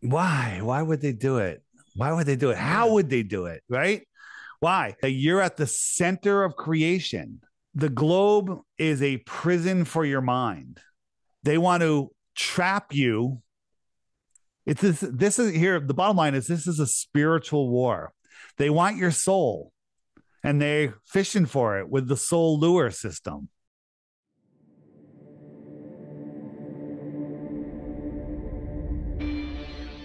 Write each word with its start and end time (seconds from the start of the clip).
Why? 0.00 0.60
Why 0.62 0.82
would 0.82 1.00
they 1.00 1.12
do 1.12 1.38
it? 1.38 1.62
Why 1.96 2.12
would 2.12 2.26
they 2.26 2.36
do 2.36 2.50
it? 2.50 2.56
How 2.56 2.92
would 2.92 3.10
they 3.10 3.22
do 3.22 3.46
it? 3.46 3.62
Right? 3.68 4.06
Why? 4.60 4.94
You're 5.02 5.40
at 5.40 5.56
the 5.56 5.66
center 5.66 6.44
of 6.44 6.56
creation. 6.56 7.40
The 7.74 7.88
globe 7.88 8.60
is 8.76 9.02
a 9.02 9.18
prison 9.18 9.84
for 9.84 10.04
your 10.04 10.20
mind. 10.20 10.80
They 11.42 11.58
want 11.58 11.82
to 11.82 12.10
trap 12.34 12.92
you. 12.92 13.42
It's 14.66 14.80
this, 14.80 15.00
this 15.00 15.38
is 15.38 15.54
here. 15.54 15.80
The 15.80 15.94
bottom 15.94 16.16
line 16.16 16.34
is 16.34 16.46
this 16.46 16.66
is 16.66 16.80
a 16.80 16.86
spiritual 16.86 17.70
war. 17.70 18.12
They 18.58 18.70
want 18.70 18.96
your 18.96 19.10
soul 19.10 19.72
and 20.42 20.60
they're 20.60 20.94
fishing 21.04 21.46
for 21.46 21.78
it 21.78 21.88
with 21.88 22.08
the 22.08 22.16
soul 22.16 22.58
lure 22.58 22.90
system. 22.90 23.48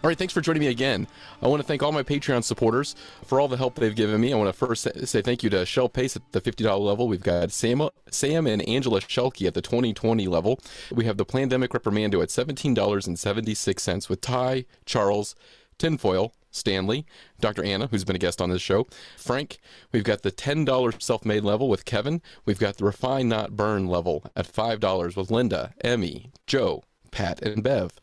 All 0.00 0.06
right, 0.06 0.16
thanks 0.16 0.32
for 0.32 0.40
joining 0.40 0.60
me 0.60 0.68
again. 0.68 1.08
I 1.42 1.48
want 1.48 1.60
to 1.60 1.66
thank 1.66 1.82
all 1.82 1.90
my 1.90 2.04
Patreon 2.04 2.44
supporters 2.44 2.94
for 3.24 3.40
all 3.40 3.48
the 3.48 3.56
help 3.56 3.74
they've 3.74 3.94
given 3.94 4.20
me. 4.20 4.32
I 4.32 4.36
want 4.36 4.48
to 4.48 4.52
first 4.52 4.86
say 5.08 5.22
thank 5.22 5.42
you 5.42 5.50
to 5.50 5.66
Shell 5.66 5.88
Pace 5.88 6.14
at 6.14 6.22
the 6.30 6.40
$50 6.40 6.78
level. 6.78 7.08
We've 7.08 7.20
got 7.20 7.50
Sam, 7.50 7.88
Sam 8.08 8.46
and 8.46 8.62
Angela 8.68 9.00
Shelkey 9.00 9.48
at 9.48 9.54
the 9.54 9.60
2020 9.60 10.28
level. 10.28 10.60
We 10.92 11.04
have 11.06 11.16
the 11.16 11.26
Plandemic 11.26 11.70
Reprimando 11.70 12.22
at 12.22 12.28
$17.76 12.28 14.08
with 14.08 14.20
Ty, 14.20 14.66
Charles, 14.86 15.34
Tinfoil, 15.78 16.32
Stanley, 16.52 17.04
Dr. 17.40 17.64
Anna, 17.64 17.88
who's 17.88 18.04
been 18.04 18.14
a 18.14 18.20
guest 18.20 18.40
on 18.40 18.50
this 18.50 18.62
show, 18.62 18.86
Frank. 19.16 19.58
We've 19.90 20.04
got 20.04 20.22
the 20.22 20.30
$10 20.30 21.02
self 21.02 21.24
made 21.24 21.42
level 21.42 21.68
with 21.68 21.84
Kevin. 21.84 22.22
We've 22.44 22.60
got 22.60 22.76
the 22.76 22.84
Refine 22.84 23.28
Not 23.28 23.56
Burn 23.56 23.88
level 23.88 24.24
at 24.36 24.46
$5 24.46 25.16
with 25.16 25.32
Linda, 25.32 25.74
Emmy, 25.80 26.30
Joe, 26.46 26.84
Pat, 27.10 27.42
and 27.42 27.64
Bev. 27.64 27.98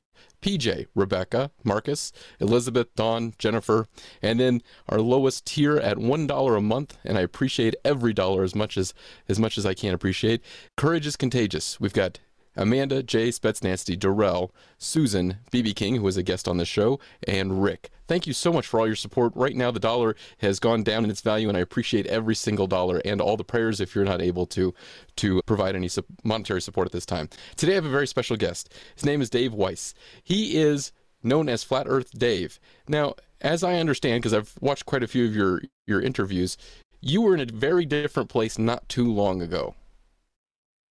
PJ, 0.46 0.86
Rebecca, 0.94 1.50
Marcus, 1.64 2.12
Elizabeth, 2.40 2.94
Dawn, 2.96 3.34
Jennifer, 3.40 3.88
and 4.22 4.40
then 4.40 4.62
our 4.88 5.02
lowest 5.02 5.48
tier 5.48 5.78
at 5.78 5.98
one 5.98 6.28
dollar 6.28 6.56
a 6.56 6.62
month, 6.62 7.00
and 7.04 7.18
I 7.18 7.22
appreciate 7.22 7.74
every 7.84 8.14
dollar 8.14 8.44
as 8.44 8.54
much 8.54 8.78
as 8.78 8.94
as 9.28 9.40
much 9.40 9.58
as 9.58 9.66
I 9.66 9.74
can 9.74 9.96
appreciate. 9.96 10.44
Courage 10.78 11.08
is 11.08 11.16
contagious. 11.16 11.80
We've 11.80 11.94
got 11.94 12.20
Amanda, 12.56 13.04
Jay, 13.04 13.30
Spetsnasty, 13.30 13.98
Darrell, 13.98 14.54
Susan, 14.78 15.38
BB 15.52 15.76
King, 15.76 15.96
who 15.96 16.04
was 16.04 16.18
a 16.18 16.24
guest 16.24 16.48
on 16.48 16.58
the 16.58 16.66
show, 16.66 17.00
and 17.28 17.64
Rick. 17.64 17.90
Thank 18.08 18.28
you 18.28 18.34
so 18.34 18.54
much 18.54 18.68
for 18.68 18.80
all 18.80 18.88
your 18.88 18.96
support. 18.96 19.34
Right 19.36 19.56
now, 19.56 19.72
the 19.72 19.80
dollar 19.80 20.16
has 20.40 20.60
gone 20.60 20.84
down 20.84 21.04
in 21.04 21.10
its 21.10 21.22
value, 21.22 21.50
and 21.50 21.58
I 21.58 21.62
appreciate 21.62 22.06
every 22.06 22.36
single 22.36 22.68
dollar 22.68 23.02
and 23.04 23.20
all 23.20 23.36
the 23.36 23.44
prayers 23.44 23.80
if 23.80 23.96
you're 23.96 24.06
not 24.06 24.22
able 24.22 24.46
to 24.48 24.74
to 25.18 25.42
provide 25.46 25.76
any 25.76 25.90
monetary 26.24 26.62
support 26.62 26.88
at 26.88 26.92
this 26.92 27.06
time. 27.06 27.30
Today, 27.56 27.74
I 27.74 27.76
have 27.76 27.86
a 27.86 27.90
very 27.90 28.08
special 28.08 28.38
guest. 28.38 28.74
His 28.96 29.06
name 29.06 29.22
is 29.22 29.30
Dave 29.30 29.54
Weiss. 29.54 29.94
He 30.24 30.58
is 30.58 30.92
known 31.24 31.50
as 31.50 31.64
Flat 31.64 31.88
Earth 31.90 32.12
Dave. 32.18 32.60
Now, 32.88 33.16
as 33.42 33.64
I 33.64 33.76
understand, 33.76 34.22
because 34.22 34.34
I've 34.34 34.54
watched 34.62 34.86
quite 34.86 35.04
a 35.04 35.08
few 35.08 35.26
of 35.26 35.36
your 35.36 35.62
your 35.88 36.02
interviews, 36.02 36.58
you 37.02 37.22
were 37.22 37.34
in 37.36 37.42
a 37.42 37.52
very 37.52 37.86
different 37.86 38.30
place 38.30 38.58
not 38.58 38.88
too 38.88 39.12
long 39.12 39.42
ago. 39.42 39.76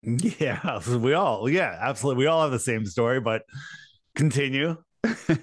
Yeah, 0.08 0.80
we 0.98 1.14
all, 1.14 1.50
yeah, 1.50 1.78
absolutely. 1.82 2.24
We 2.24 2.28
all 2.28 2.42
have 2.42 2.52
the 2.52 2.60
same 2.60 2.86
story, 2.86 3.20
but 3.20 3.44
continue. 4.16 4.78
and, 5.28 5.42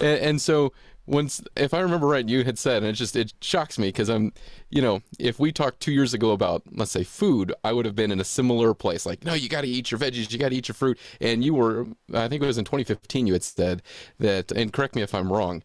and, 0.00 0.40
so 0.42 0.72
once, 1.06 1.40
if 1.56 1.72
I 1.72 1.78
remember 1.78 2.08
right, 2.08 2.28
you 2.28 2.42
had 2.42 2.58
said, 2.58 2.78
and 2.78 2.86
it 2.86 2.94
just, 2.94 3.14
it 3.14 3.32
shocks 3.40 3.78
me 3.78 3.88
because 3.88 4.08
I'm, 4.08 4.32
you 4.70 4.82
know, 4.82 5.02
if 5.20 5.38
we 5.38 5.52
talked 5.52 5.78
two 5.78 5.92
years 5.92 6.12
ago 6.12 6.32
about, 6.32 6.62
let's 6.72 6.90
say, 6.90 7.04
food, 7.04 7.54
I 7.62 7.72
would 7.72 7.84
have 7.86 7.94
been 7.94 8.10
in 8.10 8.18
a 8.18 8.24
similar 8.24 8.74
place. 8.74 9.06
Like, 9.06 9.24
no, 9.24 9.34
you 9.34 9.48
got 9.48 9.60
to 9.60 9.68
eat 9.68 9.92
your 9.92 10.00
veggies, 10.00 10.32
you 10.32 10.38
got 10.38 10.48
to 10.48 10.56
eat 10.56 10.66
your 10.66 10.74
fruit. 10.74 10.98
And 11.20 11.44
you 11.44 11.54
were, 11.54 11.86
I 12.12 12.26
think 12.26 12.42
it 12.42 12.46
was 12.46 12.58
in 12.58 12.64
2015, 12.64 13.28
you 13.28 13.34
had 13.34 13.44
said 13.44 13.82
that, 14.18 14.50
and 14.50 14.72
correct 14.72 14.96
me 14.96 15.02
if 15.02 15.14
I'm 15.14 15.32
wrong, 15.32 15.62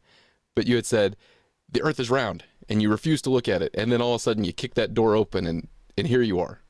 but 0.53 0.67
you 0.67 0.75
had 0.75 0.85
said, 0.85 1.15
the 1.71 1.81
earth 1.81 1.99
is 1.99 2.11
round 2.11 2.43
and 2.69 2.83
you 2.83 2.89
refuse 2.89 3.21
to 3.23 3.31
look 3.31 3.49
at 3.49 3.63
it. 3.63 3.71
And 3.73 3.91
then 3.91 3.99
all 3.99 4.13
of 4.13 4.19
a 4.19 4.23
sudden 4.23 4.43
you 4.43 4.53
kick 4.53 4.75
that 4.75 4.93
door 4.93 5.15
open 5.15 5.47
and, 5.47 5.67
and 5.97 6.07
here 6.07 6.21
you 6.21 6.39
are 6.39 6.61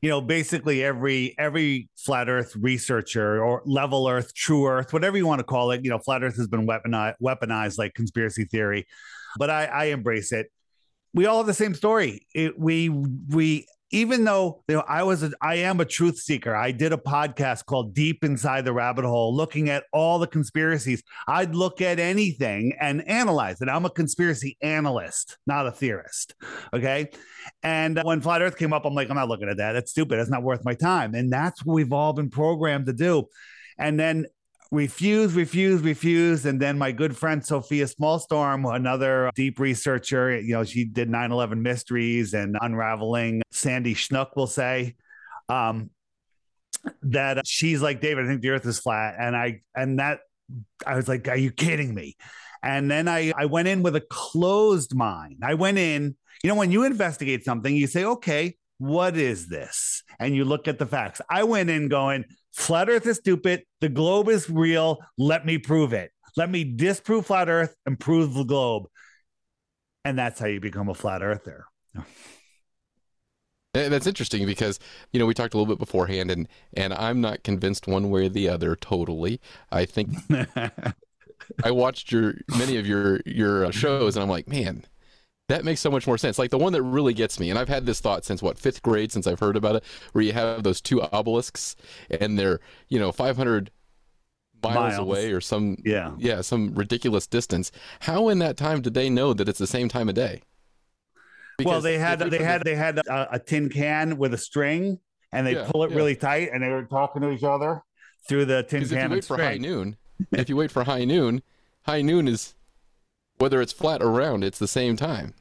you 0.00 0.08
know 0.08 0.20
basically 0.20 0.82
every 0.84 1.34
every 1.38 1.88
flat 1.96 2.28
earth 2.28 2.54
researcher 2.56 3.42
or 3.42 3.62
level 3.64 4.08
earth 4.08 4.34
true 4.34 4.66
earth 4.66 4.92
whatever 4.92 5.16
you 5.16 5.26
want 5.26 5.38
to 5.38 5.44
call 5.44 5.70
it 5.70 5.84
you 5.84 5.90
know 5.90 5.98
flat 5.98 6.22
earth 6.22 6.36
has 6.36 6.48
been 6.48 6.66
weaponized 6.66 7.14
weaponized 7.22 7.78
like 7.78 7.94
conspiracy 7.94 8.44
theory 8.44 8.86
but 9.38 9.50
i 9.50 9.64
i 9.66 9.84
embrace 9.86 10.32
it. 10.32 10.50
We 11.14 11.24
all 11.26 11.38
have 11.38 11.46
the 11.46 11.54
same 11.54 11.74
story. 11.74 12.26
It, 12.34 12.58
we 12.58 12.90
we 12.90 13.66
even 13.90 14.24
though 14.24 14.62
you 14.68 14.76
know, 14.76 14.84
I 14.88 15.02
was 15.04 15.22
a, 15.22 15.30
I 15.40 15.56
am 15.56 15.80
a 15.80 15.84
truth 15.84 16.18
seeker. 16.18 16.54
I 16.54 16.72
did 16.72 16.92
a 16.92 16.96
podcast 16.96 17.66
called 17.66 17.94
Deep 17.94 18.24
Inside 18.24 18.64
the 18.64 18.72
Rabbit 18.72 19.04
Hole, 19.04 19.34
looking 19.34 19.68
at 19.68 19.84
all 19.92 20.18
the 20.18 20.26
conspiracies. 20.26 21.02
I'd 21.28 21.54
look 21.54 21.80
at 21.80 21.98
anything 21.98 22.72
and 22.80 23.06
analyze 23.08 23.60
it. 23.60 23.68
I'm 23.68 23.84
a 23.84 23.90
conspiracy 23.90 24.56
analyst, 24.60 25.38
not 25.46 25.66
a 25.66 25.72
theorist. 25.72 26.34
Okay. 26.74 27.10
And 27.62 28.00
when 28.02 28.20
Flat 28.20 28.42
Earth 28.42 28.56
came 28.56 28.72
up, 28.72 28.84
I'm 28.84 28.94
like, 28.94 29.08
I'm 29.08 29.16
not 29.16 29.28
looking 29.28 29.48
at 29.48 29.58
that. 29.58 29.72
That's 29.72 29.90
stupid. 29.90 30.18
That's 30.18 30.30
not 30.30 30.42
worth 30.42 30.64
my 30.64 30.74
time. 30.74 31.14
And 31.14 31.32
that's 31.32 31.64
what 31.64 31.74
we've 31.74 31.92
all 31.92 32.12
been 32.12 32.30
programmed 32.30 32.86
to 32.86 32.92
do. 32.92 33.26
And 33.78 34.00
then 34.00 34.26
refuse, 34.70 35.34
refuse, 35.34 35.82
refuse. 35.82 36.46
And 36.46 36.60
then 36.60 36.78
my 36.78 36.92
good 36.92 37.16
friend 37.16 37.44
Sofia 37.44 37.86
Smallstorm, 37.86 38.74
another 38.74 39.30
deep 39.34 39.58
researcher, 39.58 40.38
you 40.40 40.54
know, 40.54 40.64
she 40.64 40.84
did 40.84 41.08
9 41.08 41.32
11 41.32 41.62
mysteries 41.62 42.34
and 42.34 42.56
unraveling 42.60 43.42
Sandy 43.50 43.94
Schnuck, 43.94 44.36
will 44.36 44.46
say. 44.46 44.94
Um, 45.48 45.90
that 47.02 47.46
she's 47.46 47.82
like 47.82 48.00
David, 48.00 48.24
I 48.24 48.28
think 48.28 48.42
the 48.42 48.50
earth 48.50 48.66
is 48.66 48.78
flat. 48.78 49.16
And 49.18 49.36
I 49.36 49.62
and 49.74 49.98
that 49.98 50.20
I 50.86 50.96
was 50.96 51.08
like, 51.08 51.26
Are 51.28 51.36
you 51.36 51.50
kidding 51.50 51.94
me? 51.94 52.16
And 52.62 52.90
then 52.90 53.08
I 53.08 53.32
I 53.36 53.46
went 53.46 53.68
in 53.68 53.82
with 53.82 53.96
a 53.96 54.00
closed 54.00 54.94
mind. 54.94 55.42
I 55.42 55.54
went 55.54 55.78
in, 55.78 56.16
you 56.42 56.48
know, 56.48 56.56
when 56.56 56.72
you 56.72 56.84
investigate 56.84 57.44
something, 57.44 57.74
you 57.74 57.86
say, 57.86 58.04
okay, 58.04 58.56
what 58.78 59.16
is 59.16 59.48
this? 59.48 60.02
And 60.18 60.34
you 60.34 60.44
look 60.44 60.68
at 60.68 60.78
the 60.78 60.86
facts. 60.86 61.20
I 61.30 61.44
went 61.44 61.70
in 61.70 61.88
going, 61.88 62.24
flat 62.56 62.88
earth 62.88 63.06
is 63.06 63.18
stupid. 63.18 63.62
The 63.80 63.88
globe 63.88 64.28
is 64.28 64.50
real. 64.50 64.98
Let 65.18 65.46
me 65.46 65.58
prove 65.58 65.92
it. 65.92 66.10
Let 66.36 66.50
me 66.50 66.64
disprove 66.64 67.26
flat 67.26 67.48
earth 67.48 67.74
and 67.86 67.98
prove 67.98 68.34
the 68.34 68.44
globe. 68.44 68.86
And 70.04 70.18
that's 70.18 70.40
how 70.40 70.46
you 70.46 70.60
become 70.60 70.88
a 70.88 70.94
flat 70.94 71.22
earther. 71.22 71.66
That's 73.72 74.06
interesting 74.06 74.46
because 74.46 74.80
you 75.12 75.20
know 75.20 75.26
we 75.26 75.34
talked 75.34 75.52
a 75.52 75.58
little 75.58 75.72
bit 75.74 75.78
beforehand, 75.78 76.30
and 76.30 76.48
and 76.74 76.94
I'm 76.94 77.20
not 77.20 77.42
convinced 77.42 77.86
one 77.86 78.10
way 78.10 78.26
or 78.26 78.28
the 78.30 78.48
other 78.48 78.74
totally. 78.74 79.38
I 79.70 79.84
think 79.84 80.14
I 81.64 81.70
watched 81.70 82.10
your 82.10 82.36
many 82.56 82.78
of 82.78 82.86
your 82.86 83.20
your 83.26 83.66
uh, 83.66 83.70
shows, 83.70 84.16
and 84.16 84.22
I'm 84.22 84.30
like, 84.30 84.48
man, 84.48 84.84
that 85.48 85.64
makes 85.64 85.80
so 85.80 85.90
much 85.90 86.06
more 86.06 86.18
sense. 86.18 86.38
Like 86.38 86.50
the 86.50 86.58
one 86.58 86.72
that 86.72 86.82
really 86.82 87.14
gets 87.14 87.38
me, 87.38 87.50
and 87.50 87.58
I've 87.58 87.68
had 87.68 87.86
this 87.86 88.00
thought 88.00 88.24
since 88.24 88.42
what 88.42 88.58
fifth 88.58 88.82
grade, 88.82 89.12
since 89.12 89.26
I've 89.26 89.40
heard 89.40 89.56
about 89.56 89.76
it, 89.76 89.84
where 90.12 90.24
you 90.24 90.32
have 90.32 90.62
those 90.62 90.80
two 90.80 91.02
obelisks, 91.02 91.76
and 92.10 92.38
they're 92.38 92.60
you 92.88 92.98
know 92.98 93.12
500 93.12 93.70
miles, 94.62 94.74
miles, 94.74 94.98
away 94.98 95.32
or 95.32 95.40
some 95.40 95.76
yeah 95.84 96.12
yeah 96.18 96.40
some 96.40 96.74
ridiculous 96.74 97.26
distance. 97.26 97.70
How 98.00 98.28
in 98.28 98.38
that 98.40 98.56
time 98.56 98.82
did 98.82 98.94
they 98.94 99.08
know 99.08 99.32
that 99.32 99.48
it's 99.48 99.58
the 99.58 99.66
same 99.66 99.88
time 99.88 100.08
of 100.08 100.14
day? 100.14 100.42
Because 101.58 101.70
well, 101.70 101.80
they 101.80 101.98
had 101.98 102.18
they 102.18 102.42
had 102.42 102.64
they 102.64 102.74
had 102.74 102.98
a, 102.98 103.34
a, 103.34 103.38
tin 103.38 103.68
can 103.68 104.18
with 104.18 104.34
a 104.34 104.38
string, 104.38 104.98
and 105.32 105.46
they 105.46 105.54
yeah, 105.54 105.68
pull 105.70 105.84
it 105.84 105.90
yeah. 105.90 105.96
really 105.96 106.16
tight, 106.16 106.50
and 106.52 106.62
they 106.62 106.68
were 106.68 106.84
talking 106.84 107.22
to 107.22 107.30
each 107.30 107.44
other 107.44 107.82
through 108.28 108.44
the 108.46 108.62
tin 108.64 108.86
can. 108.86 108.98
If 108.98 109.02
you 109.04 109.10
wait 109.10 109.24
for 109.24 109.38
high 109.38 109.58
noon, 109.58 109.96
if 110.32 110.48
you 110.48 110.56
wait 110.56 110.70
for 110.70 110.84
high 110.84 111.04
noon, 111.04 111.42
high 111.84 112.02
noon 112.02 112.28
is 112.28 112.55
whether 113.38 113.60
it's 113.60 113.72
flat 113.72 114.02
or 114.02 114.10
round, 114.10 114.44
it's 114.44 114.58
the 114.58 114.68
same 114.68 114.96
time. 114.96 115.34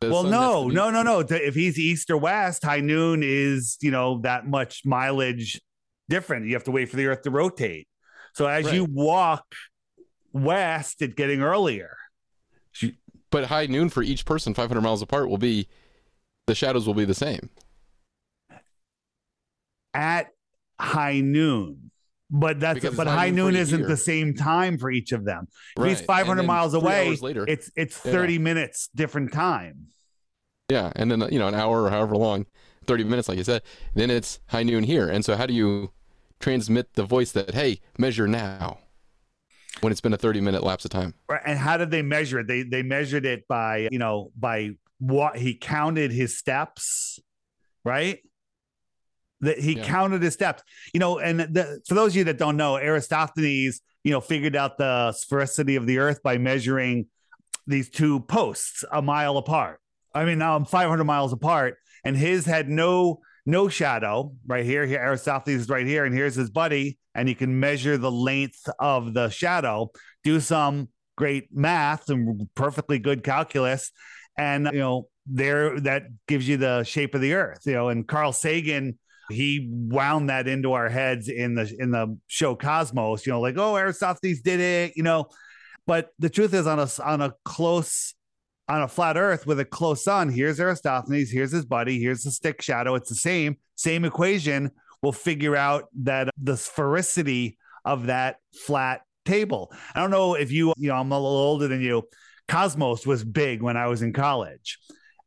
The 0.00 0.10
well, 0.10 0.24
no, 0.24 0.68
no, 0.68 0.90
no, 0.90 1.02
no. 1.02 1.20
If 1.20 1.54
he's 1.54 1.78
east 1.78 2.10
or 2.10 2.18
west, 2.18 2.62
high 2.62 2.80
noon 2.80 3.22
is 3.22 3.78
you 3.80 3.90
know 3.90 4.20
that 4.22 4.46
much 4.46 4.82
mileage 4.84 5.60
different. 6.08 6.46
You 6.46 6.54
have 6.54 6.64
to 6.64 6.70
wait 6.70 6.90
for 6.90 6.96
the 6.96 7.06
Earth 7.06 7.22
to 7.22 7.30
rotate. 7.30 7.88
So 8.34 8.46
as 8.46 8.66
right. 8.66 8.74
you 8.74 8.84
walk 8.84 9.54
west, 10.32 11.00
it's 11.00 11.14
getting 11.14 11.40
earlier. 11.40 11.96
But 13.30 13.46
high 13.46 13.66
noon 13.66 13.88
for 13.88 14.02
each 14.02 14.24
person, 14.24 14.54
500 14.54 14.80
miles 14.80 15.02
apart, 15.02 15.28
will 15.28 15.38
be 15.38 15.68
the 16.46 16.54
shadows 16.54 16.86
will 16.86 16.94
be 16.94 17.04
the 17.04 17.14
same. 17.14 17.50
At 19.94 20.28
high 20.78 21.20
noon, 21.20 21.85
but 22.30 22.60
that's 22.60 22.80
because 22.80 22.96
but 22.96 23.06
high 23.06 23.30
noon 23.30 23.54
isn't 23.54 23.80
year. 23.80 23.88
the 23.88 23.96
same 23.96 24.34
time 24.34 24.78
for 24.78 24.90
each 24.90 25.12
of 25.12 25.24
them. 25.24 25.48
If 25.76 25.82
right. 25.82 25.88
he's 25.90 26.00
500 26.00 26.42
miles 26.44 26.74
away, 26.74 27.16
later, 27.16 27.44
it's 27.46 27.70
it's 27.76 27.96
30 27.96 28.34
yeah. 28.34 28.38
minutes 28.40 28.88
different 28.94 29.32
time. 29.32 29.88
Yeah, 30.68 30.92
and 30.96 31.10
then 31.10 31.20
you 31.30 31.38
know 31.38 31.48
an 31.48 31.54
hour 31.54 31.82
or 31.82 31.90
however 31.90 32.16
long 32.16 32.46
30 32.86 33.04
minutes, 33.04 33.28
like 33.28 33.38
you 33.38 33.44
said, 33.44 33.62
then 33.94 34.10
it's 34.10 34.40
high 34.48 34.62
noon 34.62 34.84
here. 34.84 35.08
And 35.08 35.24
so, 35.24 35.36
how 35.36 35.46
do 35.46 35.54
you 35.54 35.92
transmit 36.40 36.94
the 36.94 37.04
voice 37.04 37.32
that, 37.32 37.54
hey, 37.54 37.80
measure 37.98 38.26
now? 38.26 38.78
when 39.80 39.90
it's 39.90 40.00
been 40.00 40.14
a 40.14 40.16
30 40.16 40.40
minute 40.40 40.62
lapse 40.62 40.84
of 40.84 40.90
time. 40.90 41.14
Right. 41.28 41.42
And 41.44 41.58
how 41.58 41.76
did 41.76 41.90
they 41.90 42.02
measure 42.02 42.40
it? 42.40 42.46
They 42.46 42.62
they 42.62 42.82
measured 42.82 43.26
it 43.26 43.46
by, 43.46 43.88
you 43.90 43.98
know, 43.98 44.32
by 44.34 44.70
what 44.98 45.36
he 45.36 45.54
counted 45.54 46.12
his 46.12 46.38
steps, 46.38 47.20
right? 47.84 48.20
That 49.40 49.58
he 49.58 49.74
yeah. 49.74 49.84
counted 49.84 50.22
his 50.22 50.34
steps. 50.34 50.62
You 50.94 51.00
know, 51.00 51.18
and 51.18 51.40
the, 51.40 51.80
for 51.86 51.94
those 51.94 52.12
of 52.12 52.16
you 52.16 52.24
that 52.24 52.38
don't 52.38 52.56
know, 52.56 52.76
Aristophanes, 52.76 53.80
you 54.02 54.12
know, 54.12 54.20
figured 54.20 54.56
out 54.56 54.78
the 54.78 55.14
sphericity 55.14 55.76
of 55.76 55.86
the 55.86 55.98
earth 55.98 56.22
by 56.22 56.38
measuring 56.38 57.06
these 57.66 57.90
two 57.90 58.20
posts 58.20 58.84
a 58.90 59.02
mile 59.02 59.36
apart. 59.36 59.80
I 60.14 60.24
mean, 60.24 60.34
um, 60.34 60.38
now 60.38 60.56
I'm 60.56 60.64
500 60.64 61.04
miles 61.04 61.32
apart, 61.32 61.76
and 62.04 62.16
his 62.16 62.46
had 62.46 62.68
no 62.68 63.20
no 63.44 63.68
shadow 63.68 64.32
right 64.46 64.64
here. 64.64 64.86
Here, 64.86 65.00
Aristophanes 65.00 65.62
is 65.62 65.68
right 65.68 65.86
here, 65.86 66.04
and 66.04 66.14
here's 66.14 66.34
his 66.34 66.50
buddy, 66.50 66.98
and 67.14 67.28
you 67.28 67.34
can 67.34 67.60
measure 67.60 67.98
the 67.98 68.10
length 68.10 68.68
of 68.78 69.14
the 69.14 69.28
shadow. 69.28 69.90
Do 70.24 70.40
some 70.40 70.88
great 71.16 71.48
math 71.52 72.08
and 72.08 72.48
perfectly 72.54 72.98
good 72.98 73.22
calculus, 73.22 73.92
and 74.38 74.68
you 74.72 74.78
know 74.78 75.08
there 75.26 75.78
that 75.80 76.04
gives 76.26 76.48
you 76.48 76.56
the 76.56 76.84
shape 76.84 77.14
of 77.14 77.20
the 77.20 77.34
Earth. 77.34 77.62
You 77.66 77.74
know, 77.74 77.88
and 77.88 78.06
Carl 78.06 78.32
Sagan 78.32 78.98
he 79.30 79.68
wound 79.70 80.30
that 80.30 80.48
into 80.48 80.72
our 80.72 80.88
heads 80.88 81.28
in 81.28 81.54
the 81.54 81.74
in 81.78 81.90
the 81.90 82.18
show 82.26 82.54
Cosmos. 82.54 83.26
You 83.26 83.32
know, 83.32 83.40
like 83.40 83.58
oh 83.58 83.76
Aristophanes 83.76 84.40
did 84.40 84.60
it. 84.60 84.96
You 84.96 85.02
know, 85.02 85.28
but 85.86 86.10
the 86.18 86.30
truth 86.30 86.54
is 86.54 86.66
on 86.66 86.78
a 86.78 86.88
on 87.02 87.20
a 87.20 87.34
close 87.44 88.14
on 88.68 88.82
a 88.82 88.88
flat 88.88 89.16
earth 89.16 89.46
with 89.46 89.60
a 89.60 89.64
close 89.64 90.02
sun, 90.02 90.28
here's 90.28 90.58
Aristophanes, 90.58 91.30
here's 91.30 91.52
his 91.52 91.64
buddy, 91.64 92.00
here's 92.00 92.22
the 92.22 92.30
stick 92.30 92.60
shadow. 92.60 92.94
It's 92.94 93.08
the 93.08 93.14
same, 93.14 93.56
same 93.76 94.04
equation. 94.04 94.72
We'll 95.02 95.12
figure 95.12 95.56
out 95.56 95.84
that 96.02 96.30
the 96.36 96.54
sphericity 96.54 97.56
of 97.84 98.06
that 98.06 98.38
flat 98.66 99.02
table. 99.24 99.72
I 99.94 100.00
don't 100.00 100.10
know 100.10 100.34
if 100.34 100.50
you, 100.50 100.72
you 100.76 100.88
know, 100.88 100.96
I'm 100.96 101.12
a 101.12 101.18
little 101.18 101.36
older 101.36 101.68
than 101.68 101.80
you. 101.80 102.08
Cosmos 102.48 103.06
was 103.06 103.24
big 103.24 103.62
when 103.62 103.76
I 103.76 103.86
was 103.86 104.02
in 104.02 104.12
college. 104.12 104.78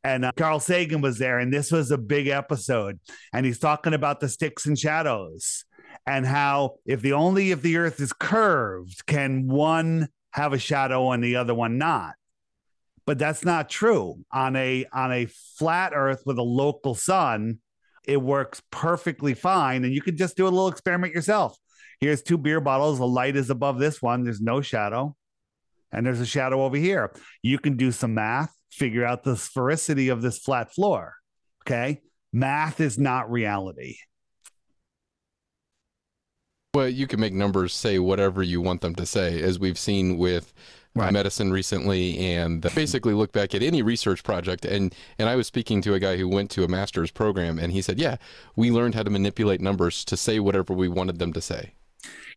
And 0.04 0.26
uh, 0.26 0.32
Carl 0.36 0.60
Sagan 0.60 1.02
was 1.02 1.18
there, 1.18 1.40
and 1.40 1.52
this 1.52 1.72
was 1.72 1.92
a 1.92 1.98
big 1.98 2.28
episode. 2.28 3.00
And 3.34 3.46
he's 3.46 3.60
talking 3.60 3.94
about 3.94 4.20
the 4.20 4.30
sticks 4.30 4.66
and 4.66 4.80
shadows 4.80 5.66
and 6.06 6.26
how 6.26 6.76
if 6.86 7.02
the 7.02 7.14
only 7.14 7.52
if 7.52 7.62
the 7.62 7.78
earth 7.78 8.00
is 8.00 8.14
curved, 8.14 9.06
can 9.06 9.48
one 9.48 10.08
have 10.32 10.54
a 10.54 10.60
shadow 10.60 11.12
and 11.12 11.24
the 11.24 11.36
other 11.36 11.54
one 11.54 11.78
not? 11.78 12.14
but 13.06 13.18
that's 13.18 13.44
not 13.44 13.72
true. 13.72 14.24
On 14.32 14.56
a 14.56 14.86
on 14.94 15.12
a 15.12 15.26
flat 15.26 15.94
earth 15.96 16.22
with 16.28 16.38
a 16.38 16.44
local 16.44 16.94
sun 16.94 17.58
it 18.10 18.22
works 18.22 18.62
perfectly 18.72 19.34
fine. 19.34 19.84
And 19.84 19.94
you 19.94 20.02
could 20.02 20.18
just 20.18 20.38
do 20.38 20.46
a 20.46 20.50
little 20.50 20.68
experiment 20.68 21.14
yourself. 21.14 21.58
Here's 22.00 22.22
two 22.22 22.38
beer 22.38 22.62
bottles. 22.62 22.98
The 22.98 23.08
light 23.08 23.36
is 23.36 23.50
above 23.50 23.80
this 23.80 24.02
one. 24.02 24.24
There's 24.24 24.42
no 24.42 24.62
shadow. 24.62 25.16
And 25.92 26.06
there's 26.06 26.20
a 26.20 26.26
shadow 26.26 26.64
over 26.64 26.78
here. 26.78 27.12
You 27.42 27.58
can 27.60 27.78
do 27.78 27.92
some 27.92 28.14
math 28.14 28.56
figure 28.70 29.06
out 29.06 29.24
the 29.24 29.34
sphericity 29.34 30.12
of 30.12 30.22
this 30.22 30.38
flat 30.38 30.74
floor 30.74 31.16
okay 31.66 32.02
math 32.32 32.80
is 32.80 32.98
not 32.98 33.32
reality 33.32 33.98
well 36.74 36.88
you 36.88 37.08
can 37.08 37.20
make 37.20 37.34
numbers 37.34 37.74
say 37.74 38.00
whatever 38.00 38.44
you 38.44 38.62
want 38.62 38.82
them 38.82 38.96
to 38.96 39.06
say 39.06 39.42
as 39.42 39.60
we've 39.60 39.80
seen 39.80 40.18
with 40.18 40.54
right. 40.96 41.14
medicine 41.14 41.52
recently 41.52 42.18
and 42.18 42.62
basically 42.76 43.14
look 43.14 43.32
back 43.32 43.54
at 43.56 43.64
any 43.64 43.82
research 43.82 44.24
project 44.24 44.66
and 44.66 44.94
and 45.18 45.30
I 45.30 45.36
was 45.36 45.48
speaking 45.48 45.82
to 45.84 45.94
a 45.94 46.00
guy 46.00 46.18
who 46.18 46.28
went 46.28 46.52
to 46.52 46.64
a 46.64 46.68
master's 46.68 47.12
program 47.12 47.60
and 47.60 47.72
he 47.72 47.82
said, 47.82 48.00
"Yeah, 48.00 48.18
we 48.56 48.72
learned 48.72 48.96
how 48.96 49.04
to 49.04 49.10
manipulate 49.10 49.62
numbers 49.62 50.04
to 50.06 50.18
say 50.18 50.40
whatever 50.40 50.74
we 50.74 50.88
wanted 50.88 51.20
them 51.20 51.34
to 51.34 51.42
say." 51.42 51.74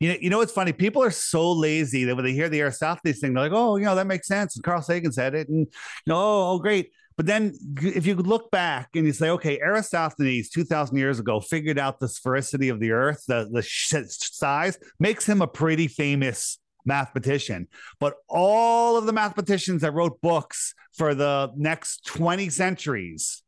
You 0.02 0.08
know, 0.08 0.16
you 0.20 0.30
know 0.30 0.38
what's 0.38 0.52
funny? 0.52 0.72
People 0.72 1.00
are 1.04 1.12
so 1.12 1.52
lazy 1.52 2.02
that 2.02 2.16
when 2.16 2.24
they 2.24 2.32
hear 2.32 2.48
the 2.48 2.60
Aristophanes 2.60 3.20
thing, 3.20 3.34
they're 3.34 3.44
like, 3.44 3.52
"Oh, 3.52 3.76
you 3.76 3.84
know, 3.84 3.94
that 3.94 4.08
makes 4.08 4.26
sense." 4.26 4.56
And 4.56 4.64
Carl 4.64 4.82
Sagan 4.82 5.12
said 5.12 5.36
it, 5.36 5.48
and 5.48 5.60
you 5.60 5.66
know, 6.08 6.16
oh, 6.16 6.50
oh 6.50 6.58
great. 6.58 6.90
But 7.16 7.26
then, 7.26 7.56
if 7.80 8.04
you 8.04 8.16
look 8.16 8.50
back 8.50 8.88
and 8.96 9.06
you 9.06 9.12
say, 9.12 9.30
okay, 9.30 9.60
Aristophanes, 9.60 10.48
2,000 10.48 10.96
years 10.96 11.20
ago, 11.20 11.38
figured 11.38 11.78
out 11.78 12.00
the 12.00 12.06
sphericity 12.06 12.72
of 12.72 12.80
the 12.80 12.90
earth, 12.90 13.22
the, 13.28 13.48
the 13.52 13.62
size, 13.62 14.76
makes 14.98 15.28
him 15.28 15.40
a 15.40 15.46
pretty 15.46 15.86
famous 15.86 16.58
mathematician, 16.84 17.68
but 18.00 18.14
all 18.28 18.96
of 18.96 19.06
the 19.06 19.12
mathematicians 19.12 19.82
that 19.82 19.92
wrote 19.92 20.20
books 20.20 20.74
for 20.96 21.14
the 21.14 21.52
next 21.54 22.06
20 22.06 22.48
centuries 22.48 23.42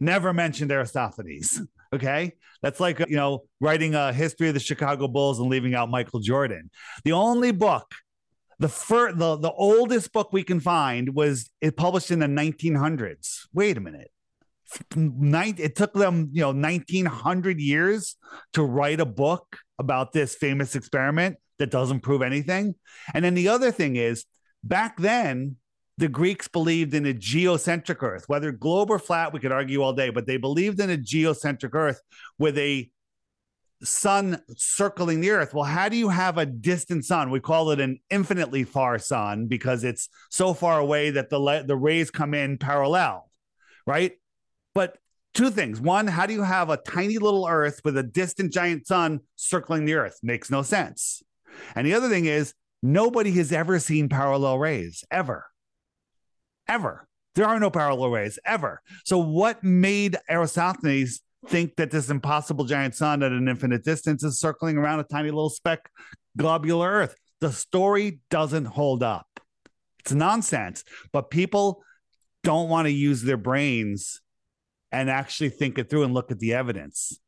never 0.00 0.32
mentioned 0.32 0.72
Aristophanes. 0.72 1.60
Okay. 1.92 2.32
That's 2.62 2.80
like, 2.80 3.00
you 3.00 3.16
know, 3.16 3.44
writing 3.60 3.94
a 3.94 4.12
history 4.12 4.48
of 4.48 4.54
the 4.54 4.60
Chicago 4.60 5.08
Bulls 5.08 5.40
and 5.40 5.48
leaving 5.48 5.74
out 5.74 5.90
Michael 5.90 6.20
Jordan. 6.20 6.70
The 7.04 7.12
only 7.12 7.50
book, 7.50 7.92
the 8.58 8.68
first, 8.68 9.18
the, 9.18 9.36
the 9.36 9.50
oldest 9.50 10.12
book 10.12 10.32
we 10.32 10.44
can 10.44 10.60
find 10.60 11.14
was 11.14 11.50
it 11.60 11.76
published 11.76 12.10
in 12.10 12.20
the 12.20 12.26
1900s. 12.26 13.46
Wait 13.52 13.76
a 13.76 13.80
minute. 13.80 14.10
It 14.94 15.76
took 15.76 15.92
them, 15.92 16.30
you 16.32 16.40
know, 16.40 16.52
1900 16.52 17.60
years 17.60 18.16
to 18.54 18.62
write 18.62 19.00
a 19.00 19.04
book 19.06 19.58
about 19.78 20.12
this 20.12 20.34
famous 20.34 20.74
experiment 20.76 21.36
that 21.58 21.70
doesn't 21.70 22.00
prove 22.00 22.22
anything. 22.22 22.76
And 23.12 23.24
then 23.24 23.34
the 23.34 23.48
other 23.48 23.70
thing 23.70 23.96
is, 23.96 24.24
back 24.64 24.96
then, 24.96 25.56
the 25.98 26.08
Greeks 26.08 26.48
believed 26.48 26.94
in 26.94 27.06
a 27.06 27.12
geocentric 27.12 28.02
Earth, 28.02 28.24
whether 28.26 28.50
globe 28.50 28.90
or 28.90 28.98
flat, 28.98 29.32
we 29.32 29.40
could 29.40 29.52
argue 29.52 29.82
all 29.82 29.92
day, 29.92 30.10
but 30.10 30.26
they 30.26 30.36
believed 30.36 30.80
in 30.80 30.90
a 30.90 30.96
geocentric 30.96 31.74
Earth 31.74 32.00
with 32.38 32.56
a 32.58 32.90
sun 33.84 34.40
circling 34.56 35.20
the 35.20 35.30
Earth. 35.30 35.52
Well, 35.52 35.64
how 35.64 35.88
do 35.88 35.96
you 35.96 36.08
have 36.08 36.38
a 36.38 36.46
distant 36.46 37.04
sun? 37.04 37.30
We 37.30 37.40
call 37.40 37.70
it 37.70 37.80
an 37.80 37.98
infinitely 38.10 38.64
far 38.64 38.98
sun 38.98 39.46
because 39.46 39.84
it's 39.84 40.08
so 40.30 40.54
far 40.54 40.78
away 40.78 41.10
that 41.10 41.30
the 41.30 41.64
the 41.66 41.76
rays 41.76 42.10
come 42.10 42.32
in 42.34 42.58
parallel, 42.58 43.30
right? 43.86 44.12
But 44.74 44.98
two 45.34 45.50
things. 45.50 45.80
One, 45.80 46.06
how 46.06 46.26
do 46.26 46.32
you 46.32 46.42
have 46.42 46.70
a 46.70 46.76
tiny 46.76 47.18
little 47.18 47.46
Earth 47.48 47.80
with 47.84 47.96
a 47.96 48.02
distant 48.02 48.52
giant 48.52 48.86
sun 48.86 49.20
circling 49.36 49.84
the 49.84 49.94
Earth? 49.94 50.18
Makes 50.22 50.50
no 50.50 50.62
sense. 50.62 51.22
And 51.74 51.86
the 51.86 51.94
other 51.94 52.08
thing 52.08 52.24
is, 52.24 52.54
nobody 52.82 53.32
has 53.32 53.52
ever 53.52 53.78
seen 53.78 54.08
parallel 54.08 54.58
rays, 54.58 55.04
ever. 55.10 55.46
Ever. 56.68 57.06
There 57.34 57.46
are 57.46 57.58
no 57.58 57.70
parallel 57.70 58.10
rays, 58.10 58.38
ever. 58.44 58.82
So, 59.04 59.18
what 59.18 59.64
made 59.64 60.16
Aristophanes 60.28 61.20
think 61.46 61.76
that 61.76 61.90
this 61.90 62.10
impossible 62.10 62.64
giant 62.64 62.94
sun 62.94 63.22
at 63.22 63.32
an 63.32 63.48
infinite 63.48 63.84
distance 63.84 64.22
is 64.22 64.38
circling 64.38 64.76
around 64.76 65.00
a 65.00 65.04
tiny 65.04 65.30
little 65.30 65.50
speck 65.50 65.90
globular 66.36 66.90
Earth? 66.90 67.14
The 67.40 67.52
story 67.52 68.20
doesn't 68.30 68.66
hold 68.66 69.02
up. 69.02 69.26
It's 70.00 70.12
nonsense, 70.12 70.84
but 71.12 71.30
people 71.30 71.82
don't 72.44 72.68
want 72.68 72.86
to 72.86 72.92
use 72.92 73.22
their 73.22 73.36
brains 73.36 74.20
and 74.90 75.08
actually 75.08 75.48
think 75.48 75.78
it 75.78 75.88
through 75.88 76.04
and 76.04 76.12
look 76.12 76.30
at 76.30 76.38
the 76.38 76.54
evidence. 76.54 77.18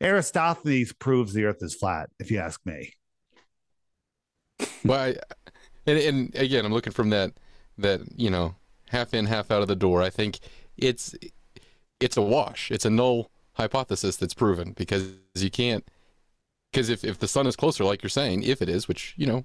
Aristophanes 0.00 0.92
proves 0.92 1.32
the 1.32 1.44
earth 1.44 1.62
is 1.62 1.74
flat, 1.74 2.08
if 2.18 2.30
you 2.30 2.38
ask 2.38 2.60
me 2.64 2.94
well, 4.84 5.00
I, 5.00 5.16
and, 5.86 5.98
and 5.98 6.34
again, 6.36 6.64
I'm 6.64 6.72
looking 6.72 6.92
from 6.92 7.10
that 7.10 7.32
that 7.78 8.00
you 8.16 8.30
know 8.30 8.54
half 8.88 9.14
in, 9.14 9.26
half 9.26 9.50
out 9.50 9.62
of 9.62 9.68
the 9.68 9.76
door. 9.76 10.02
I 10.02 10.10
think 10.10 10.38
it's 10.76 11.14
it's 12.00 12.16
a 12.16 12.22
wash. 12.22 12.70
It's 12.70 12.84
a 12.84 12.90
null 12.90 13.30
hypothesis 13.54 14.16
that's 14.16 14.34
proven 14.34 14.72
because 14.72 15.12
you 15.34 15.50
can't 15.50 15.84
because 16.72 16.88
if, 16.88 17.04
if 17.04 17.18
the 17.18 17.28
sun 17.28 17.46
is 17.46 17.56
closer, 17.56 17.84
like 17.84 18.02
you're 18.02 18.10
saying, 18.10 18.42
if 18.42 18.62
it 18.62 18.68
is, 18.68 18.88
which 18.88 19.14
you 19.16 19.26
know 19.26 19.44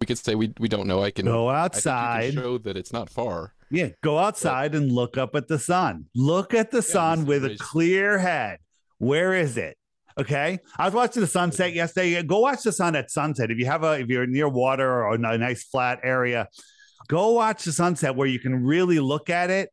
we 0.00 0.06
could 0.06 0.18
say 0.18 0.34
we 0.34 0.52
we 0.58 0.68
don't 0.68 0.86
know. 0.86 1.02
I 1.02 1.10
can 1.10 1.26
go 1.26 1.50
outside. 1.50 2.32
Can 2.32 2.42
show 2.42 2.58
that 2.58 2.76
it's 2.76 2.92
not 2.92 3.10
far. 3.10 3.54
Yeah, 3.70 3.88
go 4.02 4.18
outside 4.18 4.72
but, 4.72 4.82
and 4.82 4.92
look 4.92 5.16
up 5.16 5.34
at 5.34 5.48
the 5.48 5.58
sun. 5.58 6.06
Look 6.14 6.54
at 6.54 6.70
the 6.70 6.78
yeah, 6.78 6.82
sun 6.82 7.26
with 7.26 7.44
a 7.44 7.56
clear 7.58 8.18
head. 8.18 8.58
Where 8.98 9.34
is 9.34 9.56
it? 9.56 9.76
Okay. 10.18 10.58
I 10.78 10.84
was 10.84 10.94
watching 10.94 11.22
the 11.22 11.26
sunset 11.26 11.74
yesterday. 11.74 12.22
Go 12.22 12.40
watch 12.40 12.62
the 12.62 12.72
sun 12.72 12.94
at 12.94 13.10
sunset. 13.10 13.50
If 13.50 13.58
you 13.58 13.66
have 13.66 13.82
a 13.82 14.00
if 14.00 14.08
you're 14.08 14.26
near 14.26 14.48
water 14.48 15.04
or 15.04 15.14
a 15.14 15.38
nice 15.38 15.64
flat 15.64 16.00
area, 16.02 16.48
go 17.08 17.32
watch 17.32 17.64
the 17.64 17.72
sunset 17.72 18.16
where 18.16 18.28
you 18.28 18.38
can 18.38 18.64
really 18.64 19.00
look 19.00 19.30
at 19.30 19.50
it 19.50 19.70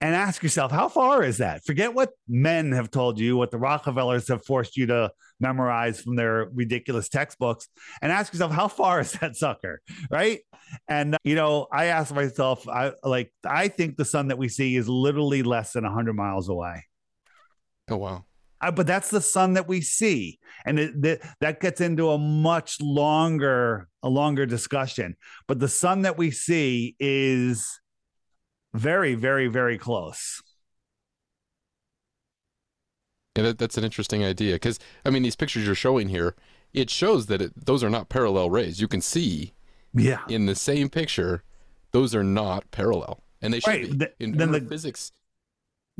and 0.00 0.14
ask 0.14 0.44
yourself, 0.44 0.70
how 0.70 0.88
far 0.88 1.24
is 1.24 1.38
that? 1.38 1.64
Forget 1.64 1.92
what 1.92 2.10
men 2.28 2.70
have 2.70 2.88
told 2.90 3.18
you, 3.18 3.36
what 3.36 3.50
the 3.50 3.58
Rockefellers 3.58 4.28
have 4.28 4.44
forced 4.44 4.76
you 4.76 4.86
to 4.86 5.10
memorize 5.40 6.00
from 6.00 6.14
their 6.14 6.48
ridiculous 6.52 7.08
textbooks, 7.08 7.68
and 8.00 8.12
ask 8.12 8.32
yourself, 8.32 8.52
how 8.52 8.68
far 8.68 9.00
is 9.00 9.12
that 9.12 9.34
sucker? 9.34 9.80
Right. 10.08 10.40
And, 10.86 11.16
you 11.24 11.34
know, 11.34 11.66
I 11.72 11.86
ask 11.86 12.14
myself, 12.14 12.68
I 12.68 12.92
like, 13.02 13.32
I 13.44 13.68
think 13.68 13.96
the 13.96 14.04
sun 14.04 14.28
that 14.28 14.38
we 14.38 14.48
see 14.48 14.76
is 14.76 14.88
literally 14.88 15.42
less 15.42 15.72
than 15.72 15.82
100 15.82 16.14
miles 16.14 16.48
away. 16.48 16.84
Oh, 17.90 17.96
wow. 17.96 18.24
Uh, 18.60 18.70
but 18.70 18.86
that's 18.86 19.10
the 19.10 19.20
sun 19.20 19.54
that 19.54 19.68
we 19.68 19.80
see. 19.80 20.38
And 20.64 20.78
it, 20.78 21.02
that, 21.02 21.20
that 21.40 21.60
gets 21.60 21.80
into 21.80 22.10
a 22.10 22.18
much 22.18 22.80
longer 22.80 23.88
a 24.02 24.08
longer 24.08 24.46
discussion. 24.46 25.16
But 25.46 25.58
the 25.58 25.68
sun 25.68 26.02
that 26.02 26.16
we 26.18 26.30
see 26.30 26.96
is 26.98 27.80
very 28.74 29.14
very 29.14 29.48
very 29.48 29.78
close. 29.78 30.42
Yeah, 33.36 33.44
that, 33.44 33.58
that's 33.58 33.78
an 33.78 33.84
interesting 33.84 34.24
idea. 34.24 34.54
Because 34.54 34.80
I 35.04 35.10
mean, 35.10 35.22
these 35.22 35.36
pictures 35.36 35.64
you're 35.64 35.74
showing 35.76 36.08
here, 36.08 36.34
it 36.72 36.90
shows 36.90 37.26
that 37.26 37.40
it, 37.40 37.52
those 37.66 37.84
are 37.84 37.90
not 37.90 38.08
parallel 38.08 38.50
rays. 38.50 38.80
You 38.80 38.88
can 38.88 39.00
see, 39.00 39.52
yeah, 39.94 40.22
in 40.28 40.46
the 40.46 40.56
same 40.56 40.88
picture, 40.88 41.44
those 41.92 42.14
are 42.14 42.24
not 42.24 42.68
parallel, 42.72 43.22
and 43.40 43.54
they 43.54 43.60
should 43.60 43.68
right. 43.68 43.98
be. 43.98 44.06
In 44.18 44.36
then 44.36 44.50
the 44.50 44.60
physics, 44.60 45.12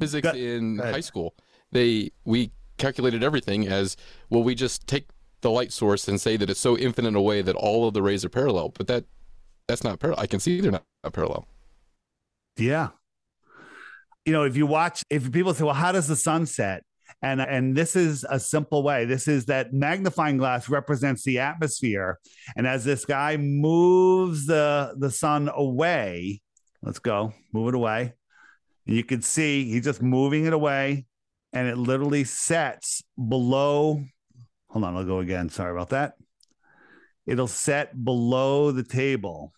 physics 0.01 0.29
in 0.35 0.79
high 0.79 1.01
school, 1.01 1.35
they 1.73 2.13
we 2.25 2.53
calculated 2.79 3.23
everything 3.23 3.67
as 3.67 3.97
well. 4.31 4.43
We 4.43 4.55
just 4.55 4.87
take 4.87 5.09
the 5.41 5.51
light 5.51 5.73
source 5.73 6.09
and 6.09 6.21
say 6.21 6.37
that 6.37 6.51
it's 6.51 6.61
so 6.61 6.77
infinite 6.77 7.15
away 7.15 7.43
that 7.43 7.55
all 7.55 7.87
of 7.87 7.95
the 7.95 8.03
rays 8.03 8.25
are 8.25 8.29
parallel, 8.29 8.71
but 8.71 8.87
that 8.89 9.05
that's 9.69 9.85
not 9.85 10.01
parallel. 10.01 10.23
I 10.23 10.27
can 10.27 10.41
see 10.41 10.61
they're 10.61 10.73
not, 10.73 10.85
parallel. 11.13 11.47
Yeah. 12.57 12.89
You 14.25 14.33
know, 14.33 14.45
if 14.45 14.57
you 14.57 14.67
watch, 14.67 15.03
if 15.11 15.31
people 15.31 15.55
say, 15.55 15.65
well, 15.65 15.75
how 15.75 15.93
does 15.93 16.09
the 16.09 16.17
sun 16.17 16.47
set? 16.47 16.83
And, 17.23 17.41
and 17.41 17.77
this 17.77 17.97
is 17.97 18.25
a 18.29 18.41
simple 18.41 18.83
way. 18.83 19.05
This 19.05 19.29
is 19.29 19.47
that 19.47 19.73
magnifying 19.73 20.39
glass 20.39 20.69
represents 20.69 21.23
the 21.23 21.39
atmosphere. 21.39 22.19
And 22.57 22.67
as 22.67 22.85
this 22.85 23.05
guy 23.05 23.37
moves 23.37 24.47
the, 24.47 24.95
the 24.99 25.11
sun 25.11 25.51
away, 25.55 26.41
let's 26.83 26.99
go, 26.99 27.33
move 27.53 27.69
it 27.69 27.75
away. 27.75 28.15
You 28.87 29.05
can 29.05 29.21
see 29.23 29.71
he's 29.71 29.85
just 29.85 30.01
moving 30.01 30.47
it 30.47 30.53
away 30.53 31.07
and 31.53 31.69
it 31.69 31.79
literally 31.79 32.25
sets 32.25 33.03
below. 33.17 34.03
Hold 34.71 34.85
on, 34.85 34.97
I'll 34.97 35.05
go 35.05 35.21
again. 35.21 35.49
Sorry 35.49 35.73
about 35.73 35.91
that. 35.91 36.15
It'll 37.27 37.47
set 37.47 38.05
below 38.05 38.73
the 38.73 38.83
table. 38.83 39.53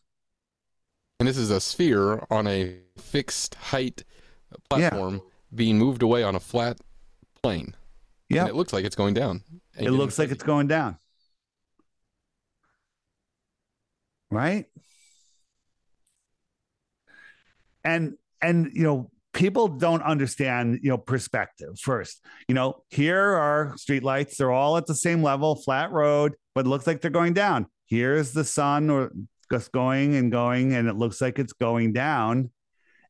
And 1.19 1.29
this 1.29 1.37
is 1.37 1.51
a 1.51 1.61
sphere 1.61 2.25
on 2.31 2.47
a 2.47 2.79
fixed 2.97 3.55
height 3.55 4.05
platform 4.69 5.21
being 5.55 5.79
moved 5.79 6.03
away 6.03 6.23
on 6.23 6.35
a 6.35 6.41
flat 6.41 6.79
plane. 7.43 7.75
Yeah. 8.29 8.43
And 8.43 8.51
it 8.51 8.55
looks 8.55 8.73
like 8.73 8.85
it's 8.85 8.97
going 8.97 9.15
down. 9.15 9.43
It 9.77 9.91
looks 9.91 10.19
like 10.19 10.31
it's 10.31 10.43
going 10.43 10.69
down. 10.69 10.97
Right? 14.31 14.67
And 17.85 18.17
and 18.41 18.71
you 18.73 18.85
know, 18.85 19.11
people 19.33 19.69
don't 19.69 20.03
understand, 20.03 20.81
you 20.83 20.91
know, 20.91 20.99
perspective 20.99 21.79
first. 21.81 22.25
You 22.49 22.55
know, 22.55 22.83
here 22.91 23.21
are 23.21 23.75
streetlights, 23.77 24.37
they're 24.37 24.53
all 24.53 24.77
at 24.77 24.87
the 24.87 24.95
same 24.95 25.23
level, 25.23 25.57
flat 25.57 25.93
road, 25.93 26.35
but 26.55 26.67
it 26.67 26.69
looks 26.69 26.87
like 26.87 27.01
they're 27.01 27.11
going 27.11 27.35
down. 27.35 27.67
Here's 27.87 28.33
the 28.33 28.45
sun 28.45 28.91
or 28.91 29.13
just 29.53 29.73
going 29.73 30.17
and 30.17 30.31
going, 30.31 30.75
and 30.75 30.89
it 30.89 30.97
looks 30.97 31.21
like 31.21 31.39
it's 31.39 31.53
going 31.53 31.93
down. 31.93 32.51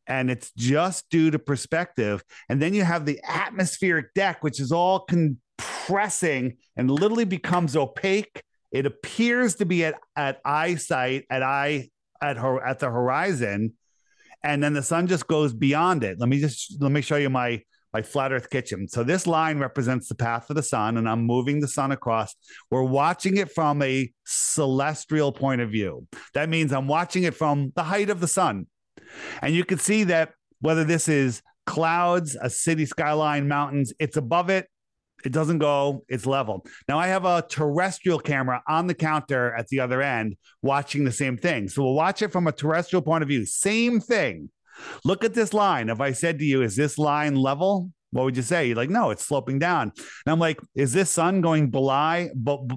And 0.06 0.30
it's 0.30 0.50
just 0.56 1.08
due 1.10 1.30
to 1.30 1.38
perspective. 1.38 2.24
And 2.48 2.60
then 2.60 2.74
you 2.74 2.82
have 2.82 3.06
the 3.06 3.20
atmospheric 3.22 4.12
deck, 4.14 4.42
which 4.42 4.58
is 4.58 4.72
all 4.72 5.00
compressing 5.00 6.56
and 6.76 6.90
literally 6.90 7.24
becomes 7.24 7.76
opaque. 7.76 8.42
It 8.72 8.86
appears 8.86 9.56
to 9.56 9.66
be 9.66 9.84
at, 9.84 9.94
at 10.16 10.40
eyesight, 10.44 11.26
at 11.30 11.42
eye 11.44 11.90
at 12.20 12.36
her 12.36 12.64
at 12.64 12.78
the 12.78 12.90
horizon, 12.90 13.74
and 14.42 14.62
then 14.62 14.72
the 14.72 14.82
sun 14.82 15.06
just 15.06 15.26
goes 15.26 15.52
beyond 15.52 16.04
it. 16.04 16.18
Let 16.18 16.28
me 16.28 16.40
just 16.40 16.80
let 16.80 16.92
me 16.92 17.00
show 17.00 17.16
you 17.16 17.30
my 17.30 17.62
my 17.92 18.02
flat 18.02 18.32
earth 18.32 18.50
kitchen. 18.50 18.88
So 18.88 19.02
this 19.02 19.26
line 19.26 19.58
represents 19.58 20.08
the 20.08 20.14
path 20.14 20.48
of 20.50 20.56
the 20.56 20.62
sun, 20.62 20.96
and 20.96 21.08
I'm 21.08 21.24
moving 21.24 21.60
the 21.60 21.68
sun 21.68 21.92
across. 21.92 22.34
We're 22.70 22.82
watching 22.82 23.36
it 23.36 23.50
from 23.50 23.82
a 23.82 24.10
celestial 24.24 25.32
point 25.32 25.60
of 25.60 25.70
view. 25.70 26.06
That 26.34 26.48
means 26.48 26.72
I'm 26.72 26.88
watching 26.88 27.24
it 27.24 27.34
from 27.34 27.72
the 27.74 27.82
height 27.82 28.10
of 28.10 28.20
the 28.20 28.28
sun. 28.28 28.66
And 29.42 29.54
you 29.54 29.64
can 29.64 29.78
see 29.78 30.04
that 30.04 30.32
whether 30.60 30.84
this 30.84 31.08
is 31.08 31.42
clouds, 31.66 32.36
a 32.40 32.50
city 32.50 32.86
skyline, 32.86 33.48
mountains, 33.48 33.92
it's 33.98 34.16
above 34.16 34.50
it. 34.50 34.68
It 35.24 35.32
doesn't 35.32 35.58
go, 35.58 36.04
it's 36.08 36.26
level. 36.26 36.66
Now 36.88 36.98
I 36.98 37.08
have 37.08 37.24
a 37.24 37.42
terrestrial 37.48 38.18
camera 38.18 38.62
on 38.68 38.86
the 38.86 38.94
counter 38.94 39.54
at 39.54 39.68
the 39.68 39.80
other 39.80 40.02
end 40.02 40.36
watching 40.62 41.04
the 41.04 41.12
same 41.12 41.36
thing. 41.36 41.68
So 41.68 41.82
we'll 41.82 41.94
watch 41.94 42.22
it 42.22 42.32
from 42.32 42.46
a 42.46 42.52
terrestrial 42.52 43.02
point 43.02 43.22
of 43.22 43.28
view. 43.28 43.44
Same 43.46 44.00
thing. 44.00 44.50
Look 45.04 45.24
at 45.24 45.34
this 45.34 45.52
line. 45.52 45.88
If 45.88 46.00
I 46.00 46.12
said 46.12 46.38
to 46.38 46.44
you, 46.44 46.62
is 46.62 46.76
this 46.76 46.98
line 46.98 47.36
level? 47.36 47.90
What 48.12 48.24
would 48.24 48.36
you 48.36 48.42
say? 48.42 48.66
You're 48.66 48.76
like, 48.76 48.90
no, 48.90 49.10
it's 49.10 49.24
sloping 49.24 49.58
down. 49.58 49.92
And 49.96 50.32
I'm 50.32 50.40
like, 50.40 50.60
is 50.74 50.92
this 50.92 51.10
sun 51.10 51.40
going 51.40 51.70
below, 51.70 52.28
b- 52.42 52.58
b- 52.66 52.76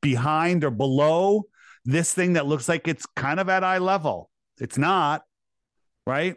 behind 0.00 0.64
or 0.64 0.70
below 0.70 1.44
this 1.84 2.12
thing 2.12 2.32
that 2.32 2.46
looks 2.46 2.68
like 2.68 2.88
it's 2.88 3.06
kind 3.14 3.38
of 3.38 3.48
at 3.48 3.62
eye 3.62 3.78
level? 3.78 4.28
It's 4.58 4.78
not, 4.78 5.22
right? 6.06 6.36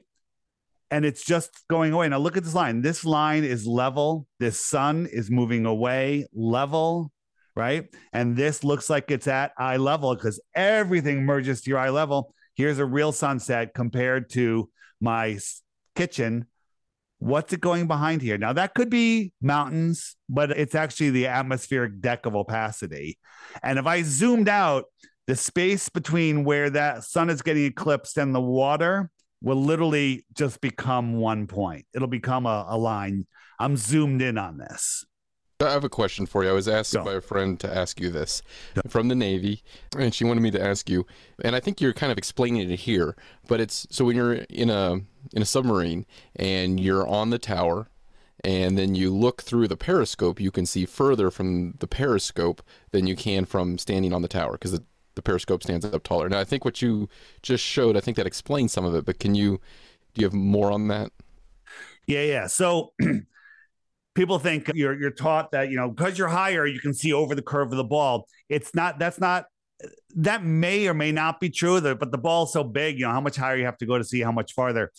And 0.91 1.03
it's 1.03 1.25
just 1.25 1.63
going 1.69 1.93
away. 1.93 2.07
Now 2.09 2.19
look 2.19 2.37
at 2.37 2.43
this 2.43 2.53
line. 2.53 2.81
This 2.81 3.03
line 3.03 3.43
is 3.43 3.65
level. 3.65 4.27
This 4.39 4.63
sun 4.63 5.07
is 5.11 5.31
moving 5.31 5.65
away, 5.65 6.27
level, 6.33 7.11
right? 7.55 7.87
And 8.13 8.35
this 8.35 8.63
looks 8.63 8.89
like 8.89 9.09
it's 9.09 9.27
at 9.27 9.51
eye 9.57 9.77
level 9.77 10.15
because 10.15 10.39
everything 10.53 11.25
merges 11.25 11.61
to 11.61 11.69
your 11.69 11.79
eye 11.79 11.89
level. 11.89 12.33
Here's 12.55 12.79
a 12.79 12.85
real 12.85 13.11
sunset 13.11 13.73
compared 13.73 14.29
to 14.31 14.69
my 15.01 15.39
kitchen. 15.95 16.45
What's 17.19 17.53
it 17.53 17.61
going 17.61 17.87
behind 17.87 18.21
here? 18.21 18.37
Now, 18.37 18.53
that 18.53 18.75
could 18.75 18.89
be 18.89 19.33
mountains, 19.41 20.15
but 20.29 20.51
it's 20.51 20.75
actually 20.75 21.09
the 21.11 21.27
atmospheric 21.27 21.99
deck 22.01 22.25
of 22.25 22.35
opacity. 22.35 23.17
And 23.63 23.79
if 23.79 23.87
I 23.87 24.03
zoomed 24.03 24.49
out, 24.49 24.85
the 25.27 25.35
space 25.35 25.89
between 25.89 26.43
where 26.43 26.69
that 26.69 27.03
sun 27.03 27.29
is 27.29 27.41
getting 27.41 27.65
eclipsed 27.65 28.17
and 28.17 28.35
the 28.35 28.41
water 28.41 29.09
will 29.41 29.61
literally 29.61 30.25
just 30.33 30.61
become 30.61 31.17
one 31.17 31.47
point. 31.47 31.85
It'll 31.93 32.07
become 32.07 32.45
a, 32.45 32.65
a 32.69 32.77
line. 32.77 33.27
I'm 33.59 33.77
zoomed 33.77 34.21
in 34.21 34.37
on 34.37 34.57
this. 34.57 35.05
I 35.61 35.71
have 35.71 35.85
a 35.85 35.89
question 35.89 36.25
for 36.25 36.43
you. 36.43 36.49
I 36.49 36.53
was 36.53 36.67
asked 36.67 36.93
Go. 36.93 37.03
by 37.03 37.13
a 37.13 37.21
friend 37.21 37.57
to 37.61 37.73
ask 37.73 37.99
you 38.01 38.09
this 38.09 38.41
from 38.89 39.07
the 39.07 39.15
Navy, 39.15 39.63
and 39.97 40.13
she 40.13 40.25
wanted 40.25 40.41
me 40.41 40.51
to 40.51 40.61
ask 40.61 40.89
you. 40.89 41.05
And 41.43 41.55
I 41.55 41.61
think 41.61 41.79
you're 41.79 41.93
kind 41.93 42.11
of 42.11 42.17
explaining 42.17 42.69
it 42.69 42.79
here, 42.79 43.15
but 43.47 43.61
it's 43.61 43.87
so 43.89 44.05
when 44.05 44.17
you're 44.17 44.33
in 44.33 44.69
a 44.69 44.99
in 45.31 45.41
a 45.41 45.45
submarine 45.45 46.05
and 46.35 46.79
you're 46.79 47.07
on 47.07 47.29
the 47.29 47.39
tower, 47.39 47.87
and 48.43 48.77
then 48.77 48.95
you 48.95 49.15
look 49.15 49.43
through 49.43 49.67
the 49.69 49.77
periscope, 49.77 50.41
you 50.41 50.51
can 50.51 50.65
see 50.65 50.85
further 50.85 51.31
from 51.31 51.75
the 51.79 51.87
periscope 51.87 52.61
than 52.91 53.07
you 53.07 53.15
can 53.15 53.45
from 53.45 53.77
standing 53.77 54.13
on 54.13 54.21
the 54.21 54.27
tower 54.27 54.53
because 54.53 54.71
the, 54.71 54.83
the 55.15 55.21
periscope 55.21 55.63
stands 55.63 55.85
up 55.85 56.03
taller. 56.03 56.29
Now, 56.29 56.39
I 56.39 56.43
think 56.43 56.65
what 56.65 56.81
you 56.81 57.09
just 57.41 57.63
showed, 57.63 57.97
I 57.97 58.01
think 58.01 58.17
that 58.17 58.27
explains 58.27 58.71
some 58.71 58.85
of 58.85 58.95
it. 58.95 59.05
But 59.05 59.19
can 59.19 59.35
you 59.35 59.59
do 60.13 60.21
you 60.21 60.25
have 60.25 60.33
more 60.33 60.71
on 60.71 60.87
that? 60.89 61.11
Yeah, 62.07 62.23
yeah. 62.23 62.47
So 62.47 62.93
people 64.15 64.39
think 64.39 64.71
you're 64.73 64.99
you're 64.99 65.11
taught 65.11 65.51
that 65.51 65.69
you 65.69 65.77
know 65.77 65.89
because 65.89 66.17
you're 66.17 66.27
higher 66.27 66.65
you 66.65 66.79
can 66.79 66.93
see 66.93 67.13
over 67.13 67.35
the 67.35 67.41
curve 67.41 67.71
of 67.71 67.77
the 67.77 67.83
ball. 67.83 68.27
It's 68.49 68.73
not. 68.75 68.99
That's 68.99 69.19
not. 69.19 69.45
That 70.15 70.43
may 70.43 70.87
or 70.87 70.93
may 70.93 71.11
not 71.11 71.39
be 71.39 71.49
true. 71.49 71.81
But 71.81 72.11
the 72.11 72.17
ball's 72.17 72.53
so 72.53 72.63
big, 72.63 72.97
you 72.97 73.05
know 73.05 73.11
how 73.11 73.21
much 73.21 73.35
higher 73.35 73.57
you 73.57 73.65
have 73.65 73.77
to 73.79 73.85
go 73.85 73.97
to 73.97 74.03
see 74.03 74.21
how 74.21 74.31
much 74.31 74.53
farther. 74.53 74.91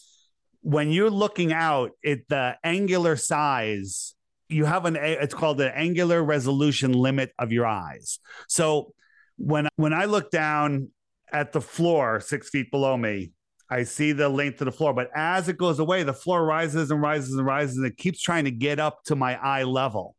When 0.62 0.90
you're 0.90 1.10
looking 1.10 1.52
out, 1.52 1.92
at 2.04 2.28
the 2.28 2.56
angular 2.64 3.16
size 3.16 4.16
you 4.48 4.64
have 4.64 4.84
an 4.84 4.96
it's 4.96 5.34
called 5.34 5.58
the 5.58 5.76
angular 5.76 6.22
resolution 6.22 6.92
limit 6.92 7.32
of 7.38 7.52
your 7.52 7.66
eyes. 7.66 8.18
So 8.48 8.92
when 9.36 9.68
when 9.76 9.92
I 9.92 10.04
look 10.06 10.30
down 10.30 10.88
at 11.32 11.52
the 11.52 11.60
floor 11.60 12.20
six 12.20 12.48
feet 12.48 12.70
below 12.70 12.96
me, 12.96 13.32
I 13.68 13.82
see 13.82 14.12
the 14.12 14.28
length 14.28 14.60
of 14.60 14.66
the 14.66 14.72
floor, 14.72 14.94
but 14.94 15.10
as 15.14 15.48
it 15.48 15.58
goes 15.58 15.78
away, 15.78 16.02
the 16.02 16.12
floor 16.12 16.44
rises 16.44 16.90
and 16.90 17.02
rises 17.02 17.34
and 17.34 17.44
rises, 17.44 17.76
and 17.76 17.86
it 17.86 17.96
keeps 17.96 18.20
trying 18.20 18.44
to 18.44 18.50
get 18.50 18.78
up 18.78 19.02
to 19.04 19.16
my 19.16 19.36
eye 19.36 19.64
level, 19.64 20.14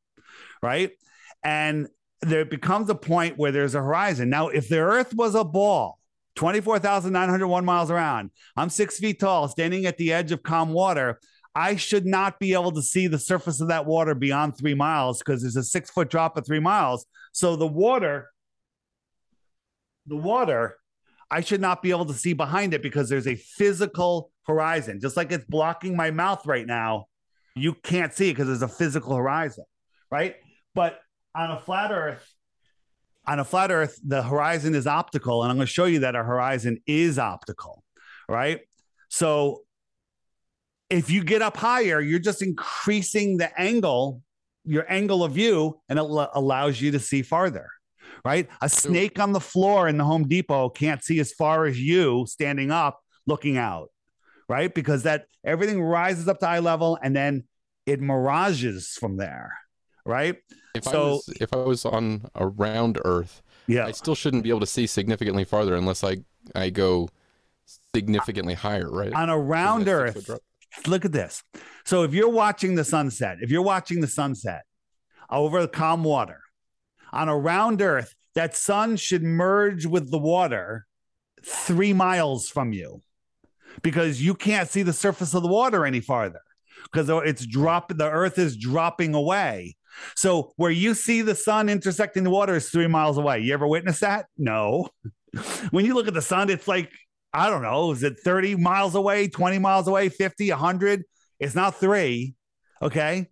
right? 0.61 0.91
And 1.43 1.87
there 2.21 2.45
becomes 2.45 2.89
a 2.89 2.95
point 2.95 3.37
where 3.37 3.51
there's 3.51 3.75
a 3.75 3.79
horizon. 3.79 4.29
Now, 4.29 4.49
if 4.49 4.67
the 4.67 4.79
Earth 4.79 5.13
was 5.13 5.35
a 5.35 5.43
ball, 5.43 5.99
24,901 6.35 7.65
miles 7.65 7.89
around, 7.89 8.31
I'm 8.55 8.69
six 8.69 8.99
feet 8.99 9.19
tall, 9.19 9.47
standing 9.47 9.85
at 9.85 9.97
the 9.97 10.11
edge 10.11 10.31
of 10.31 10.43
calm 10.43 10.73
water. 10.73 11.19
I 11.55 11.75
should 11.75 12.05
not 12.05 12.39
be 12.39 12.53
able 12.53 12.71
to 12.73 12.83
see 12.83 13.07
the 13.07 13.17
surface 13.17 13.61
of 13.61 13.69
that 13.69 13.85
water 13.85 14.13
beyond 14.13 14.57
three 14.57 14.75
miles 14.75 15.19
because 15.19 15.41
there's 15.41 15.55
a 15.55 15.63
six 15.63 15.89
foot 15.89 16.09
drop 16.09 16.37
at 16.37 16.45
three 16.45 16.59
miles. 16.59 17.05
So 17.31 17.55
the 17.55 17.65
water, 17.65 18.29
the 20.07 20.15
water 20.15 20.77
I 21.29 21.41
should 21.41 21.61
not 21.61 21.81
be 21.81 21.91
able 21.91 22.05
to 22.05 22.13
see 22.13 22.33
behind 22.33 22.73
it 22.73 22.81
because 22.81 23.09
there's 23.09 23.27
a 23.27 23.35
physical 23.35 24.31
horizon. 24.45 24.99
Just 25.01 25.17
like 25.17 25.31
it's 25.31 25.45
blocking 25.45 25.95
my 25.95 26.11
mouth 26.11 26.45
right 26.45 26.65
now, 26.65 27.07
you 27.55 27.73
can't 27.73 28.13
see 28.13 28.31
because 28.31 28.47
there's 28.47 28.61
a 28.61 28.67
physical 28.67 29.15
horizon, 29.15 29.65
right? 30.09 30.35
But 30.73 30.99
on 31.35 31.51
a 31.51 31.59
flat 31.59 31.91
earth, 31.91 32.25
on 33.25 33.39
a 33.39 33.43
flat 33.43 33.71
earth, 33.71 33.99
the 34.05 34.23
horizon 34.23 34.73
is 34.73 34.87
optical. 34.87 35.43
And 35.43 35.51
I'm 35.51 35.57
going 35.57 35.67
to 35.67 35.71
show 35.71 35.85
you 35.85 35.99
that 35.99 36.15
our 36.15 36.23
horizon 36.23 36.81
is 36.87 37.19
optical, 37.19 37.83
right? 38.29 38.61
So 39.09 39.63
if 40.89 41.09
you 41.09 41.25
get 41.25 41.41
up 41.41 41.57
higher, 41.57 41.99
you're 41.99 42.19
just 42.19 42.41
increasing 42.41 43.35
the 43.35 43.59
angle, 43.59 44.21
your 44.63 44.89
angle 44.89 45.25
of 45.25 45.33
view, 45.33 45.81
and 45.89 45.99
it 45.99 46.03
al- 46.03 46.31
allows 46.33 46.79
you 46.79 46.91
to 46.91 46.99
see 46.99 47.21
farther 47.21 47.69
right? 48.27 48.49
A 48.61 48.67
snake 48.67 49.19
on 49.19 49.31
the 49.31 49.39
floor 49.39 49.87
in 49.87 49.97
the 49.97 50.03
Home 50.03 50.27
Depot 50.27 50.67
can't 50.67 51.01
see 51.01 51.17
as 51.21 51.31
far 51.31 51.65
as 51.65 51.79
you 51.79 52.25
standing 52.27 52.71
up 52.71 52.99
looking 53.25 53.57
out, 53.57 53.89
right? 54.49 54.73
Because 54.75 55.03
that 55.03 55.27
everything 55.45 55.81
rises 55.81 56.27
up 56.27 56.39
to 56.39 56.47
eye 56.47 56.59
level 56.59 56.99
and 57.01 57.15
then 57.15 57.45
it 57.85 58.01
mirages 58.01 58.97
from 58.99 59.15
there, 59.15 59.53
right? 60.05 60.35
If 60.75 60.85
I 60.89 60.91
So- 60.91 61.07
was 61.13 61.29
if 61.39 61.53
I 61.53 61.57
was 61.57 61.85
on 61.85 62.25
a 62.35 62.45
round 62.47 62.99
Earth, 63.05 63.41
Yeah. 63.65 63.85
I 63.85 63.91
still 63.91 64.13
shouldn't 64.15 64.43
be 64.43 64.49
able 64.49 64.59
to 64.59 64.65
see 64.77 64.87
significantly 64.87 65.45
farther 65.45 65.75
unless 65.75 66.03
I 66.03 66.17
I 66.53 66.69
go 66.69 67.07
significantly 67.95 68.53
higher, 68.55 68.89
right? 68.91 69.13
On 69.13 69.29
a 69.29 69.39
round 69.39 69.87
Earth, 69.87 70.29
look 70.85 71.05
at 71.05 71.13
this. 71.13 71.43
So 71.85 72.03
if 72.03 72.13
you're 72.13 72.29
watching 72.29 72.75
the 72.75 72.83
sunset, 72.83 73.37
if 73.41 73.49
you're 73.51 73.61
watching 73.61 74.01
the 74.01 74.07
sunset 74.07 74.63
over 75.29 75.61
the 75.61 75.67
calm 75.67 76.03
water 76.03 76.41
on 77.11 77.29
a 77.29 77.37
round 77.37 77.81
Earth, 77.81 78.13
that 78.37 78.55
sun 78.55 78.95
should 78.97 79.23
merge 79.23 79.87
with 79.87 80.11
the 80.11 80.17
water 80.19 80.85
three 81.43 81.91
miles 81.91 82.47
from 82.47 82.71
you 82.71 83.01
because 83.81 84.21
you 84.21 84.35
can't 84.35 84.69
see 84.69 84.83
the 84.83 84.93
surface 84.93 85.33
of 85.33 85.41
the 85.41 85.49
water 85.49 85.87
any 85.87 85.99
farther 85.99 86.41
because 86.83 87.09
it's 87.25 87.47
dropping, 87.47 87.97
the 87.97 88.07
Earth 88.07 88.37
is 88.37 88.55
dropping 88.55 89.15
away. 89.15 89.75
So 90.15 90.51
where 90.55 90.69
you 90.69 90.93
see 90.93 91.23
the 91.23 91.33
sun 91.33 91.67
intersecting 91.67 92.23
the 92.23 92.29
water 92.29 92.55
is 92.55 92.69
three 92.69 92.85
miles 92.85 93.17
away. 93.17 93.39
You 93.39 93.55
ever 93.55 93.65
witness 93.65 94.01
that? 94.01 94.27
No. 94.37 94.89
when 95.71 95.85
you 95.85 95.95
look 95.95 96.07
at 96.07 96.13
the 96.13 96.21
sun, 96.21 96.51
it's 96.51 96.67
like 96.67 96.91
I 97.33 97.49
don't 97.49 97.63
know, 97.63 97.91
is 97.91 98.03
it 98.03 98.19
30 98.19 98.55
miles 98.55 98.93
away, 98.93 99.29
20 99.29 99.57
miles 99.57 99.87
away, 99.87 100.09
50, 100.09 100.51
100? 100.51 101.03
It's 101.39 101.55
not 101.55 101.79
three. 101.79 102.35
Okay. 102.83 103.29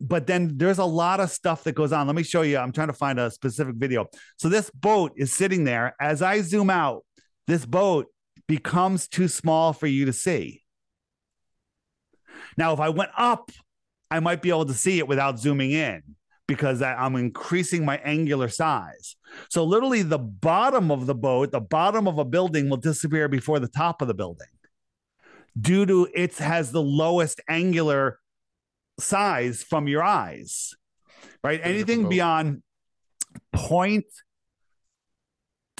But 0.00 0.26
then 0.26 0.56
there's 0.56 0.78
a 0.78 0.84
lot 0.84 1.20
of 1.20 1.30
stuff 1.30 1.64
that 1.64 1.72
goes 1.72 1.92
on. 1.92 2.06
Let 2.06 2.16
me 2.16 2.22
show 2.22 2.42
you. 2.42 2.58
I'm 2.58 2.72
trying 2.72 2.88
to 2.88 2.92
find 2.92 3.18
a 3.18 3.30
specific 3.30 3.76
video. 3.76 4.06
So 4.38 4.48
this 4.48 4.70
boat 4.70 5.12
is 5.16 5.32
sitting 5.32 5.64
there. 5.64 5.94
As 6.00 6.22
I 6.22 6.40
zoom 6.42 6.70
out, 6.70 7.04
this 7.46 7.64
boat 7.64 8.06
becomes 8.46 9.08
too 9.08 9.28
small 9.28 9.72
for 9.72 9.86
you 9.86 10.06
to 10.06 10.12
see. 10.12 10.62
Now, 12.56 12.72
if 12.72 12.80
I 12.80 12.88
went 12.90 13.10
up, 13.16 13.50
I 14.10 14.20
might 14.20 14.42
be 14.42 14.50
able 14.50 14.66
to 14.66 14.74
see 14.74 14.98
it 14.98 15.08
without 15.08 15.38
zooming 15.38 15.72
in 15.72 16.02
because 16.46 16.80
I'm 16.80 17.16
increasing 17.16 17.84
my 17.84 17.96
angular 17.98 18.48
size. 18.48 19.16
So 19.50 19.64
literally 19.64 20.02
the 20.02 20.18
bottom 20.18 20.90
of 20.90 21.06
the 21.06 21.14
boat, 21.14 21.50
the 21.50 21.60
bottom 21.60 22.06
of 22.06 22.18
a 22.18 22.24
building 22.24 22.70
will 22.70 22.76
disappear 22.76 23.28
before 23.28 23.58
the 23.58 23.68
top 23.68 24.00
of 24.00 24.08
the 24.08 24.14
building 24.14 24.46
due 25.60 25.86
to 25.86 26.08
it 26.14 26.36
has 26.36 26.70
the 26.70 26.82
lowest 26.82 27.40
angular 27.48 28.18
size 28.98 29.62
from 29.62 29.88
your 29.88 30.02
eyes. 30.02 30.74
Right? 31.42 31.60
Anything 31.62 32.08
beyond 32.08 32.62
point 33.52 34.06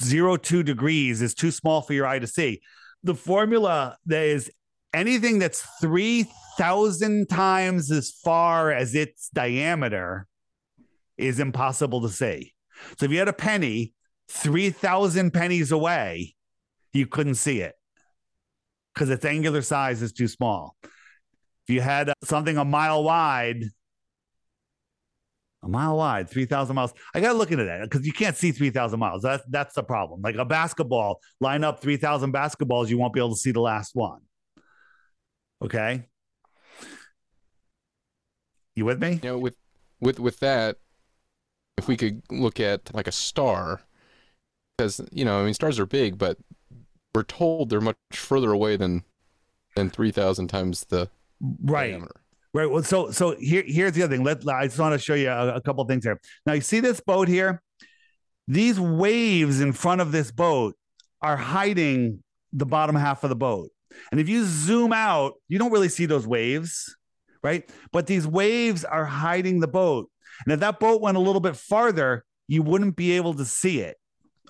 zero 0.01 0.37
two 0.37 0.63
degrees 0.63 1.21
is 1.21 1.33
too 1.33 1.51
small 1.51 1.81
for 1.81 1.93
your 1.93 2.05
eye 2.05 2.19
to 2.19 2.27
see. 2.27 2.61
The 3.03 3.15
formula 3.15 3.97
that 4.05 4.23
is 4.23 4.51
anything 4.93 5.39
that's 5.39 5.65
3,000 5.81 7.29
times 7.29 7.91
as 7.91 8.11
far 8.23 8.71
as 8.71 8.95
its 8.95 9.29
diameter 9.29 10.27
is 11.17 11.39
impossible 11.39 12.01
to 12.01 12.09
see. 12.09 12.53
So 12.97 13.05
if 13.05 13.11
you 13.11 13.19
had 13.19 13.27
a 13.27 13.33
penny 13.33 13.93
3,000 14.29 15.31
pennies 15.31 15.71
away, 15.71 16.35
you 16.93 17.07
couldn't 17.07 17.35
see 17.35 17.61
it 17.61 17.73
because 18.93 19.09
its 19.09 19.25
angular 19.25 19.61
size 19.61 20.01
is 20.01 20.11
too 20.11 20.27
small. 20.27 20.75
If 21.67 21.73
you 21.73 21.81
had 21.81 22.09
uh, 22.09 22.13
something 22.23 22.57
a 22.57 22.63
mile 22.63 23.03
wide, 23.03 23.63
a 25.61 25.67
mile 25.67 25.97
wide, 25.97 26.29
3,000 26.29 26.73
miles, 26.73 26.93
I 27.13 27.19
got 27.19 27.33
to 27.33 27.37
look 27.37 27.51
into 27.51 27.65
that 27.65 27.81
because 27.81 28.05
you 28.07 28.13
can't 28.13 28.37
see 28.37 28.53
3,000 28.53 28.97
miles. 28.97 29.21
That's, 29.21 29.43
that's 29.49 29.75
the 29.75 29.83
problem. 29.83 30.21
Like 30.21 30.35
a 30.35 30.45
basketball, 30.45 31.19
line 31.41 31.65
up 31.65 31.81
3,000 31.81 32.31
basketballs, 32.31 32.87
you 32.87 32.97
won't 32.97 33.13
be 33.13 33.19
able 33.19 33.31
to 33.31 33.35
see 33.35 33.51
the 33.51 33.59
last 33.59 33.95
one. 33.95 34.21
Okay. 35.61 36.05
You 38.75 38.85
with 38.85 39.01
me? 39.01 39.19
You 39.23 39.29
know, 39.29 39.37
with 39.39 39.55
with 39.99 40.19
with 40.19 40.39
that, 40.39 40.77
if 41.77 41.87
we 41.87 41.97
could 41.97 42.21
look 42.29 42.59
at 42.59 42.93
like 42.93 43.07
a 43.07 43.11
star, 43.11 43.81
because 44.77 45.01
you 45.11 45.25
know, 45.25 45.41
I 45.41 45.45
mean, 45.45 45.55
stars 45.55 45.79
are 45.79 45.87
big, 45.87 46.19
but 46.19 46.37
we're 47.15 47.23
told 47.23 47.71
they're 47.71 47.81
much 47.81 47.97
further 48.11 48.51
away 48.51 48.77
than 48.77 49.03
than 49.75 49.89
three 49.89 50.11
thousand 50.11 50.49
times 50.49 50.85
the 50.89 51.09
Right. 51.39 51.91
diameter. 51.91 52.21
Right. 52.53 52.69
Well, 52.69 52.83
so 52.83 53.11
so 53.11 53.35
here 53.39 53.63
here's 53.65 53.93
the 53.93 54.03
other 54.03 54.15
thing. 54.15 54.25
Let 54.25 54.47
I 54.47 54.65
just 54.65 54.79
want 54.79 54.93
to 54.93 54.99
show 54.99 55.13
you 55.13 55.29
a, 55.29 55.55
a 55.55 55.61
couple 55.61 55.83
things 55.85 56.03
here. 56.03 56.19
Now 56.45 56.53
you 56.53 56.61
see 56.61 56.79
this 56.79 56.99
boat 56.99 57.27
here. 57.27 57.61
These 58.47 58.79
waves 58.79 59.59
in 59.61 59.73
front 59.73 60.01
of 60.01 60.11
this 60.11 60.31
boat 60.31 60.75
are 61.21 61.37
hiding 61.37 62.23
the 62.53 62.65
bottom 62.65 62.95
half 62.95 63.23
of 63.23 63.29
the 63.29 63.35
boat. 63.35 63.69
And 64.11 64.19
if 64.19 64.29
you 64.29 64.45
zoom 64.45 64.93
out, 64.93 65.33
you 65.47 65.59
don't 65.59 65.71
really 65.71 65.89
see 65.89 66.05
those 66.05 66.25
waves, 66.25 66.95
right? 67.43 67.69
But 67.91 68.07
these 68.07 68.25
waves 68.25 68.85
are 68.85 69.05
hiding 69.05 69.59
the 69.59 69.67
boat. 69.67 70.09
And 70.45 70.53
if 70.53 70.59
that 70.61 70.79
boat 70.79 71.01
went 71.01 71.17
a 71.17 71.19
little 71.21 71.41
bit 71.41 71.55
farther, 71.55 72.23
you 72.47 72.61
wouldn't 72.61 72.95
be 72.95 73.13
able 73.13 73.33
to 73.35 73.45
see 73.45 73.81
it. 73.81 73.97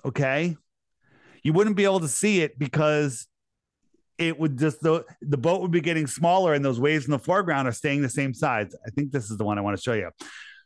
Okay. 0.04 0.56
You 1.42 1.52
wouldn't 1.52 1.76
be 1.76 1.84
able 1.84 2.00
to 2.00 2.08
see 2.08 2.40
it 2.40 2.58
because 2.58 3.26
it 4.18 4.38
would 4.38 4.58
just 4.58 4.80
the, 4.80 5.04
the 5.22 5.36
boat 5.36 5.62
would 5.62 5.70
be 5.70 5.80
getting 5.80 6.06
smaller 6.06 6.52
and 6.54 6.64
those 6.64 6.80
waves 6.80 7.04
in 7.04 7.12
the 7.12 7.18
foreground 7.18 7.68
are 7.68 7.72
staying 7.72 8.02
the 8.02 8.08
same 8.08 8.34
size. 8.34 8.74
I 8.86 8.90
think 8.90 9.12
this 9.12 9.30
is 9.30 9.38
the 9.38 9.44
one 9.44 9.58
I 9.58 9.60
want 9.60 9.76
to 9.76 9.82
show 9.82 9.94
you. 9.94 10.10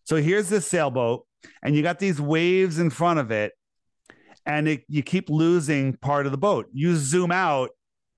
So 0.05 0.17
here's 0.17 0.49
this 0.49 0.67
sailboat, 0.67 1.27
and 1.62 1.77
you 1.77 1.83
got 1.83 1.99
these 1.99 2.21
waves 2.21 2.79
in 2.79 2.91
front 2.91 3.21
of 3.21 3.31
it, 3.31 3.53
and 4.45 4.67
it, 4.67 4.83
you 4.88 5.03
keep 5.03 5.31
losing 5.31 5.97
part 5.97 6.27
of 6.27 6.33
the 6.33 6.38
boat. 6.38 6.67
You 6.73 6.97
zoom 6.97 7.31
out, 7.31 7.71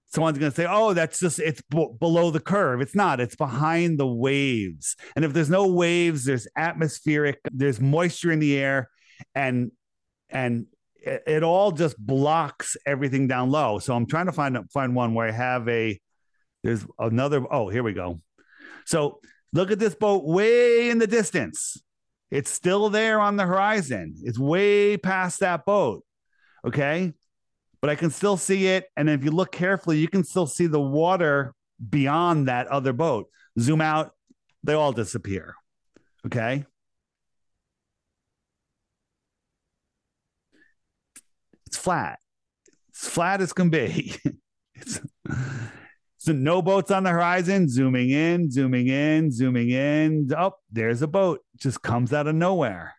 someone's 0.07 0.39
going 0.39 0.51
to 0.51 0.57
say, 0.57 0.67
"Oh, 0.69 0.95
that's 0.95 1.19
just 1.19 1.39
it's 1.39 1.61
b- 1.69 1.91
below 1.99 2.31
the 2.31 2.41
curve." 2.41 2.81
It's 2.81 2.95
not. 2.95 3.21
It's 3.21 3.37
behind 3.37 3.99
the 3.99 4.07
waves. 4.07 4.97
And 5.15 5.25
if 5.25 5.33
there's 5.33 5.51
no 5.51 5.67
waves, 5.67 6.25
there's 6.25 6.49
atmospheric, 6.57 7.41
there's 7.53 7.81
moisture 7.81 8.33
in 8.33 8.39
the 8.39 8.57
air, 8.57 8.89
and 9.35 9.73
and 10.31 10.67
it, 11.07 11.23
it 11.27 11.43
all 11.43 11.71
just 11.71 11.99
blocks 11.99 12.77
everything 12.87 13.29
down 13.29 13.51
low. 13.51 13.79
So 13.79 13.95
I'm 13.95 14.07
trying 14.07 14.27
to 14.27 14.33
find 14.33 14.59
find 14.73 14.95
one 14.95 15.15
where 15.15 15.29
I 15.29 15.33
have 15.33 15.69
a 15.69 16.01
there's 16.63 16.87
another 16.99 17.45
oh 17.51 17.69
here 17.69 17.83
we 17.83 17.93
go. 17.93 18.21
So 18.87 19.21
look 19.53 19.71
at 19.71 19.79
this 19.79 19.95
boat 19.95 20.25
way 20.25 20.91
in 20.91 20.99
the 20.99 21.07
distance. 21.07 21.77
It's 22.31 22.51
still 22.51 22.89
there 22.89 23.21
on 23.21 23.37
the 23.37 23.45
horizon. 23.45 24.15
It's 24.23 24.39
way 24.39 24.97
past 24.97 25.41
that 25.41 25.65
boat. 25.65 26.05
Okay? 26.67 27.13
But 27.81 27.91
I 27.91 27.95
can 27.97 28.11
still 28.11 28.37
see 28.37 28.67
it 28.67 28.87
and 28.97 29.11
if 29.11 29.25
you 29.25 29.31
look 29.31 29.53
carefully 29.53 29.99
you 29.99 30.09
can 30.09 30.25
still 30.25 30.47
see 30.47 30.67
the 30.67 30.81
water 30.81 31.55
beyond 31.91 32.49
that 32.49 32.67
other 32.69 32.93
boat. 32.93 33.27
Zoom 33.59 33.81
out, 33.81 34.13
they 34.63 34.73
all 34.73 34.93
disappear. 34.93 35.55
Okay? 36.27 36.65
It's 41.75 41.83
flat. 41.83 42.21
It's 42.91 43.09
flat 43.09 43.41
as 43.41 43.53
can 43.53 43.69
be. 43.69 44.15
it's, 44.77 45.01
so 46.19 46.31
no 46.33 46.63
boats 46.63 46.93
on 46.93 47.03
the 47.03 47.11
horizon. 47.11 47.69
Zooming 47.69 48.11
in, 48.11 48.49
zooming 48.49 48.87
in, 48.87 49.33
zooming 49.33 49.71
in. 49.71 50.31
Oh, 50.39 50.53
there's 50.71 51.03
a 51.03 51.09
boat. 51.09 51.41
Just 51.57 51.83
comes 51.83 52.13
out 52.13 52.29
of 52.29 52.37
nowhere. 52.37 52.95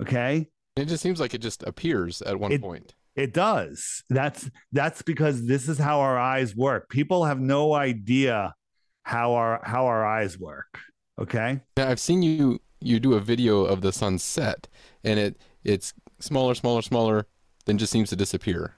Okay. 0.00 0.46
It 0.76 0.84
just 0.84 1.02
seems 1.02 1.18
like 1.18 1.34
it 1.34 1.40
just 1.40 1.64
appears 1.64 2.22
at 2.22 2.38
one 2.38 2.52
It- 2.52 2.60
point. 2.62 2.94
It 3.16 3.34
does. 3.34 4.04
That's 4.08 4.48
that's 4.70 5.02
because 5.02 5.44
this 5.44 5.68
is 5.68 5.76
how 5.76 5.98
our 5.98 6.16
eyes 6.16 6.54
work. 6.54 6.88
People 6.88 7.24
have 7.24 7.40
no 7.40 7.74
idea 7.74 8.54
how 9.02 9.32
our 9.32 9.60
how 9.64 9.86
our 9.86 10.06
eyes 10.06 10.38
work. 10.38 10.78
Okay. 11.20 11.60
Now 11.76 11.88
I've 11.88 11.98
seen 11.98 12.22
you 12.22 12.60
you 12.80 13.00
do 13.00 13.14
a 13.14 13.20
video 13.20 13.64
of 13.64 13.80
the 13.80 13.92
sunset, 13.92 14.68
and 15.02 15.18
it 15.18 15.42
it's 15.64 15.92
smaller, 16.20 16.54
smaller, 16.54 16.82
smaller, 16.82 17.26
then 17.66 17.78
just 17.78 17.92
seems 17.92 18.10
to 18.10 18.16
disappear, 18.16 18.74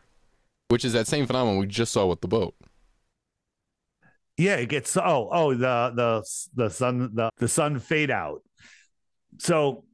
which 0.69 0.85
is 0.85 0.93
that 0.93 1.07
same 1.07 1.27
phenomenon 1.27 1.59
we 1.59 1.67
just 1.67 1.93
saw 1.93 2.07
with 2.07 2.21
the 2.21 2.29
boat. 2.29 2.55
Yeah, 4.39 4.57
it 4.57 4.69
gets 4.69 4.97
oh 4.97 5.29
oh 5.31 5.55
the 5.55 5.93
the 5.95 6.25
the 6.55 6.71
sun 6.71 7.11
the 7.15 7.31
the 7.39 7.49
sun 7.49 7.79
fade 7.79 8.11
out. 8.11 8.43
So 9.39 9.85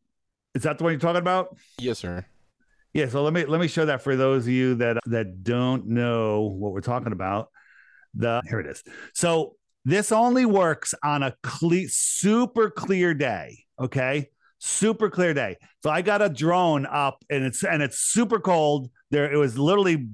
is 0.54 0.62
that 0.62 0.78
the 0.78 0.84
one 0.84 0.92
you're 0.92 1.00
talking 1.00 1.20
about? 1.20 1.56
Yes, 1.78 1.98
sir. 1.98 2.24
Yeah, 2.94 3.08
so 3.08 3.22
let 3.22 3.32
me 3.32 3.44
let 3.44 3.60
me 3.60 3.68
show 3.68 3.84
that 3.86 4.02
for 4.02 4.16
those 4.16 4.44
of 4.44 4.52
you 4.52 4.74
that 4.76 4.98
that 5.06 5.44
don't 5.44 5.86
know 5.88 6.42
what 6.42 6.72
we're 6.72 6.80
talking 6.80 7.12
about. 7.12 7.48
The 8.14 8.42
here 8.48 8.60
it 8.60 8.66
is. 8.66 8.82
So 9.14 9.56
this 9.84 10.10
only 10.12 10.46
works 10.46 10.94
on 11.04 11.22
a 11.22 11.36
cle- 11.42 11.86
super 11.88 12.70
clear 12.70 13.14
day. 13.14 13.64
Okay, 13.78 14.30
super 14.58 15.10
clear 15.10 15.34
day. 15.34 15.56
So 15.82 15.90
I 15.90 16.02
got 16.02 16.22
a 16.22 16.28
drone 16.28 16.86
up, 16.86 17.24
and 17.30 17.44
it's 17.44 17.64
and 17.64 17.82
it's 17.82 17.98
super 17.98 18.40
cold. 18.40 18.90
There, 19.10 19.32
it 19.32 19.36
was 19.36 19.58
literally 19.58 20.06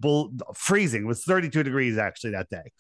freezing. 0.55 1.03
It 1.03 1.07
was 1.07 1.25
32 1.25 1.65
degrees 1.65 1.99
actually 1.99 2.33
that 2.33 2.49
day, 2.51 2.73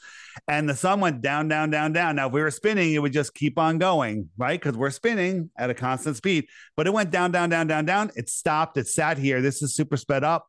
and 0.47 0.69
the 0.69 0.75
sun 0.75 1.01
went 1.01 1.21
down, 1.23 1.49
down, 1.49 1.71
down, 1.71 1.93
down. 1.93 2.17
Now 2.17 2.29
if 2.29 2.33
we 2.33 2.43
were 2.43 2.51
spinning, 2.51 2.95
it 2.95 2.99
would 2.99 3.13
just 3.13 3.35
keep 3.35 3.59
on 3.59 3.79
going, 3.79 4.29
right? 4.37 4.61
Because 4.61 4.77
we're 4.77 4.91
spinning 4.91 5.51
at 5.59 5.71
a 5.71 5.75
constant 5.75 6.17
speed. 6.17 6.47
But 6.77 6.87
it 6.87 6.93
went 6.93 7.11
down, 7.11 7.33
down, 7.33 7.49
down, 7.49 7.67
down, 7.67 7.85
down. 7.85 8.11
It 8.15 8.29
stopped. 8.29 8.77
It 8.77 8.87
sat 8.87 9.19
here. 9.19 9.41
This 9.41 9.63
is 9.63 9.75
super 9.75 9.97
sped 9.97 10.25
up. 10.25 10.47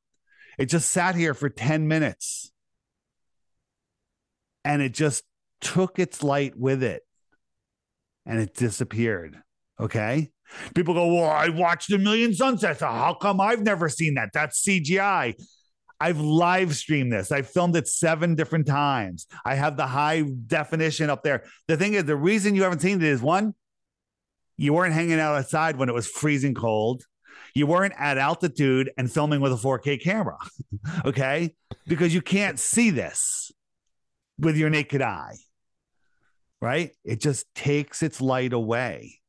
It 0.58 0.68
just 0.68 0.92
sat 0.92 1.16
here 1.16 1.34
for 1.34 1.50
10 1.50 1.88
minutes. 1.88 2.52
And 4.64 4.82
it 4.82 4.94
just 4.94 5.24
took 5.62 6.00
its 6.00 6.24
light 6.24 6.58
with 6.58 6.82
it 6.82 7.04
and 8.26 8.40
it 8.40 8.56
disappeared. 8.56 9.38
Okay. 9.80 10.32
People 10.74 10.94
go, 10.94 11.14
Well, 11.14 11.30
I 11.30 11.50
watched 11.50 11.92
a 11.92 11.98
million 11.98 12.34
sunsets. 12.34 12.82
How 12.82 13.18
come 13.20 13.42
I've 13.42 13.62
never 13.62 13.90
seen 13.90 14.16
that? 14.16 14.30
That's 14.34 14.64
CGI. 14.64 15.36
I've 16.00 16.20
live 16.20 16.76
streamed 16.76 17.14
this. 17.14 17.32
I 17.32 17.42
filmed 17.42 17.76
it 17.76 17.88
seven 17.88 18.36
different 18.36 18.68
times. 18.68 19.28
I 19.46 19.56
have 19.56 19.78
the 19.78 19.88
high 19.88 20.24
definition 20.48 21.10
up 21.10 21.24
there. 21.24 21.44
The 21.68 21.78
thing 21.78 21.94
is, 21.94 22.04
the 22.04 22.18
reason 22.18 22.54
you 22.56 22.64
haven't 22.64 22.80
seen 22.80 22.98
it 22.98 23.08
is 23.08 23.22
one, 23.22 23.54
you 24.58 24.74
weren't 24.74 24.94
hanging 24.94 25.20
out 25.20 25.36
outside 25.36 25.78
when 25.78 25.90
it 25.90 25.96
was 25.96 26.08
freezing 26.08 26.54
cold. 26.54 27.04
You 27.54 27.68
weren't 27.68 27.94
at 27.98 28.18
altitude 28.18 28.92
and 28.98 29.12
filming 29.12 29.40
with 29.40 29.54
a 29.54 29.56
4K 29.56 30.02
camera. 30.02 30.38
okay. 31.06 31.56
Because 31.88 32.14
you 32.14 32.22
can't 32.22 32.60
see 32.60 32.90
this 32.90 33.52
with 34.38 34.58
your 34.58 34.70
naked 34.70 35.02
eye. 35.02 35.38
Right. 36.62 36.92
It 37.04 37.22
just 37.22 37.46
takes 37.54 38.04
its 38.04 38.20
light 38.20 38.54
away. 38.54 39.20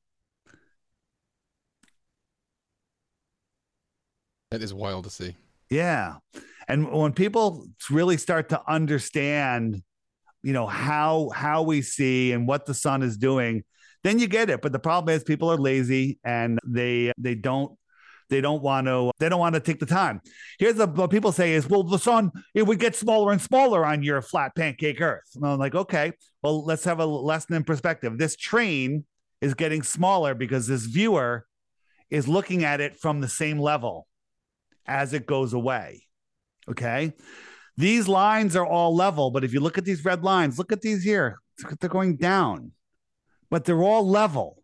That 4.57 4.65
is 4.65 4.73
wild 4.73 5.05
to 5.05 5.11
see. 5.11 5.37
Yeah. 5.69 6.15
And 6.67 6.91
when 6.91 7.13
people 7.13 7.67
really 7.91 8.17
start 8.17 8.49
to 8.49 8.63
understand, 8.67 9.83
you 10.43 10.55
know, 10.55 10.67
how 10.67 11.29
how 11.35 11.61
we 11.63 11.83
see 11.83 12.33
and 12.33 12.49
what 12.49 12.65
the 12.65 12.73
sun 12.73 13.03
is 13.03 13.19
doing, 13.19 13.65
then 14.03 14.19
you 14.19 14.29
get 14.29 14.49
it. 14.49 14.63
But 14.63 14.73
the 14.73 14.79
problem 14.79 15.15
is 15.15 15.25
people 15.25 15.51
are 15.53 15.59
lazy 15.59 16.19
and 16.25 16.59
they 16.65 17.13
they 17.19 17.35
don't 17.35 17.77
they 18.31 18.41
don't 18.41 18.63
want 18.63 18.87
to 18.87 19.11
they 19.19 19.29
don't 19.29 19.41
want 19.41 19.57
to 19.57 19.61
take 19.61 19.79
the 19.79 19.87
time 19.87 20.21
here's 20.59 20.75
the, 20.75 20.87
what 20.89 21.13
people 21.13 21.31
say 21.31 21.53
is 21.53 21.69
well 21.69 21.85
the 21.85 21.97
sun 21.97 22.33
it 22.55 22.65
would 22.67 22.81
get 22.81 22.97
smaller 22.97 23.31
and 23.31 23.41
smaller 23.41 23.87
on 23.87 24.03
your 24.03 24.21
flat 24.21 24.51
pancake 24.57 25.01
earth 25.01 25.31
and 25.37 25.47
i'm 25.47 25.61
like 25.61 25.77
okay 25.77 26.11
well 26.43 26.65
let's 26.65 26.83
have 26.83 26.99
a 26.99 27.07
lesson 27.07 27.55
in 27.55 27.63
perspective 27.63 28.19
this 28.19 28.35
train 28.35 29.05
is 29.41 29.55
getting 29.55 29.81
smaller 29.81 30.35
because 30.35 30.67
this 30.67 30.87
viewer 30.87 31.47
is 32.11 32.27
looking 32.27 32.65
at 32.65 32.81
it 32.81 32.97
from 32.97 33.21
the 33.21 33.29
same 33.29 33.61
level 33.61 34.09
as 34.87 35.13
it 35.13 35.27
goes 35.27 35.53
away 35.53 36.03
okay 36.69 37.13
these 37.77 38.09
lines 38.09 38.57
are 38.57 38.67
all 38.67 38.95
level 38.95 39.31
but 39.31 39.45
if 39.45 39.53
you 39.53 39.61
look 39.61 39.79
at 39.79 39.85
these 39.85 40.05
red 40.05 40.25
lines 40.25 40.59
look 40.59 40.73
at 40.73 40.81
these 40.81 41.03
here 41.03 41.39
they're 41.81 41.91
going 41.91 42.17
down 42.17 42.73
but 43.51 43.65
they're 43.65 43.83
all 43.83 44.07
level 44.07 44.63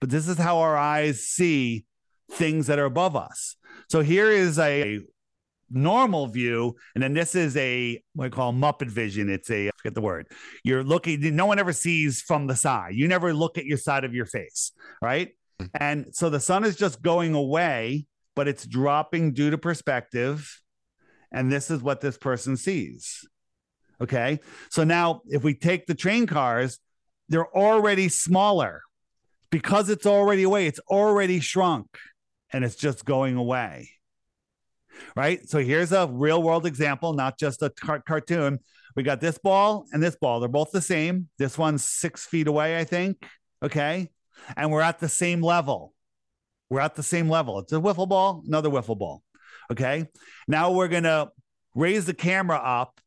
but 0.00 0.10
this 0.10 0.28
is 0.28 0.36
how 0.38 0.58
our 0.58 0.76
eyes 0.76 1.22
see 1.22 1.84
things 2.32 2.66
that 2.66 2.78
are 2.78 2.84
above 2.84 3.16
us. 3.16 3.56
So 3.88 4.00
here 4.00 4.30
is 4.30 4.58
a 4.58 5.00
normal 5.70 6.26
view, 6.26 6.76
and 6.94 7.02
then 7.02 7.14
this 7.14 7.34
is 7.34 7.56
a 7.56 8.02
what 8.14 8.26
I 8.26 8.28
call 8.28 8.52
Muppet 8.52 8.88
vision. 8.88 9.30
It's 9.30 9.50
a 9.50 9.68
I 9.68 9.70
forget 9.76 9.94
the 9.94 10.00
word. 10.00 10.26
You're 10.62 10.84
looking. 10.84 11.34
No 11.34 11.46
one 11.46 11.58
ever 11.58 11.72
sees 11.72 12.20
from 12.20 12.46
the 12.46 12.56
side. 12.56 12.94
You 12.94 13.08
never 13.08 13.34
look 13.34 13.58
at 13.58 13.64
your 13.64 13.78
side 13.78 14.04
of 14.04 14.14
your 14.14 14.26
face, 14.26 14.72
right? 15.00 15.30
Mm-hmm. 15.60 15.76
And 15.80 16.06
so 16.14 16.30
the 16.30 16.40
sun 16.40 16.64
is 16.64 16.76
just 16.76 17.02
going 17.02 17.34
away, 17.34 18.06
but 18.34 18.48
it's 18.48 18.66
dropping 18.66 19.32
due 19.32 19.50
to 19.50 19.58
perspective, 19.58 20.60
and 21.32 21.50
this 21.50 21.70
is 21.70 21.82
what 21.82 22.00
this 22.00 22.18
person 22.18 22.56
sees. 22.56 23.26
Okay, 24.00 24.40
so 24.70 24.84
now 24.84 25.22
if 25.26 25.44
we 25.44 25.54
take 25.54 25.86
the 25.86 25.94
train 25.94 26.26
cars, 26.26 26.78
they're 27.28 27.56
already 27.56 28.08
smaller 28.08 28.82
because 29.50 29.88
it's 29.88 30.06
already 30.06 30.42
away. 30.42 30.66
It's 30.66 30.80
already 30.90 31.40
shrunk 31.40 31.86
and 32.52 32.64
it's 32.64 32.76
just 32.76 33.04
going 33.04 33.36
away. 33.36 33.90
Right. 35.16 35.48
So 35.48 35.58
here's 35.58 35.92
a 35.92 36.08
real 36.10 36.42
world 36.42 36.66
example, 36.66 37.12
not 37.14 37.38
just 37.38 37.62
a 37.62 37.70
car- 37.70 38.02
cartoon. 38.06 38.58
We 38.94 39.02
got 39.02 39.20
this 39.20 39.38
ball 39.38 39.86
and 39.92 40.02
this 40.02 40.16
ball. 40.16 40.40
They're 40.40 40.48
both 40.48 40.70
the 40.70 40.80
same. 40.80 41.28
This 41.38 41.58
one's 41.58 41.84
six 41.84 42.26
feet 42.26 42.46
away, 42.46 42.78
I 42.78 42.84
think. 42.84 43.24
Okay. 43.62 44.10
And 44.56 44.70
we're 44.70 44.82
at 44.82 45.00
the 45.00 45.08
same 45.08 45.40
level. 45.40 45.93
We're 46.70 46.80
at 46.80 46.94
the 46.94 47.02
same 47.02 47.28
level. 47.28 47.58
It's 47.60 47.72
a 47.72 47.76
wiffle 47.76 48.08
ball, 48.08 48.42
another 48.46 48.70
wiffle 48.70 48.98
ball. 48.98 49.22
Okay. 49.70 50.06
Now 50.48 50.72
we're 50.72 50.88
going 50.88 51.04
to 51.04 51.30
raise 51.74 52.06
the 52.06 52.14
camera 52.14 52.56
up. 52.56 53.00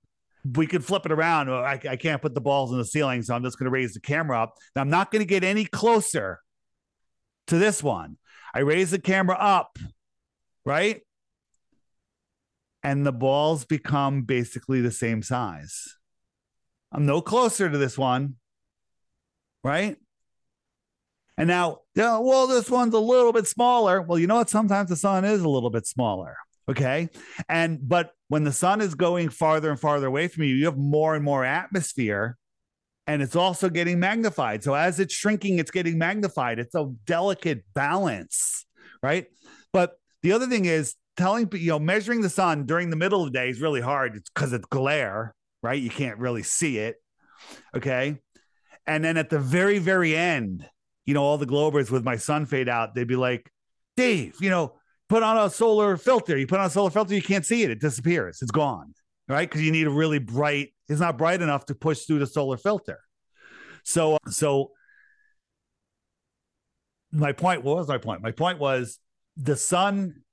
We 0.56 0.68
could 0.68 0.86
flip 0.86 1.06
it 1.06 1.12
around. 1.12 1.50
I, 1.50 1.80
I 1.90 1.96
can't 1.98 2.22
put 2.22 2.34
the 2.34 2.42
balls 2.42 2.72
in 2.72 2.78
the 2.78 2.86
ceiling, 2.86 3.22
so 3.22 3.36
I'm 3.36 3.44
just 3.44 3.60
going 3.60 3.66
to 3.66 3.72
raise 3.72 3.94
the 3.94 4.00
camera 4.00 4.42
up. 4.42 4.56
Now, 4.76 4.82
I'm 4.82 4.90
not 4.90 5.12
going 5.12 5.22
to 5.22 5.26
get 5.26 5.44
any 5.44 5.66
closer 5.66 6.40
to 7.48 7.58
this 7.58 7.84
one. 7.84 8.18
I 8.54 8.60
raise 8.60 8.92
the 8.92 9.00
camera 9.00 9.36
up, 9.38 9.78
right? 10.66 11.02
And 12.82 13.06
the 13.06 13.12
balls 13.12 13.66
become 13.66 14.22
basically 14.22 14.80
the 14.80 14.92
same 14.92 15.22
size. 15.22 15.98
I'm 16.92 17.06
no 17.06 17.20
closer 17.22 17.70
to 17.70 17.78
this 17.78 17.98
one, 17.98 18.36
right? 19.64 19.98
And 21.38 21.48
now, 21.48 21.80
yeah, 21.96 22.18
well, 22.18 22.48
this 22.48 22.70
one's 22.70 22.94
a 22.94 23.00
little 23.00 23.32
bit 23.32 23.48
smaller. 23.48 24.02
Well, 24.02 24.18
you 24.18 24.28
know 24.28 24.38
what? 24.38 24.50
Sometimes 24.50 24.90
the 24.90 24.96
sun 24.96 25.24
is 25.24 25.42
a 25.42 25.50
little 25.50 25.70
bit 25.70 25.86
smaller. 25.86 26.36
Okay. 26.70 27.10
And, 27.48 27.80
but 27.88 28.12
when 28.28 28.44
the 28.44 28.52
sun 28.52 28.82
is 28.82 28.96
going 28.96 29.30
farther 29.30 29.70
and 29.70 29.80
farther 29.80 30.08
away 30.08 30.28
from 30.28 30.44
you, 30.44 30.56
you 30.56 30.66
have 30.66 30.78
more 30.78 31.16
and 31.16 31.24
more 31.24 31.46
atmosphere 31.46 32.38
and 33.08 33.22
it's 33.22 33.38
also 33.38 33.70
getting 33.70 34.00
magnified. 34.00 34.64
So 34.64 34.74
as 34.74 35.00
it's 35.00 35.14
shrinking, 35.14 35.60
it's 35.60 35.72
getting 35.72 35.98
magnified. 35.98 36.60
It's 36.60 36.76
a 36.76 36.92
delicate 37.06 37.64
balance, 37.74 38.66
right? 39.02 39.28
But 39.72 39.94
the 40.22 40.34
other 40.34 40.46
thing 40.48 40.66
is 40.66 40.96
telling 41.16 41.50
you 41.54 41.70
know 41.70 41.80
measuring 41.80 42.22
the 42.22 42.30
sun 42.30 42.66
during 42.66 42.90
the 42.90 42.98
middle 42.98 43.24
of 43.24 43.32
the 43.32 43.40
day 43.40 43.50
is 43.50 43.62
really 43.62 43.82
hard. 43.82 44.18
It's 44.18 44.30
because 44.30 44.52
it's 44.52 44.66
glare, 44.66 45.34
right? 45.64 45.82
You 45.82 45.90
can't 45.90 46.20
really 46.20 46.44
see 46.44 46.80
it. 46.80 46.98
Okay, 47.74 48.18
and 48.86 49.04
then 49.04 49.16
at 49.16 49.30
the 49.30 49.40
very 49.40 49.80
very 49.80 50.16
end, 50.16 50.70
you 51.08 51.16
know, 51.16 51.24
all 51.24 51.40
the 51.40 51.48
globers 51.48 51.90
with 51.90 52.04
my 52.04 52.18
sun 52.18 52.46
fade 52.46 52.70
out, 52.70 52.94
they'd 52.94 53.08
be 53.08 53.16
like, 53.16 53.50
Dave, 53.96 54.36
you 54.40 54.52
know, 54.52 54.76
put 55.10 55.24
on 55.24 55.40
a 55.40 55.50
solar 55.50 55.98
filter. 55.98 56.38
You 56.38 56.46
put 56.46 56.60
on 56.60 56.68
a 56.68 56.70
solar 56.70 56.92
filter, 56.92 57.16
you 57.16 57.24
can't 57.24 57.46
see 57.46 57.64
it. 57.64 57.72
It 57.72 57.82
disappears. 57.82 58.44
It's 58.44 58.52
gone 58.52 58.94
right? 59.28 59.50
Because 59.50 59.62
you 59.62 59.72
need 59.72 59.88
a 59.88 59.92
really 59.92 60.20
bright, 60.20 60.74
it's 60.88 61.00
not 61.00 61.18
bright 61.18 61.42
enough 61.42 61.66
to 61.68 61.76
push 61.76 62.04
through 62.04 62.20
the 62.20 62.28
solar 62.28 62.58
filter. 62.58 63.00
So, 63.84 64.16
uh, 64.16 64.30
so 64.30 64.72
my 67.12 67.32
point, 67.32 67.64
what 67.64 67.78
was 67.78 67.88
my 67.88 67.98
point? 67.98 68.22
My 68.22 68.32
point 68.32 68.60
was 68.60 69.00
the 69.36 69.56
sun 69.56 70.24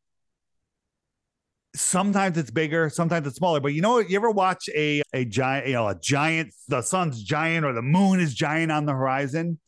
sometimes 1.77 2.39
it's 2.39 2.53
bigger, 2.53 2.89
sometimes 2.89 3.27
it's 3.27 3.37
smaller. 3.37 3.61
But 3.61 3.75
you 3.75 3.81
know, 3.81 3.99
you 3.99 4.17
ever 4.17 4.31
watch 4.31 4.69
a 4.75 5.03
a 5.13 5.25
giant, 5.25 5.67
you 5.67 5.75
know, 5.75 5.89
a 5.89 5.99
giant, 5.99 6.53
the 6.69 6.83
sun's 6.83 7.23
giant 7.23 7.65
or 7.65 7.73
the 7.73 7.83
moon 7.83 8.21
is 8.21 8.35
giant 8.35 8.71
on 8.71 8.87
the 8.87 8.93
horizon? 8.93 9.59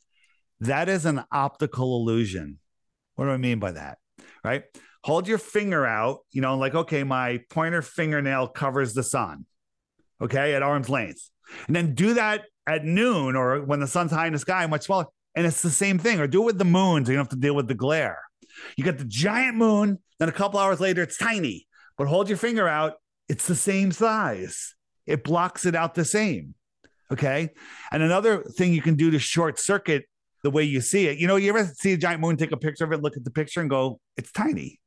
That 0.61 0.89
is 0.89 1.05
an 1.05 1.25
optical 1.31 1.97
illusion. 1.97 2.59
What 3.15 3.27
do 3.27 3.31
I 3.31 3.37
mean 3.37 3.59
by 3.59 3.73
that? 3.73 3.99
Right? 4.45 4.65
hold 5.07 5.29
your 5.29 5.39
finger 5.39 5.87
out, 5.87 6.19
you 6.33 6.41
know, 6.43 6.59
like, 6.59 6.75
okay, 6.75 7.05
my 7.05 7.39
pointer 7.49 7.81
fingernail 7.81 8.49
covers 8.49 8.93
the 8.93 9.05
sun, 9.05 9.47
okay, 10.21 10.53
at 10.53 10.65
arm's 10.65 10.89
length. 10.89 11.31
And 11.69 11.77
then 11.77 11.95
do 11.95 12.15
that 12.15 12.43
at 12.67 12.85
noon 12.85 13.37
or 13.37 13.63
when 13.63 13.79
the 13.79 13.87
sun's 13.87 14.11
high 14.11 14.27
in 14.27 14.33
the 14.33 14.41
sky, 14.41 14.67
much 14.67 14.83
smaller. 14.87 15.05
And 15.37 15.47
it's 15.47 15.63
the 15.63 15.71
same 15.71 16.01
thing. 16.01 16.19
Or 16.19 16.27
do 16.27 16.43
it 16.43 16.47
with 16.47 16.59
the 16.59 16.65
moon 16.65 17.05
so 17.05 17.13
you 17.13 17.19
don't 17.19 17.27
have 17.27 17.31
to 17.31 17.37
deal 17.37 17.55
with 17.55 17.69
the 17.69 17.75
glare. 17.75 18.19
You 18.77 18.83
got 18.83 18.99
the 18.99 19.05
giant 19.05 19.57
moon, 19.57 20.01
then 20.19 20.29
a 20.29 20.33
couple 20.33 20.59
hours 20.59 20.81
later, 20.81 21.03
it's 21.03 21.19
tiny, 21.19 21.69
but 21.97 22.09
hold 22.09 22.29
your 22.29 22.39
finger 22.39 22.67
out, 22.67 22.95
it's 23.29 23.47
the 23.47 23.55
same 23.55 23.93
size. 23.93 24.75
It 25.07 25.23
blocks 25.23 25.67
it 25.67 25.77
out 25.77 25.95
the 25.95 26.05
same. 26.05 26.57
Okay. 27.13 27.51
And 27.93 28.03
another 28.03 28.43
thing 28.43 28.75
you 28.75 28.83
can 28.83 28.97
do 28.97 29.13
to 29.13 29.21
short 29.21 29.61
circuit 29.61 30.07
the 30.43 30.51
way 30.51 30.63
you 30.65 30.81
see 30.81 31.07
it, 31.09 31.19
you 31.19 31.27
know, 31.27 31.37
you 31.37 31.49
ever 31.51 31.65
see 31.75 31.93
a 31.93 31.97
giant 31.97 32.21
moon, 32.21 32.37
take 32.37 32.53
a 32.53 32.57
picture 32.57 32.85
of 32.85 32.93
it, 32.93 33.03
look 33.03 33.17
at 33.17 33.25
the 33.25 33.31
picture 33.31 33.61
and 33.61 33.71
go, 33.71 34.01
it's 34.17 34.33
tiny. 34.33 34.81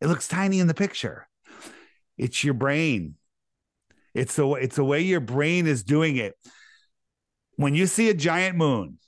It 0.00 0.06
looks 0.06 0.28
tiny 0.28 0.60
in 0.60 0.66
the 0.66 0.74
picture. 0.74 1.28
It's 2.16 2.44
your 2.44 2.54
brain. 2.54 3.16
It's 4.14 4.36
the 4.36 4.50
it's 4.52 4.76
the 4.76 4.84
way 4.84 5.00
your 5.00 5.20
brain 5.20 5.66
is 5.66 5.82
doing 5.82 6.16
it. 6.16 6.34
When 7.56 7.74
you 7.74 7.86
see 7.86 8.08
a 8.10 8.14
giant 8.14 8.56
moon, 8.56 8.98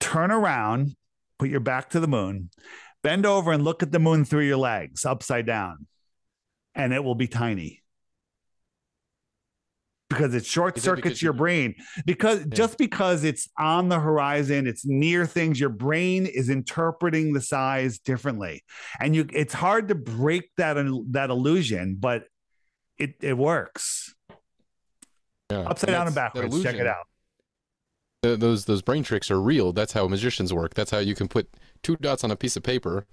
turn 0.00 0.30
around, 0.30 0.94
put 1.38 1.48
your 1.48 1.60
back 1.60 1.90
to 1.90 2.00
the 2.00 2.08
moon, 2.08 2.50
bend 3.02 3.24
over 3.24 3.52
and 3.52 3.64
look 3.64 3.82
at 3.82 3.92
the 3.92 3.98
moon 3.98 4.24
through 4.24 4.46
your 4.46 4.58
legs 4.58 5.04
upside 5.04 5.46
down, 5.46 5.86
and 6.74 6.92
it 6.92 7.02
will 7.02 7.14
be 7.14 7.28
tiny 7.28 7.82
because 10.08 10.34
it 10.34 10.46
short 10.46 10.78
circuits 10.78 11.20
your 11.20 11.32
brain. 11.32 11.74
Because 12.06 12.40
yeah. 12.40 12.46
just 12.50 12.78
because 12.78 13.24
it's 13.24 13.48
on 13.58 13.88
the 13.88 13.98
horizon 13.98 14.66
it's 14.66 14.86
near 14.86 15.26
things 15.26 15.60
your 15.60 15.70
brain 15.70 16.26
is 16.26 16.48
interpreting 16.48 17.32
the 17.32 17.40
size 17.40 17.98
differently. 17.98 18.64
And 19.00 19.14
you 19.14 19.26
it's 19.32 19.54
hard 19.54 19.88
to 19.88 19.94
break 19.94 20.50
that 20.56 20.76
that 21.10 21.30
illusion 21.30 21.96
but 21.98 22.24
it 22.96 23.14
it 23.20 23.36
works. 23.36 24.14
Yeah. 25.50 25.60
upside 25.60 25.90
down 25.90 26.06
and 26.06 26.14
backwards. 26.14 26.62
Check 26.62 26.76
it 26.76 26.86
out. 26.86 27.06
Those 28.22 28.64
those 28.64 28.82
brain 28.82 29.02
tricks 29.02 29.30
are 29.30 29.40
real. 29.40 29.72
That's 29.72 29.92
how 29.92 30.08
magicians 30.08 30.52
work. 30.52 30.74
That's 30.74 30.90
how 30.90 30.98
you 30.98 31.14
can 31.14 31.28
put 31.28 31.48
two 31.82 31.96
dots 31.96 32.24
on 32.24 32.30
a 32.30 32.36
piece 32.36 32.56
of 32.56 32.62
paper 32.62 33.06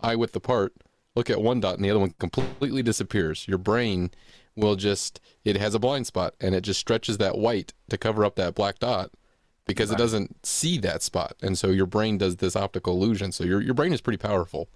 eye 0.00 0.16
width 0.16 0.36
apart 0.36 0.74
look 1.16 1.30
at 1.30 1.40
one 1.40 1.58
dot 1.58 1.74
and 1.74 1.84
the 1.84 1.90
other 1.90 1.98
one 1.98 2.14
completely 2.18 2.82
disappears. 2.82 3.48
Your 3.48 3.58
brain 3.58 4.10
will 4.56 4.76
just 4.76 5.20
it 5.44 5.56
has 5.56 5.74
a 5.74 5.78
blind 5.78 6.06
spot 6.06 6.34
and 6.40 6.54
it 6.54 6.62
just 6.62 6.80
stretches 6.80 7.18
that 7.18 7.38
white 7.38 7.74
to 7.90 7.98
cover 7.98 8.24
up 8.24 8.36
that 8.36 8.54
black 8.54 8.78
dot 8.78 9.10
because 9.66 9.90
right. 9.90 9.98
it 9.98 10.02
doesn't 10.02 10.46
see 10.46 10.78
that 10.78 11.02
spot, 11.02 11.34
and 11.42 11.58
so 11.58 11.68
your 11.68 11.86
brain 11.86 12.18
does 12.18 12.36
this 12.36 12.56
optical 12.56 12.94
illusion. 12.94 13.32
So 13.32 13.44
your 13.44 13.60
your 13.60 13.74
brain 13.74 13.92
is 13.92 14.00
pretty 14.00 14.18
powerful. 14.18 14.68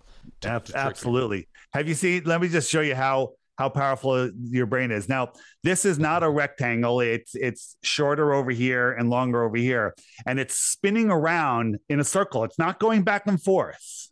To, 0.43 0.61
to 0.61 0.77
Absolutely. 0.77 1.49
Have 1.73 1.89
you 1.89 1.95
seen? 1.95 2.25
Let 2.25 2.41
me 2.41 2.49
just 2.49 2.71
show 2.71 2.81
you 2.81 2.95
how 2.95 3.31
how 3.57 3.69
powerful 3.69 4.31
your 4.43 4.67
brain 4.67 4.91
is. 4.91 5.09
Now, 5.09 5.33
this 5.63 5.85
is 5.85 5.99
not 5.99 6.23
a 6.23 6.31
rectangle. 6.31 7.01
It's 7.01 7.35
it's 7.35 7.77
shorter 7.83 8.33
over 8.33 8.51
here 8.51 8.93
and 8.93 9.09
longer 9.09 9.45
over 9.45 9.57
here, 9.57 9.95
and 10.27 10.39
it's 10.39 10.59
spinning 10.59 11.11
around 11.11 11.79
in 11.89 12.01
a 12.01 12.05
circle. 12.05 12.45
It's 12.45 12.59
not 12.59 12.81
going 12.81 13.03
back 13.03 13.27
and 13.27 13.41
forth. 13.41 14.11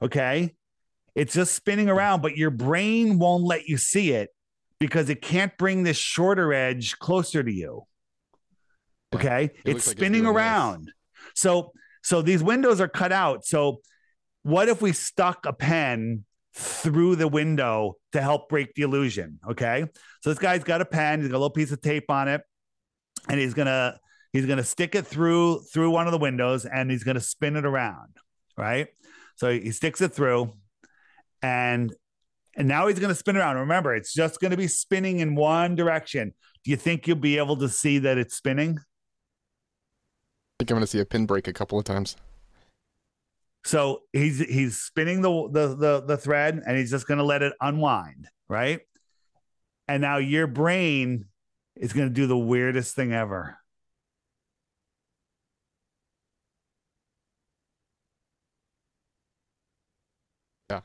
Okay, 0.00 0.54
it's 1.14 1.34
just 1.34 1.54
spinning 1.54 1.88
around, 1.88 2.22
but 2.22 2.36
your 2.36 2.50
brain 2.50 3.18
won't 3.18 3.44
let 3.44 3.66
you 3.66 3.76
see 3.76 4.12
it 4.12 4.30
because 4.82 5.08
it 5.08 5.22
can't 5.22 5.56
bring 5.58 5.84
this 5.84 5.96
shorter 5.96 6.52
edge 6.52 6.98
closer 6.98 7.40
to 7.40 7.52
you. 7.52 7.82
Okay, 9.14 9.52
it 9.64 9.76
it's 9.76 9.84
spinning 9.84 10.24
like 10.24 10.30
it's 10.30 10.36
around. 10.36 10.86
This. 10.86 10.94
So 11.34 11.72
so 12.02 12.20
these 12.20 12.42
windows 12.42 12.80
are 12.80 12.88
cut 12.88 13.12
out. 13.12 13.46
So 13.46 13.80
what 14.42 14.68
if 14.68 14.82
we 14.82 14.92
stuck 14.92 15.46
a 15.46 15.52
pen 15.52 16.24
through 16.52 17.14
the 17.14 17.28
window 17.28 17.94
to 18.10 18.20
help 18.20 18.48
break 18.48 18.74
the 18.74 18.82
illusion? 18.82 19.38
Okay, 19.48 19.84
so 20.20 20.30
this 20.30 20.40
guy's 20.40 20.64
got 20.64 20.80
a 20.80 20.84
pen. 20.84 21.20
He's 21.20 21.28
got 21.28 21.36
a 21.36 21.38
little 21.38 21.50
piece 21.50 21.70
of 21.70 21.80
tape 21.80 22.10
on 22.10 22.26
it, 22.26 22.40
and 23.28 23.38
he's 23.38 23.54
gonna 23.54 24.00
he's 24.32 24.46
gonna 24.46 24.64
stick 24.64 24.96
it 24.96 25.06
through 25.06 25.60
through 25.72 25.90
one 25.90 26.08
of 26.08 26.12
the 26.12 26.18
windows, 26.18 26.66
and 26.66 26.90
he's 26.90 27.04
gonna 27.04 27.20
spin 27.20 27.54
it 27.54 27.64
around. 27.64 28.16
Right. 28.58 28.88
So 29.36 29.48
he 29.52 29.70
sticks 29.70 30.00
it 30.00 30.12
through, 30.12 30.52
and 31.40 31.94
and 32.56 32.68
now 32.68 32.86
he's 32.86 32.98
going 32.98 33.08
to 33.08 33.14
spin 33.14 33.36
around. 33.36 33.56
Remember, 33.56 33.94
it's 33.94 34.12
just 34.12 34.40
going 34.40 34.50
to 34.50 34.56
be 34.56 34.68
spinning 34.68 35.20
in 35.20 35.34
one 35.34 35.74
direction. 35.74 36.34
Do 36.64 36.70
you 36.70 36.76
think 36.76 37.06
you'll 37.06 37.16
be 37.16 37.38
able 37.38 37.56
to 37.56 37.68
see 37.68 37.98
that 38.00 38.18
it's 38.18 38.36
spinning? 38.36 38.78
I 38.78 38.82
think 40.60 40.70
I'm 40.70 40.76
going 40.76 40.82
to 40.82 40.86
see 40.86 41.00
a 41.00 41.04
pin 41.04 41.26
break 41.26 41.48
a 41.48 41.52
couple 41.52 41.78
of 41.78 41.84
times. 41.84 42.16
So 43.64 44.02
he's 44.12 44.40
he's 44.40 44.78
spinning 44.78 45.22
the 45.22 45.48
the 45.50 45.74
the, 45.74 46.04
the 46.06 46.16
thread 46.16 46.62
and 46.66 46.76
he's 46.76 46.90
just 46.90 47.06
going 47.06 47.18
to 47.18 47.24
let 47.24 47.42
it 47.42 47.52
unwind, 47.60 48.28
right? 48.48 48.80
And 49.88 50.00
now 50.00 50.18
your 50.18 50.46
brain 50.46 51.26
is 51.76 51.92
going 51.92 52.08
to 52.08 52.14
do 52.14 52.26
the 52.26 52.38
weirdest 52.38 52.94
thing 52.94 53.12
ever. 53.12 53.58
Yeah. 60.70 60.80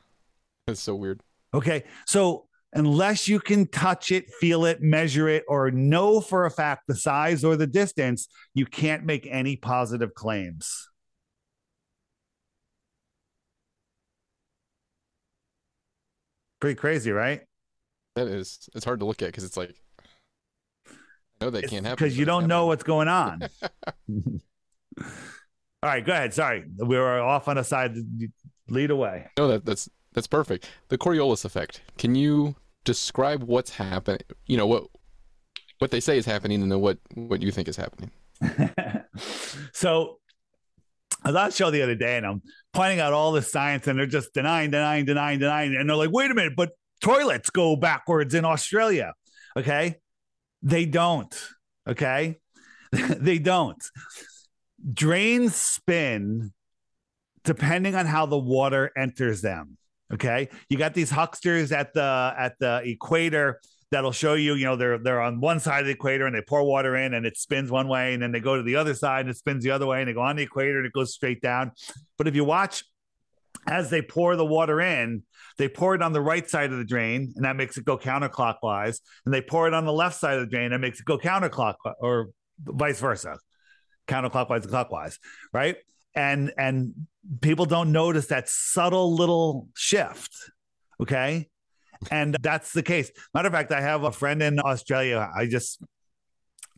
It's 0.66 0.80
so 0.80 0.94
weird. 0.94 1.22
Okay. 1.54 1.84
So 2.06 2.46
unless 2.72 3.28
you 3.28 3.40
can 3.40 3.66
touch 3.66 4.10
it, 4.12 4.28
feel 4.40 4.64
it, 4.64 4.82
measure 4.82 5.28
it, 5.28 5.44
or 5.48 5.70
know 5.70 6.20
for 6.20 6.44
a 6.46 6.50
fact 6.50 6.82
the 6.86 6.94
size 6.94 7.44
or 7.44 7.56
the 7.56 7.66
distance, 7.66 8.28
you 8.54 8.66
can't 8.66 9.04
make 9.04 9.26
any 9.30 9.56
positive 9.56 10.14
claims. 10.14 10.88
Pretty 16.60 16.74
crazy, 16.74 17.12
right? 17.12 17.42
That 18.16 18.26
is. 18.26 18.68
It's 18.74 18.84
hard 18.84 18.98
to 19.00 19.06
look 19.06 19.22
at 19.22 19.26
because 19.26 19.44
it's 19.44 19.56
like, 19.56 19.74
I 20.88 21.44
know 21.44 21.50
that 21.50 21.64
it's 21.64 21.72
can't 21.72 21.86
happen 21.86 22.04
because 22.04 22.18
you 22.18 22.24
don't 22.24 22.48
know 22.48 22.66
what's 22.66 22.82
going 22.82 23.06
on. 23.06 23.42
All 25.00 25.88
right, 25.90 26.04
go 26.04 26.12
ahead. 26.12 26.34
Sorry, 26.34 26.64
we 26.76 26.96
were 26.96 27.20
off 27.20 27.46
on 27.46 27.58
a 27.58 27.64
side. 27.64 27.94
Lead 28.68 28.90
away. 28.90 29.28
No, 29.38 29.46
that 29.48 29.64
that's 29.64 29.88
that's 30.18 30.26
perfect. 30.26 30.68
The 30.88 30.98
Coriolis 30.98 31.44
effect. 31.44 31.80
Can 31.96 32.16
you 32.16 32.56
describe 32.82 33.44
what's 33.44 33.76
happening? 33.76 34.22
You 34.46 34.56
know 34.56 34.66
what 34.66 34.88
what 35.78 35.92
they 35.92 36.00
say 36.00 36.18
is 36.18 36.26
happening, 36.26 36.60
and 36.60 36.72
then 36.72 36.80
what 36.80 36.98
what 37.14 37.40
you 37.40 37.52
think 37.52 37.68
is 37.68 37.76
happening. 37.76 38.10
so 39.72 40.18
I 41.22 41.28
was 41.28 41.36
on 41.36 41.48
a 41.48 41.52
show 41.52 41.70
the 41.70 41.82
other 41.82 41.94
day, 41.94 42.16
and 42.16 42.26
I'm 42.26 42.42
pointing 42.72 42.98
out 42.98 43.12
all 43.12 43.30
the 43.30 43.42
science, 43.42 43.86
and 43.86 43.96
they're 43.96 44.06
just 44.06 44.34
denying, 44.34 44.72
denying, 44.72 45.04
denying, 45.04 45.38
denying, 45.38 45.76
and 45.76 45.88
they're 45.88 45.96
like, 45.96 46.10
"Wait 46.10 46.32
a 46.32 46.34
minute, 46.34 46.54
but 46.56 46.70
toilets 47.00 47.50
go 47.50 47.76
backwards 47.76 48.34
in 48.34 48.44
Australia." 48.44 49.14
Okay, 49.56 50.00
they 50.62 50.84
don't. 50.84 51.32
Okay, 51.86 52.38
they 52.90 53.38
don't. 53.38 53.84
Drains 54.92 55.54
spin 55.54 56.52
depending 57.44 57.94
on 57.94 58.04
how 58.04 58.26
the 58.26 58.36
water 58.36 58.90
enters 58.96 59.42
them. 59.42 59.78
Okay, 60.12 60.48
you 60.68 60.78
got 60.78 60.94
these 60.94 61.10
hucksters 61.10 61.70
at 61.70 61.92
the 61.92 62.34
at 62.38 62.58
the 62.58 62.80
equator 62.84 63.60
that'll 63.90 64.12
show 64.12 64.34
you, 64.34 64.54
you 64.54 64.64
know, 64.64 64.76
they're 64.76 64.98
they're 64.98 65.20
on 65.20 65.40
one 65.40 65.60
side 65.60 65.80
of 65.80 65.86
the 65.86 65.92
equator 65.92 66.26
and 66.26 66.34
they 66.34 66.42
pour 66.42 66.64
water 66.64 66.96
in 66.96 67.14
and 67.14 67.26
it 67.26 67.36
spins 67.36 67.70
one 67.70 67.88
way, 67.88 68.14
and 68.14 68.22
then 68.22 68.32
they 68.32 68.40
go 68.40 68.56
to 68.56 68.62
the 68.62 68.76
other 68.76 68.94
side 68.94 69.20
and 69.20 69.30
it 69.30 69.36
spins 69.36 69.64
the 69.64 69.70
other 69.70 69.86
way, 69.86 70.00
and 70.00 70.08
they 70.08 70.14
go 70.14 70.20
on 70.20 70.36
the 70.36 70.42
equator 70.42 70.78
and 70.78 70.86
it 70.86 70.92
goes 70.92 71.12
straight 71.12 71.40
down. 71.40 71.72
But 72.16 72.26
if 72.26 72.34
you 72.34 72.44
watch 72.44 72.84
as 73.66 73.90
they 73.90 74.00
pour 74.00 74.36
the 74.36 74.46
water 74.46 74.80
in, 74.80 75.24
they 75.58 75.68
pour 75.68 75.94
it 75.94 76.02
on 76.02 76.12
the 76.12 76.20
right 76.20 76.48
side 76.48 76.70
of 76.72 76.78
the 76.78 76.84
drain, 76.84 77.32
and 77.36 77.44
that 77.44 77.56
makes 77.56 77.76
it 77.76 77.84
go 77.84 77.98
counterclockwise. 77.98 79.00
And 79.26 79.34
they 79.34 79.42
pour 79.42 79.66
it 79.68 79.74
on 79.74 79.84
the 79.84 79.92
left 79.92 80.18
side 80.18 80.38
of 80.38 80.40
the 80.40 80.50
drain, 80.50 80.72
and 80.72 80.80
makes 80.80 81.00
it 81.00 81.04
go 81.04 81.18
counterclockwise, 81.18 81.94
or 82.00 82.28
vice 82.64 83.00
versa, 83.00 83.38
counterclockwise 84.06 84.62
and 84.62 84.70
clockwise, 84.70 85.18
right? 85.52 85.76
And 86.18 86.52
and 86.58 87.06
people 87.40 87.64
don't 87.64 87.92
notice 87.92 88.26
that 88.26 88.48
subtle 88.48 89.14
little 89.14 89.68
shift 89.74 90.34
okay? 91.00 91.48
And 92.10 92.36
that's 92.40 92.72
the 92.72 92.82
case. 92.82 93.10
Matter 93.34 93.48
of 93.48 93.54
fact 93.54 93.72
i 93.72 93.80
have 93.80 94.04
a 94.04 94.12
friend 94.12 94.42
in 94.42 94.58
australia. 94.60 95.28
I 95.36 95.46
just 95.46 95.82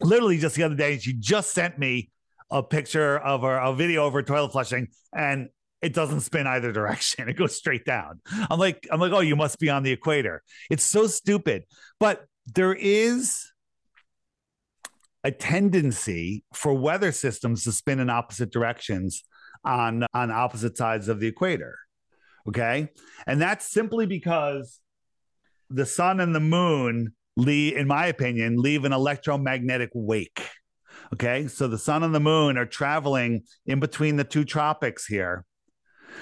literally 0.01 0.39
just 0.39 0.57
the 0.57 0.63
other 0.63 0.75
day 0.75 0.99
she 0.99 1.13
just 1.13 1.53
sent 1.53 1.79
me 1.79 2.11
a 2.51 2.63
picture 2.63 3.19
of 3.19 3.43
her 3.43 3.59
a 3.59 3.73
video 3.75 4.07
of 4.07 4.13
her 4.13 4.23
toilet 4.23 4.53
flushing 4.53 4.89
and 5.15 5.49
it 5.83 5.95
doesn't 5.95 6.21
spin 6.21 6.47
either 6.47 6.73
direction. 6.81 7.29
It 7.29 7.35
goes 7.35 7.57
straight 7.57 7.85
down. 7.85 8.21
I'm 8.51 8.59
like 8.59 8.87
i'm 8.91 9.01
like 9.01 9.13
oh 9.13 9.21
you 9.21 9.37
must 9.37 9.59
be 9.59 9.71
on 9.71 9.83
the 9.83 9.93
equator. 9.93 10.43
It's 10.71 10.85
so 10.85 11.07
stupid. 11.07 11.65
But 11.99 12.25
there 12.47 12.73
is 12.75 13.47
a 15.23 15.31
tendency 15.31 16.45
for 16.55 16.73
weather 16.73 17.13
systems 17.13 17.65
to 17.65 17.73
spin 17.73 18.01
in 18.01 18.09
opposite 18.09 18.51
directions 18.51 19.23
on 19.65 20.07
on 20.15 20.31
opposite 20.31 20.77
sides 20.77 21.09
of 21.09 21.21
the 21.21 21.27
equator. 21.27 21.77
Okay? 22.49 22.89
And 23.27 23.41
that's 23.41 23.71
simply 23.71 24.07
because 24.07 24.81
the 25.69 25.87
sun 25.87 26.21
and 26.21 26.35
the 26.35 26.41
moon 26.41 27.15
leave 27.37 27.77
in 27.77 27.87
my 27.87 28.07
opinion 28.07 28.57
leave 28.57 28.85
an 28.85 28.93
electromagnetic 28.93 29.91
wake. 29.95 30.49
Okay? 31.13 31.47
So 31.47 31.69
the 31.69 31.79
sun 31.79 32.03
and 32.03 32.15
the 32.15 32.21
moon 32.21 32.59
are 32.59 32.67
traveling 32.67 33.43
in 33.67 33.81
between 33.81 34.17
the 34.17 34.25
two 34.25 34.45
tropics 34.45 35.07
here. 35.07 35.45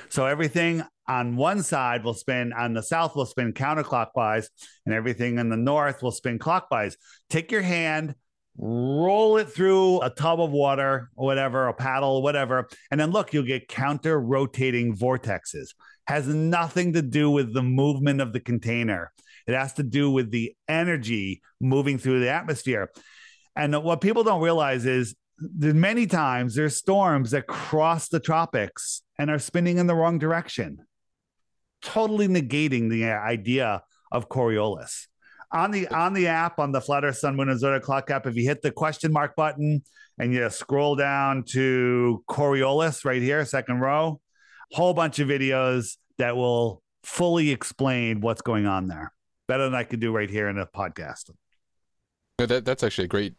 So 0.09 0.27
everything 0.27 0.83
on 1.07 1.37
one 1.37 1.63
side 1.63 2.05
will 2.05 2.15
spin 2.15 2.53
on 2.53 2.75
the 2.75 2.83
south 2.83 3.17
will 3.17 3.27
spin 3.27 3.53
counterclockwise 3.53 4.47
and 4.85 4.95
everything 4.95 5.39
in 5.39 5.49
the 5.49 5.57
north 5.57 6.03
will 6.03 6.13
spin 6.13 6.39
clockwise. 6.39 6.97
Take 7.31 7.51
your 7.51 7.63
hand 7.63 8.15
roll 8.59 9.37
it 9.37 9.49
through 9.49 10.01
a 10.01 10.11
tub 10.11 10.41
of 10.41 10.51
water 10.51 11.11
or 11.17 11.27
whatever, 11.27 11.69
a 11.69 11.75
paddle, 11.75 12.23
whatever. 12.23 12.69
And 12.91 13.01
then 13.01 13.13
look, 13.13 13.33
you'll 13.33 13.45
get 13.45 13.69
counter 13.69 14.21
rotating 14.21 14.97
vortexes. 14.97 15.69
Has 16.07 16.27
nothing 16.27 16.95
to 16.95 17.03
do 17.03 17.31
with 17.31 17.55
the 17.55 17.63
movement 17.63 18.21
of 18.21 18.33
the 18.33 18.41
container. 18.41 19.13
It 19.47 19.55
has 19.55 19.75
to 19.75 19.83
do 19.83 20.11
with 20.11 20.31
the 20.31 20.55
energy 20.67 21.43
moving 21.61 21.99
through 21.99 22.21
the 22.21 22.31
atmosphere. 22.31 22.91
And 23.55 23.83
what 23.83 24.01
people 24.01 24.25
don't 24.25 24.43
realize 24.43 24.87
is 24.87 25.15
that 25.39 25.75
many 25.75 26.07
times 26.07 26.55
there's 26.55 26.77
storms 26.77 27.31
that 27.31 27.47
cross 27.47 28.09
the 28.09 28.21
tropics 28.21 29.03
and 29.19 29.31
are 29.31 29.39
spinning 29.39 29.79
in 29.79 29.87
the 29.87 29.95
wrong 29.95 30.19
direction, 30.19 30.79
totally 31.83 32.27
negating 32.27 32.91
the 32.91 33.05
idea 33.05 33.83
of 34.11 34.29
Coriolis 34.29 35.08
on 35.51 35.71
the 35.71 35.89
on 35.89 36.13
the 36.13 36.27
app 36.27 36.59
on 36.59 36.73
the 36.73 36.83
Earth 37.05 37.19
Sun 37.19 37.37
Moon 37.37 37.49
and 37.49 37.59
Zodiac 37.59 37.83
Clock 37.83 38.11
app, 38.11 38.27
if 38.27 38.37
you 38.37 38.45
hit 38.45 38.63
the 38.63 38.71
question 38.71 39.13
mark 39.13 39.35
button 39.37 39.83
and 40.19 40.33
you 40.33 40.49
scroll 40.51 40.97
down 40.97 41.45
to 41.51 42.23
Coriolis 42.29 43.05
right 43.05 43.23
here, 43.23 43.45
second 43.45 43.81
row, 43.81 44.21
whole 44.73 44.95
bunch 44.95 45.19
of 45.19 45.29
videos 45.29 45.97
that 46.19 46.37
will 46.37 46.83
fully 47.03 47.51
explain 47.51 48.21
what's 48.21 48.43
going 48.43 48.67
on 48.67 48.89
there. 48.89 49.13
Better 49.47 49.65
than 49.65 49.75
I 49.75 49.85
could 49.85 50.01
do 50.01 50.13
right 50.13 50.29
here 50.29 50.49
in 50.49 50.59
a 50.59 50.67
podcast. 50.67 51.31
that, 52.39 52.65
that's 52.65 52.83
actually 52.83 53.05
a 53.07 53.09
great 53.09 53.35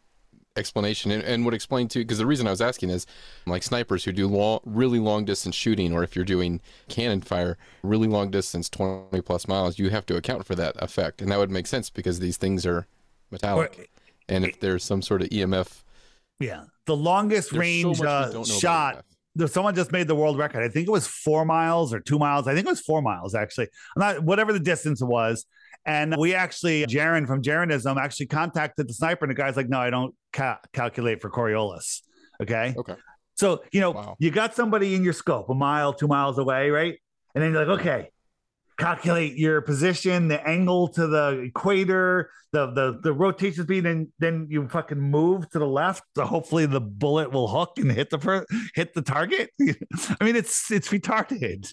explanation 0.56 1.10
and, 1.10 1.22
and 1.22 1.44
would 1.44 1.54
explain 1.54 1.86
too 1.86 2.00
because 2.00 2.18
the 2.18 2.26
reason 2.26 2.46
i 2.46 2.50
was 2.50 2.60
asking 2.60 2.90
is 2.90 3.06
like 3.46 3.62
snipers 3.62 4.04
who 4.04 4.10
do 4.10 4.26
long 4.26 4.58
really 4.64 4.98
long 4.98 5.24
distance 5.24 5.54
shooting 5.54 5.92
or 5.92 6.02
if 6.02 6.16
you're 6.16 6.24
doing 6.24 6.60
cannon 6.88 7.20
fire 7.20 7.56
really 7.84 8.08
long 8.08 8.30
distance 8.30 8.68
20 8.68 9.20
plus 9.22 9.46
miles 9.46 9.78
you 9.78 9.90
have 9.90 10.04
to 10.04 10.16
account 10.16 10.44
for 10.44 10.56
that 10.56 10.74
effect 10.82 11.22
and 11.22 11.30
that 11.30 11.38
would 11.38 11.52
make 11.52 11.68
sense 11.68 11.88
because 11.88 12.18
these 12.18 12.36
things 12.36 12.66
are 12.66 12.88
metallic. 13.30 13.78
Or, 13.78 13.84
and 14.28 14.44
if 14.44 14.58
there's 14.58 14.82
some 14.82 15.02
sort 15.02 15.22
of 15.22 15.28
emf 15.28 15.82
yeah 16.40 16.64
the 16.86 16.96
longest 16.96 17.52
range 17.52 17.98
so 17.98 18.06
uh, 18.06 18.44
shot 18.44 19.04
someone 19.46 19.74
just 19.74 19.92
made 19.92 20.08
the 20.08 20.14
world 20.14 20.36
record. 20.36 20.62
I 20.62 20.68
think 20.68 20.88
it 20.88 20.90
was 20.90 21.06
four 21.06 21.44
miles 21.44 21.94
or 21.94 22.00
two 22.00 22.18
miles. 22.18 22.46
I 22.48 22.54
think 22.54 22.66
it 22.66 22.70
was 22.70 22.80
four 22.80 23.00
miles 23.00 23.34
actually. 23.34 23.68
I'm 23.96 24.00
not 24.00 24.24
whatever 24.24 24.52
the 24.52 24.60
distance 24.60 25.00
was 25.02 25.46
and 25.86 26.16
we 26.18 26.34
actually, 26.34 26.84
Jeran 26.86 27.26
from 27.26 27.42
Jeranism 27.42 27.96
actually 27.98 28.26
contacted 28.26 28.88
the 28.88 28.94
sniper, 28.94 29.24
and 29.24 29.30
the 29.30 29.34
guy's 29.34 29.56
like, 29.56 29.68
no, 29.68 29.78
I 29.78 29.90
don't 29.90 30.14
ca- 30.32 30.58
calculate 30.72 31.20
for 31.22 31.30
Coriolis. 31.30 32.00
Okay. 32.42 32.74
Okay. 32.76 32.94
So, 33.36 33.62
you 33.72 33.80
know, 33.80 33.92
Wow. 33.92 34.16
you 34.18 34.30
got 34.30 34.54
somebody 34.54 34.94
in 34.94 35.02
your 35.02 35.12
scope 35.14 35.48
a 35.48 35.54
mile, 35.54 35.92
two 35.94 36.06
miles 36.08 36.38
away, 36.38 36.70
right? 36.70 36.98
And 37.34 37.42
then 37.42 37.52
you're 37.52 37.64
like, 37.66 37.80
okay, 37.80 38.10
calculate 38.80 39.36
your 39.36 39.60
position, 39.60 40.28
the 40.28 40.44
angle 40.48 40.88
to 40.88 41.06
the 41.06 41.40
equator, 41.46 42.30
the 42.52 42.66
the 42.72 42.98
the 43.02 43.12
rotation 43.12 43.64
speed, 43.64 43.86
and 43.86 44.08
then 44.18 44.46
you 44.50 44.66
fucking 44.68 44.98
move 45.00 45.48
to 45.50 45.58
the 45.58 45.66
left. 45.66 46.02
So 46.16 46.24
hopefully 46.24 46.66
the 46.66 46.80
bullet 46.80 47.30
will 47.30 47.46
hook 47.48 47.72
and 47.76 47.92
hit 47.92 48.10
the 48.10 48.18
per- 48.18 48.46
hit 48.74 48.94
the 48.94 49.02
target. 49.02 49.50
I 50.20 50.24
mean, 50.24 50.34
it's 50.36 50.70
it's 50.70 50.88
retarded. 50.88 51.72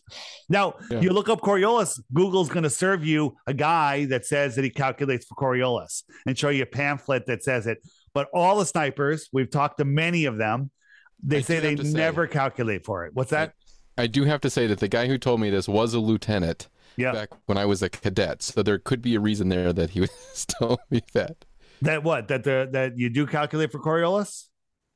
Now 0.49 0.75
Yeah. 0.91 1.01
you 1.01 1.11
look 1.11 1.29
up 1.29 1.41
Coriolis. 1.41 1.99
Google's 2.13 2.49
going 2.49 2.63
to 2.63 2.69
serve 2.69 3.05
you 3.05 3.35
a 3.47 3.53
guy 3.53 4.05
that 4.05 4.25
says 4.25 4.55
that 4.55 4.63
he 4.63 4.69
calculates 4.69 5.25
for 5.25 5.35
Coriolis 5.35 6.03
and 6.25 6.37
show 6.37 6.49
you 6.49 6.63
a 6.63 6.67
pamphlet 6.67 7.25
that 7.27 7.43
says 7.43 7.65
it. 7.67 7.79
But 8.13 8.27
all 8.33 8.57
the 8.59 8.65
snipers, 8.65 9.29
we've 9.31 9.49
talked 9.49 9.77
to 9.79 9.85
many 9.85 10.25
of 10.25 10.37
them. 10.37 10.71
They 11.23 11.37
I 11.37 11.41
say 11.41 11.59
they 11.59 11.75
to 11.75 11.85
say- 11.85 11.97
never 11.97 12.27
calculate 12.27 12.85
for 12.85 13.05
it. 13.05 13.11
What's 13.15 13.31
that? 13.31 13.53
I 13.97 14.05
do 14.05 14.25
have 14.25 14.41
to 14.41 14.49
say 14.51 14.67
that 14.67 14.79
the 14.79 14.87
guy 14.87 15.07
who 15.07 15.17
told 15.17 15.39
me 15.41 15.49
this 15.49 15.67
was 15.67 15.95
a 15.95 15.99
lieutenant 15.99 16.67
Yeah. 16.97 17.11
back 17.11 17.29
when 17.45 17.57
I 17.57 17.65
was 17.65 17.81
a 17.81 17.89
cadet, 17.89 18.41
so 18.41 18.63
there 18.63 18.79
could 18.79 19.01
be 19.01 19.15
a 19.15 19.19
reason 19.19 19.49
there 19.49 19.71
that 19.71 19.91
he 19.91 20.01
was 20.01 20.45
telling 20.47 20.77
me 20.89 21.01
that. 21.13 21.45
That 21.81 22.03
what? 22.03 22.27
That 22.27 22.43
the 22.43 22.67
that 22.71 22.97
you 22.97 23.09
do 23.09 23.27
calculate 23.27 23.71
for 23.71 23.79
Coriolis? 23.79 24.45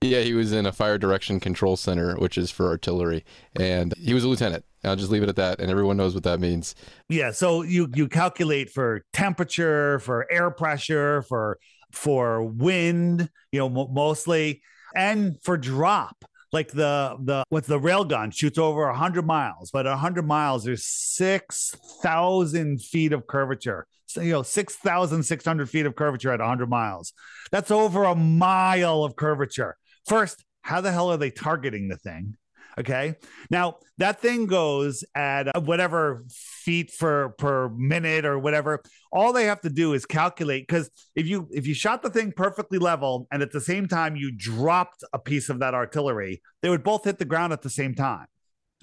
Yeah, 0.01 0.21
he 0.21 0.33
was 0.33 0.51
in 0.51 0.65
a 0.65 0.71
fire 0.71 0.97
direction 0.97 1.39
control 1.39 1.77
center, 1.77 2.15
which 2.15 2.35
is 2.35 2.49
for 2.49 2.67
artillery, 2.67 3.23
and 3.55 3.93
he 3.97 4.15
was 4.15 4.23
a 4.23 4.27
lieutenant. 4.27 4.65
I'll 4.83 4.95
just 4.95 5.11
leave 5.11 5.21
it 5.21 5.29
at 5.29 5.35
that, 5.35 5.59
and 5.59 5.69
everyone 5.69 5.95
knows 5.95 6.15
what 6.15 6.23
that 6.23 6.39
means. 6.39 6.73
Yeah. 7.07 7.31
So 7.31 7.61
you 7.61 7.87
you 7.93 8.07
calculate 8.07 8.71
for 8.71 9.05
temperature, 9.13 9.99
for 9.99 10.25
air 10.31 10.49
pressure, 10.49 11.21
for 11.23 11.59
for 11.91 12.41
wind, 12.43 13.29
you 13.51 13.59
know, 13.59 13.69
mo 13.69 13.87
mostly, 13.91 14.63
and 14.95 15.37
for 15.43 15.55
drop. 15.55 16.25
Like 16.51 16.71
the 16.71 17.15
the 17.23 17.43
what's 17.49 17.67
the 17.67 17.79
railgun 17.79 18.35
shoots 18.35 18.57
over 18.57 18.91
hundred 18.91 19.25
miles, 19.25 19.71
but 19.71 19.85
hundred 19.85 20.27
miles 20.27 20.65
there's 20.65 20.85
six 20.85 21.73
thousand 22.01 22.81
feet 22.81 23.13
of 23.13 23.25
curvature. 23.27 23.87
So 24.07 24.21
you 24.21 24.33
know, 24.33 24.43
six 24.43 24.75
thousand 24.75 25.23
six 25.23 25.45
hundred 25.45 25.69
feet 25.69 25.85
of 25.85 25.95
curvature 25.95 26.33
at 26.33 26.41
hundred 26.41 26.69
miles. 26.69 27.13
That's 27.51 27.71
over 27.71 28.03
a 28.03 28.15
mile 28.15 29.05
of 29.05 29.15
curvature. 29.15 29.77
First, 30.05 30.43
how 30.61 30.81
the 30.81 30.91
hell 30.91 31.11
are 31.11 31.17
they 31.17 31.31
targeting 31.31 31.87
the 31.87 31.97
thing? 31.97 32.35
Okay. 32.79 33.15
Now 33.49 33.77
that 33.97 34.21
thing 34.21 34.45
goes 34.45 35.03
at 35.13 35.53
uh, 35.55 35.60
whatever 35.62 36.23
feet 36.29 36.91
for 36.91 37.36
per 37.38 37.69
minute 37.69 38.25
or 38.25 38.39
whatever. 38.39 38.81
All 39.12 39.34
they 39.34 39.45
have 39.45 39.62
to 39.62 39.69
do 39.69 39.93
is 39.93 40.05
calculate 40.05 40.67
because 40.67 40.89
if 41.15 41.27
you 41.27 41.49
if 41.51 41.67
you 41.67 41.73
shot 41.73 42.01
the 42.01 42.10
thing 42.10 42.31
perfectly 42.31 42.77
level 42.77 43.27
and 43.31 43.41
at 43.41 43.51
the 43.51 43.62
same 43.62 43.88
time 43.88 44.15
you 44.15 44.31
dropped 44.31 45.03
a 45.13 45.19
piece 45.19 45.49
of 45.49 45.60
that 45.60 45.73
artillery, 45.73 46.41
they 46.62 46.69
would 46.69 46.84
both 46.84 47.03
hit 47.03 47.19
the 47.19 47.25
ground 47.25 47.51
at 47.53 47.62
the 47.62 47.69
same 47.69 47.93
time. 47.93 48.27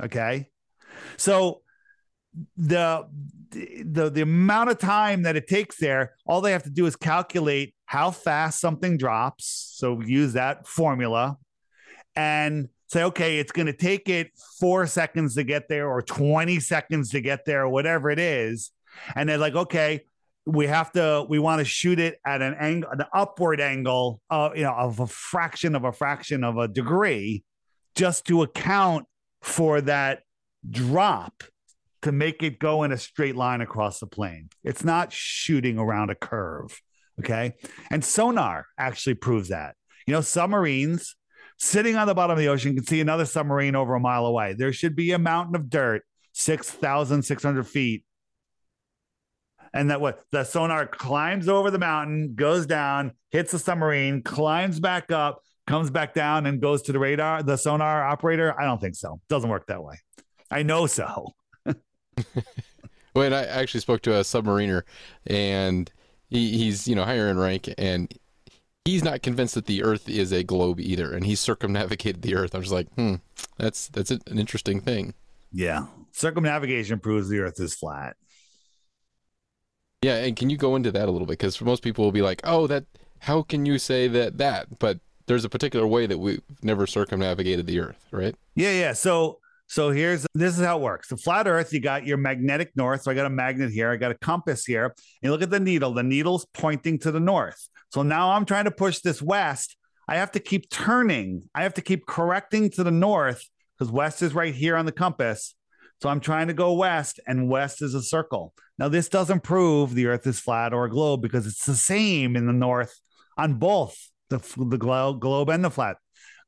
Okay. 0.03 0.49
So 1.17 1.63
the 2.57 3.07
the 3.51 4.11
the 4.11 4.23
amount 4.23 4.71
of 4.71 4.79
time 4.79 5.23
that 5.23 5.37
it 5.37 5.49
takes 5.49 5.79
there, 5.79 6.15
all 6.27 6.41
they 6.41 6.53
have 6.53 6.65
to 6.65 6.71
do 6.71 6.87
is 6.87 6.97
calculate 6.97 7.75
how 7.87 8.11
fast 8.11 8.61
something 8.61 8.99
drops. 8.99 9.73
So 9.77 10.01
use 10.03 10.35
that 10.35 10.67
formula 10.67 11.39
and 12.15 12.69
say, 12.89 13.05
okay, 13.05 13.39
it's 13.39 13.53
going 13.53 13.67
to 13.67 13.73
take 13.73 14.09
it 14.09 14.31
four 14.59 14.87
seconds 14.87 15.35
to 15.35 15.45
get 15.45 15.69
there 15.69 15.89
or 15.89 16.03
20 16.03 16.59
seconds 16.61 17.11
to 17.11 17.21
get 17.21 17.45
there 17.45 17.63
or 17.63 17.69
whatever 17.69 18.11
it 18.11 18.19
is. 18.19 18.71
And 19.15 19.29
they're 19.29 19.39
like, 19.39 19.55
okay, 19.55 20.05
we 20.47 20.67
have 20.67 20.91
to, 20.93 21.27
we 21.29 21.39
want 21.39 21.59
to 21.61 21.65
shoot 21.65 22.01
it 22.01 22.19
at 22.25 22.41
an 22.41 22.55
angle, 22.55 22.91
an 22.91 23.05
upward 23.13 23.61
angle, 23.61 24.21
uh, 24.31 24.51
you 24.55 24.63
know, 24.63 24.73
of 24.73 25.01
a 25.01 25.07
fraction 25.07 25.75
of 25.75 25.85
a 25.85 25.93
fraction 25.93 26.43
of 26.43 26.57
a 26.57 26.67
degree 26.67 27.45
just 27.95 28.27
to 28.27 28.43
account 28.43 29.07
for 29.43 29.81
that 29.83 30.23
drop 30.69 31.45
to 32.03 32.13
make 32.13 32.43
it 32.43 32.59
go 32.59 32.85
in 32.85 32.93
a 32.93 32.97
straight 32.97 33.37
line 33.37 33.61
across 33.61 34.01
the 34.01 34.07
plane. 34.07 34.49
It's 34.65 34.85
not 34.85 35.13
shooting 35.13 35.79
around 35.79 36.11
a 36.11 36.15
curve. 36.15 36.81
Okay. 37.21 37.55
And 37.91 38.05
sonar 38.05 38.67
actually 38.79 39.15
proves 39.15 39.49
that. 39.49 39.75
You 40.07 40.15
know, 40.15 40.21
submarines 40.21 41.17
sitting 41.59 41.97
on 41.97 42.07
the 42.07 42.15
bottom 42.15 42.33
of 42.33 42.39
the 42.39 42.49
ocean 42.49 42.73
you 42.73 42.77
can 42.77 42.87
see 42.87 43.01
another 43.01 43.25
submarine 43.25 43.75
over 43.75 43.95
a 43.95 44.01
mile 44.01 44.27
away. 44.27 44.55
There 44.55 44.73
should 44.73 44.97
be 44.97 45.13
a 45.13 45.19
mountain 45.19 45.55
of 45.55 45.69
dirt 45.69 46.03
6,600 46.33 47.67
feet. 47.67 48.05
And 49.75 49.91
that 49.91 50.01
what 50.01 50.23
the 50.31 50.45
sonar 50.45 50.87
climbs 50.87 51.49
over 51.49 51.71
the 51.71 51.79
mountain, 51.79 52.35
goes 52.35 52.65
down, 52.65 53.13
hits 53.31 53.53
the 53.53 53.59
submarine, 53.59 54.23
climbs 54.23 54.81
back 54.81 55.13
up, 55.13 55.43
comes 55.67 55.91
back 55.91 56.15
down, 56.15 56.47
and 56.47 56.61
goes 56.61 56.83
to 56.83 56.93
the 56.93 56.99
radar, 56.99 57.43
the 57.43 57.57
sonar 57.57 58.03
operator. 58.03 58.59
I 58.59 58.65
don't 58.65 58.81
think 58.81 58.95
so. 58.95 59.21
Doesn't 59.29 59.51
work 59.51 59.67
that 59.67 59.83
way. 59.83 59.97
I 60.51 60.63
know 60.63 60.87
so. 60.87 61.35
Wait, 63.15 63.33
I 63.33 63.45
actually 63.45 63.81
spoke 63.81 64.01
to 64.03 64.17
a 64.17 64.21
submariner, 64.21 64.83
and 65.27 65.91
he, 66.31 66.57
he's 66.57 66.89
you 66.89 66.95
know 66.95 67.05
higher 67.05 67.29
in 67.29 67.39
rank, 67.39 67.69
and 67.77 68.11
he's 68.89 69.05
not 69.05 69.23
convinced 69.23 69.55
that 69.55 69.67
the 69.67 69.83
Earth 69.83 70.09
is 70.09 70.33
a 70.33 70.43
globe 70.43 70.81
either, 70.81 71.13
and 71.13 71.27
he's 71.27 71.41
circumnavigated 71.41 72.23
the 72.23 72.35
Earth. 72.35 72.55
I 72.55 72.59
was 72.59 72.73
like, 72.73 72.93
hmm, 72.95 73.17
that's 73.57 73.89
that's 73.89 74.11
an 74.11 74.21
interesting 74.31 74.81
thing. 74.81 75.15
Yeah. 75.53 75.87
Circumnavigation 76.13 76.99
proves 76.99 77.29
the 77.29 77.39
earth 77.39 77.61
is 77.61 77.75
flat. 77.75 78.17
Yeah, 80.03 80.17
and 80.17 80.37
can 80.37 80.51
you 80.51 80.57
go 80.57 80.77
into 80.77 80.91
that 80.93 81.09
a 81.09 81.11
little 81.11 81.27
bit? 81.27 81.39
Because 81.39 81.57
for 81.57 81.65
most 81.65 81.83
people 81.83 82.05
will 82.05 82.13
be 82.13 82.23
like, 82.23 82.41
oh, 82.45 82.67
that 82.67 82.85
how 83.21 83.43
can 83.43 83.67
you 83.67 83.79
say 83.79 84.09
that 84.09 84.39
that? 84.39 84.79
But 84.79 85.01
there's 85.27 85.45
a 85.45 85.49
particular 85.49 85.87
way 85.87 86.07
that 86.07 86.19
we've 86.19 86.43
never 86.63 86.87
circumnavigated 86.87 87.67
the 87.67 87.81
Earth, 87.81 88.05
right? 88.11 88.35
Yeah, 88.55 88.73
yeah. 88.73 88.93
So 88.95 89.39
so 89.69 89.91
here's 89.91 90.27
this 90.35 90.59
is 90.59 90.65
how 90.65 90.79
it 90.79 90.83
works. 90.83 91.09
The 91.09 91.19
flat 91.19 91.47
earth, 91.47 91.75
you 91.75 91.81
got 91.81 92.07
your 92.07 92.17
magnetic 92.17 92.73
north. 92.75 93.03
So 93.03 93.11
I 93.11 93.15
got 93.15 93.27
a 93.27 93.31
magnet 93.31 93.71
here, 93.71 93.91
I 93.91 93.97
got 93.97 94.11
a 94.11 94.19
compass 94.19 94.65
here. 94.65 94.95
And 95.23 95.31
look 95.31 95.43
at 95.43 95.51
the 95.51 95.61
needle. 95.61 95.93
The 95.93 96.03
needle's 96.03 96.47
pointing 96.55 96.99
to 97.01 97.13
the 97.13 97.21
north. 97.21 97.69
So 97.91 98.03
now 98.03 98.33
I'm 98.33 98.45
trying 98.45 98.65
to 98.65 98.71
push 98.71 99.01
this 99.01 99.23
west. 99.23 99.77
I 100.09 100.17
have 100.17 100.33
to 100.33 100.41
keep 100.41 100.71
turning. 100.71 101.43
I 101.55 101.63
have 101.63 101.75
to 101.75 101.83
keep 101.83 102.07
correcting 102.07 102.71
to 102.73 102.85
the 102.85 102.91
north 102.91 103.43
because 103.79 103.93
west 103.93 104.23
is 104.23 104.35
right 104.35 104.55
here 104.55 104.77
on 104.77 104.87
the 104.87 104.93
compass. 104.93 105.55
So 106.01 106.09
I'm 106.09 106.21
trying 106.21 106.47
to 106.47 106.55
go 106.55 106.75
west, 106.75 107.19
and 107.27 107.49
west 107.49 107.83
is 107.83 107.95
a 107.95 108.03
circle. 108.03 108.55
Now, 108.79 108.89
this 108.89 109.09
doesn't 109.09 109.43
prove 109.43 109.95
the 109.95 110.07
earth 110.07 110.27
is 110.29 110.39
flat 110.39 110.73
or 110.73 110.85
a 110.85 110.91
globe 110.91 111.23
because 111.23 111.47
it's 111.47 111.67
the 111.67 111.75
same 111.75 112.37
in 112.37 112.47
the 112.47 112.53
north 112.53 112.95
on 113.37 113.55
both 113.55 113.99
the, 114.29 114.39
the 114.57 114.79
glo- 114.79 115.15
globe 115.15 115.49
and 115.49 115.65
the 115.65 115.71
flat 115.71 115.97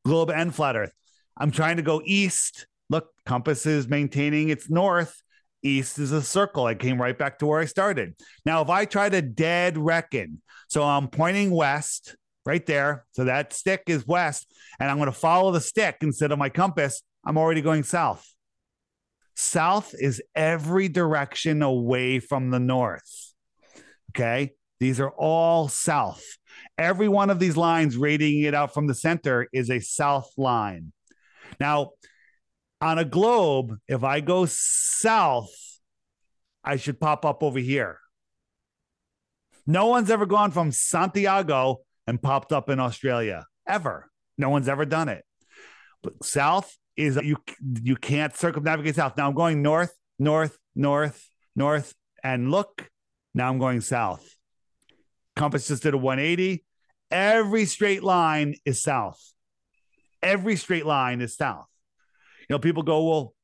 globe 0.04 0.30
and 0.30 0.54
flat 0.54 0.76
earth. 0.76 0.92
I'm 1.36 1.50
trying 1.50 1.76
to 1.76 1.82
go 1.82 2.00
east. 2.04 2.66
Look, 2.88 3.08
compass 3.26 3.66
is 3.66 3.88
maintaining 3.88 4.48
its 4.48 4.70
north. 4.70 5.22
East 5.62 5.98
is 5.98 6.12
a 6.12 6.22
circle. 6.22 6.66
I 6.66 6.74
came 6.74 7.00
right 7.00 7.16
back 7.16 7.38
to 7.38 7.46
where 7.46 7.60
I 7.60 7.64
started. 7.66 8.14
Now, 8.44 8.62
if 8.62 8.70
I 8.70 8.84
try 8.84 9.08
to 9.08 9.22
dead 9.22 9.76
reckon, 9.78 10.42
so 10.68 10.82
I'm 10.82 11.08
pointing 11.08 11.50
west 11.50 12.16
right 12.46 12.64
there. 12.64 13.04
So 13.12 13.24
that 13.24 13.52
stick 13.52 13.82
is 13.86 14.06
west, 14.06 14.52
and 14.78 14.90
I'm 14.90 14.96
going 14.96 15.06
to 15.06 15.12
follow 15.12 15.52
the 15.52 15.60
stick 15.60 15.98
instead 16.00 16.32
of 16.32 16.38
my 16.38 16.48
compass. 16.48 17.02
I'm 17.24 17.36
already 17.36 17.60
going 17.60 17.82
south. 17.82 18.26
South 19.36 19.94
is 19.98 20.22
every 20.34 20.88
direction 20.88 21.62
away 21.62 22.18
from 22.18 22.50
the 22.50 22.60
north. 22.60 23.34
Okay. 24.10 24.52
These 24.80 24.98
are 24.98 25.10
all 25.10 25.68
south. 25.68 26.24
Every 26.78 27.08
one 27.08 27.28
of 27.28 27.38
these 27.38 27.56
lines 27.56 27.96
radiating 27.98 28.44
it 28.44 28.54
out 28.54 28.72
from 28.72 28.86
the 28.86 28.94
center 28.94 29.46
is 29.52 29.70
a 29.70 29.78
south 29.78 30.30
line. 30.38 30.92
Now, 31.60 31.90
on 32.80 32.98
a 32.98 33.04
globe, 33.04 33.78
if 33.88 34.04
I 34.04 34.20
go 34.20 34.46
south, 34.46 35.50
I 36.64 36.76
should 36.76 37.00
pop 37.00 37.24
up 37.24 37.42
over 37.42 37.58
here. 37.58 37.98
No 39.66 39.86
one's 39.86 40.10
ever 40.10 40.26
gone 40.26 40.50
from 40.50 40.72
Santiago 40.72 41.80
and 42.06 42.20
popped 42.20 42.52
up 42.52 42.68
in 42.70 42.80
Australia 42.80 43.46
ever. 43.68 44.10
No 44.36 44.50
one's 44.50 44.68
ever 44.68 44.84
done 44.84 45.08
it. 45.08 45.24
But 46.02 46.24
south 46.24 46.76
is 46.96 47.18
you 47.22 47.36
you 47.82 47.96
can't 47.96 48.34
circumnavigate 48.36 48.96
south. 48.96 49.16
Now 49.16 49.28
I'm 49.28 49.34
going 49.34 49.62
north, 49.62 49.94
north, 50.18 50.58
north, 50.74 51.28
north, 51.54 51.94
and 52.24 52.50
look, 52.50 52.90
now 53.34 53.48
I'm 53.48 53.58
going 53.58 53.80
south. 53.80 54.26
Compass 55.36 55.68
just 55.68 55.82
did 55.82 55.94
a 55.94 55.98
180. 55.98 56.64
Every 57.10 57.64
straight 57.64 58.02
line 58.02 58.54
is 58.64 58.82
south. 58.82 59.20
Every 60.22 60.56
straight 60.56 60.86
line 60.86 61.20
is 61.20 61.36
south. 61.36 61.69
Know, 62.50 62.58
people 62.58 62.82
go, 62.82 63.08
well, 63.08 63.34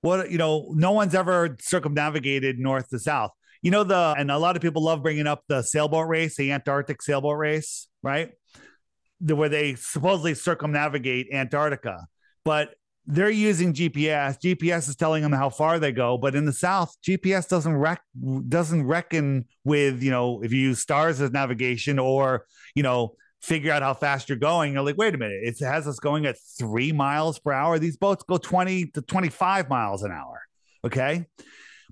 what, 0.00 0.30
you 0.30 0.38
know, 0.38 0.72
no 0.74 0.92
one's 0.92 1.14
ever 1.14 1.56
circumnavigated 1.60 2.58
north 2.58 2.88
to 2.90 2.98
south. 2.98 3.32
You 3.62 3.70
know, 3.70 3.82
the, 3.82 4.14
and 4.18 4.30
a 4.30 4.38
lot 4.38 4.56
of 4.56 4.62
people 4.62 4.82
love 4.82 5.02
bringing 5.02 5.26
up 5.26 5.42
the 5.48 5.62
sailboat 5.62 6.06
race, 6.06 6.36
the 6.36 6.52
Antarctic 6.52 7.02
sailboat 7.02 7.38
race, 7.38 7.88
right? 8.02 8.30
The, 9.20 9.34
where 9.34 9.48
they 9.48 9.74
supposedly 9.74 10.34
circumnavigate 10.34 11.32
Antarctica, 11.32 12.06
but 12.44 12.74
they're 13.06 13.30
using 13.30 13.72
GPS. 13.72 14.38
GPS 14.38 14.88
is 14.88 14.96
telling 14.96 15.22
them 15.22 15.32
how 15.32 15.50
far 15.50 15.78
they 15.78 15.92
go, 15.92 16.16
but 16.16 16.34
in 16.34 16.44
the 16.44 16.52
South, 16.52 16.94
GPS 17.06 17.48
doesn't 17.48 17.74
rec- 17.74 18.02
doesn't 18.48 18.86
reckon 18.86 19.46
with 19.64 20.02
you 20.02 20.10
know 20.10 20.42
if 20.42 20.52
you 20.52 20.60
use 20.60 20.80
stars 20.80 21.20
as 21.20 21.30
navigation 21.30 21.98
or 21.98 22.46
you 22.74 22.82
know 22.82 23.14
figure 23.44 23.70
out 23.70 23.82
how 23.82 23.92
fast 23.94 24.28
you're 24.28 24.38
going. 24.38 24.72
You're 24.72 24.82
like, 24.82 24.96
wait 24.96 25.14
a 25.14 25.18
minute, 25.18 25.40
it 25.42 25.58
has 25.60 25.86
us 25.86 26.00
going 26.00 26.24
at 26.26 26.36
three 26.58 26.92
miles 26.92 27.38
per 27.38 27.52
hour. 27.52 27.78
These 27.78 27.98
boats 27.98 28.24
go 28.26 28.38
20 28.38 28.86
to 28.86 29.02
25 29.02 29.68
miles 29.68 30.02
an 30.02 30.10
hour. 30.10 30.40
Okay. 30.84 31.26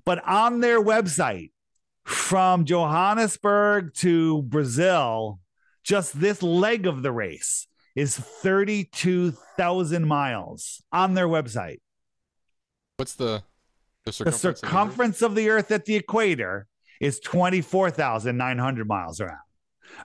But 0.05 0.27
on 0.27 0.59
their 0.59 0.81
website, 0.81 1.51
from 2.03 2.65
Johannesburg 2.65 3.93
to 3.95 4.41
Brazil, 4.43 5.39
just 5.83 6.19
this 6.19 6.43
leg 6.43 6.85
of 6.87 7.01
the 7.01 7.11
race 7.11 7.67
is 7.95 8.17
32,000 8.17 10.05
miles 10.05 10.83
on 10.91 11.13
their 11.13 11.27
website. 11.27 11.79
What's 12.97 13.13
the 13.13 13.43
the 14.05 14.11
circumference, 14.11 14.41
the 14.41 14.67
circumference 14.67 15.21
of, 15.21 15.35
the 15.35 15.41
of 15.41 15.45
the 15.45 15.49
Earth 15.49 15.71
at 15.71 15.85
the 15.85 15.95
equator 15.95 16.67
is 16.99 17.19
24,900 17.21 18.87
miles 18.87 19.21
around. 19.21 19.37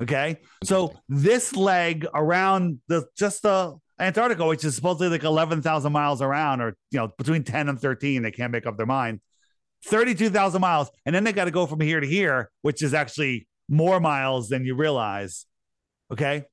Okay. 0.03 0.39
So 0.64 0.95
this 1.09 1.57
leg 1.57 2.07
around 2.14 2.80
the 2.89 3.07
just 3.16 3.43
the 3.43 3.76
Antarctica, 4.01 4.47
which 4.47 4.64
is 4.64 4.76
supposedly 4.76 5.09
like 5.09 5.24
11,000 5.24 5.93
miles 5.93 6.22
around, 6.22 6.61
or, 6.61 6.76
you 6.91 6.99
know, 6.99 7.09
between 7.18 7.43
10 7.43 7.68
and 7.68 7.80
13, 7.80 8.22
they 8.22 8.30
can't 8.30 8.53
make 8.53 8.66
up 8.66 8.76
their 8.76 8.86
mind. 8.86 9.20
32,000 9.86 10.61
miles. 10.61 10.91
And 11.05 11.14
then 11.14 11.24
they 11.24 11.32
got 11.32 11.47
to 11.47 11.51
go 11.51 11.66
from 11.66 11.80
here 11.80 12.01
to 12.01 12.07
here, 12.07 12.51
which 12.62 12.82
is 12.82 12.95
actually 12.95 13.49
more 13.68 14.01
miles 14.01 14.49
than 14.49 14.64
you 14.64 14.74
realize. 14.74 15.47
Okay. 16.12 16.45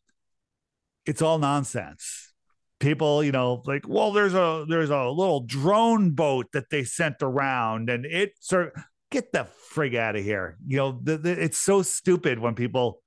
It's 1.05 1.21
all 1.21 1.37
nonsense. 1.37 2.33
People, 2.79 3.23
you 3.23 3.31
know, 3.31 3.61
like, 3.65 3.87
well, 3.87 4.11
there's 4.11 4.33
a 4.33 4.65
there's 4.67 4.89
a 4.89 5.05
little 5.05 5.41
drone 5.41 6.11
boat 6.11 6.47
that 6.51 6.69
they 6.69 6.83
sent 6.83 7.15
around, 7.21 7.89
and 7.89 8.05
it 8.05 8.33
sort 8.41 8.67
of, 8.67 8.83
get 9.11 9.31
the 9.31 9.47
frig 9.73 9.95
out 9.95 10.17
of 10.17 10.23
here. 10.23 10.57
You 10.67 10.77
know, 10.77 10.99
the, 11.01 11.17
the, 11.17 11.43
it's 11.43 11.57
so 11.57 11.83
stupid 11.83 12.37
when 12.37 12.53
people 12.53 13.01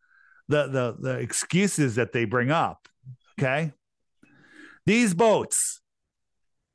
the 0.48 0.66
the 0.66 0.96
the 0.98 1.18
excuses 1.18 1.96
that 1.96 2.12
they 2.12 2.24
bring 2.24 2.50
up. 2.50 2.88
Okay. 3.38 3.72
These 4.86 5.14
boats 5.14 5.80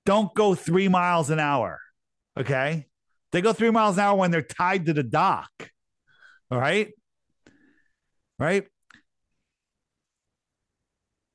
don't 0.05 0.33
go 0.33 0.55
three 0.55 0.87
miles 0.87 1.29
an 1.29 1.39
hour. 1.39 1.79
Okay. 2.39 2.87
They 3.31 3.41
go 3.41 3.53
three 3.53 3.71
miles 3.71 3.97
an 3.97 4.03
hour 4.03 4.17
when 4.17 4.31
they're 4.31 4.41
tied 4.41 4.85
to 4.85 4.93
the 4.93 5.03
dock. 5.03 5.71
All 6.51 6.59
right. 6.59 6.89
Right. 8.37 8.65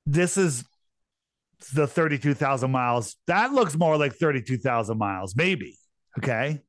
This 0.07 0.36
is 0.36 0.64
the 1.74 1.86
32,000 1.86 2.70
miles. 2.70 3.16
That 3.26 3.53
looks 3.53 3.76
more 3.76 3.97
like 3.97 4.14
32,000 4.14 4.97
miles, 4.97 5.34
maybe. 5.36 5.76
Okay. 6.18 6.61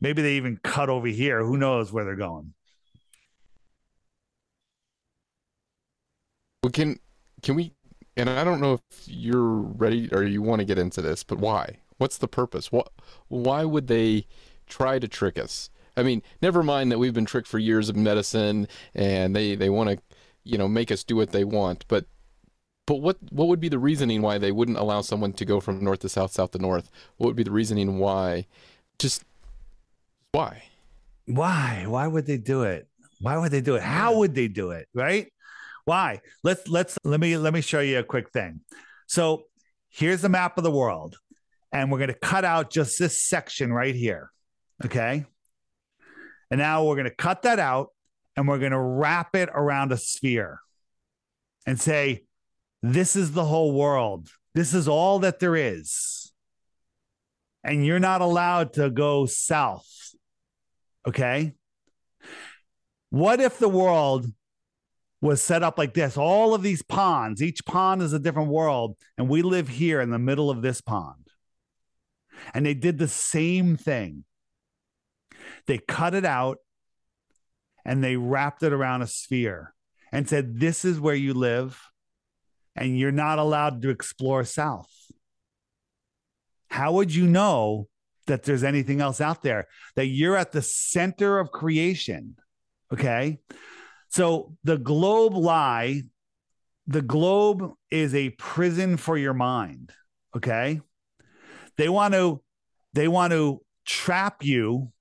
Maybe 0.00 0.22
they 0.22 0.34
even 0.34 0.58
cut 0.62 0.88
over 0.88 1.06
here. 1.06 1.44
Who 1.44 1.56
knows 1.56 1.92
where 1.92 2.04
they're 2.04 2.16
going? 2.16 2.54
Well, 6.62 6.70
can 6.70 6.98
can 7.42 7.54
we? 7.54 7.72
And 8.16 8.28
I 8.28 8.44
don't 8.44 8.60
know 8.60 8.74
if 8.74 8.80
you're 9.06 9.52
ready 9.52 10.12
or 10.12 10.24
you 10.24 10.42
want 10.42 10.60
to 10.60 10.66
get 10.66 10.78
into 10.78 11.00
this, 11.00 11.22
but 11.22 11.38
why? 11.38 11.78
What's 11.98 12.18
the 12.18 12.28
purpose? 12.28 12.70
What? 12.70 12.92
Why 13.28 13.64
would 13.64 13.86
they 13.86 14.26
try 14.66 14.98
to 14.98 15.08
trick 15.08 15.38
us? 15.38 15.70
I 15.96 16.02
mean, 16.02 16.22
never 16.42 16.62
mind 16.62 16.92
that 16.92 16.98
we've 16.98 17.14
been 17.14 17.26
tricked 17.26 17.48
for 17.48 17.58
years 17.58 17.88
of 17.88 17.96
medicine, 17.96 18.68
and 18.94 19.34
they 19.34 19.54
they 19.54 19.70
want 19.70 19.90
to, 19.90 19.98
you 20.44 20.58
know, 20.58 20.68
make 20.68 20.90
us 20.90 21.04
do 21.04 21.16
what 21.16 21.30
they 21.30 21.44
want. 21.44 21.84
But 21.88 22.06
but 22.86 22.96
what 22.96 23.16
what 23.30 23.48
would 23.48 23.60
be 23.60 23.68
the 23.68 23.78
reasoning 23.78 24.20
why 24.20 24.36
they 24.38 24.52
wouldn't 24.52 24.78
allow 24.78 25.00
someone 25.00 25.32
to 25.34 25.44
go 25.44 25.60
from 25.60 25.82
north 25.82 26.00
to 26.00 26.08
south, 26.08 26.32
south 26.32 26.50
to 26.52 26.58
north? 26.58 26.90
What 27.16 27.28
would 27.28 27.36
be 27.36 27.42
the 27.42 27.50
reasoning 27.50 27.98
why? 27.98 28.46
Just 28.98 29.24
why? 30.32 30.64
Why? 31.26 31.84
Why 31.86 32.06
would 32.06 32.26
they 32.26 32.38
do 32.38 32.64
it? 32.64 32.86
Why 33.20 33.38
would 33.38 33.52
they 33.52 33.60
do 33.60 33.76
it? 33.76 33.82
How 33.82 34.18
would 34.18 34.34
they 34.34 34.48
do 34.48 34.70
it? 34.70 34.88
Right? 34.94 35.32
Why? 35.90 36.20
Let's 36.44 36.68
let's 36.68 36.96
let 37.02 37.18
me 37.18 37.36
let 37.36 37.52
me 37.52 37.60
show 37.60 37.80
you 37.80 37.98
a 37.98 38.04
quick 38.04 38.30
thing. 38.30 38.60
So 39.08 39.46
here's 39.88 40.22
the 40.22 40.28
map 40.28 40.56
of 40.56 40.62
the 40.62 40.70
world, 40.70 41.16
and 41.72 41.90
we're 41.90 41.98
going 41.98 42.12
to 42.12 42.14
cut 42.14 42.44
out 42.44 42.70
just 42.70 42.96
this 42.96 43.20
section 43.20 43.72
right 43.72 43.96
here. 43.96 44.30
Okay. 44.84 45.24
And 46.48 46.60
now 46.60 46.84
we're 46.84 46.94
going 46.94 47.08
to 47.08 47.14
cut 47.14 47.42
that 47.42 47.58
out 47.58 47.88
and 48.36 48.46
we're 48.46 48.60
going 48.60 48.70
to 48.70 48.78
wrap 48.78 49.34
it 49.34 49.48
around 49.52 49.90
a 49.90 49.96
sphere 49.96 50.60
and 51.66 51.80
say, 51.80 52.22
this 52.84 53.16
is 53.16 53.32
the 53.32 53.44
whole 53.44 53.72
world. 53.72 54.28
This 54.54 54.74
is 54.74 54.86
all 54.86 55.18
that 55.18 55.40
there 55.40 55.56
is. 55.56 56.32
And 57.64 57.84
you're 57.84 57.98
not 57.98 58.20
allowed 58.20 58.74
to 58.74 58.90
go 58.90 59.26
south. 59.26 59.90
Okay. 61.04 61.54
What 63.10 63.40
if 63.40 63.58
the 63.58 63.68
world 63.68 64.26
was 65.20 65.42
set 65.42 65.62
up 65.62 65.78
like 65.78 65.94
this. 65.94 66.16
All 66.16 66.54
of 66.54 66.62
these 66.62 66.82
ponds, 66.82 67.42
each 67.42 67.64
pond 67.64 68.02
is 68.02 68.12
a 68.12 68.18
different 68.18 68.48
world. 68.48 68.96
And 69.18 69.28
we 69.28 69.42
live 69.42 69.68
here 69.68 70.00
in 70.00 70.10
the 70.10 70.18
middle 70.18 70.50
of 70.50 70.62
this 70.62 70.80
pond. 70.80 71.28
And 72.54 72.64
they 72.64 72.74
did 72.74 72.98
the 72.98 73.08
same 73.08 73.76
thing. 73.76 74.24
They 75.66 75.78
cut 75.78 76.14
it 76.14 76.24
out 76.24 76.58
and 77.84 78.02
they 78.02 78.16
wrapped 78.16 78.62
it 78.62 78.72
around 78.72 79.02
a 79.02 79.06
sphere 79.06 79.74
and 80.12 80.28
said, 80.28 80.58
This 80.60 80.84
is 80.84 81.00
where 81.00 81.14
you 81.14 81.34
live. 81.34 81.80
And 82.76 82.98
you're 82.98 83.12
not 83.12 83.38
allowed 83.38 83.82
to 83.82 83.90
explore 83.90 84.44
south. 84.44 84.90
How 86.70 86.92
would 86.92 87.14
you 87.14 87.26
know 87.26 87.88
that 88.26 88.44
there's 88.44 88.62
anything 88.62 89.00
else 89.00 89.20
out 89.20 89.42
there? 89.42 89.66
That 89.96 90.06
you're 90.06 90.36
at 90.36 90.52
the 90.52 90.62
center 90.62 91.38
of 91.38 91.50
creation. 91.50 92.36
Okay. 92.92 93.40
So 94.10 94.56
the 94.64 94.76
globe 94.76 95.34
lie, 95.34 96.02
the 96.86 97.02
globe 97.02 97.72
is 97.90 98.14
a 98.14 98.30
prison 98.30 98.96
for 98.96 99.16
your 99.16 99.34
mind. 99.34 99.92
Okay. 100.36 100.80
They 101.76 101.88
want 101.88 102.14
to, 102.14 102.42
they 102.92 103.08
want 103.08 103.32
to 103.32 103.62
trap 103.86 104.44
you. 104.44 104.92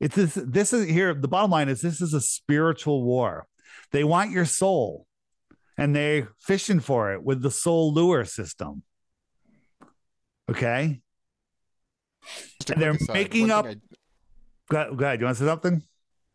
It's 0.00 0.16
this, 0.16 0.34
this 0.34 0.72
is 0.72 0.88
here. 0.88 1.14
The 1.14 1.28
bottom 1.28 1.52
line 1.52 1.68
is 1.68 1.80
this 1.80 2.00
is 2.00 2.12
a 2.14 2.20
spiritual 2.20 3.04
war. 3.04 3.46
They 3.92 4.04
want 4.04 4.32
your 4.32 4.44
soul 4.44 5.06
and 5.78 5.94
they're 5.94 6.28
fishing 6.40 6.80
for 6.80 7.12
it 7.12 7.22
with 7.22 7.42
the 7.42 7.50
soul 7.50 7.92
lure 7.92 8.24
system. 8.24 8.82
Okay. 10.50 11.00
And 12.72 12.82
they're 12.82 12.98
making 13.12 13.50
up. 13.50 13.66
I... 13.66 13.76
Go, 14.68 14.78
ahead, 14.78 14.96
go 14.96 15.04
ahead. 15.04 15.20
You 15.20 15.26
want 15.26 15.38
to 15.38 15.44
say 15.44 15.48
something? 15.48 15.82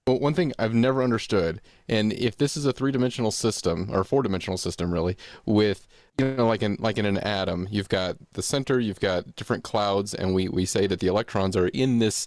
Well, 0.10 0.20
one 0.20 0.34
thing 0.34 0.54
I've 0.58 0.74
never 0.74 1.04
understood, 1.04 1.62
and 1.88 2.12
if 2.14 2.36
this 2.36 2.58
is 2.58 2.66
a 2.66 2.74
three-dimensional 2.74 3.30
system 3.30 3.90
or 3.92 4.04
four-dimensional 4.04 4.58
system, 4.58 4.92
really, 4.92 5.16
with 5.46 5.88
you 6.18 6.34
know, 6.34 6.48
like 6.48 6.64
in 6.64 6.78
like 6.80 6.98
in 6.98 7.06
an 7.06 7.20
atom, 7.20 7.68
you've 7.70 7.90
got 7.90 8.18
the 8.34 8.42
center, 8.42 8.80
you've 8.80 9.00
got 9.00 9.36
different 9.36 9.64
clouds, 9.64 10.16
and 10.16 10.34
we 10.34 10.50
we 10.50 10.66
say 10.66 10.88
that 10.88 11.00
the 11.00 11.06
electrons 11.06 11.56
are 11.56 11.68
in 11.68 12.00
this, 12.00 12.26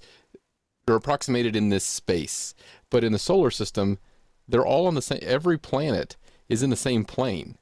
they're 0.86 0.94
approximated 0.94 1.56
in 1.56 1.70
this 1.70 1.82
space. 1.82 2.54
But 2.88 3.02
in 3.02 3.10
the 3.10 3.18
solar 3.18 3.50
system, 3.50 3.98
they're 4.46 4.64
all 4.64 4.86
on 4.86 4.94
the 4.94 5.02
same. 5.02 5.18
Every 5.20 5.58
planet 5.58 6.16
is 6.48 6.62
in 6.62 6.70
the 6.70 6.76
same 6.76 7.04
plane 7.04 7.58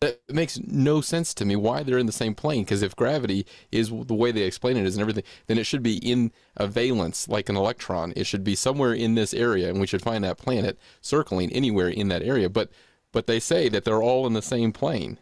that 0.00 0.18
makes 0.30 0.58
no 0.60 1.02
sense 1.02 1.34
to 1.34 1.44
me 1.44 1.54
why 1.56 1.82
they're 1.82 1.98
in 1.98 2.06
the 2.06 2.12
same 2.12 2.34
plane 2.34 2.64
because 2.64 2.82
if 2.82 2.96
gravity 2.96 3.44
is 3.70 3.90
the 3.90 4.14
way 4.14 4.32
they 4.32 4.42
explain 4.42 4.76
it 4.78 4.86
is 4.86 4.96
and 4.96 5.02
everything 5.02 5.24
then 5.46 5.58
it 5.58 5.64
should 5.64 5.82
be 5.82 5.98
in 5.98 6.32
a 6.56 6.66
valence 6.66 7.28
like 7.28 7.48
an 7.50 7.56
electron. 7.56 8.14
It 8.16 8.26
should 8.26 8.42
be 8.42 8.54
somewhere 8.54 8.94
in 8.94 9.14
this 9.14 9.34
area 9.34 9.68
and 9.68 9.80
we 9.80 9.86
should 9.86 10.02
find 10.02 10.24
that 10.24 10.38
planet 10.38 10.78
circling 11.02 11.52
anywhere 11.52 11.88
in 11.88 12.08
that 12.08 12.22
area. 12.22 12.48
But 12.48 12.70
but 13.12 13.26
they 13.26 13.40
say 13.40 13.68
that 13.68 13.84
they're 13.84 14.02
all 14.02 14.26
in 14.26 14.32
the 14.32 14.42
same 14.42 14.72
plane. 14.72 15.18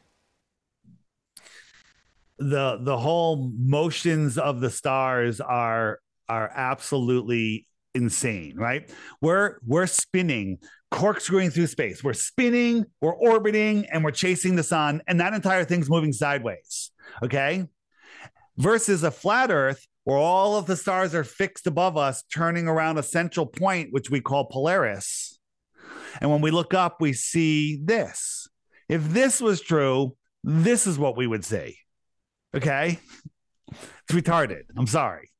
The 2.39 2.79
the 2.81 2.99
whole 2.99 3.51
motions 3.59 4.39
of 4.39 4.61
the 4.61 4.71
stars 4.71 5.41
are 5.41 5.99
are 6.29 6.53
absolutely 6.55 7.68
insane 7.95 8.55
right 8.57 8.91
we're 9.21 9.59
we're 9.67 9.87
spinning 9.87 10.59
corkscrewing 10.91 11.51
through 11.51 11.67
space. 11.67 12.03
We're 12.03 12.13
spinning, 12.13 12.87
we're 13.01 13.15
orbiting, 13.15 13.87
and 13.87 14.05
we're 14.05 14.11
chasing 14.11 14.57
the 14.57 14.63
sun, 14.63 15.03
and 15.07 15.21
that 15.21 15.35
entire 15.35 15.65
thing's 15.65 15.91
moving 15.91 16.13
sideways. 16.13 16.91
Okay. 17.23 17.67
Versus 18.57 19.03
a 19.03 19.11
flat 19.11 19.51
Earth 19.51 19.87
where 20.05 20.17
all 20.17 20.57
of 20.57 20.67
the 20.67 20.77
stars 20.77 21.15
are 21.15 21.25
fixed 21.25 21.67
above 21.67 21.97
us, 21.97 22.25
turning 22.35 22.67
around 22.67 22.99
a 22.99 23.03
central 23.03 23.47
point, 23.47 23.93
which 23.93 24.11
we 24.11 24.21
call 24.21 24.47
Polaris. 24.47 25.39
And 26.21 26.31
when 26.31 26.41
we 26.41 26.51
look 26.51 26.75
up, 26.75 26.97
we 27.01 27.13
see 27.13 27.79
this. 27.85 28.49
If 28.89 29.11
this 29.11 29.41
was 29.41 29.61
true, 29.61 30.17
this 30.43 30.87
is 30.87 30.99
what 30.99 31.17
we 31.17 31.27
would 31.27 31.45
see. 31.45 31.77
Okay. 32.55 32.99
It's 33.71 34.13
retarded. 34.13 34.63
I'm 34.77 34.87
sorry. 34.87 35.31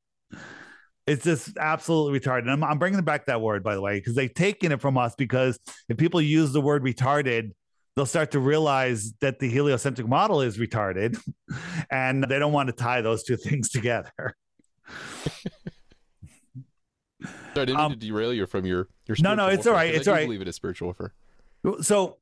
It's 1.09 1.23
just 1.23 1.57
absolutely 1.57 2.19
retarded. 2.19 2.49
I'm, 2.49 2.63
I'm 2.63 2.77
bringing 2.77 3.01
back 3.01 3.25
that 3.25 3.41
word, 3.41 3.63
by 3.63 3.73
the 3.73 3.81
way, 3.81 3.97
because 3.97 4.13
they've 4.13 4.33
taken 4.33 4.71
it 4.71 4.79
from 4.79 4.95
us. 4.95 5.15
Because 5.15 5.59
if 5.89 5.97
people 5.97 6.21
use 6.21 6.51
the 6.51 6.61
word 6.61 6.83
retarded, 6.83 7.51
they'll 7.95 8.05
start 8.05 8.31
to 8.31 8.39
realize 8.39 9.13
that 9.19 9.39
the 9.39 9.49
heliocentric 9.49 10.07
model 10.07 10.41
is 10.41 10.59
retarded, 10.59 11.19
and 11.91 12.23
they 12.23 12.37
don't 12.37 12.53
want 12.53 12.67
to 12.67 12.73
tie 12.73 13.01
those 13.01 13.23
two 13.23 13.37
things 13.45 13.69
together. 13.69 14.35
So 17.55 17.63
I 17.63 17.65
didn't 17.65 17.79
um, 17.79 17.91
mean 17.91 17.99
to 17.99 18.05
derail 18.05 18.31
you 18.31 18.45
from 18.45 18.67
your 18.67 18.87
your. 19.07 19.17
No, 19.19 19.33
no, 19.33 19.47
it's 19.47 19.65
all 19.65 19.73
right. 19.73 19.93
It's 19.93 20.07
I 20.07 20.11
all 20.11 20.17
right. 20.17 20.25
Believe 20.25 20.41
it 20.41 20.47
is 20.47 20.55
spiritual 20.55 20.89
warfare. 20.89 21.13
So, 21.81 22.17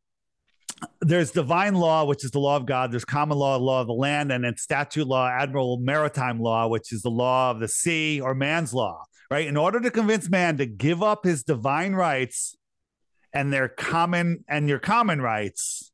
there's 1.02 1.32
divine 1.32 1.76
law, 1.76 2.06
which 2.06 2.24
is 2.24 2.32
the 2.32 2.40
law 2.40 2.56
of 2.56 2.66
God. 2.66 2.92
There's 2.92 3.06
common 3.06 3.38
law, 3.38 3.56
law 3.58 3.82
of 3.82 3.88
the 3.88 3.94
land, 3.94 4.32
and 4.32 4.44
then 4.44 4.58
statute 4.58 5.08
law, 5.08 5.28
admiral 5.28 5.78
maritime 5.78 6.40
law, 6.40 6.68
which 6.68 6.92
is 6.92 7.02
the 7.02 7.12
law 7.12 7.52
of 7.52 7.60
the 7.60 7.68
sea 7.68 8.22
or 8.22 8.36
man's 8.36 8.74
law, 8.74 9.04
right? 9.32 9.48
In 9.48 9.58
order 9.58 9.80
to 9.80 9.92
convince 9.92 10.30
man 10.30 10.58
to 10.58 10.66
give 10.66 11.02
up 11.02 11.24
his 11.24 11.44
divine 11.44 11.94
rights 11.94 12.56
and 13.34 13.52
their 13.52 13.68
common 13.68 14.44
and 14.48 14.70
your 14.70 14.80
common 14.80 15.22
rights, 15.22 15.92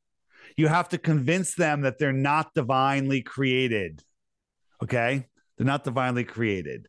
you 0.56 0.68
have 0.68 0.88
to 0.90 0.98
convince 0.98 1.54
them 1.54 1.82
that 1.82 1.98
they're 1.98 2.12
not 2.12 2.54
divinely 2.54 3.22
created. 3.22 4.02
Okay? 4.82 5.26
They're 5.56 5.66
not 5.66 5.84
divinely 5.84 6.24
created. 6.24 6.88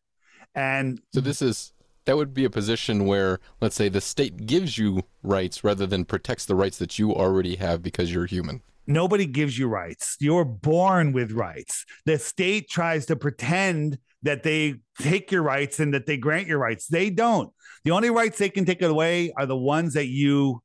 And 0.53 1.01
so 1.13 1.21
this 1.21 1.41
is 1.41 1.73
that 2.05 2.17
would 2.17 2.33
be 2.33 2.45
a 2.45 2.49
position 2.49 3.05
where, 3.05 3.39
let's 3.61 3.75
say, 3.75 3.89
the 3.89 4.01
state 4.01 4.45
gives 4.45 4.77
you 4.77 5.03
rights 5.23 5.63
rather 5.63 5.85
than 5.85 6.05
protects 6.05 6.45
the 6.45 6.55
rights 6.55 6.77
that 6.77 6.97
you 6.97 7.13
already 7.13 7.55
have 7.55 7.81
because 7.81 8.13
you're 8.13 8.25
human. 8.25 8.61
Nobody 8.87 9.25
gives 9.25 9.57
you 9.57 9.67
rights. 9.67 10.15
You're 10.19 10.45
born 10.45 11.11
with 11.11 11.31
rights. 11.31 11.85
The 12.05 12.19
state 12.19 12.69
tries 12.69 13.07
to 13.07 13.15
pretend 13.15 13.97
that 14.21 14.43
they 14.43 14.75
take 15.01 15.31
your 15.31 15.41
rights 15.41 15.79
and 15.79 15.93
that 15.93 16.05
they 16.05 16.17
grant 16.17 16.47
your 16.47 16.59
rights. 16.59 16.87
They 16.87 17.09
don't. 17.09 17.51
The 17.83 17.91
only 17.91 18.11
rights 18.11 18.37
they 18.37 18.49
can 18.49 18.65
take 18.65 18.81
away 18.81 19.31
are 19.37 19.45
the 19.47 19.57
ones 19.57 19.93
that 19.95 20.07
you. 20.07 20.61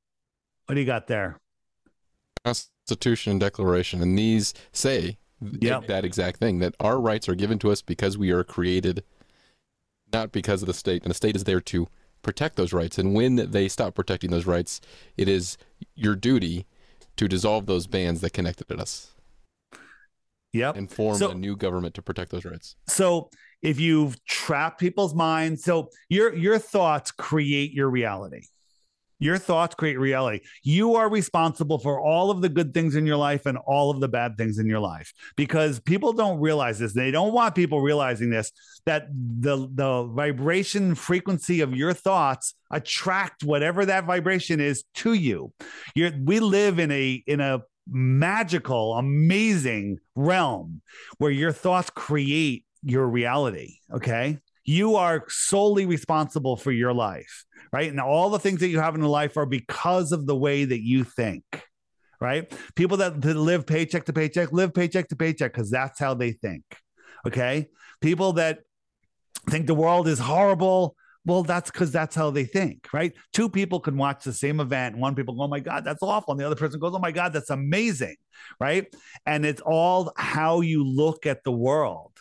What 0.66 0.74
do 0.74 0.80
you 0.80 0.86
got 0.86 1.06
there? 1.06 1.38
Constitution 2.44 3.32
and 3.32 3.40
Declaration, 3.40 4.02
and 4.02 4.18
these 4.18 4.54
say 4.72 5.18
yep. 5.60 5.86
that 5.86 6.04
exact 6.04 6.38
thing 6.38 6.58
that 6.60 6.74
our 6.80 7.00
rights 7.00 7.28
are 7.28 7.34
given 7.34 7.58
to 7.60 7.70
us 7.70 7.82
because 7.82 8.16
we 8.16 8.30
are 8.30 8.44
created 8.44 9.02
not 10.12 10.32
because 10.32 10.62
of 10.62 10.66
the 10.66 10.74
state. 10.74 11.02
And 11.02 11.10
the 11.10 11.14
state 11.14 11.36
is 11.36 11.44
there 11.44 11.60
to 11.60 11.88
protect 12.22 12.56
those 12.56 12.72
rights. 12.72 12.98
And 12.98 13.14
when 13.14 13.36
they 13.50 13.68
stop 13.68 13.94
protecting 13.94 14.30
those 14.30 14.46
rights, 14.46 14.80
it 15.16 15.28
is 15.28 15.56
your 15.94 16.16
duty 16.16 16.66
to 17.16 17.28
dissolve 17.28 17.66
those 17.66 17.86
bands 17.86 18.20
that 18.20 18.32
connected 18.32 18.70
us. 18.80 19.12
Yep. 20.52 20.76
And 20.76 20.90
form 20.90 21.16
so, 21.16 21.30
a 21.30 21.34
new 21.34 21.56
government 21.56 21.94
to 21.94 22.02
protect 22.02 22.30
those 22.30 22.44
rights. 22.44 22.74
So 22.88 23.30
if 23.62 23.78
you've 23.78 24.22
trapped 24.24 24.80
people's 24.80 25.14
minds, 25.14 25.62
so 25.62 25.90
your 26.08 26.34
your 26.34 26.58
thoughts 26.58 27.12
create 27.12 27.72
your 27.72 27.88
reality. 27.88 28.42
Your 29.20 29.38
thoughts 29.38 29.74
create 29.74 29.98
reality. 29.98 30.40
You 30.62 30.96
are 30.96 31.08
responsible 31.08 31.78
for 31.78 32.00
all 32.00 32.30
of 32.30 32.42
the 32.42 32.48
good 32.48 32.74
things 32.74 32.96
in 32.96 33.06
your 33.06 33.16
life 33.16 33.46
and 33.46 33.56
all 33.58 33.90
of 33.90 34.00
the 34.00 34.08
bad 34.08 34.36
things 34.36 34.58
in 34.58 34.66
your 34.66 34.80
life 34.80 35.12
because 35.36 35.78
people 35.78 36.12
don't 36.12 36.40
realize 36.40 36.78
this. 36.78 36.92
They 36.92 37.10
don't 37.10 37.32
want 37.32 37.54
people 37.54 37.80
realizing 37.80 38.30
this 38.30 38.50
that 38.86 39.08
the 39.12 39.68
the 39.74 40.04
vibration 40.04 40.94
frequency 40.94 41.60
of 41.60 41.74
your 41.74 41.92
thoughts 41.92 42.54
attract 42.70 43.44
whatever 43.44 43.84
that 43.86 44.06
vibration 44.06 44.58
is 44.58 44.84
to 44.94 45.12
you. 45.12 45.52
You're, 45.94 46.12
we 46.24 46.40
live 46.40 46.78
in 46.78 46.90
a 46.90 47.22
in 47.26 47.40
a 47.40 47.62
magical, 47.90 48.94
amazing 48.94 49.98
realm 50.14 50.80
where 51.18 51.30
your 51.30 51.52
thoughts 51.52 51.90
create 51.90 52.64
your 52.82 53.06
reality, 53.06 53.76
okay? 53.92 54.38
You 54.64 54.96
are 54.96 55.24
solely 55.28 55.86
responsible 55.86 56.56
for 56.56 56.72
your 56.72 56.92
life 56.92 57.44
right? 57.72 57.90
And 57.90 58.00
all 58.00 58.30
the 58.30 58.38
things 58.38 58.60
that 58.60 58.68
you 58.68 58.80
have 58.80 58.94
in 58.94 59.02
life 59.02 59.36
are 59.36 59.46
because 59.46 60.12
of 60.12 60.26
the 60.26 60.36
way 60.36 60.64
that 60.64 60.82
you 60.82 61.04
think, 61.04 61.44
right? 62.20 62.52
People 62.74 62.98
that, 62.98 63.20
that 63.22 63.36
live 63.36 63.66
paycheck 63.66 64.04
to 64.06 64.12
paycheck 64.12 64.52
live 64.52 64.74
paycheck 64.74 65.08
to 65.08 65.16
paycheck 65.16 65.52
because 65.52 65.70
that's 65.70 65.98
how 65.98 66.14
they 66.14 66.32
think. 66.32 66.64
Okay. 67.26 67.68
People 68.00 68.34
that 68.34 68.60
think 69.48 69.66
the 69.66 69.74
world 69.74 70.08
is 70.08 70.18
horrible. 70.18 70.96
Well, 71.26 71.42
that's 71.42 71.70
because 71.70 71.92
that's 71.92 72.16
how 72.16 72.30
they 72.30 72.44
think, 72.44 72.88
right? 72.94 73.12
Two 73.34 73.50
people 73.50 73.78
can 73.78 73.98
watch 73.98 74.24
the 74.24 74.32
same 74.32 74.58
event. 74.58 74.96
One 74.96 75.14
people 75.14 75.34
go, 75.34 75.42
oh 75.42 75.48
my 75.48 75.60
God, 75.60 75.84
that's 75.84 76.02
awful. 76.02 76.32
And 76.32 76.40
the 76.40 76.46
other 76.46 76.56
person 76.56 76.80
goes, 76.80 76.94
oh 76.94 76.98
my 76.98 77.12
God, 77.12 77.34
that's 77.34 77.50
amazing, 77.50 78.16
right? 78.58 78.86
And 79.26 79.44
it's 79.44 79.60
all 79.60 80.12
how 80.16 80.62
you 80.62 80.82
look 80.82 81.26
at 81.26 81.44
the 81.44 81.52
world, 81.52 82.12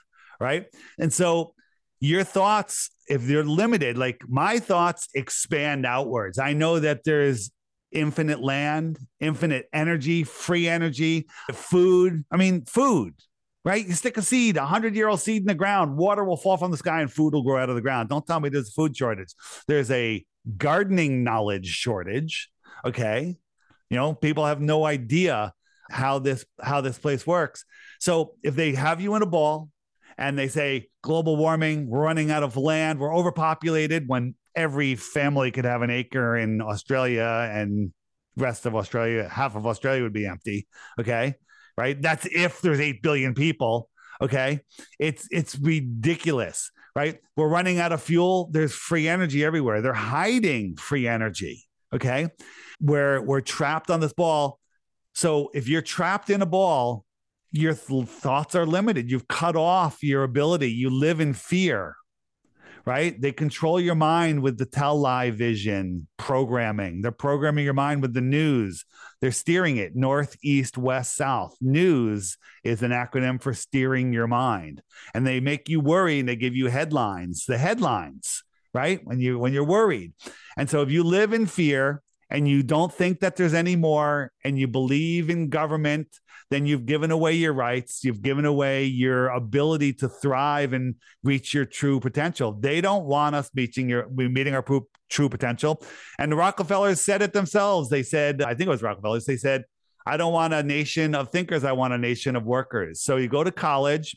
right? 0.41 0.65
And 0.99 1.13
so 1.13 1.53
your 1.99 2.23
thoughts 2.23 2.91
if 3.07 3.25
they're 3.25 3.43
limited 3.43 3.97
like 3.97 4.21
my 4.27 4.59
thoughts 4.59 5.07
expand 5.13 5.85
outwards. 5.85 6.39
I 6.39 6.53
know 6.53 6.79
that 6.79 7.03
there's 7.03 7.51
infinite 7.91 8.39
land 8.39 8.99
infinite 9.19 9.65
energy 9.73 10.23
free 10.23 10.67
energy 10.67 11.25
food 11.51 12.23
i 12.31 12.37
mean 12.37 12.63
food 12.65 13.15
right? 13.65 13.85
You 13.85 13.93
stick 13.93 14.17
a 14.17 14.21
seed 14.21 14.57
a 14.57 14.65
hundred 14.65 14.95
year 14.95 15.07
old 15.07 15.19
seed 15.19 15.41
in 15.41 15.47
the 15.47 15.53
ground 15.53 15.97
water 15.97 16.23
will 16.23 16.37
fall 16.37 16.57
from 16.57 16.71
the 16.71 16.77
sky 16.77 17.01
and 17.01 17.11
food 17.11 17.33
will 17.33 17.43
grow 17.43 17.61
out 17.61 17.69
of 17.69 17.75
the 17.75 17.81
ground. 17.81 18.09
Don't 18.09 18.25
tell 18.25 18.39
me 18.39 18.49
there's 18.49 18.69
a 18.69 18.71
food 18.71 18.95
shortage. 18.95 19.33
There's 19.67 19.91
a 19.91 20.25
gardening 20.57 21.23
knowledge 21.23 21.67
shortage 21.67 22.49
okay? 22.85 23.37
You 23.89 23.97
know 23.97 24.13
people 24.13 24.45
have 24.45 24.61
no 24.61 24.85
idea 24.85 25.53
how 25.91 26.19
this 26.19 26.45
how 26.61 26.81
this 26.81 26.97
place 26.97 27.25
works. 27.25 27.65
So 27.99 28.35
if 28.43 28.55
they 28.55 28.73
have 28.73 29.01
you 29.01 29.15
in 29.15 29.21
a 29.21 29.27
ball 29.27 29.69
and 30.19 30.37
they 30.37 30.49
say 30.49 30.89
global 31.01 31.37
warming, 31.37 31.87
we're 31.87 32.01
running 32.01 32.29
out 32.29 32.43
of 32.43 32.57
land, 32.57 32.99
we're 32.99 33.15
overpopulated 33.15 34.03
when 34.07 34.35
every 34.53 34.95
family 34.95 35.49
could 35.49 35.63
have 35.63 35.81
an 35.81 35.89
acre 35.89 36.35
in 36.35 36.61
Australia 36.61 37.49
and 37.51 37.93
rest 38.35 38.65
of 38.65 38.75
Australia, 38.75 39.29
half 39.29 39.55
of 39.55 39.65
Australia 39.65 40.03
would 40.03 40.13
be 40.13 40.27
empty. 40.27 40.67
Okay. 40.99 41.35
Right. 41.77 41.99
That's 41.99 42.25
if 42.25 42.59
there's 42.59 42.81
8 42.81 43.01
billion 43.01 43.33
people. 43.33 43.89
Okay. 44.21 44.59
It's, 44.99 45.25
it's 45.31 45.57
ridiculous. 45.57 46.69
Right. 46.97 47.19
We're 47.37 47.47
running 47.47 47.79
out 47.79 47.93
of 47.93 48.03
fuel. 48.03 48.49
There's 48.51 48.73
free 48.73 49.07
energy 49.07 49.45
everywhere. 49.45 49.81
They're 49.81 49.93
hiding 49.93 50.75
free 50.75 51.07
energy. 51.07 51.63
Okay. 51.95 52.27
Where 52.81 53.21
we're 53.21 53.39
trapped 53.39 53.89
on 53.89 54.01
this 54.01 54.11
ball. 54.11 54.59
So 55.15 55.49
if 55.53 55.69
you're 55.69 55.81
trapped 55.81 56.29
in 56.29 56.41
a 56.41 56.45
ball, 56.45 57.05
your 57.51 57.73
th- 57.73 58.07
thoughts 58.07 58.55
are 58.55 58.65
limited. 58.65 59.09
You've 59.09 59.27
cut 59.27 59.55
off 59.55 60.03
your 60.03 60.23
ability. 60.23 60.71
You 60.71 60.89
live 60.89 61.19
in 61.19 61.33
fear, 61.33 61.95
right? 62.85 63.19
They 63.19 63.31
control 63.31 63.79
your 63.79 63.95
mind 63.95 64.41
with 64.41 64.57
the 64.57 64.65
television 64.65 66.07
programming. 66.17 67.01
They're 67.01 67.11
programming 67.11 67.65
your 67.65 67.73
mind 67.73 68.01
with 68.01 68.13
the 68.13 68.21
news. 68.21 68.85
They're 69.21 69.31
steering 69.31 69.77
it 69.77 69.95
north, 69.95 70.37
east, 70.43 70.77
west, 70.77 71.15
south. 71.15 71.55
News 71.59 72.37
is 72.63 72.83
an 72.83 72.91
acronym 72.91 73.41
for 73.41 73.53
steering 73.53 74.13
your 74.13 74.27
mind. 74.27 74.81
And 75.13 75.25
they 75.25 75.39
make 75.39 75.69
you 75.69 75.79
worry 75.79 76.19
and 76.19 76.29
they 76.29 76.35
give 76.35 76.55
you 76.55 76.67
headlines, 76.67 77.45
the 77.45 77.57
headlines, 77.57 78.43
right? 78.73 79.01
When 79.03 79.19
you 79.19 79.39
when 79.39 79.53
you're 79.53 79.65
worried. 79.65 80.13
And 80.55 80.69
so 80.69 80.81
if 80.81 80.91
you 80.91 81.03
live 81.03 81.33
in 81.33 81.47
fear 81.47 82.01
and 82.29 82.47
you 82.47 82.63
don't 82.63 82.93
think 82.93 83.19
that 83.19 83.35
there's 83.35 83.53
any 83.53 83.75
more 83.75 84.31
and 84.43 84.57
you 84.59 84.67
believe 84.67 85.29
in 85.29 85.49
government 85.49 86.07
then 86.49 86.65
you've 86.65 86.85
given 86.85 87.11
away 87.11 87.33
your 87.33 87.53
rights, 87.53 88.03
you've 88.03 88.21
given 88.21 88.45
away 88.45 88.85
your 88.85 89.27
ability 89.27 89.93
to 89.93 90.09
thrive 90.09 90.73
and 90.73 90.95
reach 91.23 91.53
your 91.53 91.65
true 91.65 91.99
potential. 91.99 92.53
They 92.53 92.81
don't 92.81 93.05
want 93.05 93.35
us 93.35 93.51
meeting 93.53 93.89
your 93.89 94.09
meeting 94.09 94.55
our 94.55 94.65
true 95.09 95.29
potential. 95.29 95.83
And 96.17 96.31
the 96.31 96.35
Rockefellers 96.35 97.01
said 97.01 97.21
it 97.21 97.33
themselves. 97.33 97.89
They 97.89 98.03
said, 98.03 98.41
I 98.41 98.55
think 98.55 98.67
it 98.67 98.71
was 98.71 98.81
Rockefellers, 98.81 99.25
they 99.25 99.37
said, 99.37 99.63
I 100.05 100.17
don't 100.17 100.33
want 100.33 100.53
a 100.53 100.63
nation 100.63 101.13
of 101.13 101.29
thinkers, 101.29 101.63
I 101.63 101.73
want 101.73 101.93
a 101.93 101.97
nation 101.97 102.35
of 102.35 102.45
workers. 102.45 103.01
So 103.01 103.17
you 103.17 103.27
go 103.27 103.43
to 103.43 103.51
college, 103.51 104.15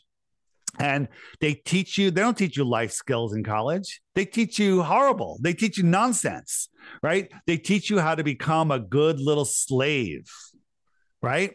and 0.79 1.07
they 1.39 1.53
teach 1.53 1.97
you 1.97 2.09
they 2.09 2.21
don't 2.21 2.37
teach 2.37 2.57
you 2.57 2.63
life 2.63 2.91
skills 2.91 3.35
in 3.35 3.43
college 3.43 4.01
they 4.15 4.25
teach 4.25 4.57
you 4.57 4.81
horrible 4.81 5.37
they 5.41 5.53
teach 5.53 5.77
you 5.77 5.83
nonsense 5.83 6.69
right 7.03 7.31
they 7.45 7.57
teach 7.57 7.89
you 7.89 7.99
how 7.99 8.15
to 8.15 8.23
become 8.23 8.71
a 8.71 8.79
good 8.79 9.19
little 9.19 9.45
slave 9.45 10.25
right 11.21 11.53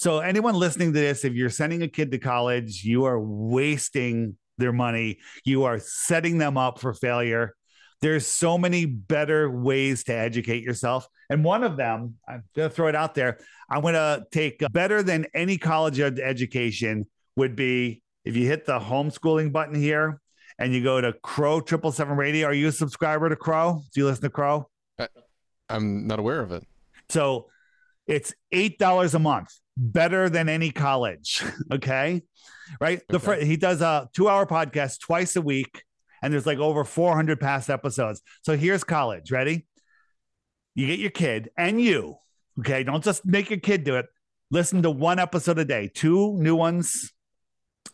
so, 0.00 0.20
anyone 0.20 0.54
listening 0.54 0.94
to 0.94 0.98
this, 0.98 1.26
if 1.26 1.34
you're 1.34 1.50
sending 1.50 1.82
a 1.82 1.88
kid 1.88 2.10
to 2.12 2.18
college, 2.18 2.84
you 2.84 3.04
are 3.04 3.20
wasting 3.20 4.38
their 4.56 4.72
money. 4.72 5.18
You 5.44 5.64
are 5.64 5.78
setting 5.78 6.38
them 6.38 6.56
up 6.56 6.80
for 6.80 6.94
failure. 6.94 7.54
There's 8.00 8.26
so 8.26 8.56
many 8.56 8.86
better 8.86 9.50
ways 9.50 10.04
to 10.04 10.14
educate 10.14 10.62
yourself. 10.62 11.06
And 11.28 11.44
one 11.44 11.62
of 11.62 11.76
them, 11.76 12.14
I'm 12.26 12.44
going 12.56 12.70
to 12.70 12.74
throw 12.74 12.86
it 12.86 12.94
out 12.94 13.14
there. 13.14 13.40
I'm 13.68 13.82
going 13.82 13.92
to 13.92 14.24
take 14.32 14.62
uh, 14.62 14.70
better 14.70 15.02
than 15.02 15.26
any 15.34 15.58
college 15.58 16.00
education 16.00 17.04
would 17.36 17.54
be 17.54 18.02
if 18.24 18.36
you 18.36 18.46
hit 18.46 18.66
the 18.66 18.78
homeschooling 18.78 19.52
button 19.52 19.74
here 19.74 20.20
and 20.58 20.74
you 20.74 20.82
go 20.82 21.00
to 21.00 21.12
Crow 21.12 21.60
Triple 21.60 21.90
Seven 21.90 22.16
Radio. 22.16 22.46
Are 22.46 22.52
you 22.52 22.68
a 22.68 22.72
subscriber 22.72 23.28
to 23.28 23.36
Crow? 23.36 23.82
Do 23.92 24.00
you 24.00 24.06
listen 24.06 24.22
to 24.22 24.30
Crow? 24.30 24.68
I'm 25.68 26.06
not 26.06 26.18
aware 26.18 26.40
of 26.40 26.52
it. 26.52 26.64
So 27.08 27.46
it's 28.06 28.34
eight 28.52 28.78
dollars 28.78 29.14
a 29.14 29.18
month 29.18 29.48
better 29.76 30.28
than 30.28 30.48
any 30.48 30.70
college. 30.70 31.42
okay. 31.72 32.22
Right. 32.80 33.00
The 33.08 33.18
fr- 33.18 33.34
he 33.34 33.56
does 33.56 33.80
a 33.80 34.08
two 34.12 34.28
hour 34.28 34.46
podcast 34.46 35.00
twice 35.00 35.34
a 35.36 35.42
week, 35.42 35.82
and 36.22 36.32
there's 36.32 36.46
like 36.46 36.58
over 36.58 36.84
400 36.84 37.40
past 37.40 37.70
episodes. 37.70 38.20
So 38.42 38.56
here's 38.56 38.84
college. 38.84 39.32
Ready? 39.32 39.66
You 40.74 40.86
get 40.86 40.98
your 40.98 41.10
kid 41.10 41.50
and 41.56 41.80
you. 41.80 42.16
Okay. 42.58 42.84
Don't 42.84 43.02
just 43.02 43.24
make 43.24 43.48
your 43.48 43.60
kid 43.60 43.84
do 43.84 43.96
it. 43.96 44.06
Listen 44.50 44.82
to 44.82 44.90
one 44.90 45.18
episode 45.18 45.58
a 45.58 45.64
day, 45.64 45.90
two 45.92 46.34
new 46.34 46.56
ones 46.56 47.12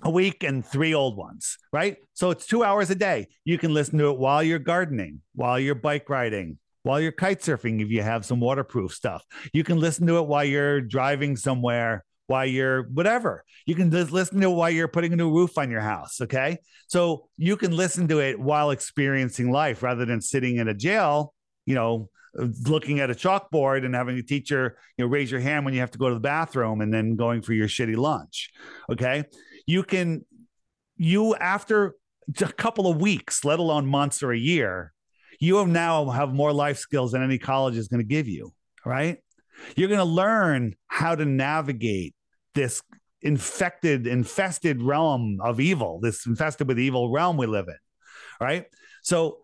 a 0.03 0.11
week 0.11 0.43
and 0.43 0.65
three 0.65 0.95
old 0.95 1.17
ones, 1.17 1.59
right? 1.73 1.97
So 2.15 2.31
it's 2.31 2.47
two 2.47 2.63
hours 2.63 2.91
a 2.91 2.95
day. 2.95 3.29
You 3.45 3.59
can 3.59 3.73
listen 3.73 3.99
to 3.99 4.11
it 4.11 4.19
while 4.19 4.43
you're 4.43 4.59
gardening, 4.59 5.21
while 5.35 5.59
you're 5.59 5.75
bike 5.75 6.09
riding, 6.09 6.59
while 6.83 7.01
you're 7.01 7.13
kite 7.13 7.41
surfing 7.41 7.83
if 7.83 7.91
you 7.91 8.03
have 8.03 8.25
some 8.25 8.41
waterproof 8.41 8.93
stuff. 8.93 9.25
You 9.53 9.65
can 9.65 9.79
listen 9.79 10.07
to 10.07 10.19
it 10.19 10.27
while 10.27 10.45
you're 10.45 10.81
driving 10.81 11.37
somewhere, 11.37 12.05
while 12.27 12.47
you're 12.47 12.85
whatever. 12.85 13.45
You 13.67 13.75
can 13.75 13.91
just 13.91 14.13
listen 14.13 14.41
to 14.41 14.51
it 14.51 14.55
while 14.55 14.71
you're 14.71 14.89
putting 14.89 15.13
a 15.13 15.17
new 15.17 15.33
roof 15.33 15.59
on 15.59 15.71
your 15.71 15.81
house. 15.81 16.21
Okay. 16.21 16.59
So 16.89 17.29
you 17.37 17.57
can 17.57 17.75
listen 17.77 18.07
to 18.09 18.21
it 18.21 18.39
while 18.39 18.71
experiencing 18.71 19.51
life 19.51 19.83
rather 19.83 20.05
than 20.05 20.21
sitting 20.21 20.57
in 20.57 20.69
a 20.69 20.75
jail, 20.75 21.35
you 21.65 21.75
know, 21.75 22.09
looking 22.69 23.01
at 23.01 23.11
a 23.11 23.15
chalkboard 23.15 23.85
and 23.85 23.95
having 23.95 24.19
a 24.19 24.23
teacher, 24.23 24.77
you 24.97 25.05
know, 25.05 25.11
raise 25.11 25.31
your 25.31 25.41
hand 25.41 25.65
when 25.65 25.75
you 25.75 25.81
have 25.81 25.91
to 25.91 25.99
go 25.99 26.09
to 26.09 26.15
the 26.15 26.21
bathroom 26.21 26.81
and 26.81 26.93
then 26.93 27.17
going 27.17 27.43
for 27.43 27.53
your 27.53 27.67
shitty 27.67 27.97
lunch. 27.97 28.51
Okay. 28.91 29.25
You 29.67 29.83
can, 29.83 30.25
you 30.97 31.35
after 31.37 31.95
a 32.41 32.53
couple 32.53 32.91
of 32.91 33.01
weeks, 33.01 33.45
let 33.45 33.59
alone 33.59 33.87
months 33.87 34.23
or 34.23 34.33
a 34.33 34.39
year, 34.39 34.93
you 35.39 35.57
have 35.57 35.69
now 35.69 36.09
have 36.11 36.33
more 36.33 36.53
life 36.53 36.79
skills 36.79 37.13
than 37.13 37.23
any 37.23 37.39
college 37.39 37.77
is 37.77 37.89
going 37.89 38.01
to 38.01 38.09
give 38.09 38.29
you. 38.29 38.53
Right. 38.85 39.19
You're 39.75 39.89
going 39.89 39.99
to 39.99 40.05
learn 40.05 40.75
how 40.87 41.15
to 41.15 41.25
navigate 41.25 42.15
this 42.55 42.83
infected, 43.23 44.07
infested 44.07 44.83
realm 44.83 45.39
of 45.43 45.61
evil, 45.61 45.99
this 46.01 46.27
infested 46.27 46.69
with 46.69 46.79
evil 46.79 47.11
realm 47.11 47.37
we 47.37 47.47
live 47.47 47.67
in. 47.69 47.77
Right. 48.41 48.67
So 49.03 49.39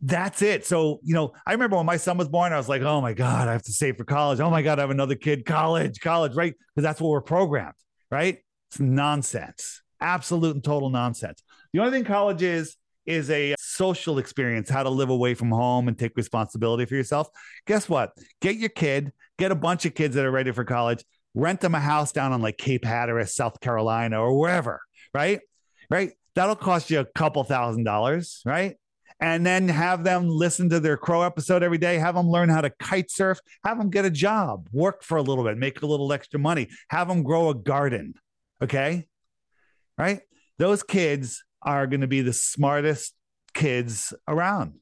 that's 0.00 0.42
it. 0.42 0.66
So, 0.66 1.00
you 1.02 1.14
know, 1.14 1.32
I 1.46 1.52
remember 1.52 1.76
when 1.76 1.86
my 1.86 1.96
son 1.96 2.18
was 2.18 2.28
born, 2.28 2.52
I 2.52 2.56
was 2.56 2.68
like, 2.68 2.82
oh 2.82 3.00
my 3.00 3.14
God, 3.14 3.48
I 3.48 3.52
have 3.52 3.62
to 3.64 3.72
save 3.72 3.96
for 3.96 4.04
college. 4.04 4.40
Oh 4.40 4.50
my 4.50 4.62
God, 4.62 4.78
I 4.78 4.82
have 4.82 4.90
another 4.90 5.14
kid, 5.14 5.44
college, 5.44 6.00
college, 6.00 6.34
right? 6.34 6.54
Because 6.74 6.84
that's 6.84 7.00
what 7.00 7.08
we're 7.08 7.22
programmed, 7.22 7.74
right? 8.10 8.38
It's 8.74 8.80
nonsense, 8.80 9.82
absolute 10.00 10.56
and 10.56 10.64
total 10.64 10.90
nonsense. 10.90 11.44
The 11.72 11.78
only 11.78 11.92
thing 11.92 12.04
college 12.04 12.42
is, 12.42 12.74
is 13.06 13.30
a 13.30 13.54
social 13.56 14.18
experience, 14.18 14.68
how 14.68 14.82
to 14.82 14.90
live 14.90 15.10
away 15.10 15.34
from 15.34 15.52
home 15.52 15.86
and 15.86 15.96
take 15.96 16.16
responsibility 16.16 16.84
for 16.84 16.96
yourself. 16.96 17.28
Guess 17.68 17.88
what? 17.88 18.14
Get 18.40 18.56
your 18.56 18.70
kid, 18.70 19.12
get 19.38 19.52
a 19.52 19.54
bunch 19.54 19.86
of 19.86 19.94
kids 19.94 20.16
that 20.16 20.24
are 20.24 20.30
ready 20.32 20.50
for 20.50 20.64
college, 20.64 21.04
rent 21.34 21.60
them 21.60 21.76
a 21.76 21.80
house 21.80 22.10
down 22.10 22.32
on 22.32 22.42
like 22.42 22.58
Cape 22.58 22.84
Hatteras, 22.84 23.32
South 23.36 23.60
Carolina, 23.60 24.20
or 24.20 24.36
wherever, 24.36 24.80
right? 25.14 25.38
Right? 25.88 26.10
That'll 26.34 26.56
cost 26.56 26.90
you 26.90 26.98
a 26.98 27.04
couple 27.04 27.44
thousand 27.44 27.84
dollars, 27.84 28.42
right? 28.44 28.74
and 29.20 29.46
then 29.46 29.68
have 29.68 30.02
them 30.02 30.28
listen 30.28 30.68
to 30.68 30.80
their 30.80 30.96
crow 30.96 31.22
episode 31.22 31.62
every 31.62 31.78
day 31.78 31.98
have 31.98 32.16
them 32.16 32.28
learn 32.28 32.48
how 32.48 32.60
to 32.60 32.70
kite 32.80 33.10
surf 33.10 33.38
have 33.64 33.78
them 33.78 33.88
get 33.88 34.04
a 34.04 34.10
job 34.10 34.68
work 34.72 35.04
for 35.04 35.18
a 35.18 35.22
little 35.22 35.44
bit 35.44 35.56
make 35.56 35.80
a 35.82 35.86
little 35.86 36.12
extra 36.12 36.40
money 36.40 36.68
have 36.88 37.06
them 37.06 37.22
grow 37.22 37.48
a 37.48 37.54
garden 37.54 38.12
okay 38.62 39.06
right 39.98 40.20
those 40.58 40.82
kids 40.82 41.44
are 41.62 41.86
going 41.86 42.00
to 42.00 42.06
be 42.06 42.20
the 42.20 42.32
smartest 42.32 43.14
kids 43.54 44.12
around 44.28 44.74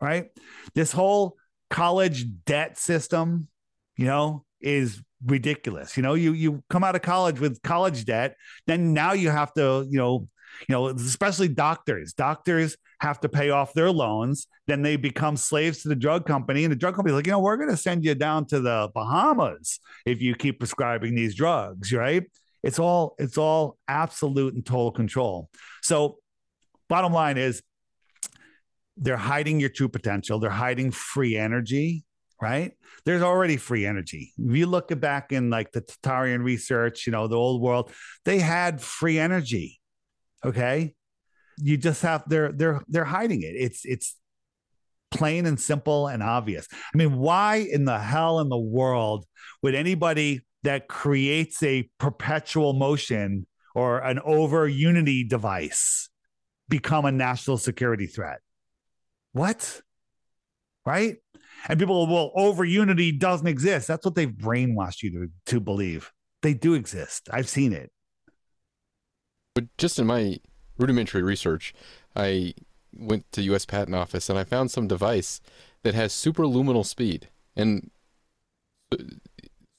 right 0.00 0.30
this 0.74 0.92
whole 0.92 1.36
college 1.70 2.26
debt 2.44 2.78
system 2.78 3.48
you 3.96 4.06
know 4.06 4.44
is 4.60 5.02
ridiculous 5.24 5.96
you 5.96 6.02
know 6.02 6.14
you 6.14 6.32
you 6.32 6.62
come 6.70 6.84
out 6.84 6.94
of 6.94 7.02
college 7.02 7.40
with 7.40 7.60
college 7.62 8.04
debt 8.04 8.36
then 8.66 8.94
now 8.94 9.12
you 9.12 9.30
have 9.30 9.52
to 9.52 9.86
you 9.90 9.98
know 9.98 10.28
you 10.68 10.72
know 10.72 10.86
especially 10.88 11.48
doctors 11.48 12.12
doctors 12.12 12.76
have 13.00 13.20
to 13.20 13.28
pay 13.28 13.50
off 13.50 13.72
their 13.74 13.90
loans. 13.90 14.46
Then 14.66 14.82
they 14.82 14.96
become 14.96 15.36
slaves 15.36 15.82
to 15.82 15.88
the 15.88 15.94
drug 15.94 16.26
company. 16.26 16.64
And 16.64 16.72
the 16.72 16.76
drug 16.76 16.94
company 16.94 17.12
is 17.12 17.16
like, 17.16 17.26
you 17.26 17.32
know, 17.32 17.40
we're 17.40 17.56
going 17.56 17.70
to 17.70 17.76
send 17.76 18.04
you 18.04 18.14
down 18.14 18.46
to 18.46 18.60
the 18.60 18.90
Bahamas 18.94 19.80
if 20.04 20.20
you 20.20 20.34
keep 20.34 20.58
prescribing 20.58 21.14
these 21.14 21.34
drugs, 21.34 21.92
right? 21.92 22.24
It's 22.62 22.78
all 22.78 23.14
it's 23.18 23.38
all 23.38 23.78
absolute 23.86 24.54
and 24.54 24.64
total 24.64 24.90
control. 24.90 25.50
So 25.82 26.18
bottom 26.88 27.12
line 27.12 27.38
is 27.38 27.62
they're 28.96 29.16
hiding 29.16 29.60
your 29.60 29.68
true 29.68 29.88
potential. 29.88 30.40
They're 30.40 30.50
hiding 30.50 30.90
free 30.90 31.36
energy, 31.36 32.04
right? 32.42 32.72
There's 33.04 33.22
already 33.22 33.56
free 33.56 33.86
energy. 33.86 34.32
If 34.36 34.56
you 34.56 34.66
look 34.66 34.98
back 35.00 35.32
in 35.32 35.50
like 35.50 35.70
the 35.72 35.82
Tartarian 35.82 36.42
research, 36.42 37.06
you 37.06 37.12
know, 37.12 37.28
the 37.28 37.36
old 37.36 37.62
world, 37.62 37.92
they 38.24 38.40
had 38.40 38.80
free 38.80 39.18
energy. 39.18 39.80
Okay 40.44 40.94
you 41.60 41.76
just 41.76 42.02
have 42.02 42.24
they're 42.28 42.52
they're 42.52 42.82
they're 42.88 43.04
hiding 43.04 43.42
it. 43.42 43.54
It's 43.56 43.84
it's 43.84 44.16
plain 45.10 45.46
and 45.46 45.58
simple 45.58 46.06
and 46.06 46.22
obvious. 46.22 46.68
I 46.72 46.96
mean, 46.96 47.16
why 47.16 47.66
in 47.70 47.84
the 47.84 47.98
hell 47.98 48.40
in 48.40 48.48
the 48.48 48.58
world 48.58 49.26
would 49.62 49.74
anybody 49.74 50.42
that 50.62 50.88
creates 50.88 51.62
a 51.62 51.88
perpetual 51.98 52.72
motion 52.72 53.46
or 53.74 53.98
an 53.98 54.18
over 54.24 54.66
unity 54.66 55.24
device 55.24 56.08
become 56.68 57.04
a 57.04 57.12
national 57.12 57.58
security 57.58 58.06
threat? 58.06 58.40
What? 59.32 59.80
Right? 60.84 61.16
And 61.68 61.78
people, 61.78 62.06
well, 62.06 62.32
over 62.34 62.64
unity 62.64 63.12
doesn't 63.12 63.46
exist. 63.46 63.88
That's 63.88 64.04
what 64.04 64.14
they've 64.14 64.28
brainwashed 64.28 65.02
you 65.02 65.10
to, 65.12 65.52
to 65.52 65.60
believe. 65.60 66.12
They 66.42 66.54
do 66.54 66.74
exist. 66.74 67.28
I've 67.32 67.48
seen 67.48 67.72
it. 67.72 67.90
But 69.54 69.76
just 69.76 69.98
in 69.98 70.06
my 70.06 70.38
rudimentary 70.76 71.22
research, 71.22 71.74
I 72.14 72.54
went 72.92 73.30
to 73.32 73.42
U.S. 73.42 73.64
Patent 73.66 73.96
Office 73.96 74.30
and 74.30 74.38
I 74.38 74.44
found 74.44 74.70
some 74.70 74.86
device 74.86 75.40
that 75.82 75.94
has 75.94 76.12
superluminal 76.12 76.86
speed. 76.86 77.28
And 77.56 77.90
uh, 78.92 78.96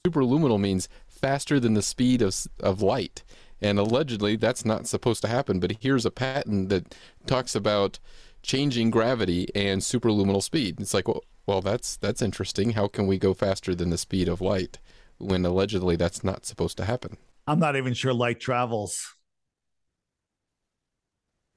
superluminal 0.10 0.60
means 0.60 0.89
faster 1.07 1.60
than 1.60 1.74
the 1.74 1.82
speed 1.82 2.22
of, 2.22 2.47
of 2.60 2.82
light. 2.82 3.24
And 3.62 3.78
allegedly, 3.78 4.36
that's 4.36 4.64
not 4.64 4.88
supposed 4.88 5.22
to 5.24 5.28
happen. 5.28 5.60
But 5.60 5.78
here's 5.82 6.05
a 6.05 6.12
patent 6.12 6.70
that 6.70 6.95
talks 7.28 7.55
about 7.55 7.99
changing 8.41 8.89
gravity 8.89 9.47
and 9.53 9.82
superluminal 9.82 10.41
speed. 10.41 10.80
It's 10.80 10.93
like, 10.93 11.07
well, 11.07 11.24
well, 11.45 11.62
that's 11.62 11.97
that's 11.97 12.22
interesting. 12.22 12.72
How 12.72 12.88
can 12.88 13.07
we 13.07 13.18
go 13.18 13.34
faster 13.34 13.74
than 13.74 13.89
the 13.89 13.97
speed 13.97 14.28
of 14.28 14.39
light 14.39 14.78
when 15.18 15.43
allegedly 15.45 15.95
that's 15.95 16.24
not 16.24 16.45
supposed 16.45 16.78
to 16.78 16.86
happen? 16.86 17.18
I'm 17.47 17.60
not 17.60 17.76
even 17.76 17.95
sure 17.95 18.14
light 18.14 18.39
travels. 18.39 19.16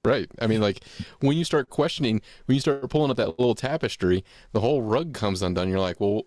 Right. 0.05 0.31
I 0.41 0.47
mean, 0.47 0.63
like 0.63 0.83
when 1.21 1.37
you 1.37 1.45
start 1.45 1.69
questioning, 1.69 2.23
when 2.47 2.55
you 2.55 2.61
start 2.61 2.89
pulling 2.89 3.11
up 3.11 3.19
that 3.19 3.39
little 3.39 3.55
tapestry, 3.55 4.25
the 4.53 4.61
whole 4.61 4.83
rug 4.83 5.13
comes 5.13 5.43
undone. 5.43 5.69
You're 5.69 5.79
like, 5.79 6.01
well, 6.01 6.23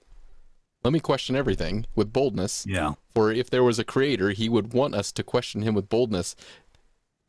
let 0.85 0.93
me 0.93 0.99
question 0.99 1.35
everything 1.35 1.87
with 1.95 2.13
boldness. 2.13 2.65
Yeah. 2.67 2.93
For 3.15 3.31
if 3.31 3.49
there 3.49 3.63
was 3.63 3.79
a 3.79 3.83
creator, 3.83 4.29
he 4.29 4.47
would 4.47 4.71
want 4.71 4.93
us 4.93 5.11
to 5.13 5.23
question 5.23 5.63
him 5.63 5.73
with 5.73 5.89
boldness 5.89 6.35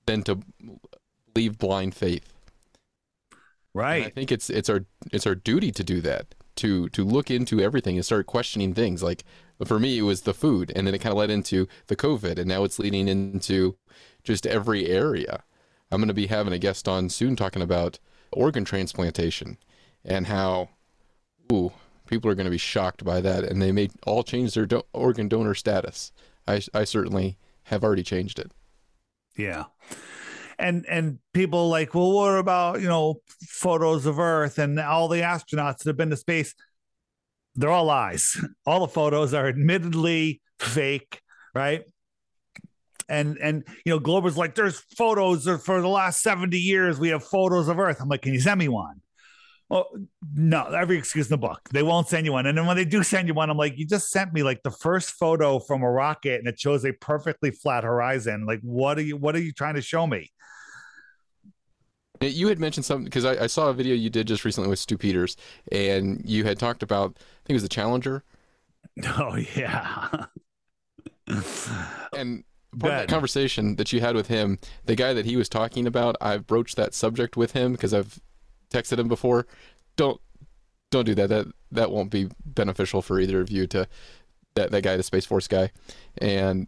than 0.04 0.22
to 0.24 0.40
leave 1.34 1.56
blind 1.56 1.94
faith. 1.94 2.34
Right. 3.72 3.96
And 3.96 4.06
I 4.06 4.10
think 4.10 4.30
it's 4.30 4.50
it's 4.50 4.68
our 4.68 4.84
it's 5.10 5.26
our 5.26 5.34
duty 5.34 5.72
to 5.72 5.82
do 5.82 6.02
that. 6.02 6.34
To 6.56 6.90
to 6.90 7.02
look 7.02 7.30
into 7.30 7.60
everything 7.60 7.96
and 7.96 8.04
start 8.04 8.26
questioning 8.26 8.74
things. 8.74 9.02
Like 9.02 9.24
for 9.64 9.78
me, 9.78 9.98
it 9.98 10.02
was 10.02 10.22
the 10.22 10.34
food, 10.34 10.70
and 10.76 10.86
then 10.86 10.94
it 10.94 10.98
kind 10.98 11.12
of 11.12 11.18
led 11.18 11.30
into 11.30 11.66
the 11.86 11.96
COVID, 11.96 12.38
and 12.38 12.46
now 12.46 12.62
it's 12.62 12.78
leading 12.78 13.08
into 13.08 13.76
just 14.22 14.46
every 14.46 14.86
area. 14.86 15.44
I'm 15.90 16.00
going 16.00 16.08
to 16.08 16.14
be 16.14 16.26
having 16.26 16.52
a 16.52 16.58
guest 16.58 16.88
on 16.88 17.08
soon 17.08 17.36
talking 17.36 17.62
about 17.62 17.98
organ 18.32 18.66
transplantation 18.66 19.56
and 20.04 20.26
how, 20.26 20.68
ooh, 21.50 21.72
people 22.06 22.30
are 22.30 22.34
going 22.34 22.46
to 22.46 22.50
be 22.50 22.58
shocked 22.58 23.04
by 23.04 23.20
that, 23.20 23.44
and 23.44 23.60
they 23.60 23.72
may 23.72 23.90
all 24.06 24.22
change 24.22 24.54
their 24.54 24.66
do- 24.66 24.82
organ 24.92 25.28
donor 25.28 25.54
status. 25.54 26.12
I, 26.46 26.62
I 26.72 26.84
certainly 26.84 27.38
have 27.64 27.82
already 27.84 28.02
changed 28.02 28.38
it. 28.38 28.52
Yeah. 29.36 29.64
And 30.58 30.86
and 30.88 31.18
people 31.34 31.68
like, 31.68 31.94
well, 31.94 32.12
what 32.12 32.38
about 32.38 32.80
you 32.80 32.88
know 32.88 33.16
photos 33.46 34.06
of 34.06 34.18
Earth 34.18 34.58
and 34.58 34.78
all 34.80 35.08
the 35.08 35.20
astronauts 35.20 35.78
that 35.78 35.88
have 35.88 35.96
been 35.96 36.10
to 36.10 36.16
space? 36.16 36.54
They're 37.54 37.70
all 37.70 37.86
lies. 37.86 38.36
All 38.66 38.80
the 38.80 38.88
photos 38.88 39.32
are 39.32 39.48
admittedly 39.48 40.42
fake, 40.58 41.22
right? 41.54 41.84
and 43.08 43.38
and 43.38 43.64
you 43.84 43.92
know 43.92 43.98
Glober's 43.98 44.36
like 44.36 44.54
there's 44.54 44.80
photos 44.96 45.48
for 45.64 45.80
the 45.80 45.88
last 45.88 46.22
70 46.22 46.58
years 46.58 46.98
we 46.98 47.08
have 47.10 47.22
photos 47.22 47.68
of 47.68 47.78
earth 47.78 47.98
i'm 48.00 48.08
like 48.08 48.22
can 48.22 48.32
you 48.32 48.40
send 48.40 48.58
me 48.58 48.68
one 48.68 49.00
well 49.68 49.88
no 50.34 50.64
every 50.66 50.96
excuse 50.96 51.26
in 51.26 51.30
the 51.30 51.38
book. 51.38 51.68
They 51.72 51.82
won't 51.82 52.08
send 52.08 52.26
you 52.26 52.32
one. 52.32 52.46
And 52.46 52.56
then 52.56 52.66
when 52.66 52.76
they 52.76 52.84
do 52.84 53.02
send 53.02 53.28
you 53.28 53.34
one 53.34 53.50
i'm 53.50 53.56
like 53.56 53.78
you 53.78 53.86
just 53.86 54.10
sent 54.10 54.32
me 54.32 54.42
like 54.42 54.62
the 54.62 54.70
first 54.70 55.10
photo 55.10 55.58
from 55.58 55.82
a 55.82 55.90
rocket 55.90 56.38
and 56.38 56.48
it 56.48 56.58
shows 56.58 56.84
a 56.84 56.92
perfectly 56.92 57.50
flat 57.50 57.84
horizon. 57.84 58.46
Like 58.46 58.60
what 58.62 58.98
are 58.98 59.02
you 59.02 59.16
what 59.16 59.34
are 59.34 59.40
you 59.40 59.52
trying 59.52 59.74
to 59.74 59.82
show 59.82 60.06
me? 60.06 60.30
You 62.20 62.48
had 62.48 62.58
mentioned 62.58 62.86
something 62.86 63.04
because 63.04 63.26
I, 63.26 63.44
I, 63.44 63.46
saw 63.46 63.68
a 63.68 63.74
video 63.74 63.94
you 63.94 64.08
did 64.08 64.26
just 64.26 64.46
recently 64.46 64.70
with 64.70 64.78
Stu 64.78 64.96
Peters, 64.96 65.36
and 65.70 66.22
you 66.24 66.44
had 66.44 66.58
talked 66.58 66.82
about 66.82 67.10
I 67.10 67.44
think 67.44 67.50
it 67.50 67.54
was 67.54 67.62
the 67.62 67.68
Challenger. 67.68 68.22
Oh 69.18 69.36
yeah. 69.54 70.26
and 72.16 72.44
part 72.78 72.92
of 72.92 72.98
that 73.00 73.08
conversation 73.08 73.76
that 73.76 73.92
you 73.92 74.00
had 74.00 74.14
with 74.14 74.28
him, 74.28 74.58
the 74.84 74.94
guy 74.94 75.12
that 75.12 75.26
he 75.26 75.36
was 75.36 75.48
talking 75.48 75.86
about, 75.86 76.16
I've 76.20 76.46
broached 76.46 76.76
that 76.76 76.94
subject 76.94 77.36
with 77.36 77.52
him 77.52 77.72
because 77.72 77.92
I've 77.92 78.20
texted 78.70 78.98
him 78.98 79.08
before. 79.08 79.46
Don't 79.96 80.20
don't 80.90 81.04
do 81.04 81.14
that. 81.14 81.28
That 81.28 81.46
that 81.72 81.90
won't 81.90 82.10
be 82.10 82.28
beneficial 82.44 83.02
for 83.02 83.20
either 83.20 83.40
of 83.40 83.50
you 83.50 83.66
to 83.68 83.88
that 84.54 84.70
that 84.70 84.82
guy, 84.82 84.96
the 84.96 85.02
Space 85.02 85.26
Force 85.26 85.48
guy. 85.48 85.70
And 86.18 86.66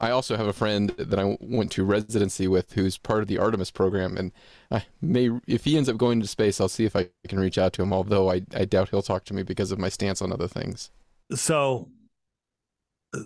I 0.00 0.10
also 0.10 0.36
have 0.36 0.46
a 0.46 0.52
friend 0.54 0.90
that 0.96 1.18
I 1.18 1.36
went 1.40 1.72
to 1.72 1.84
residency 1.84 2.48
with 2.48 2.72
who's 2.72 2.96
part 2.96 3.20
of 3.20 3.28
the 3.28 3.38
Artemis 3.38 3.70
program, 3.70 4.16
and 4.16 4.32
I 4.70 4.86
may 5.02 5.30
if 5.46 5.64
he 5.64 5.76
ends 5.76 5.90
up 5.90 5.98
going 5.98 6.20
to 6.20 6.26
space, 6.26 6.60
I'll 6.60 6.68
see 6.68 6.86
if 6.86 6.96
I 6.96 7.10
can 7.28 7.38
reach 7.38 7.58
out 7.58 7.74
to 7.74 7.82
him. 7.82 7.92
Although 7.92 8.30
I, 8.30 8.42
I 8.54 8.64
doubt 8.64 8.88
he'll 8.88 9.02
talk 9.02 9.24
to 9.26 9.34
me 9.34 9.42
because 9.42 9.72
of 9.72 9.78
my 9.78 9.90
stance 9.90 10.22
on 10.22 10.32
other 10.32 10.48
things. 10.48 10.90
So, 11.34 11.88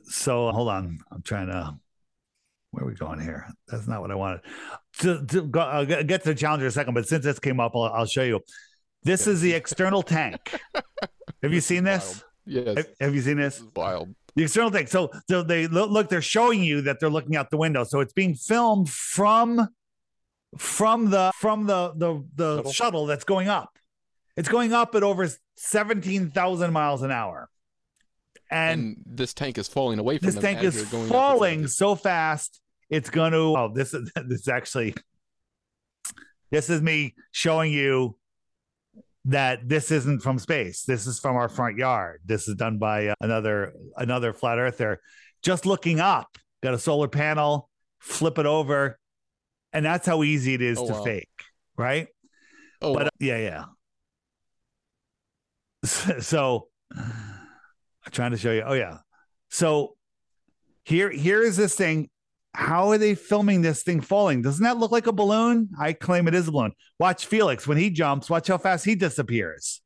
so 0.05 0.51
hold 0.51 0.68
on, 0.68 0.99
I'm 1.12 1.22
trying 1.22 1.47
to. 1.47 1.77
Where 2.72 2.83
are 2.83 2.89
we 2.89 2.95
going 2.95 3.20
here? 3.20 3.47
That's 3.68 3.87
not 3.87 4.01
what 4.01 4.11
I 4.11 4.16
wanted. 4.16 4.41
To, 5.01 5.24
to 5.26 5.42
go, 5.42 5.61
uh, 5.61 5.64
I'll 5.64 5.86
get 5.86 6.22
to 6.22 6.28
the 6.28 6.34
challenge 6.34 6.62
in 6.62 6.68
a 6.68 6.70
second, 6.70 6.95
but 6.95 7.07
since 7.09 7.24
this 7.24 7.38
came 7.38 7.59
up, 7.61 7.72
I'll, 7.74 7.82
I'll 7.84 8.07
show 8.07 8.22
you. 8.22 8.40
This 9.03 9.26
is 9.26 9.40
the 9.40 9.53
external 9.53 10.03
tank. 10.03 10.59
Have 11.42 11.53
you 11.53 11.61
seen 11.61 11.84
this? 11.84 12.24
Yes. 12.47 12.76
Have, 12.76 12.86
have 13.01 13.14
you 13.14 13.20
seen 13.20 13.36
this? 13.38 13.59
This 13.59 13.68
wild. 13.74 14.14
The 14.34 14.45
external 14.45 14.70
tank. 14.70 14.88
So, 14.88 15.11
so 15.28 15.42
they 15.42 15.66
look, 15.66 16.09
they're 16.09 16.22
showing 16.22 16.62
you 16.62 16.82
that 16.82 17.01
they're 17.01 17.11
looking 17.11 17.36
out 17.36 17.51
the 17.51 17.57
window. 17.57 17.84
So 17.84 18.01
it's 18.01 18.12
being 18.12 18.34
filmed 18.34 18.90
from 18.90 19.68
from 20.59 21.11
the 21.11 21.32
from 21.34 21.66
the 21.66 21.92
the 21.97 22.24
the 22.34 22.57
shuttle, 22.57 22.72
Shuttle. 22.72 23.07
that's 23.07 23.24
going 23.24 23.49
up. 23.49 23.78
It's 24.36 24.49
going 24.49 24.72
up 24.72 24.95
at 24.95 25.03
over 25.03 25.28
seventeen 25.57 26.30
thousand 26.30 26.72
miles 26.72 27.03
an 27.03 27.11
hour, 27.11 27.49
and, 28.51 28.80
And, 28.80 29.03
this 29.07 29.34
tank 29.34 29.59
is 29.59 29.68
falling 29.68 29.99
away 29.99 30.18
from 30.18 30.26
this 30.30 30.38
tank 30.38 30.62
is 30.62 30.82
falling 31.09 31.66
so 31.66 31.95
fast 31.95 32.61
it's 32.91 33.11
going 33.11 33.32
to. 33.32 33.39
Oh, 33.39 33.70
this 33.74 33.95
is 33.95 34.11
this 34.28 34.41
is 34.43 34.49
actually. 34.49 34.95
This 36.51 36.70
is 36.70 36.80
me 36.80 37.14
showing 37.32 37.72
you 37.72 38.16
that 39.24 39.68
this 39.68 39.91
isn't 39.91 40.20
from 40.20 40.39
space. 40.39 40.85
This 40.85 41.07
is 41.07 41.18
from 41.18 41.37
our 41.37 41.49
front 41.49 41.78
yard. 41.78 42.20
This 42.24 42.47
is 42.47 42.55
done 42.55 42.78
by 42.78 43.09
uh, 43.09 43.14
another 43.20 43.72
another 43.97 44.32
flat 44.32 44.59
earther. 44.59 45.01
Just 45.43 45.66
looking 45.66 45.99
up, 46.01 46.39
got 46.62 46.74
a 46.74 46.78
solar 46.78 47.09
panel, 47.09 47.70
flip 47.99 48.39
it 48.39 48.47
over, 48.47 48.99
and 49.72 49.85
that's 49.85 50.07
how 50.07 50.22
easy 50.22 50.55
it 50.55 50.62
is 50.62 50.78
Oh, 50.78 50.87
to 50.87 50.93
wow. 50.93 51.03
fake, 51.05 51.28
right? 51.76 52.07
Oh, 52.80 52.95
but 52.95 53.07
uh, 53.07 53.11
yeah, 53.18 53.39
yeah. 53.39 53.64
So 56.20 56.68
I'm 56.95 58.12
trying 58.12 58.30
to 58.30 58.37
show 58.37 58.53
you. 58.53 58.62
Oh 58.64 58.74
yeah. 58.74 58.99
So 59.51 59.97
here 60.85 61.11
here 61.11 61.43
is 61.43 61.57
this 61.57 61.74
thing. 61.74 62.09
How 62.55 62.91
are 62.91 62.99
they 62.99 63.15
filming 63.17 63.63
this 63.63 63.83
thing 63.83 64.01
falling? 64.01 64.41
Doesn't 64.41 64.63
that 64.63 64.79
look 64.79 64.93
like 64.93 65.09
a 65.09 65.13
balloon? 65.13 65.71
I 65.79 65.93
claim 65.93 66.29
it 66.29 66.35
is 66.35 66.47
a 66.47 66.53
balloon. 66.53 66.73
Watch 67.01 67.27
Felix 67.27 67.67
when 67.67 67.79
he 67.79 67.91
jumps. 67.91 68.31
Watch 68.31 68.47
how 68.47 68.59
fast 68.59 68.85
he 68.85 68.95
disappears. 68.95 69.83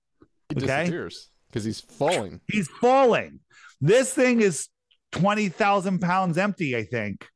he 0.51 0.57
okay. 0.57 0.67
disappears 0.67 1.31
because 1.49 1.65
he's 1.65 1.81
falling. 1.81 2.41
He's 2.47 2.69
falling. 2.69 3.41
This 3.81 4.13
thing 4.13 4.43
is 4.43 4.69
twenty 5.13 5.49
thousand 5.49 6.01
pounds 6.01 6.37
empty. 6.37 6.77
I 6.77 6.85
think. 6.85 7.27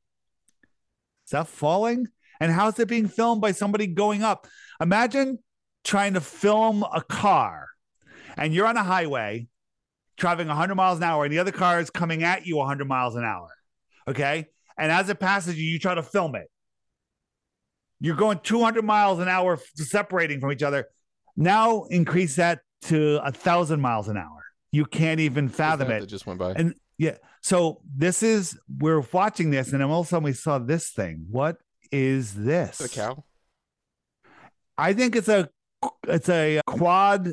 Is 1.26 1.30
that 1.30 1.48
falling? 1.48 2.08
And 2.40 2.52
how's 2.52 2.78
it 2.78 2.88
being 2.88 3.08
filmed 3.08 3.40
by 3.40 3.52
somebody 3.52 3.86
going 3.86 4.22
up? 4.22 4.46
Imagine 4.80 5.38
trying 5.84 6.14
to 6.14 6.20
film 6.20 6.82
a 6.82 7.00
car 7.00 7.68
and 8.36 8.52
you're 8.52 8.66
on 8.66 8.76
a 8.76 8.82
highway 8.82 9.46
traveling 10.16 10.48
100 10.48 10.74
miles 10.74 10.98
an 10.98 11.04
hour 11.04 11.24
and 11.24 11.32
the 11.32 11.38
other 11.38 11.52
car 11.52 11.80
is 11.80 11.90
coming 11.90 12.22
at 12.22 12.46
you 12.46 12.56
100 12.56 12.86
miles 12.86 13.14
an 13.14 13.24
hour. 13.24 13.48
Okay. 14.08 14.48
And 14.78 14.90
as 14.90 15.08
it 15.08 15.20
passes 15.20 15.58
you, 15.58 15.68
you 15.68 15.78
try 15.78 15.94
to 15.94 16.02
film 16.02 16.34
it. 16.34 16.48
You're 18.00 18.16
going 18.16 18.40
200 18.42 18.84
miles 18.84 19.20
an 19.20 19.28
hour 19.28 19.58
separating 19.74 20.40
from 20.40 20.50
each 20.52 20.62
other. 20.62 20.88
Now 21.36 21.84
increase 21.84 22.36
that 22.36 22.60
to 22.82 23.20
a 23.24 23.30
thousand 23.30 23.80
miles 23.80 24.08
an 24.08 24.16
hour. 24.16 24.44
You 24.72 24.86
can't 24.86 25.20
even 25.20 25.48
fathom 25.48 25.90
it. 25.90 26.00
that 26.00 26.06
just 26.06 26.26
went 26.26 26.38
by. 26.38 26.52
And 26.52 26.74
yeah, 26.98 27.16
so 27.42 27.80
this 27.96 28.22
is 28.22 28.58
we're 28.78 29.04
watching 29.12 29.50
this, 29.50 29.72
and 29.72 29.80
then 29.80 29.90
all 29.90 30.00
of 30.00 30.06
a 30.06 30.08
sudden 30.08 30.24
we 30.24 30.32
saw 30.32 30.58
this 30.58 30.90
thing. 30.90 31.26
What 31.30 31.58
is 31.90 32.34
this? 32.34 32.80
a 32.80 32.88
cow. 32.88 33.24
I 34.78 34.92
think 34.94 35.14
it's 35.14 35.28
a 35.28 35.48
it's 36.08 36.28
a 36.28 36.60
quad 36.66 37.28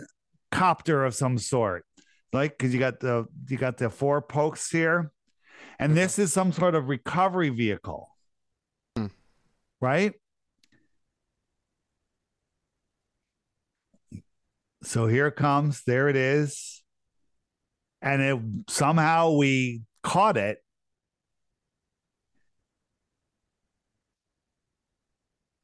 copter 0.51 1.05
of 1.05 1.15
some 1.15 1.37
sort. 1.37 1.85
Like 2.33 2.57
because 2.57 2.73
you 2.73 2.79
got 2.79 2.99
the 2.99 3.25
you 3.47 3.57
got 3.57 3.77
the 3.77 3.89
four 3.89 4.21
pokes 4.21 4.69
here, 4.69 5.11
and 5.79 5.95
this 5.95 6.19
is 6.19 6.33
some 6.33 6.51
sort 6.51 6.75
of 6.75 6.89
recovery 6.89 7.49
vehicle, 7.49 8.09
Hmm. 8.95 9.07
right? 9.81 10.13
So 14.83 15.07
here 15.07 15.27
it 15.27 15.35
comes. 15.35 15.83
There 15.83 16.07
it 16.07 16.15
is, 16.15 16.83
and 18.01 18.21
it 18.21 18.39
somehow 18.71 19.35
we 19.35 19.81
caught 20.03 20.37
it. 20.37 20.59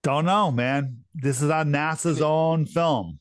Don't 0.04 0.26
know, 0.26 0.52
man. 0.52 1.04
This 1.16 1.42
is 1.42 1.50
on 1.50 1.72
NASA's 1.72 2.22
own 2.22 2.66
film. 2.66 3.20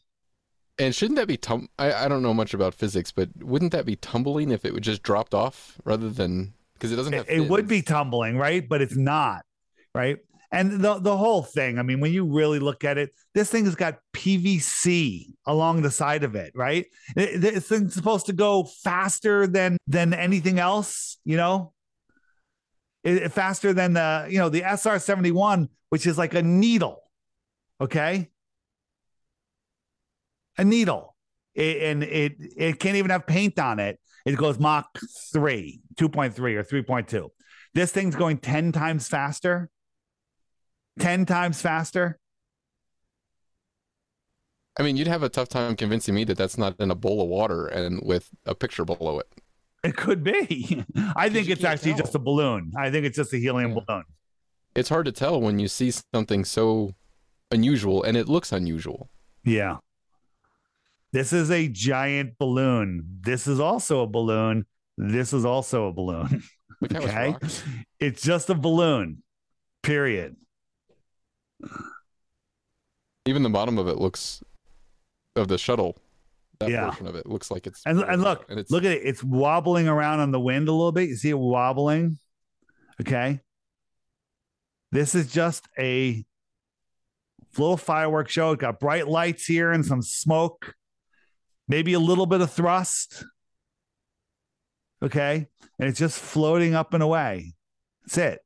And 0.78 0.94
shouldn't 0.94 1.16
that 1.16 1.28
be 1.28 1.36
tum? 1.36 1.68
I, 1.78 1.92
I 1.94 2.08
don't 2.08 2.22
know 2.22 2.34
much 2.34 2.52
about 2.52 2.74
physics, 2.74 3.12
but 3.12 3.30
wouldn't 3.42 3.72
that 3.72 3.86
be 3.86 3.96
tumbling 3.96 4.50
if 4.50 4.64
it 4.64 4.74
would 4.74 4.82
just 4.82 5.02
dropped 5.02 5.32
off 5.32 5.80
rather 5.84 6.10
than 6.10 6.52
because 6.74 6.92
it 6.92 6.96
doesn't 6.96 7.12
have? 7.12 7.28
it, 7.28 7.38
it 7.42 7.48
would 7.50 7.66
be 7.68 7.82
tumbling, 7.82 8.36
right? 8.36 8.66
But 8.68 8.82
it's 8.82 8.96
not, 8.96 9.42
right? 9.94 10.18
And 10.52 10.80
the 10.80 11.00
the 11.00 11.16
whole 11.16 11.42
thing, 11.42 11.78
I 11.78 11.82
mean, 11.82 11.98
when 12.00 12.12
you 12.12 12.24
really 12.26 12.60
look 12.60 12.84
at 12.84 12.96
it, 12.98 13.10
this 13.34 13.50
thing 13.50 13.64
has 13.64 13.74
got 13.74 13.98
PVC 14.14 15.32
along 15.46 15.82
the 15.82 15.90
side 15.90 16.22
of 16.22 16.36
it, 16.36 16.52
right? 16.54 16.86
It- 17.16 17.40
this 17.40 17.66
thing's 17.66 17.94
supposed 17.94 18.26
to 18.26 18.32
go 18.32 18.64
faster 18.64 19.46
than 19.48 19.78
than 19.88 20.14
anything 20.14 20.58
else, 20.60 21.18
you 21.24 21.36
know. 21.36 21.72
It- 23.02 23.32
faster 23.32 23.72
than 23.72 23.94
the 23.94 24.26
you 24.30 24.38
know 24.38 24.48
the 24.48 24.62
SR 24.62 24.98
seventy 25.00 25.32
one, 25.32 25.68
which 25.90 26.06
is 26.06 26.16
like 26.18 26.34
a 26.34 26.42
needle, 26.42 27.02
okay, 27.80 28.30
a 30.56 30.64
needle, 30.64 31.16
It- 31.54 31.82
and 31.82 32.02
it 32.04 32.36
it 32.56 32.78
can't 32.78 32.96
even 32.96 33.10
have 33.10 33.26
paint 33.26 33.58
on 33.58 33.80
it. 33.80 33.98
It 34.24 34.36
goes 34.36 34.58
Mach 34.58 34.86
3, 35.32 35.80
2.3 35.96 36.38
or 36.38 36.64
3.2. 36.64 37.28
This 37.74 37.92
thing's 37.92 38.16
going 38.16 38.38
10 38.38 38.72
times 38.72 39.08
faster. 39.08 39.68
10 40.98 41.26
times 41.26 41.60
faster. 41.60 42.18
I 44.78 44.82
mean, 44.82 44.96
you'd 44.96 45.06
have 45.06 45.22
a 45.22 45.28
tough 45.28 45.48
time 45.48 45.76
convincing 45.76 46.14
me 46.14 46.24
that 46.24 46.36
that's 46.38 46.58
not 46.58 46.74
in 46.80 46.90
a 46.90 46.94
bowl 46.94 47.22
of 47.22 47.28
water 47.28 47.66
and 47.66 48.00
with 48.04 48.30
a 48.46 48.54
picture 48.54 48.84
below 48.84 49.18
it. 49.20 49.28
It 49.84 49.96
could 49.96 50.24
be. 50.24 50.84
I 51.16 51.28
think 51.28 51.48
it's 51.48 51.62
actually 51.62 51.92
tell. 51.92 52.00
just 52.00 52.14
a 52.14 52.18
balloon. 52.18 52.72
I 52.76 52.90
think 52.90 53.04
it's 53.06 53.16
just 53.16 53.32
a 53.34 53.36
helium 53.38 53.72
Yeah. 53.72 53.80
balloon. 53.86 54.04
It's 54.74 54.88
hard 54.88 55.06
to 55.06 55.12
tell 55.12 55.40
when 55.40 55.58
you 55.60 55.68
see 55.68 55.92
something 56.12 56.44
so 56.44 56.94
unusual 57.52 58.02
and 58.02 58.16
it 58.16 58.28
looks 58.28 58.50
unusual. 58.50 59.10
Yeah. 59.44 59.76
This 61.14 61.32
is 61.32 61.48
a 61.52 61.68
giant 61.68 62.38
balloon. 62.38 63.20
This 63.20 63.46
is 63.46 63.60
also 63.60 64.02
a 64.02 64.06
balloon. 64.08 64.66
This 64.98 65.32
is 65.32 65.44
also 65.44 65.86
a 65.86 65.92
balloon. 65.92 66.42
Look 66.80 66.92
how 66.92 66.98
it's 67.40 67.62
Okay. 67.62 67.76
It's 68.00 68.20
just 68.20 68.50
a 68.50 68.54
balloon. 68.56 69.22
Period. 69.84 70.34
Even 73.26 73.44
the 73.44 73.48
bottom 73.48 73.78
of 73.78 73.86
it 73.86 73.96
looks 73.96 74.42
of 75.36 75.46
the 75.46 75.56
shuttle. 75.56 75.96
That 76.58 76.70
Yeah. 76.70 76.86
portion 76.86 77.06
of 77.06 77.14
it 77.14 77.26
looks 77.26 77.48
like 77.48 77.68
it's 77.68 77.82
And, 77.86 78.00
and 78.00 78.20
look, 78.20 78.50
and 78.50 78.58
it's 78.58 78.72
look 78.72 78.82
at 78.82 78.90
it. 78.90 79.02
It's 79.04 79.22
wobbling 79.22 79.86
around 79.86 80.18
on 80.18 80.32
the 80.32 80.40
wind 80.40 80.66
a 80.66 80.72
little 80.72 80.90
bit. 80.90 81.08
You 81.08 81.16
see 81.16 81.30
it 81.30 81.38
wobbling? 81.38 82.18
Okay. 83.00 83.38
This 84.90 85.14
is 85.14 85.32
just 85.32 85.68
a 85.78 86.24
little 87.56 87.76
fireworks 87.76 88.32
show. 88.32 88.50
It 88.50 88.58
got 88.58 88.80
bright 88.80 89.06
lights 89.06 89.46
here 89.46 89.70
and 89.70 89.86
some 89.86 90.02
smoke, 90.02 90.74
maybe 91.68 91.92
a 91.94 91.98
little 91.98 92.26
bit 92.26 92.40
of 92.40 92.50
thrust. 92.50 93.24
Okay. 95.02 95.48
And 95.78 95.88
it's 95.88 95.98
just 95.98 96.18
floating 96.18 96.74
up 96.74 96.94
and 96.94 97.02
away. 97.02 97.54
That's 98.02 98.18
it. 98.18 98.40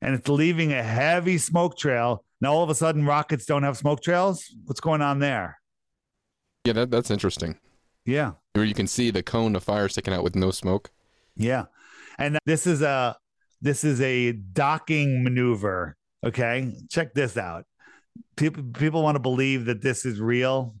And 0.00 0.14
it's 0.14 0.28
leaving 0.28 0.72
a 0.72 0.82
heavy 0.82 1.38
smoke 1.38 1.76
trail. 1.76 2.24
Now, 2.40 2.52
all 2.52 2.62
of 2.62 2.70
a 2.70 2.74
sudden, 2.74 3.06
rockets 3.06 3.46
don't 3.46 3.62
have 3.62 3.76
smoke 3.78 4.02
trails. 4.02 4.44
What's 4.66 4.80
going 4.80 5.02
on 5.02 5.18
there? 5.18 5.58
yeah, 6.66 6.72
that, 6.74 6.90
that's 6.90 7.10
interesting. 7.10 7.58
Yeah. 8.04 8.32
Where 8.54 8.64
you 8.64 8.74
can 8.74 8.86
see 8.86 9.10
the 9.10 9.22
cone 9.22 9.56
of 9.56 9.64
fire 9.64 9.88
sticking 9.88 10.12
out 10.12 10.24
with 10.24 10.36
no 10.36 10.50
smoke. 10.50 10.90
Yeah. 11.36 11.64
And 12.18 12.38
this 12.44 12.66
is 12.66 12.82
a 12.82 13.16
this 13.60 13.84
is 13.84 14.00
a 14.00 14.32
docking 14.32 15.22
maneuver. 15.24 15.96
Okay. 16.24 16.72
Check 16.90 17.14
this 17.14 17.36
out. 17.36 17.64
People 18.36 18.64
people 18.74 19.02
want 19.02 19.16
to 19.16 19.20
believe 19.20 19.66
that 19.66 19.82
this 19.82 20.04
is 20.04 20.20
real. 20.20 20.74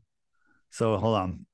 So 0.70 0.96
hold 0.96 1.16
on. 1.16 1.46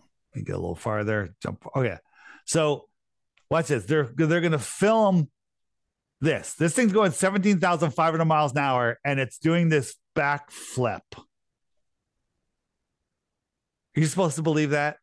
Let 0.00 0.40
me 0.40 0.42
get 0.44 0.54
a 0.54 0.58
little 0.58 0.74
farther. 0.74 1.34
Jump. 1.42 1.64
Okay. 1.74 1.96
So 2.44 2.88
watch 3.50 3.68
this. 3.68 3.84
They're 3.84 4.10
they're 4.14 4.40
gonna 4.40 4.58
film 4.58 5.30
this. 6.20 6.54
This 6.54 6.74
thing's 6.74 6.92
going 6.92 7.12
17,500 7.12 8.24
miles 8.24 8.52
an 8.52 8.58
hour 8.58 8.98
and 9.04 9.20
it's 9.20 9.38
doing 9.38 9.68
this 9.68 9.96
back 10.14 10.50
flip. 10.50 11.04
Are 13.96 14.00
you 14.00 14.06
supposed 14.06 14.36
to 14.36 14.42
believe 14.42 14.70
that? 14.70 14.96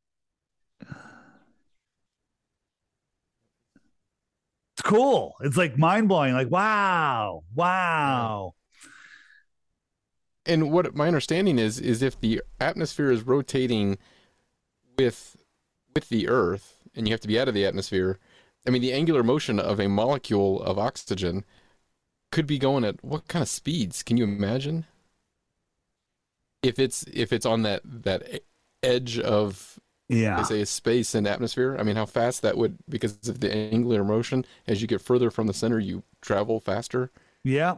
It's 4.73 4.81
cool. 4.83 5.35
It's 5.41 5.55
like 5.55 5.77
mind 5.77 6.09
blowing. 6.09 6.33
Like, 6.33 6.49
wow, 6.49 7.43
wow. 7.53 8.53
And 10.45 10.71
what 10.71 10.95
my 10.95 11.07
understanding 11.07 11.59
is 11.59 11.79
is 11.79 12.01
if 12.01 12.19
the 12.19 12.41
atmosphere 12.59 13.11
is 13.11 13.23
rotating 13.23 13.97
with 14.97 15.37
with 15.93 16.09
the 16.09 16.27
Earth, 16.27 16.77
and 16.95 17.07
you 17.07 17.13
have 17.13 17.21
to 17.21 17.27
be 17.27 17.39
out 17.39 17.47
of 17.47 17.53
the 17.53 17.65
atmosphere. 17.65 18.17
I 18.65 18.69
mean, 18.69 18.81
the 18.81 18.93
angular 18.93 19.23
motion 19.23 19.59
of 19.59 19.79
a 19.79 19.89
molecule 19.89 20.61
of 20.61 20.77
oxygen 20.77 21.43
could 22.31 22.47
be 22.47 22.59
going 22.59 22.83
at 22.85 23.03
what 23.03 23.27
kind 23.27 23.41
of 23.41 23.49
speeds? 23.49 24.03
Can 24.03 24.17
you 24.17 24.23
imagine? 24.23 24.85
If 26.63 26.77
it's 26.79 27.03
if 27.11 27.33
it's 27.33 27.45
on 27.45 27.63
that 27.63 27.81
that 27.85 28.43
edge 28.83 29.19
of 29.19 29.79
Yeah. 30.09 30.41
say 30.43 30.63
space 30.65 31.15
and 31.15 31.27
atmosphere. 31.27 31.75
I 31.79 31.83
mean, 31.83 31.95
how 31.95 32.05
fast 32.05 32.41
that 32.41 32.57
would 32.57 32.77
because 32.89 33.27
of 33.27 33.39
the 33.39 33.51
angular 33.53 34.03
motion. 34.03 34.45
As 34.67 34.81
you 34.81 34.87
get 34.87 35.01
further 35.01 35.31
from 35.31 35.47
the 35.47 35.53
center, 35.53 35.79
you 35.79 36.03
travel 36.21 36.59
faster. 36.59 37.11
Yeah. 37.43 37.77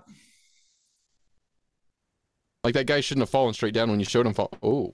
Like 2.63 2.73
that 2.75 2.87
guy 2.87 3.01
shouldn't 3.01 3.23
have 3.23 3.29
fallen 3.29 3.53
straight 3.53 3.73
down 3.73 3.89
when 3.89 3.99
you 3.99 4.05
showed 4.05 4.25
him 4.25 4.33
fall. 4.33 4.51
Oh, 4.61 4.93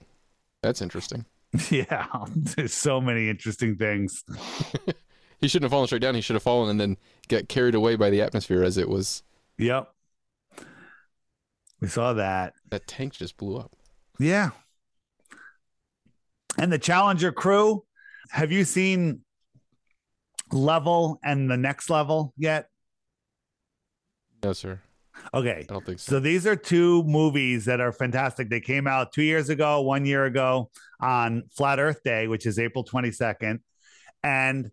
that's 0.61 0.82
interesting. 0.82 1.26
Yeah. 1.72 2.05
There's 2.36 2.76
so 2.76 3.01
many 3.01 3.28
interesting 3.28 3.76
things. 3.76 4.24
He 5.39 5.47
shouldn't 5.47 5.65
have 5.65 5.72
fallen 5.72 5.88
straight 5.88 6.01
down. 6.01 6.15
He 6.15 6.22
should 6.22 6.36
have 6.36 6.43
fallen 6.43 6.70
and 6.70 6.80
then 6.80 6.97
get 7.28 7.47
carried 7.47 7.76
away 7.76 7.95
by 7.95 8.09
the 8.09 8.22
atmosphere 8.22 8.63
as 8.63 8.78
it 8.78 8.89
was. 8.89 9.24
Yep. 9.57 9.89
We 11.80 11.88
saw 11.88 12.13
that. 12.13 12.53
That 12.70 12.88
tank 12.88 13.13
just 13.13 13.38
blew 13.38 13.57
up. 13.57 13.72
Yeah. 14.20 14.49
And 16.57 16.74
the 16.74 16.78
Challenger 16.78 17.32
crew, 17.32 17.86
have 18.32 18.51
you 18.51 18.65
seen 18.65 19.22
Level 20.51 21.20
and 21.24 21.49
the 21.49 21.57
next 21.57 21.89
level 21.89 22.34
yet? 22.36 22.70
No, 24.43 24.51
sir. 24.51 24.82
Okay. 25.34 25.65
I 25.70 25.74
don't 25.74 25.86
think 25.86 25.99
so. 25.99 26.13
So 26.13 26.20
these 26.20 26.47
are 26.47 26.55
two 26.55 27.03
movies 27.03 27.65
that 27.65 27.80
are 27.80 27.91
fantastic. 27.91 28.49
They 28.49 28.61
came 28.61 28.88
out 28.88 29.11
two 29.11 29.24
years 29.24 29.49
ago, 29.49 29.82
one 29.82 30.05
year 30.05 30.26
ago 30.26 30.70
on 30.99 31.43
Flat 31.55 31.80
Earth 31.80 32.01
Day, 32.03 32.28
which 32.28 32.45
is 32.45 32.59
April 32.59 32.84
22nd. 32.84 33.59
And 34.24 34.72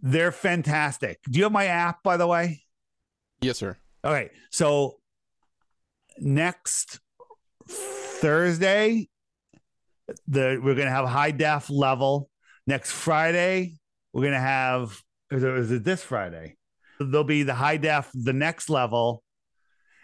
they're 0.00 0.32
fantastic. 0.32 1.18
Do 1.30 1.38
you 1.38 1.44
have 1.44 1.52
my 1.52 1.66
app, 1.66 2.02
by 2.02 2.16
the 2.16 2.26
way? 2.26 2.62
Yes, 3.40 3.58
sir. 3.58 3.76
Okay. 4.04 4.30
So 4.50 4.96
next 6.18 7.00
Thursday, 7.68 9.08
the 10.28 10.60
we're 10.62 10.74
gonna 10.74 10.90
have 10.90 11.08
high 11.08 11.32
def 11.32 11.68
level. 11.70 12.30
Next 12.66 12.92
Friday, 12.92 13.78
we're 14.12 14.24
gonna 14.24 14.40
have 14.40 15.02
is 15.30 15.42
it, 15.42 15.54
is 15.54 15.72
it 15.72 15.84
this 15.84 16.02
Friday? 16.02 16.56
There'll 16.98 17.24
be 17.24 17.42
the 17.42 17.54
high 17.54 17.76
def, 17.76 18.10
the 18.14 18.32
next 18.32 18.70
level. 18.70 19.22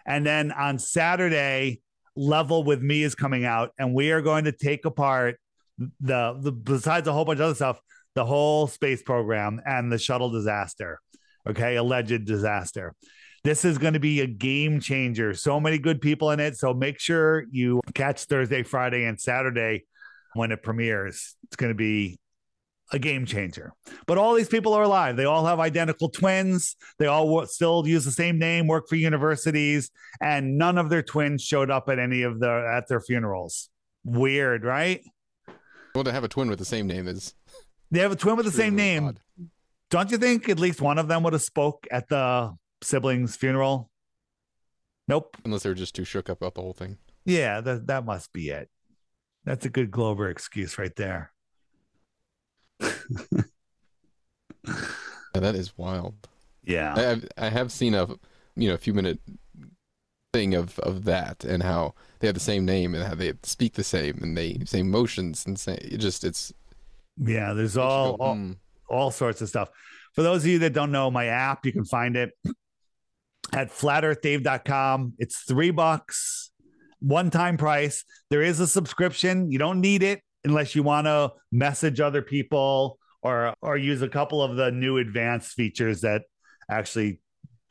And 0.05 0.25
then 0.25 0.51
on 0.51 0.79
Saturday, 0.79 1.81
level 2.15 2.63
with 2.63 2.81
me 2.81 3.03
is 3.03 3.15
coming 3.15 3.45
out, 3.45 3.71
and 3.77 3.93
we 3.93 4.11
are 4.11 4.21
going 4.21 4.45
to 4.45 4.51
take 4.51 4.85
apart 4.85 5.39
the 5.99 6.37
the 6.39 6.51
besides 6.51 7.07
a 7.07 7.13
whole 7.13 7.25
bunch 7.25 7.39
of 7.39 7.45
other 7.45 7.55
stuff, 7.55 7.79
the 8.15 8.25
whole 8.25 8.67
space 8.67 9.01
program 9.01 9.61
and 9.65 9.91
the 9.91 9.97
shuttle 9.97 10.29
disaster. 10.29 10.99
Okay, 11.47 11.75
alleged 11.75 12.25
disaster. 12.25 12.93
This 13.43 13.65
is 13.65 13.77
going 13.77 13.93
to 13.93 13.99
be 13.99 14.21
a 14.21 14.27
game 14.27 14.79
changer. 14.79 15.33
So 15.33 15.59
many 15.59 15.77
good 15.77 15.99
people 15.99 16.31
in 16.31 16.39
it. 16.39 16.57
So 16.57 16.73
make 16.73 16.99
sure 16.99 17.45
you 17.51 17.81
catch 17.93 18.23
Thursday, 18.23 18.63
Friday, 18.63 19.03
and 19.03 19.19
Saturday 19.19 19.83
when 20.33 20.51
it 20.53 20.63
premieres. 20.63 21.35
It's 21.43 21.57
going 21.57 21.71
to 21.71 21.75
be 21.75 22.17
a 22.91 22.99
game 22.99 23.25
changer. 23.25 23.73
But 24.05 24.17
all 24.17 24.33
these 24.35 24.49
people 24.49 24.73
are 24.73 24.83
alive. 24.83 25.15
They 25.15 25.25
all 25.25 25.45
have 25.45 25.59
identical 25.59 26.09
twins. 26.09 26.75
They 26.99 27.07
all 27.07 27.27
wo- 27.29 27.45
still 27.45 27.87
use 27.87 28.05
the 28.05 28.11
same 28.11 28.37
name, 28.37 28.67
work 28.67 28.87
for 28.87 28.95
universities, 28.95 29.89
and 30.21 30.57
none 30.57 30.77
of 30.77 30.89
their 30.89 31.01
twins 31.03 31.41
showed 31.43 31.71
up 31.71 31.89
at 31.89 31.97
any 31.99 32.21
of 32.23 32.39
the 32.39 32.71
at 32.75 32.87
their 32.87 32.99
funerals. 33.01 33.69
Weird, 34.03 34.63
right? 34.63 35.01
Well, 35.95 36.03
to 36.03 36.11
have 36.11 36.23
a 36.23 36.27
twin 36.27 36.49
with 36.49 36.59
the 36.59 36.65
same 36.65 36.87
name 36.87 37.07
is 37.07 37.33
They 37.91 37.99
have 37.99 38.11
a 38.11 38.15
twin 38.15 38.35
with 38.35 38.45
the 38.45 38.51
same 38.51 38.75
really 38.75 38.85
name. 38.87 39.05
odd. 39.07 39.19
Don't 39.91 40.09
you 40.11 40.17
think 40.17 40.49
at 40.49 40.59
least 40.59 40.81
one 40.81 40.97
of 40.97 41.07
them 41.07 41.21
would 41.23 41.33
have 41.33 41.41
spoke 41.43 41.85
at 41.91 42.09
the 42.09 42.55
siblings' 42.81 43.35
funeral? 43.35 43.91
Nope. 45.07 45.35
unless 45.43 45.63
they're 45.63 45.73
just 45.73 45.93
too 45.95 46.05
shook 46.05 46.29
up 46.29 46.37
about 46.41 46.55
the 46.55 46.61
whole 46.61 46.73
thing. 46.73 46.97
Yeah, 47.25 47.59
that 47.61 47.87
that 47.87 48.05
must 48.05 48.31
be 48.33 48.49
it. 48.49 48.69
That's 49.45 49.65
a 49.65 49.69
good 49.69 49.91
Glober 49.91 50.29
excuse 50.29 50.77
right 50.77 50.95
there. 50.95 51.32
Yeah, 54.65 55.41
that 55.41 55.55
is 55.55 55.77
wild. 55.77 56.15
Yeah. 56.63 56.93
I 56.95 57.01
have, 57.01 57.27
I 57.37 57.49
have 57.49 57.71
seen 57.71 57.95
a 57.95 58.07
you 58.55 58.67
know 58.67 58.75
a 58.75 58.77
few 58.77 58.93
minute 58.93 59.19
thing 60.31 60.53
of 60.53 60.79
of 60.79 61.05
that 61.05 61.43
and 61.43 61.61
how 61.63 61.93
they 62.19 62.27
have 62.27 62.33
the 62.33 62.39
same 62.39 62.65
name 62.65 62.95
and 62.95 63.03
how 63.03 63.15
they 63.15 63.33
speak 63.43 63.73
the 63.73 63.83
same 63.83 64.19
and 64.21 64.37
they 64.37 64.59
same 64.65 64.89
motions 64.89 65.45
and 65.45 65.59
say 65.59 65.75
it 65.75 65.97
just 65.97 66.23
it's 66.23 66.53
Yeah, 67.17 67.53
there's 67.53 67.77
all, 67.77 68.17
go, 68.17 68.23
all 68.23 68.35
"Hmm." 68.35 68.51
all 68.89 69.11
sorts 69.11 69.41
of 69.41 69.49
stuff. 69.49 69.69
For 70.13 70.21
those 70.21 70.43
of 70.43 70.47
you 70.47 70.59
that 70.59 70.73
don't 70.73 70.91
know 70.91 71.09
my 71.09 71.25
app, 71.25 71.65
you 71.65 71.71
can 71.71 71.85
find 71.85 72.15
it 72.15 72.31
at 73.51 73.69
flatearthdave.com. 73.69 75.13
It's 75.17 75.41
three 75.41 75.71
bucks, 75.71 76.51
one 76.99 77.31
time 77.31 77.57
price. 77.57 78.05
There 78.29 78.43
is 78.43 78.59
a 78.59 78.67
subscription. 78.67 79.51
You 79.51 79.57
don't 79.57 79.81
need 79.81 80.03
it 80.03 80.21
unless 80.43 80.75
you 80.75 80.83
want 80.83 81.07
to 81.07 81.33
message 81.51 81.99
other 81.99 82.21
people 82.21 82.99
or 83.21 83.53
or 83.61 83.77
use 83.77 84.01
a 84.01 84.09
couple 84.09 84.41
of 84.41 84.55
the 84.55 84.71
new 84.71 84.97
advanced 84.97 85.53
features 85.53 86.01
that 86.01 86.23
actually 86.69 87.19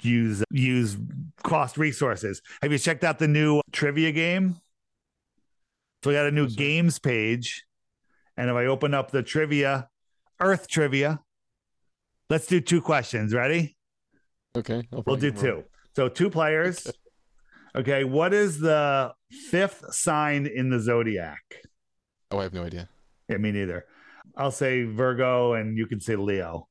use 0.00 0.42
use 0.50 0.96
cost 1.42 1.76
resources. 1.78 2.42
Have 2.62 2.72
you 2.72 2.78
checked 2.78 3.04
out 3.04 3.18
the 3.18 3.28
new 3.28 3.60
trivia 3.72 4.12
game? 4.12 4.56
So 6.02 6.10
we 6.10 6.16
got 6.16 6.26
a 6.26 6.32
new 6.32 6.48
games 6.48 6.98
page. 6.98 7.64
And 8.36 8.50
if 8.50 8.56
I 8.56 8.66
open 8.66 8.94
up 8.94 9.10
the 9.10 9.22
trivia, 9.22 9.88
Earth 10.40 10.66
trivia, 10.66 11.20
let's 12.28 12.46
do 12.46 12.60
two 12.60 12.80
questions. 12.80 13.32
Ready? 13.32 13.76
okay 14.56 14.82
We'll 14.90 15.16
do 15.16 15.30
two. 15.30 15.64
So 15.94 16.08
two 16.08 16.30
players. 16.30 16.90
Okay. 17.74 18.04
What 18.04 18.34
is 18.34 18.58
the 18.60 19.14
fifth 19.48 19.94
sign 19.94 20.46
in 20.46 20.68
the 20.68 20.78
zodiac? 20.78 21.40
Oh 22.32 22.38
I 22.38 22.42
have 22.42 22.52
no 22.54 22.64
idea 22.64 22.88
Yeah, 23.28 23.36
me 23.38 23.52
neither. 23.52 23.84
I'll 24.36 24.50
say 24.50 24.84
Virgo 24.84 25.52
and 25.54 25.76
you 25.76 25.86
can 25.86 26.00
say 26.00 26.16
Leo. 26.16 26.68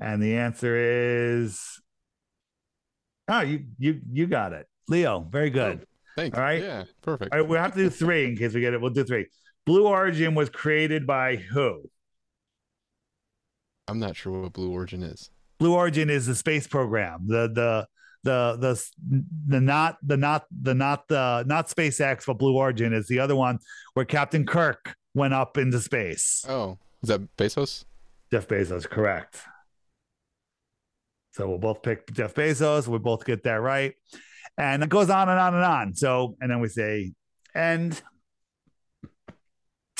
And 0.00 0.22
the 0.22 0.36
answer 0.36 0.76
is 0.76 1.80
Oh, 3.28 3.40
you 3.40 3.64
you 3.78 4.00
you 4.12 4.26
got 4.26 4.52
it. 4.52 4.66
Leo. 4.88 5.20
Very 5.30 5.50
good. 5.50 5.80
Oh, 5.82 5.86
thanks 6.16 6.36
All 6.36 6.42
right. 6.44 6.62
yeah 6.62 6.84
perfect 7.02 7.32
All 7.32 7.40
right, 7.40 7.48
we'll 7.48 7.60
have 7.60 7.72
to 7.74 7.78
do 7.84 7.90
three 7.90 8.26
in 8.26 8.36
case 8.36 8.54
we 8.54 8.60
get 8.60 8.74
it. 8.74 8.80
We'll 8.80 8.90
do 8.90 9.04
three. 9.04 9.26
Blue 9.66 9.86
Origin 9.86 10.34
was 10.34 10.48
created 10.50 11.06
by 11.06 11.36
who? 11.36 11.82
I'm 13.88 13.98
not 13.98 14.16
sure 14.16 14.40
what 14.42 14.52
Blue 14.52 14.70
Origin 14.72 15.02
is 15.02 15.30
Blue 15.58 15.74
Origin 15.74 16.10
is 16.10 16.26
the 16.26 16.34
space 16.34 16.66
program. 16.66 17.26
The 17.26 17.48
the 17.52 17.86
the 18.22 18.56
the 18.60 18.82
the 19.48 19.60
not 19.60 19.96
the 20.02 20.16
not 20.16 20.46
the 20.50 20.74
not 20.74 21.08
the 21.08 21.44
not 21.46 21.68
SpaceX, 21.68 22.26
but 22.26 22.34
Blue 22.34 22.56
Origin 22.56 22.92
is 22.92 23.06
the 23.08 23.18
other 23.18 23.36
one 23.36 23.58
where 23.94 24.04
Captain 24.04 24.44
Kirk 24.46 24.94
went 25.14 25.34
up 25.34 25.56
into 25.58 25.80
space. 25.80 26.44
oh 26.48 26.78
is 27.02 27.08
that 27.08 27.36
Bezos 27.36 27.84
Jeff 28.30 28.46
Bezos, 28.46 28.88
correct. 28.88 29.40
So 31.32 31.48
we'll 31.48 31.58
both 31.58 31.82
pick 31.82 32.12
Jeff 32.12 32.34
Bezos. 32.34 32.86
We 32.88 32.98
both 32.98 33.24
get 33.24 33.44
that 33.44 33.60
right. 33.60 33.94
And 34.58 34.82
it 34.82 34.88
goes 34.88 35.10
on 35.10 35.28
and 35.28 35.38
on 35.38 35.54
and 35.54 35.64
on. 35.64 35.94
So, 35.94 36.36
and 36.40 36.50
then 36.50 36.60
we 36.60 36.68
say, 36.68 37.12
and 37.54 38.00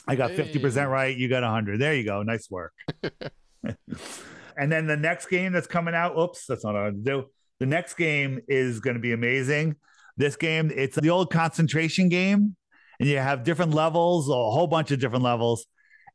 I 0.07 0.17
got 0.17 0.33
Hey. 0.33 0.53
50% 0.53 0.91
right. 0.91 1.17
You 1.17 1.29
got 1.29 1.43
100. 1.43 1.81
There 1.81 1.95
you 1.95 2.05
go. 2.05 2.23
Nice 2.23 2.51
work. 2.51 2.73
and 4.57 4.73
then 4.73 4.87
the 4.87 4.97
next 4.97 5.27
game 5.27 5.53
that's 5.53 5.67
coming 5.67 5.95
out, 5.95 6.19
oops, 6.19 6.47
that's 6.47 6.65
not 6.65 6.75
what 6.75 6.81
I 6.81 6.85
wanted 6.85 7.05
to 7.05 7.11
do. 7.11 7.27
The 7.61 7.67
next 7.67 7.95
game 7.95 8.41
is 8.49 8.81
going 8.81 8.95
to 8.95 9.01
be 9.01 9.13
amazing. 9.13 9.77
This 10.17 10.37
game, 10.37 10.73
it's 10.75 10.97
the 10.97 11.11
old 11.11 11.31
concentration 11.31 12.09
game, 12.09 12.57
and 12.99 13.09
you 13.09 13.19
have 13.19 13.45
different 13.45 13.73
levels, 13.73 14.29
a 14.29 14.33
whole 14.33 14.67
bunch 14.67 14.91
of 14.91 14.99
different 14.99 15.25
levels, 15.25 15.67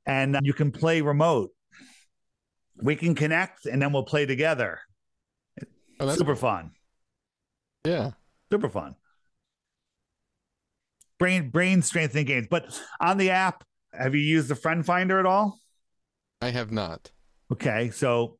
and 0.05 0.35
uh, 0.35 0.39
you 0.43 0.53
can 0.53 0.71
play 0.71 1.01
remote. 1.01 1.51
We 2.81 2.95
can 2.95 3.15
connect 3.15 3.65
and 3.65 3.81
then 3.81 3.93
we'll 3.93 4.03
play 4.03 4.25
together. 4.25 4.79
oh 5.99 6.13
Super 6.13 6.35
fun. 6.35 6.71
yeah 7.85 8.11
Super 8.51 8.69
fun. 8.69 8.95
Brain 11.17 11.49
brain 11.49 11.81
strengthening 11.81 12.25
games. 12.25 12.47
But 12.49 12.77
on 12.99 13.17
the 13.17 13.29
app, 13.29 13.63
have 13.93 14.13
you 14.13 14.21
used 14.21 14.49
the 14.49 14.55
friend 14.55 14.85
finder 14.85 15.19
at 15.19 15.25
all? 15.25 15.57
I 16.41 16.49
have 16.49 16.71
not 16.71 17.11
Okay. 17.51 17.91
So 17.91 18.37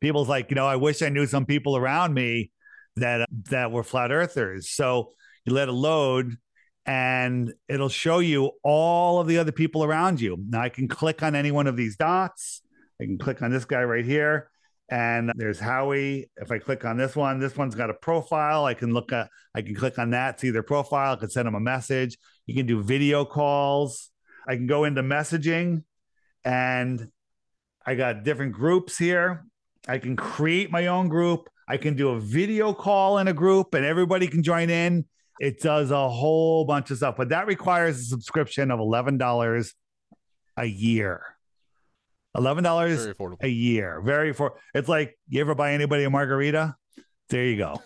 people's 0.00 0.28
like, 0.28 0.50
you 0.50 0.54
know, 0.56 0.66
I 0.66 0.76
wish 0.76 1.02
I 1.02 1.08
knew 1.08 1.26
some 1.26 1.46
people 1.46 1.76
around 1.76 2.14
me 2.14 2.50
that 2.96 3.28
that 3.50 3.70
were 3.72 3.82
flat 3.84 4.12
earthers. 4.12 4.70
So 4.70 5.12
you 5.44 5.52
let 5.54 5.68
it 5.68 5.72
load 5.72 6.36
and 6.86 7.52
it'll 7.68 7.88
show 7.88 8.18
you 8.18 8.52
all 8.64 9.20
of 9.20 9.26
the 9.26 9.38
other 9.38 9.52
people 9.52 9.84
around 9.84 10.20
you. 10.20 10.36
Now 10.48 10.60
I 10.62 10.68
can 10.68 10.88
click 10.88 11.22
on 11.22 11.34
any 11.34 11.50
one 11.50 11.66
of 11.66 11.76
these 11.76 11.96
dots. 11.96 12.62
I 13.00 13.04
can 13.04 13.18
click 13.18 13.42
on 13.42 13.50
this 13.50 13.64
guy 13.64 13.82
right 13.82 14.04
here 14.04 14.50
And 14.88 15.30
there's 15.36 15.60
Howie. 15.60 16.30
If 16.36 16.50
I 16.50 16.58
click 16.58 16.84
on 16.84 16.96
this 16.96 17.14
one, 17.14 17.38
this 17.38 17.56
one's 17.56 17.76
got 17.76 17.90
a 17.90 17.94
profile. 17.94 18.64
I 18.64 18.74
can 18.74 18.92
look 18.92 19.12
at, 19.12 19.28
I 19.54 19.62
can 19.62 19.74
click 19.74 19.98
on 19.98 20.10
that, 20.10 20.40
see 20.40 20.50
their 20.50 20.64
profile. 20.64 21.12
I 21.14 21.16
can 21.16 21.30
send 21.30 21.46
them 21.46 21.54
a 21.54 21.60
message. 21.60 22.18
You 22.46 22.54
can 22.54 22.66
do 22.66 22.82
video 22.82 23.24
calls. 23.24 24.10
I 24.48 24.56
can 24.56 24.66
go 24.66 24.84
into 24.84 25.02
messaging 25.02 25.84
and 26.44 27.08
I 27.86 27.94
got 27.94 28.24
different 28.24 28.52
groups 28.52 28.98
here. 28.98 29.44
I 29.88 29.98
can 29.98 30.16
create 30.16 30.70
my 30.70 30.86
own 30.88 31.08
group. 31.08 31.48
I 31.68 31.76
can 31.76 31.94
do 31.94 32.10
a 32.10 32.20
video 32.20 32.72
call 32.72 33.18
in 33.18 33.28
a 33.28 33.32
group 33.32 33.74
and 33.74 33.84
everybody 33.84 34.26
can 34.26 34.42
join 34.42 34.70
in. 34.70 35.04
It 35.40 35.60
does 35.60 35.90
a 35.90 36.08
whole 36.08 36.64
bunch 36.64 36.90
of 36.90 36.98
stuff, 36.98 37.16
but 37.16 37.30
that 37.30 37.46
requires 37.46 37.98
a 38.00 38.04
subscription 38.04 38.70
of 38.70 38.78
$11 38.78 39.72
a 40.56 40.64
year. 40.66 41.22
Eleven 42.36 42.62
dollars 42.62 43.08
a 43.40 43.48
year, 43.48 44.00
very 44.02 44.32
for. 44.32 44.54
It's 44.72 44.88
like 44.88 45.18
you 45.28 45.40
ever 45.40 45.56
buy 45.56 45.72
anybody 45.72 46.04
a 46.04 46.10
margarita? 46.10 46.76
There 47.28 47.44
you 47.44 47.56
go. 47.56 47.82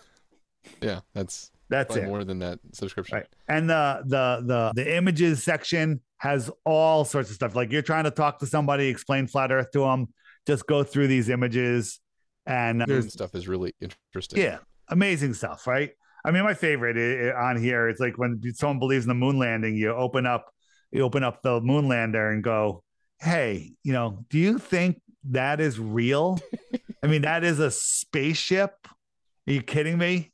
Yeah, 0.83 1.01
that's 1.15 1.51
that's 1.71 1.97
it. 1.97 2.05
More 2.05 2.25
than 2.25 2.41
that 2.41 2.59
subscription. 2.73 3.19
Right. 3.19 3.27
And 3.49 3.71
the 3.71 4.03
the 4.05 4.43
the 4.45 4.73
the 4.75 4.97
images 4.97 5.43
section 5.43 6.03
has 6.19 6.51
all 6.67 7.07
sorts 7.07 7.31
of 7.31 7.37
stuff. 7.37 7.57
Like 7.57 7.73
you're 7.73 7.81
trying 7.81 8.05
to 8.05 8.11
talk 8.11 8.39
to 8.41 8.47
somebody, 8.47 8.89
explain 8.89 9.27
flat 9.27 9.51
Earth 9.51 9.71
to 9.73 9.81
them. 9.81 10.09
Just 10.47 10.67
go 10.67 10.85
through 10.85 11.09
these 11.09 11.29
images, 11.29 12.01
and 12.47 12.83
um, 12.83 12.87
there's 12.89 13.13
stuff 13.13 13.35
is 13.35 13.49
really 13.49 13.75
interesting. 13.81 14.41
Yeah, 14.41 14.59
amazing 14.89 15.35
stuff, 15.35 15.67
right? 15.67 15.91
I 16.25 16.31
mean, 16.31 16.45
my 16.45 16.55
favorite 16.55 17.35
on 17.35 17.57
here 17.57 17.89
is 17.89 18.01
like 18.01 18.17
when 18.17 18.41
someone 18.55 18.79
believes 18.79 19.05
in 19.05 19.09
the 19.09 19.15
moon 19.15 19.39
landing, 19.39 19.77
you 19.77 19.91
open 19.91 20.27
up 20.27 20.51
you 20.95 21.03
open 21.03 21.25
up 21.25 21.43
the 21.43 21.61
moon 21.61 21.89
lander 21.89 22.31
and 22.31 22.43
go, 22.43 22.83
hey, 23.21 23.73
you 23.83 23.93
know, 23.93 24.25
do 24.31 24.39
you 24.39 24.59
think 24.59 25.01
that 25.31 25.61
is 25.61 25.79
real? 25.79 26.39
I 27.03 27.09
mean, 27.09 27.23
that 27.23 27.43
is 27.43 27.59
a 27.59 27.71
spaceship. 27.71 28.87
Are 29.47 29.53
you 29.53 29.61
kidding 29.61 29.99
me? 29.99 30.33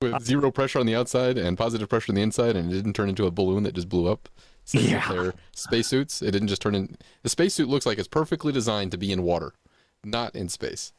With 0.00 0.14
uh, 0.14 0.18
zero 0.18 0.50
pressure 0.50 0.78
on 0.78 0.86
the 0.86 0.96
outside 0.96 1.36
and 1.38 1.56
positive 1.56 1.88
pressure 1.88 2.10
on 2.10 2.16
the 2.16 2.22
inside, 2.22 2.56
and 2.56 2.70
it 2.70 2.74
didn't 2.74 2.94
turn 2.94 3.08
into 3.08 3.26
a 3.26 3.30
balloon 3.30 3.62
that 3.64 3.74
just 3.74 3.88
blew 3.88 4.10
up. 4.10 4.28
Yeah. 4.74 5.12
their 5.12 5.34
spacesuits. 5.52 6.22
It 6.22 6.32
didn't 6.32 6.48
just 6.48 6.62
turn 6.62 6.74
in. 6.74 6.96
The 7.22 7.28
spacesuit 7.28 7.68
looks 7.68 7.86
like 7.86 7.98
it's 7.98 8.08
perfectly 8.08 8.52
designed 8.52 8.90
to 8.92 8.98
be 8.98 9.12
in 9.12 9.22
water, 9.22 9.54
not 10.04 10.34
in 10.34 10.48
space. 10.48 10.92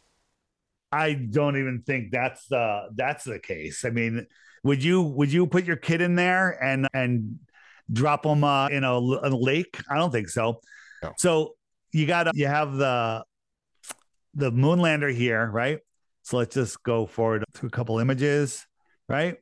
I 0.91 1.13
don't 1.13 1.57
even 1.57 1.83
think 1.85 2.11
that's 2.11 2.47
the 2.47 2.89
that's 2.95 3.25
the 3.25 3.39
case. 3.39 3.83
I 3.83 3.89
mean, 3.89 4.25
would 4.63 4.83
you 4.83 5.01
would 5.01 5.31
you 5.31 5.47
put 5.47 5.65
your 5.65 5.75
kid 5.75 6.01
in 6.01 6.15
there 6.15 6.51
and 6.63 6.87
and 6.93 7.39
drop 7.91 8.23
them 8.23 8.43
uh, 8.43 8.69
in 8.69 8.83
a, 8.83 8.93
a, 8.93 9.29
lake? 9.29 9.79
I 9.89 9.95
don't 9.95 10.11
think 10.11 10.29
so. 10.29 10.61
No. 11.03 11.13
So 11.17 11.55
you 11.91 12.07
got 12.07 12.33
you 12.35 12.47
have 12.47 12.73
the 12.73 13.23
the 14.33 14.51
moonlander 14.51 15.13
here, 15.13 15.49
right? 15.49 15.79
So 16.23 16.37
let's 16.37 16.53
just 16.53 16.83
go 16.83 17.05
forward 17.05 17.43
to 17.55 17.65
a 17.65 17.69
couple 17.69 17.99
images, 17.99 18.65
right? 19.09 19.37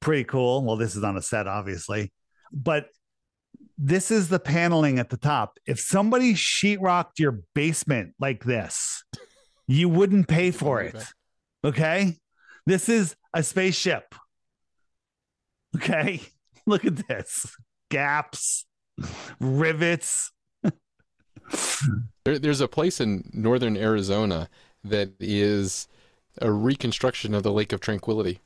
Pretty 0.00 0.24
cool. 0.24 0.64
Well, 0.64 0.76
this 0.76 0.96
is 0.96 1.02
on 1.02 1.16
a 1.16 1.22
set, 1.22 1.46
obviously, 1.46 2.12
but 2.52 2.88
this 3.78 4.10
is 4.10 4.28
the 4.28 4.38
paneling 4.38 4.98
at 4.98 5.10
the 5.10 5.16
top. 5.16 5.58
If 5.66 5.80
somebody 5.80 6.34
sheetrocked 6.34 7.18
your 7.18 7.40
basement 7.54 8.14
like 8.18 8.44
this, 8.44 9.04
you 9.66 9.88
wouldn't 9.88 10.28
pay 10.28 10.50
for 10.50 10.80
it. 10.80 10.96
Okay. 11.64 12.16
This 12.64 12.88
is 12.88 13.16
a 13.34 13.42
spaceship. 13.42 14.14
Okay. 15.76 16.20
Look 16.66 16.84
at 16.84 17.06
this 17.08 17.54
gaps, 17.90 18.66
rivets. 19.40 20.32
there, 22.24 22.38
there's 22.38 22.60
a 22.60 22.68
place 22.68 23.00
in 23.00 23.30
northern 23.32 23.76
Arizona 23.76 24.48
that 24.82 25.10
is 25.20 25.86
a 26.40 26.50
reconstruction 26.50 27.34
of 27.34 27.42
the 27.42 27.52
Lake 27.52 27.72
of 27.72 27.80
Tranquility. 27.80 28.40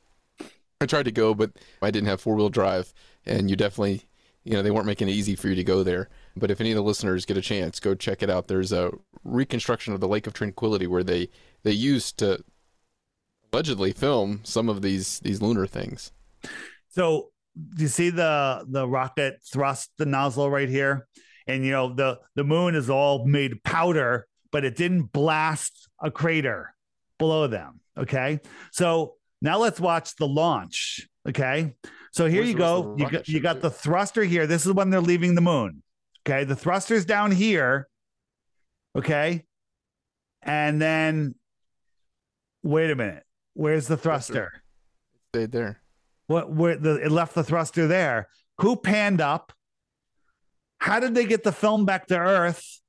I 0.81 0.87
tried 0.87 1.05
to 1.05 1.11
go, 1.11 1.35
but 1.35 1.51
I 1.81 1.91
didn't 1.91 2.07
have 2.07 2.19
four 2.19 2.35
wheel 2.35 2.49
drive, 2.49 2.91
and 3.25 3.49
you 3.49 3.55
definitely, 3.55 4.09
you 4.43 4.53
know, 4.53 4.63
they 4.63 4.71
weren't 4.71 4.87
making 4.87 5.09
it 5.09 5.13
easy 5.13 5.35
for 5.35 5.47
you 5.47 5.55
to 5.55 5.63
go 5.63 5.83
there. 5.83 6.09
But 6.35 6.49
if 6.49 6.59
any 6.59 6.71
of 6.71 6.75
the 6.75 6.81
listeners 6.81 7.23
get 7.23 7.37
a 7.37 7.41
chance, 7.41 7.79
go 7.79 7.93
check 7.93 8.23
it 8.23 8.31
out. 8.31 8.47
There's 8.47 8.71
a 8.71 8.91
reconstruction 9.23 9.93
of 9.93 9.99
the 9.99 10.07
Lake 10.07 10.25
of 10.25 10.33
Tranquility 10.33 10.87
where 10.87 11.03
they 11.03 11.29
they 11.61 11.71
used 11.71 12.17
to 12.17 12.43
allegedly 13.53 13.91
film 13.91 14.41
some 14.43 14.69
of 14.69 14.81
these 14.81 15.19
these 15.19 15.39
lunar 15.39 15.67
things. 15.67 16.11
So 16.89 17.29
do 17.75 17.83
you 17.83 17.87
see 17.87 18.09
the 18.09 18.65
the 18.67 18.87
rocket 18.87 19.39
thrust 19.45 19.91
the 19.97 20.07
nozzle 20.07 20.49
right 20.49 20.69
here? 20.69 21.07
And 21.45 21.63
you 21.63 21.71
know 21.71 21.93
the 21.93 22.19
the 22.35 22.43
moon 22.43 22.73
is 22.73 22.89
all 22.89 23.27
made 23.27 23.63
powder, 23.63 24.25
but 24.51 24.65
it 24.65 24.75
didn't 24.75 25.11
blast 25.11 25.89
a 26.01 26.09
crater 26.09 26.73
below 27.19 27.45
them. 27.45 27.81
Okay, 27.97 28.39
so 28.71 29.17
now 29.41 29.57
let's 29.57 29.79
watch 29.79 30.15
the 30.15 30.27
launch. 30.27 31.07
Okay, 31.27 31.73
so 32.11 32.27
here 32.27 32.41
Where's 32.41 32.49
you 32.49 32.57
go. 32.57 32.95
You 32.97 33.09
got, 33.09 33.27
you 33.27 33.39
got 33.39 33.61
the 33.61 33.69
thruster 33.69 34.23
here. 34.23 34.47
This 34.47 34.65
is 34.65 34.71
when 34.71 34.89
they're 34.89 35.01
leaving 35.01 35.35
the 35.35 35.41
moon. 35.41 35.83
Okay, 36.27 36.43
the 36.43 36.55
thruster's 36.55 37.05
down 37.05 37.31
here. 37.31 37.87
Okay, 38.95 39.45
and 40.41 40.81
then 40.81 41.35
wait 42.63 42.91
a 42.91 42.95
minute. 42.95 43.23
Where's 43.53 43.87
the 43.87 43.97
thruster? 43.97 44.61
It 45.13 45.37
stayed 45.37 45.51
there. 45.51 45.81
What 46.27 46.51
where 46.51 46.75
the 46.77 46.95
it 46.95 47.11
left 47.11 47.35
the 47.35 47.43
thruster 47.43 47.87
there? 47.87 48.27
Who 48.59 48.75
panned 48.75 49.21
up? 49.21 49.53
How 50.79 50.99
did 50.99 51.13
they 51.13 51.25
get 51.25 51.43
the 51.43 51.51
film 51.51 51.85
back 51.85 52.07
to 52.07 52.17
Earth? 52.17 52.81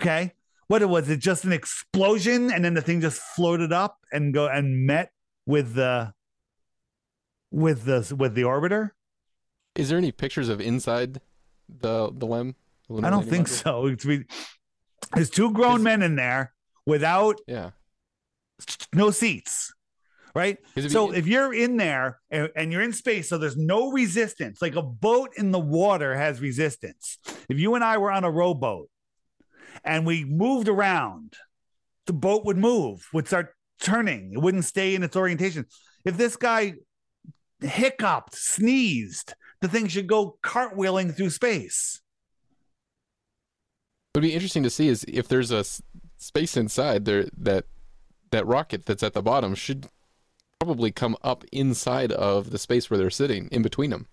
Okay. 0.00 0.32
What 0.68 0.82
it 0.82 0.88
was 0.88 1.08
it 1.08 1.18
just 1.18 1.44
an 1.44 1.52
explosion 1.52 2.50
and 2.50 2.64
then 2.64 2.74
the 2.74 2.82
thing 2.82 3.00
just 3.00 3.20
floated 3.20 3.72
up 3.72 3.98
and 4.12 4.32
go 4.32 4.46
and 4.46 4.86
met 4.86 5.12
with 5.46 5.74
the 5.74 6.12
with 7.50 7.84
the 7.84 8.14
with 8.16 8.34
the 8.34 8.42
orbiter? 8.42 8.90
Is 9.74 9.88
there 9.88 9.98
any 9.98 10.12
pictures 10.12 10.48
of 10.48 10.60
inside 10.60 11.20
the 11.68 12.10
the 12.12 12.26
LEM? 12.26 12.54
I 13.02 13.10
don't 13.10 13.28
think 13.28 13.48
so. 13.48 13.86
It's, 13.86 14.06
there's 15.14 15.30
two 15.30 15.52
grown 15.52 15.82
men 15.82 16.02
in 16.02 16.16
there 16.16 16.52
without 16.86 17.40
yeah 17.46 17.70
no 18.92 19.10
seats 19.10 19.72
right? 20.34 20.58
So 20.88 21.12
if 21.12 21.26
you're 21.26 21.52
in 21.52 21.76
there 21.76 22.20
and, 22.30 22.48
and, 22.56 22.72
you're 22.72 22.82
in 22.82 22.92
space, 22.92 23.28
so 23.28 23.38
there's 23.38 23.56
no 23.56 23.90
resistance, 23.92 24.62
like 24.62 24.76
a 24.76 24.82
boat 24.82 25.30
in 25.36 25.52
the 25.52 25.60
water 25.60 26.14
has 26.14 26.40
resistance. 26.40 27.18
If 27.48 27.58
you 27.58 27.74
and 27.74 27.84
I 27.84 27.98
were 27.98 28.10
on 28.10 28.24
a 28.24 28.30
rowboat 28.30 28.88
and 29.84 30.06
we 30.06 30.24
moved 30.24 30.68
around, 30.68 31.34
the 32.06 32.12
boat 32.12 32.44
would 32.44 32.58
move, 32.58 33.08
would 33.12 33.26
start 33.26 33.54
turning, 33.80 34.32
it 34.32 34.38
wouldn't 34.38 34.64
stay 34.64 34.94
in 34.94 35.02
its 35.02 35.16
orientation. 35.16 35.66
If 36.04 36.16
this 36.16 36.36
guy 36.36 36.74
hiccuped, 37.60 38.34
sneezed, 38.34 39.34
the 39.60 39.68
thing 39.68 39.86
should 39.88 40.06
go 40.06 40.38
cartwheeling 40.42 41.16
through 41.16 41.30
space. 41.30 42.00
What 44.12 44.22
would 44.22 44.28
be 44.28 44.34
interesting 44.34 44.62
to 44.64 44.70
see 44.70 44.88
is 44.88 45.04
if 45.08 45.28
there's 45.28 45.50
a 45.50 45.64
space 46.18 46.56
inside 46.56 47.04
there 47.04 47.26
that 47.36 47.64
that 48.30 48.46
rocket 48.46 48.86
that's 48.86 49.02
at 49.02 49.12
the 49.12 49.22
bottom 49.22 49.54
should 49.54 49.88
probably 50.58 50.90
come 50.90 51.16
up 51.22 51.44
inside 51.52 52.12
of 52.12 52.50
the 52.50 52.58
space 52.58 52.88
where 52.88 52.98
they're 52.98 53.10
sitting, 53.10 53.48
in 53.48 53.62
between 53.62 53.90
them. 53.90 54.06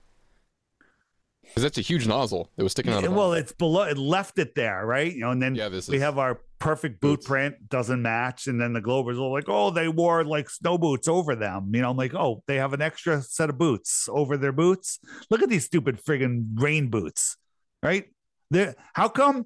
Because 1.49 1.63
that's 1.63 1.77
a 1.79 1.81
huge 1.81 2.07
nozzle 2.07 2.51
that 2.55 2.63
was 2.63 2.71
sticking 2.73 2.93
out. 2.93 3.07
well, 3.09 3.33
it's 3.33 3.51
below. 3.51 3.83
It 3.83 3.97
left 3.97 4.37
it 4.37 4.55
there, 4.55 4.85
right? 4.85 5.11
You 5.11 5.21
know, 5.21 5.31
and 5.31 5.41
then 5.41 5.55
yeah, 5.55 5.67
this 5.67 5.87
we 5.87 5.97
is... 5.97 6.03
have 6.03 6.17
our 6.17 6.41
perfect 6.59 7.01
boot 7.01 7.17
boots. 7.17 7.27
print 7.27 7.69
doesn't 7.69 8.01
match, 8.01 8.47
and 8.47 8.61
then 8.61 8.73
the 8.73 8.81
Globers 8.81 9.17
are 9.17 9.31
like, 9.31 9.45
oh, 9.47 9.71
they 9.71 9.87
wore 9.87 10.23
like 10.23 10.49
snow 10.49 10.77
boots 10.77 11.07
over 11.07 11.35
them. 11.35 11.71
You 11.73 11.81
know, 11.81 11.89
I'm 11.89 11.97
like, 11.97 12.13
oh, 12.13 12.43
they 12.47 12.57
have 12.57 12.73
an 12.73 12.81
extra 12.81 13.21
set 13.21 13.49
of 13.49 13.57
boots 13.57 14.07
over 14.11 14.37
their 14.37 14.51
boots. 14.51 14.99
Look 15.29 15.41
at 15.41 15.49
these 15.49 15.65
stupid 15.65 15.99
friggin' 16.03 16.61
rain 16.61 16.89
boots, 16.89 17.37
right? 17.81 18.05
There. 18.51 18.75
How 18.93 19.09
come 19.09 19.45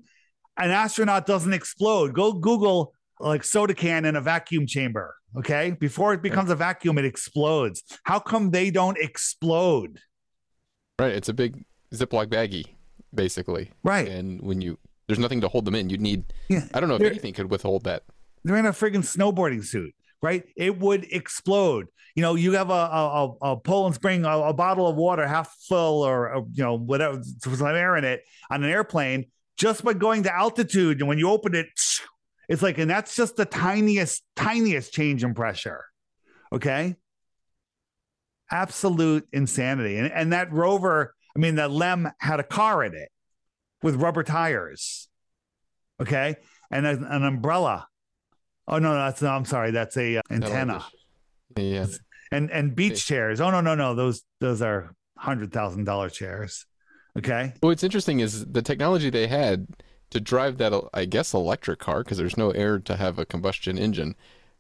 an 0.58 0.72
astronaut 0.72 1.26
doesn't 1.26 1.54
explode? 1.54 2.14
Go 2.14 2.34
Google 2.34 2.94
like 3.20 3.44
soda 3.44 3.74
can 3.74 4.06
in 4.06 4.16
a 4.16 4.22
vacuum 4.22 4.68
chamber. 4.68 5.16
Okay. 5.38 5.72
Before 5.72 6.14
it 6.14 6.22
becomes 6.22 6.50
a 6.50 6.56
vacuum, 6.56 6.98
it 6.98 7.06
explodes. 7.06 7.84
How 8.04 8.20
come 8.20 8.52
they 8.52 8.70
don't 8.70 8.98
explode? 8.98 10.00
Right. 11.00 11.14
It's 11.14 11.30
a 11.30 11.34
big 11.34 11.64
Ziploc 11.94 12.28
baggie, 12.28 12.66
basically. 13.14 13.72
Right. 13.84 14.08
And 14.08 14.42
when 14.42 14.62
you, 14.62 14.78
there's 15.08 15.20
nothing 15.20 15.42
to 15.42 15.48
hold 15.48 15.66
them 15.66 15.76
in. 15.76 15.90
You'd 15.90 16.02
need, 16.02 16.26
yeah, 16.50 16.66
I 16.74 16.80
don't 16.80 16.90
know 16.90 16.96
if 16.96 17.02
anything 17.02 17.34
could 17.34 17.50
withhold 17.50 17.84
that. 17.84 18.04
They're 18.44 18.58
in 18.58 18.66
a 18.66 18.72
friggin' 18.72 19.04
snowboarding 19.04 19.64
suit, 19.64 19.94
right? 20.22 20.44
It 20.56 20.80
would 20.80 21.06
explode. 21.12 21.88
You 22.16 22.22
know, 22.22 22.36
you 22.36 22.54
have 22.54 22.70
a, 22.70 22.74
a, 22.74 23.34
a 23.42 23.58
Poland 23.58 23.96
Spring, 23.96 24.26
a, 24.26 24.38
a, 24.38 24.54
bottle 24.54 24.88
of 24.88 24.96
water 24.96 25.28
half 25.28 25.56
full 25.68 26.04
or, 26.04 26.28
a, 26.28 26.42
you 26.52 26.64
know, 26.64 26.78
whatever, 26.78 27.22
some 27.40 27.66
air 27.66 27.96
in 27.98 28.04
it 28.04 28.22
on 28.52 28.64
an 28.64 28.70
airplane 28.70 29.26
just 29.58 29.84
by 29.84 29.94
going 29.94 30.24
to 30.24 30.36
altitude. 30.36 31.00
And 31.00 31.08
when 31.08 31.18
you 31.18 31.30
open 31.30 31.56
it, 31.56 31.68
it's 32.50 32.62
like, 32.62 32.78
and 32.78 32.90
that's 32.90 33.16
just 33.16 33.36
the 33.36 33.46
tiniest, 33.46 34.24
tiniest 34.36 34.94
change 34.94 35.24
in 35.24 35.34
pressure. 35.34 35.86
Okay. 36.52 36.96
Absolute 38.52 39.28
insanity. 39.32 39.98
And, 39.98 40.12
and 40.12 40.34
that 40.34 40.52
rover, 40.52 41.13
I 41.36 41.40
mean, 41.40 41.56
that 41.56 41.72
LEM 41.72 42.12
had 42.20 42.40
a 42.40 42.44
car 42.44 42.84
in 42.84 42.94
it 42.94 43.10
with 43.82 43.96
rubber 43.96 44.24
tires. 44.24 45.10
Okay. 46.00 46.36
And 46.72 46.86
an, 46.86 47.04
an 47.04 47.24
umbrella. 47.24 47.88
Oh, 48.68 48.80
no, 48.80 48.94
that's, 48.94 49.22
no, 49.22 49.30
I'm 49.30 49.46
sorry. 49.46 49.72
That's 49.72 49.98
a 49.98 50.18
uh, 50.18 50.22
antenna. 50.30 50.86
Yeah. 51.58 51.88
And, 52.32 52.50
and 52.52 52.76
beach 52.76 53.06
chairs. 53.06 53.42
Oh, 53.42 53.52
no, 53.52 53.62
no, 53.62 53.76
no. 53.76 53.94
Those, 53.94 54.24
those 54.40 54.62
are 54.62 54.96
$100,000 55.20 56.14
chairs. 56.14 56.66
Okay. 57.18 57.54
Well, 57.62 57.70
what's 57.70 57.84
interesting 57.84 58.20
is 58.20 58.46
the 58.46 58.62
technology 58.62 59.10
they 59.10 59.28
had 59.28 59.68
to 60.10 60.20
drive 60.20 60.58
that, 60.58 60.74
I 60.94 61.06
guess, 61.06 61.34
electric 61.34 61.80
car, 61.80 62.04
because 62.04 62.18
there's 62.18 62.38
no 62.38 62.52
air 62.52 62.80
to 62.80 62.96
have 62.96 63.20
a 63.20 63.26
combustion 63.26 63.78
engine. 63.78 64.16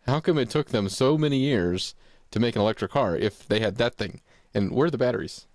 How 0.05 0.19
come 0.19 0.37
it 0.37 0.49
took 0.49 0.69
them 0.69 0.89
so 0.89 1.17
many 1.17 1.37
years 1.37 1.95
to 2.31 2.39
make 2.39 2.55
an 2.55 2.61
electric 2.61 2.91
car 2.91 3.15
if 3.15 3.47
they 3.47 3.59
had 3.59 3.77
that 3.77 3.95
thing? 3.95 4.21
And 4.53 4.71
where 4.71 4.87
are 4.87 4.91
the 4.91 4.97
batteries? 4.97 5.47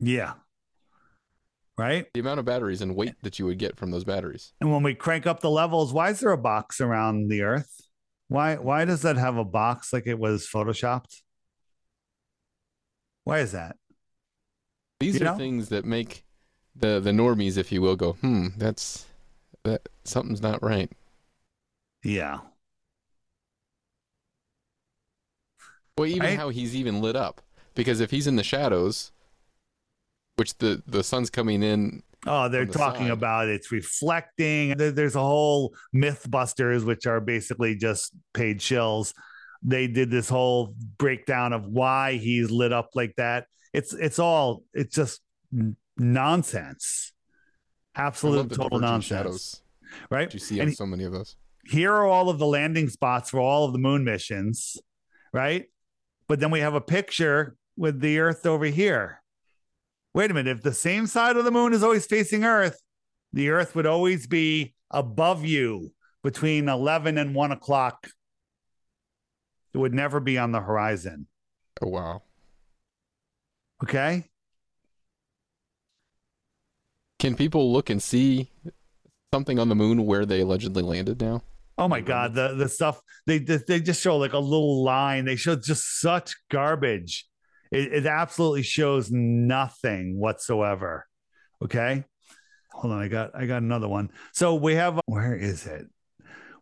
Yeah. 0.00 0.34
Right. 1.76 2.06
The 2.12 2.20
amount 2.20 2.40
of 2.40 2.44
batteries 2.44 2.80
and 2.82 2.96
weight 2.96 3.14
that 3.22 3.38
you 3.38 3.46
would 3.46 3.58
get 3.58 3.76
from 3.76 3.92
those 3.92 4.04
batteries. 4.04 4.52
And 4.60 4.72
when 4.72 4.82
we 4.82 4.94
crank 4.94 5.26
up 5.26 5.40
the 5.40 5.50
levels, 5.50 5.92
why 5.92 6.10
is 6.10 6.20
there 6.20 6.32
a 6.32 6.38
box 6.38 6.80
around 6.80 7.28
the 7.28 7.42
Earth? 7.42 7.80
Why 8.26 8.56
why 8.56 8.84
does 8.84 9.02
that 9.02 9.16
have 9.16 9.36
a 9.36 9.44
box 9.44 9.92
like 9.92 10.06
it 10.06 10.18
was 10.18 10.46
photoshopped? 10.52 11.22
Why 13.24 13.38
is 13.40 13.52
that? 13.52 13.76
These 15.00 15.14
You 15.14 15.20
are 15.22 15.24
know? 15.32 15.36
things 15.36 15.68
that 15.68 15.84
make 15.84 16.24
the 16.74 16.98
the 17.00 17.10
normies, 17.12 17.56
if 17.56 17.70
you 17.70 17.80
will, 17.80 17.96
go, 17.96 18.14
hmm, 18.14 18.48
that's 18.56 19.06
that 19.64 19.88
something's 20.04 20.42
not 20.42 20.62
right. 20.62 20.90
Yeah. 22.02 22.40
Well, 25.96 26.06
even 26.06 26.22
Right? 26.22 26.38
how 26.38 26.48
he's 26.50 26.74
even 26.76 27.00
lit 27.00 27.16
up, 27.16 27.40
because 27.74 28.00
if 28.00 28.10
he's 28.10 28.26
in 28.26 28.36
the 28.36 28.44
shadows, 28.44 29.10
which 30.38 30.56
the 30.58 30.82
the 30.86 31.02
sun's 31.02 31.30
coming 31.30 31.62
in, 31.62 32.02
Oh, 32.26 32.48
they're 32.48 32.66
the 32.66 32.72
talking 32.72 33.06
side. 33.06 33.12
about 33.12 33.48
it's 33.48 33.70
reflecting. 33.70 34.76
There's 34.76 35.14
a 35.16 35.20
whole 35.20 35.74
Mythbusters, 35.94 36.84
which 36.84 37.06
are 37.06 37.20
basically 37.20 37.76
just 37.76 38.12
paid 38.34 38.58
shills. 38.58 39.12
They 39.62 39.86
did 39.88 40.10
this 40.10 40.28
whole 40.28 40.74
breakdown 40.98 41.52
of 41.52 41.66
why 41.66 42.14
he's 42.14 42.50
lit 42.50 42.72
up 42.72 42.90
like 42.94 43.14
that. 43.16 43.46
It's 43.72 43.92
it's 43.94 44.18
all 44.18 44.62
it's 44.74 44.94
just 44.94 45.20
nonsense, 45.96 47.12
absolute 47.94 48.52
total 48.52 48.78
nonsense, 48.80 49.06
shadows 49.06 49.62
right? 50.10 50.32
you 50.32 50.40
see 50.40 50.60
And 50.60 50.74
so 50.76 50.86
many 50.86 51.04
of 51.04 51.12
those. 51.12 51.36
here 51.64 51.92
are 51.92 52.06
all 52.06 52.28
of 52.28 52.38
the 52.38 52.46
landing 52.46 52.88
spots 52.88 53.30
for 53.30 53.40
all 53.40 53.64
of 53.64 53.72
the 53.72 53.78
moon 53.78 54.04
missions, 54.04 54.76
right? 55.32 55.66
But 56.28 56.40
then 56.40 56.50
we 56.50 56.60
have 56.60 56.74
a 56.74 56.80
picture 56.80 57.56
with 57.76 58.00
the 58.00 58.18
Earth 58.18 58.44
over 58.46 58.66
here. 58.66 59.22
Wait 60.18 60.32
a 60.32 60.34
minute. 60.34 60.56
If 60.56 60.64
the 60.64 60.74
same 60.74 61.06
side 61.06 61.36
of 61.36 61.44
the 61.44 61.52
moon 61.52 61.72
is 61.72 61.84
always 61.84 62.04
facing 62.04 62.42
Earth, 62.42 62.82
the 63.32 63.50
Earth 63.50 63.76
would 63.76 63.86
always 63.86 64.26
be 64.26 64.74
above 64.90 65.44
you 65.44 65.92
between 66.24 66.68
11 66.68 67.16
and 67.18 67.36
1 67.36 67.52
o'clock. 67.52 68.08
It 69.72 69.78
would 69.78 69.94
never 69.94 70.18
be 70.18 70.36
on 70.36 70.50
the 70.50 70.60
horizon. 70.60 71.28
Oh 71.80 71.86
wow! 71.86 72.22
Okay. 73.84 74.24
Can 77.20 77.36
people 77.36 77.72
look 77.72 77.88
and 77.88 78.02
see 78.02 78.50
something 79.32 79.60
on 79.60 79.68
the 79.68 79.76
moon 79.76 80.04
where 80.04 80.26
they 80.26 80.40
allegedly 80.40 80.82
landed 80.82 81.20
now? 81.20 81.44
Oh 81.78 81.86
my 81.86 82.00
God, 82.00 82.34
the 82.34 82.54
the 82.54 82.68
stuff 82.68 83.00
they 83.28 83.38
they 83.38 83.58
they 83.58 83.78
just 83.78 84.02
show 84.02 84.16
like 84.16 84.32
a 84.32 84.38
little 84.40 84.82
line. 84.82 85.26
They 85.26 85.36
show 85.36 85.54
just 85.54 86.00
such 86.00 86.34
garbage. 86.50 87.24
It, 87.70 87.92
it 87.92 88.06
absolutely 88.06 88.62
shows 88.62 89.10
nothing 89.10 90.18
whatsoever. 90.18 91.06
Okay, 91.62 92.04
hold 92.72 92.92
on. 92.94 93.00
I 93.02 93.08
got 93.08 93.34
I 93.34 93.46
got 93.46 93.62
another 93.62 93.88
one. 93.88 94.10
So 94.32 94.54
we 94.54 94.74
have 94.74 95.00
where 95.06 95.34
is 95.34 95.66
it? 95.66 95.86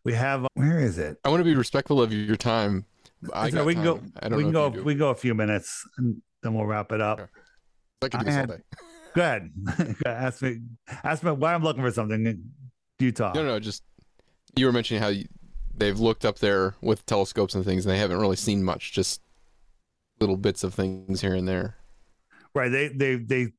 We 0.05 0.15
have 0.15 0.47
where 0.55 0.79
is 0.79 0.99
it? 0.99 1.19
I 1.25 1.29
want 1.29 1.41
to 1.41 1.45
be 1.45 1.55
respectful 1.55 2.01
of 2.01 2.13
your 2.13 2.37
time. 2.37 2.87
I 3.33 3.51
So 3.51 3.65
we 3.65 3.75
can 3.75 3.83
go. 3.85 3.99
time. 3.99 4.13
I 4.23 4.29
we 4.29 4.43
can 4.45 4.53
go. 4.53 4.67
if 4.67 4.75
you 4.75 4.81
do. 4.81 4.85
We 4.85 4.93
can 4.95 4.99
go 4.99 5.11
a 5.11 5.15
few 5.15 5.35
minutes 5.35 5.85
and 5.99 6.23
then 6.43 6.55
we'll 6.55 6.67
wrap 6.67 6.93
it 6.93 7.01
up. 7.01 7.21
Okay. 7.21 7.31
I 8.03 8.09
could 8.09 8.11
do 8.13 8.19
I 8.19 8.25
this 8.25 8.35
had- 8.35 8.51
all 8.51 8.57
day. 8.57 8.63
Go 9.17 9.23
ahead. 9.23 9.51
ask 10.07 10.43
me. 10.43 10.59
Ask 11.03 11.23
me 11.23 11.31
why 11.31 11.55
I'm 11.55 11.63
looking 11.63 11.83
for 11.83 11.91
something. 11.91 12.45
You 12.99 13.13
talk. 13.13 13.35
No, 13.35 13.45
no, 13.47 13.59
just 13.59 13.83
you 14.57 14.67
were 14.67 14.73
mentioning 14.73 15.03
how 15.03 15.09
you, 15.09 15.25
they've 15.75 15.99
looked 15.99 16.27
up 16.27 16.39
there 16.39 16.75
with 16.83 17.07
telescopes 17.07 17.55
and 17.55 17.65
things, 17.65 17.87
and 17.87 17.95
they 17.95 17.99
haven't 17.99 18.19
really 18.19 18.37
seen 18.37 18.63
much, 18.63 18.93
just 18.93 19.23
little 20.21 20.37
bits 20.37 20.65
of 20.65 20.75
things 20.75 21.21
here 21.21 21.35
and 21.35 21.47
there. 21.47 21.77
Right. 22.55 22.71
They 22.71 22.89
they 22.89 23.17
they 23.17 23.53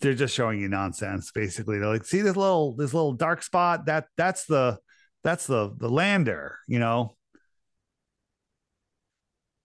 they're 0.00 0.14
just 0.14 0.34
showing 0.34 0.60
you 0.60 0.68
nonsense 0.68 1.32
basically. 1.32 1.78
They're 1.78 1.88
like, 1.88 2.04
see 2.04 2.20
this 2.20 2.36
little 2.36 2.74
this 2.74 2.92
little 2.92 3.12
dark 3.12 3.42
spot? 3.42 3.86
That 3.86 4.06
that's 4.16 4.44
the 4.46 4.78
that's 5.24 5.46
the 5.46 5.74
the 5.76 5.88
lander, 5.88 6.58
you 6.66 6.78
know. 6.78 7.16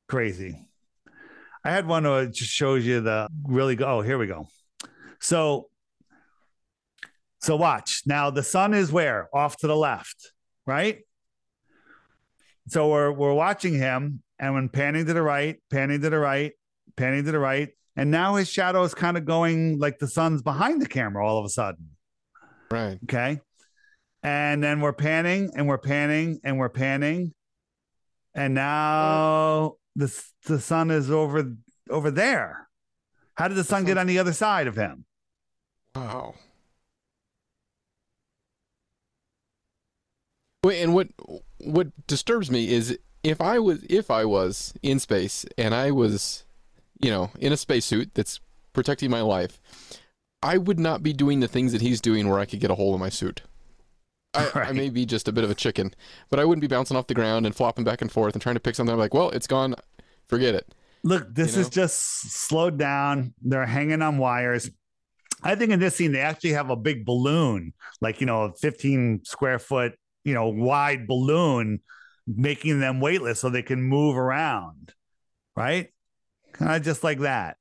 Crazy. 0.07 0.67
I 1.65 1.71
had 1.71 1.87
one 1.87 2.03
that 2.03 2.33
just 2.33 2.51
shows 2.51 2.85
you 2.85 3.01
the 3.01 3.27
really 3.45 3.75
go. 3.75 3.99
Oh, 3.99 4.01
here 4.01 4.17
we 4.17 4.27
go. 4.27 4.47
So 5.19 5.69
so 7.41 7.55
watch. 7.57 8.03
Now 8.05 8.29
the 8.29 8.43
sun 8.43 8.73
is 8.73 8.91
where? 8.91 9.29
Off 9.33 9.57
to 9.57 9.67
the 9.67 9.75
left, 9.75 10.31
right? 10.65 10.99
So 12.67 12.89
we're 12.89 13.11
we're 13.11 13.33
watching 13.33 13.73
him 13.73 14.23
and 14.43 14.53
when 14.53 14.67
panning 14.67 15.05
to 15.05 15.13
the 15.13 15.21
right, 15.21 15.55
panning 15.71 16.01
to 16.01 16.09
the 16.09 16.19
right, 16.19 16.51
panning 16.97 17.23
to 17.23 17.31
the 17.31 17.39
right, 17.39 17.69
and 17.95 18.11
now 18.11 18.35
his 18.35 18.49
shadow 18.49 18.83
is 18.83 18.93
kind 18.93 19.15
of 19.15 19.23
going 19.23 19.79
like 19.79 19.99
the 19.99 20.07
sun's 20.07 20.41
behind 20.41 20.81
the 20.81 20.85
camera 20.85 21.25
all 21.25 21.37
of 21.37 21.45
a 21.45 21.49
sudden. 21.49 21.91
Right. 22.69 22.99
Okay. 23.05 23.39
And 24.21 24.61
then 24.61 24.81
we're 24.81 24.91
panning 24.91 25.51
and 25.55 25.65
we're 25.65 25.77
panning 25.77 26.41
and 26.43 26.57
we're 26.57 26.67
panning. 26.67 27.33
And 28.35 28.53
now 28.53 29.75
the 29.95 30.13
the 30.45 30.59
sun 30.59 30.91
is 30.91 31.09
over 31.09 31.53
over 31.89 32.11
there. 32.11 32.67
How 33.35 33.47
did 33.47 33.55
the 33.55 33.63
sun 33.63 33.85
get 33.85 33.97
on 33.97 34.07
the 34.07 34.19
other 34.19 34.33
side 34.33 34.67
of 34.67 34.75
him? 34.75 35.05
Wow. 35.95 36.35
Wait, 40.65 40.81
and 40.81 40.93
what 40.93 41.07
what 41.59 41.87
disturbs 42.07 42.51
me 42.51 42.67
is 42.67 42.97
if 43.23 43.41
I 43.41 43.59
was 43.59 43.83
if 43.83 44.11
I 44.11 44.25
was 44.25 44.73
in 44.81 44.99
space 44.99 45.45
and 45.57 45.73
I 45.73 45.91
was, 45.91 46.43
you 46.99 47.09
know, 47.09 47.31
in 47.39 47.53
a 47.53 47.57
spacesuit 47.57 48.13
that's 48.13 48.39
protecting 48.73 49.09
my 49.09 49.21
life, 49.21 49.59
I 50.41 50.57
would 50.57 50.79
not 50.79 51.03
be 51.03 51.13
doing 51.13 51.39
the 51.39 51.47
things 51.47 51.71
that 51.71 51.81
he's 51.81 52.01
doing 52.01 52.29
where 52.29 52.39
I 52.39 52.45
could 52.45 52.59
get 52.59 52.71
a 52.71 52.75
hole 52.75 52.93
in 52.93 52.99
my 52.99 53.09
suit. 53.09 53.41
I, 54.33 54.49
I 54.55 54.71
may 54.71 54.89
be 54.89 55.05
just 55.05 55.27
a 55.27 55.31
bit 55.31 55.43
of 55.43 55.51
a 55.51 55.55
chicken, 55.55 55.93
but 56.29 56.39
I 56.39 56.45
wouldn't 56.45 56.61
be 56.61 56.67
bouncing 56.67 56.97
off 56.97 57.07
the 57.07 57.13
ground 57.13 57.45
and 57.45 57.55
flopping 57.55 57.83
back 57.83 58.01
and 58.01 58.11
forth 58.11 58.33
and 58.33 58.41
trying 58.41 58.55
to 58.55 58.59
pick 58.59 58.75
something. 58.75 58.91
I'm 58.93 58.99
like, 58.99 59.13
well, 59.13 59.29
it's 59.29 59.47
gone. 59.47 59.75
Forget 60.27 60.55
it. 60.55 60.73
Look, 61.03 61.33
this 61.33 61.55
You 61.55 61.61
is 61.61 61.69
just 61.69 61.99
slowed 62.31 62.77
down. 62.77 63.33
They're 63.41 63.65
hanging 63.65 64.01
on 64.01 64.17
wires. 64.17 64.71
I 65.43 65.55
think 65.55 65.71
in 65.71 65.79
this 65.79 65.95
scene, 65.95 66.13
they 66.13 66.21
actually 66.21 66.51
have 66.51 66.69
a 66.69 66.75
big 66.75 67.05
balloon, 67.05 67.73
like, 68.01 68.21
you 68.21 68.25
know, 68.25 68.43
a 68.43 68.53
15 68.53 69.21
square 69.25 69.59
foot, 69.59 69.93
you 70.23 70.33
know, 70.33 70.47
wide 70.47 71.05
balloon, 71.05 71.81
making 72.27 72.79
them 72.79 72.99
weightless 72.99 73.39
so 73.39 73.49
they 73.49 73.61
can 73.63 73.81
move 73.81 74.17
around. 74.17 74.93
Right. 75.55 75.89
Kind 76.53 76.75
of 76.75 76.83
just 76.83 77.03
like 77.03 77.19
that. 77.19 77.57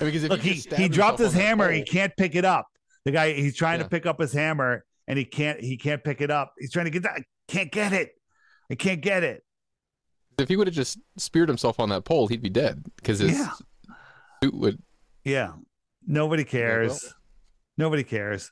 Because 0.00 0.24
if 0.24 0.30
Look, 0.30 0.40
he, 0.40 0.54
he 0.76 0.88
dropped 0.88 1.18
his 1.18 1.32
hammer. 1.32 1.66
pole- 1.68 1.74
He 1.76 1.82
can't 1.84 2.12
pick 2.16 2.34
it 2.34 2.44
up. 2.44 2.66
The 3.04 3.12
guy, 3.12 3.32
he's 3.32 3.56
trying 3.56 3.78
Yeah. 3.78 3.84
to 3.84 3.88
pick 3.90 4.04
up 4.06 4.20
his 4.20 4.32
hammer 4.32 4.84
and 5.06 5.18
he 5.18 5.24
can't, 5.24 5.60
he 5.60 5.76
can't 5.76 6.02
pick 6.02 6.20
it 6.20 6.30
up. 6.30 6.52
He's 6.58 6.72
trying 6.72 6.86
to 6.86 6.90
get 6.90 7.04
that. 7.04 7.22
Can't 7.48 7.70
get 7.70 7.92
it. 7.92 8.10
I 8.70 8.74
can't 8.74 9.00
get 9.00 9.22
it. 9.22 9.42
If 10.38 10.48
he 10.48 10.56
would 10.56 10.66
have 10.66 10.74
just 10.74 10.98
speared 11.16 11.48
himself 11.48 11.78
on 11.80 11.88
that 11.90 12.04
pole, 12.04 12.26
he'd 12.26 12.42
be 12.42 12.50
dead 12.50 12.84
because 12.96 13.20
his 13.20 13.38
Yeah. 13.38 13.50
suit 14.42 14.54
would. 14.54 14.82
Yeah. 15.24 15.52
Nobody 16.06 16.44
cares. 16.44 17.14
Nobody 17.78 18.02
cares. 18.04 18.50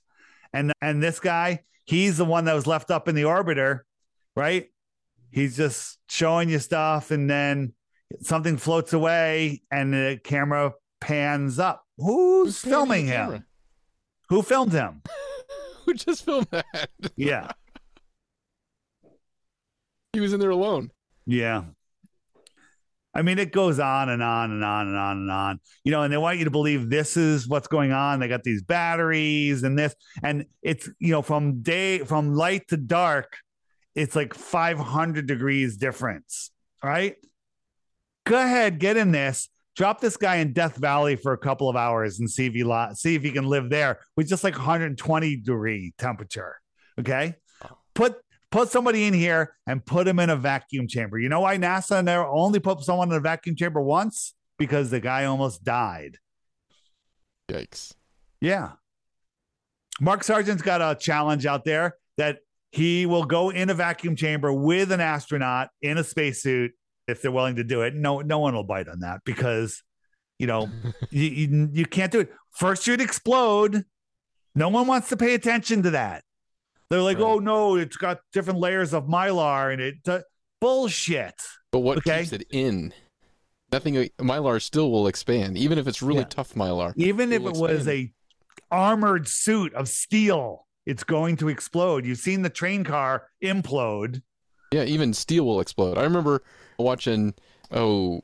And 0.52 0.72
and 0.80 1.02
this 1.02 1.18
guy, 1.20 1.64
he's 1.84 2.16
the 2.16 2.24
one 2.24 2.44
that 2.46 2.54
was 2.54 2.66
left 2.66 2.90
up 2.90 3.08
in 3.08 3.14
the 3.14 3.22
orbiter, 3.22 3.80
right? 4.36 4.68
He's 5.30 5.56
just 5.56 5.98
showing 6.08 6.48
you 6.48 6.58
stuff 6.58 7.10
and 7.10 7.28
then 7.28 7.74
something 8.20 8.56
floats 8.56 8.92
away 8.92 9.62
and 9.70 9.92
the 9.92 10.20
camera 10.22 10.72
pans 11.00 11.58
up. 11.58 11.84
Who's, 11.98 12.62
Who's 12.62 12.70
filming 12.70 13.06
him? 13.06 13.44
Who 14.28 14.42
filmed 14.42 14.72
him? 14.72 15.02
Who 15.84 15.94
just 15.94 16.24
filmed 16.24 16.48
that? 16.50 16.88
Yeah. 17.16 17.50
he 20.12 20.20
was 20.20 20.32
in 20.32 20.40
there 20.40 20.50
alone. 20.50 20.90
Yeah. 21.26 21.64
I 23.14 23.22
mean, 23.22 23.38
it 23.38 23.52
goes 23.52 23.78
on 23.78 24.08
and 24.08 24.22
on 24.22 24.50
and 24.50 24.64
on 24.64 24.88
and 24.88 24.96
on 24.96 25.16
and 25.18 25.30
on, 25.30 25.60
you 25.84 25.92
know, 25.92 26.02
and 26.02 26.12
they 26.12 26.16
want 26.16 26.38
you 26.38 26.44
to 26.44 26.50
believe 26.50 26.90
this 26.90 27.16
is 27.16 27.46
what's 27.46 27.68
going 27.68 27.92
on. 27.92 28.18
They 28.18 28.28
got 28.28 28.42
these 28.42 28.62
batteries 28.62 29.62
and 29.62 29.78
this, 29.78 29.94
and 30.22 30.46
it's, 30.62 30.88
you 30.98 31.12
know, 31.12 31.22
from 31.22 31.62
day, 31.62 31.98
from 31.98 32.34
light 32.34 32.68
to 32.68 32.76
dark, 32.76 33.36
it's 33.94 34.16
like 34.16 34.34
500 34.34 35.26
degrees 35.26 35.76
difference, 35.76 36.50
right? 36.82 37.14
Go 38.26 38.36
ahead, 38.36 38.80
get 38.80 38.96
in 38.96 39.12
this, 39.12 39.48
drop 39.76 40.00
this 40.00 40.16
guy 40.16 40.36
in 40.36 40.52
Death 40.52 40.76
Valley 40.76 41.14
for 41.14 41.32
a 41.32 41.38
couple 41.38 41.68
of 41.68 41.76
hours 41.76 42.18
and 42.18 42.28
see 42.28 42.46
if 42.46 42.54
he 42.54 42.64
li- 42.64 42.94
see 42.94 43.14
if 43.14 43.22
he 43.22 43.30
can 43.30 43.46
live 43.46 43.70
there 43.70 44.00
with 44.16 44.28
just 44.28 44.42
like 44.42 44.54
120 44.54 45.36
degree 45.36 45.92
temperature. 45.98 46.56
Okay, 46.98 47.34
put 47.94 48.16
put 48.54 48.70
somebody 48.70 49.04
in 49.04 49.12
here 49.12 49.56
and 49.66 49.84
put 49.84 50.06
him 50.06 50.20
in 50.20 50.30
a 50.30 50.36
vacuum 50.36 50.86
chamber. 50.86 51.18
You 51.18 51.28
know 51.28 51.40
why 51.40 51.58
NASA 51.58 52.04
never 52.04 52.24
only 52.24 52.60
put 52.60 52.80
someone 52.82 53.10
in 53.10 53.16
a 53.16 53.20
vacuum 53.20 53.56
chamber 53.56 53.80
once? 53.80 54.32
Because 54.58 54.90
the 54.90 55.00
guy 55.00 55.24
almost 55.24 55.64
died. 55.64 56.18
Yikes. 57.50 57.94
Yeah. 58.40 58.72
Mark 60.00 60.22
Sargent's 60.22 60.62
got 60.62 60.80
a 60.80 60.96
challenge 60.96 61.46
out 61.46 61.64
there 61.64 61.96
that 62.16 62.38
he 62.70 63.06
will 63.06 63.24
go 63.24 63.50
in 63.50 63.70
a 63.70 63.74
vacuum 63.74 64.14
chamber 64.14 64.52
with 64.52 64.92
an 64.92 65.00
astronaut 65.00 65.70
in 65.82 65.98
a 65.98 66.04
spacesuit 66.04 66.70
if 67.08 67.22
they're 67.22 67.32
willing 67.32 67.56
to 67.56 67.64
do 67.64 67.82
it. 67.82 67.92
No, 67.94 68.20
no 68.20 68.38
one 68.38 68.54
will 68.54 68.62
bite 68.62 68.88
on 68.88 69.00
that 69.00 69.22
because 69.24 69.82
you 70.38 70.46
know 70.46 70.70
you, 71.10 71.28
you, 71.28 71.70
you 71.72 71.86
can't 71.86 72.12
do 72.12 72.20
it. 72.20 72.32
First, 72.52 72.86
you'd 72.86 73.00
explode. 73.00 73.84
No 74.54 74.68
one 74.68 74.86
wants 74.86 75.08
to 75.08 75.16
pay 75.16 75.34
attention 75.34 75.82
to 75.82 75.90
that. 75.90 76.22
They're 76.94 77.02
like, 77.02 77.18
Right. 77.18 77.24
oh 77.24 77.38
no, 77.40 77.74
it's 77.74 77.96
got 77.96 78.20
different 78.32 78.60
layers 78.60 78.94
of 78.94 79.06
mylar 79.06 79.74
in 79.74 79.80
it. 79.80 79.96
Uh, 80.06 80.20
bullshit. 80.60 81.34
But 81.72 81.80
what 81.80 81.98
Okay. 81.98 82.20
keeps 82.20 82.32
it 82.32 82.46
in? 82.50 82.94
Nothing. 83.72 83.94
Mylar 84.20 84.62
still 84.62 84.92
will 84.92 85.08
expand, 85.08 85.58
even 85.58 85.76
if 85.76 85.88
it's 85.88 86.00
really 86.00 86.20
Yeah. 86.20 86.26
tough 86.26 86.54
Mylar. 86.54 86.92
Even 86.96 87.32
if 87.32 87.42
it 87.42 87.42
will 87.42 87.60
was 87.62 87.88
a 87.88 88.12
armored 88.70 89.26
suit 89.26 89.74
of 89.74 89.88
steel, 89.88 90.68
it's 90.86 91.02
going 91.02 91.36
to 91.38 91.48
explode. 91.48 92.06
You've 92.06 92.20
seen 92.20 92.42
the 92.42 92.48
train 92.50 92.84
car 92.84 93.28
implode. 93.42 94.22
Yeah, 94.72 94.84
even 94.84 95.14
steel 95.14 95.44
will 95.46 95.58
explode. 95.58 95.98
I 95.98 96.04
remember 96.04 96.44
watching. 96.78 97.34
Oh, 97.72 98.20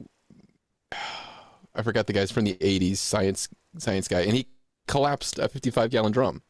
I 1.75 1.83
forgot 1.83 2.07
the 2.07 2.13
guys 2.13 2.31
from 2.31 2.45
the 2.45 2.55
'80s, 2.61 2.99
science 2.99 3.49
science 3.79 4.07
guy, 4.07 4.21
and 4.21 4.35
he 4.37 4.47
collapsed 4.87 5.41
a 5.41 5.49
55 5.49 5.91
gallon 5.91 6.13
drum 6.13 6.43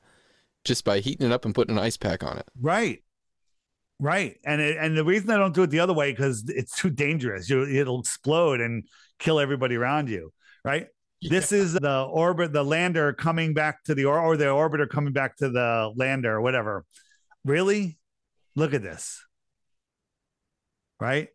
just 0.65 0.85
by 0.85 1.01
heating 1.01 1.27
it 1.27 1.33
up 1.33 1.45
and 1.45 1.55
putting 1.55 1.77
an 1.77 1.83
ice 1.83 1.97
pack 1.97 2.23
on 2.23 2.39
it. 2.39 2.47
Right. 2.61 3.03
Right. 3.99 4.37
And 4.45 4.61
it, 4.61 4.77
and 4.79 4.97
the 4.97 5.05
reason 5.05 5.31
I 5.31 5.37
don't 5.37 5.55
do 5.55 5.63
it 5.63 5.71
the 5.71 5.81
other 5.81 5.93
way 5.93 6.13
because 6.13 6.45
it's 6.49 6.77
too 6.77 6.91
dangerous. 6.91 7.51
You, 7.51 7.65
it'll 7.67 8.01
explode 8.01 8.61
and 8.61 8.85
kill 9.19 9.39
everybody 9.39 9.77
around 9.77 10.09
you. 10.09 10.33
Right. 10.65 10.87
This 11.23 11.53
is 11.53 11.75
the 11.75 12.03
orbit, 12.03 12.55
the 12.55 12.65
lander 12.65 13.13
coming 13.13 13.53
back 13.53 13.85
to 13.85 13.95
the 13.95 14.07
or, 14.07 14.19
or 14.19 14.39
the 14.39 14.47
orbiter 14.47 14.89
coming 14.89 15.13
back 15.13 15.37
to 15.37 15.51
the 15.51 15.93
lander 15.95 16.37
or 16.37 16.41
whatever. 16.41 16.87
Really? 17.45 17.99
Look 18.57 18.73
at 18.73 18.83
this. 18.83 19.23
Right? 20.99 21.29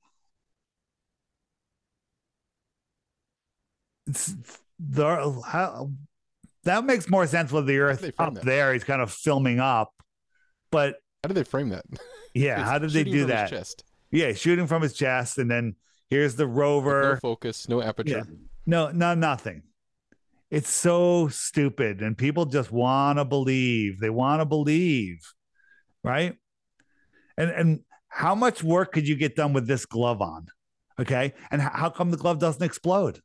It's 4.08 4.36
the 4.80 5.42
how 5.46 5.92
that 6.66 6.84
makes 6.84 7.10
more 7.10 7.26
sense 7.28 7.52
with 7.52 7.66
the 7.66 7.80
Earth 7.80 8.04
up 8.20 8.34
that? 8.34 8.44
there. 8.44 8.74
He's 8.74 8.84
kind 8.84 9.02
of 9.02 9.12
filming 9.12 9.60
up, 9.60 9.92
but 10.72 10.98
How 11.24 11.30
did 11.30 11.36
they 11.36 11.44
frame 11.44 11.70
that? 11.70 11.86
yeah, 12.34 12.64
how 12.66 12.78
did 12.78 12.92
they 12.92 13.04
do 13.04 13.26
that? 13.28 13.84
Yeah, 14.12 14.34
shooting 14.34 14.68
from 14.68 14.82
his 14.82 14.94
chest, 14.94 15.38
and 15.38 15.50
then 15.50 15.76
here's 16.10 16.36
the 16.36 16.48
rover. 16.48 17.14
No 17.14 17.20
focus, 17.20 17.68
no 17.70 17.82
aperture. 17.82 18.28
No, 18.66 18.92
no, 18.92 19.14
nothing. 19.14 19.64
It's 20.52 20.70
so 20.70 21.28
stupid, 21.28 22.02
and 22.02 22.18
people 22.18 22.46
just 22.46 22.72
want 22.72 23.20
to 23.20 23.26
believe. 23.26 24.00
They 24.00 24.10
want 24.10 24.42
to 24.42 24.46
believe, 24.46 25.20
right? 26.04 26.36
And 27.38 27.50
and 27.52 27.80
how 28.08 28.36
much 28.36 28.64
work 28.64 28.94
could 28.94 29.08
you 29.08 29.16
get 29.16 29.36
done 29.36 29.54
with 29.54 29.68
this 29.68 29.86
glove 29.86 30.22
on? 30.22 30.48
Okay, 31.00 31.34
and 31.52 31.62
how 31.62 31.90
come 31.90 32.12
the 32.12 32.18
glove 32.18 32.40
doesn't 32.40 32.64
explode? 32.64 33.22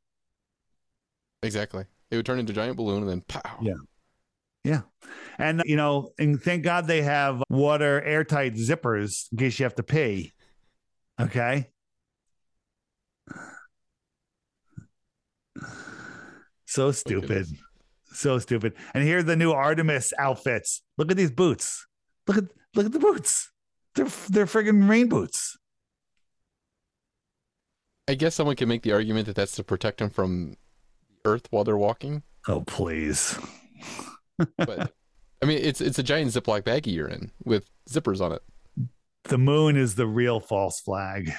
Exactly. 1.43 1.85
It 2.11 2.17
would 2.17 2.27
turn 2.27 2.39
into 2.39 2.53
a 2.53 2.55
giant 2.55 2.77
balloon 2.77 3.03
and 3.03 3.11
then 3.11 3.21
pow. 3.23 3.59
Yeah. 3.63 3.75
Yeah, 4.63 4.83
and 5.39 5.63
you 5.65 5.77
know, 5.77 6.11
and 6.19 6.41
thank 6.41 6.65
God 6.65 6.87
they 6.87 7.01
have 7.01 7.43
water 7.49 8.03
airtight 8.03 8.57
zippers 8.57 9.25
in 9.33 9.39
case 9.39 9.59
you 9.59 9.65
have 9.65 9.75
to 9.77 9.83
pee. 9.83 10.35
Okay. 11.19 11.69
So 16.67 16.89
oh, 16.89 16.93
stupid. 16.93 17.29
goodness. 17.29 17.53
So 18.13 18.39
stupid. 18.39 18.75
And 18.95 19.03
here 19.03 19.19
are 19.19 19.23
the 19.23 19.35
new 19.35 19.53
Artemis 19.53 20.13
outfits. 20.19 20.83
Look 20.99 21.11
at 21.11 21.17
these 21.17 21.31
boots. 21.31 21.87
Look 22.27 22.37
at 22.37 22.45
look 22.75 22.87
at 22.87 22.93
the 22.93 22.99
boots. 22.99 23.51
They're 23.95 24.09
they're 24.29 24.47
friggin' 24.47 24.89
rain 24.89 25.09
boots. 25.09 25.57
I 28.07 28.15
guess 28.15 28.35
someone 28.35 28.57
can 28.57 28.69
make 28.69 28.83
the 28.83 28.93
argument 28.93 29.27
that 29.27 29.37
that's 29.37 29.57
to 29.57 29.65
protect 29.65 29.99
them 29.99 30.11
from 30.11 30.57
Earth 31.25 31.47
while 31.51 31.65
they're 31.65 31.77
walking. 31.77 32.23
Oh 32.49 32.63
please. 32.63 33.39
But 34.57 34.93
I 35.43 35.47
mean, 35.47 35.59
it's 35.63 35.81
it's 35.81 35.99
a 35.99 36.03
giant 36.03 36.31
Ziploc 36.33 36.63
baggie 36.63 36.95
you're 36.95 37.09
in 37.09 37.31
with 37.45 37.69
zippers 37.89 38.21
on 38.21 38.33
it. 38.33 38.43
The 39.25 39.39
moon 39.39 39.77
is 39.77 39.95
the 39.97 40.07
real 40.07 40.41
false 40.41 40.81
flag. 40.81 41.31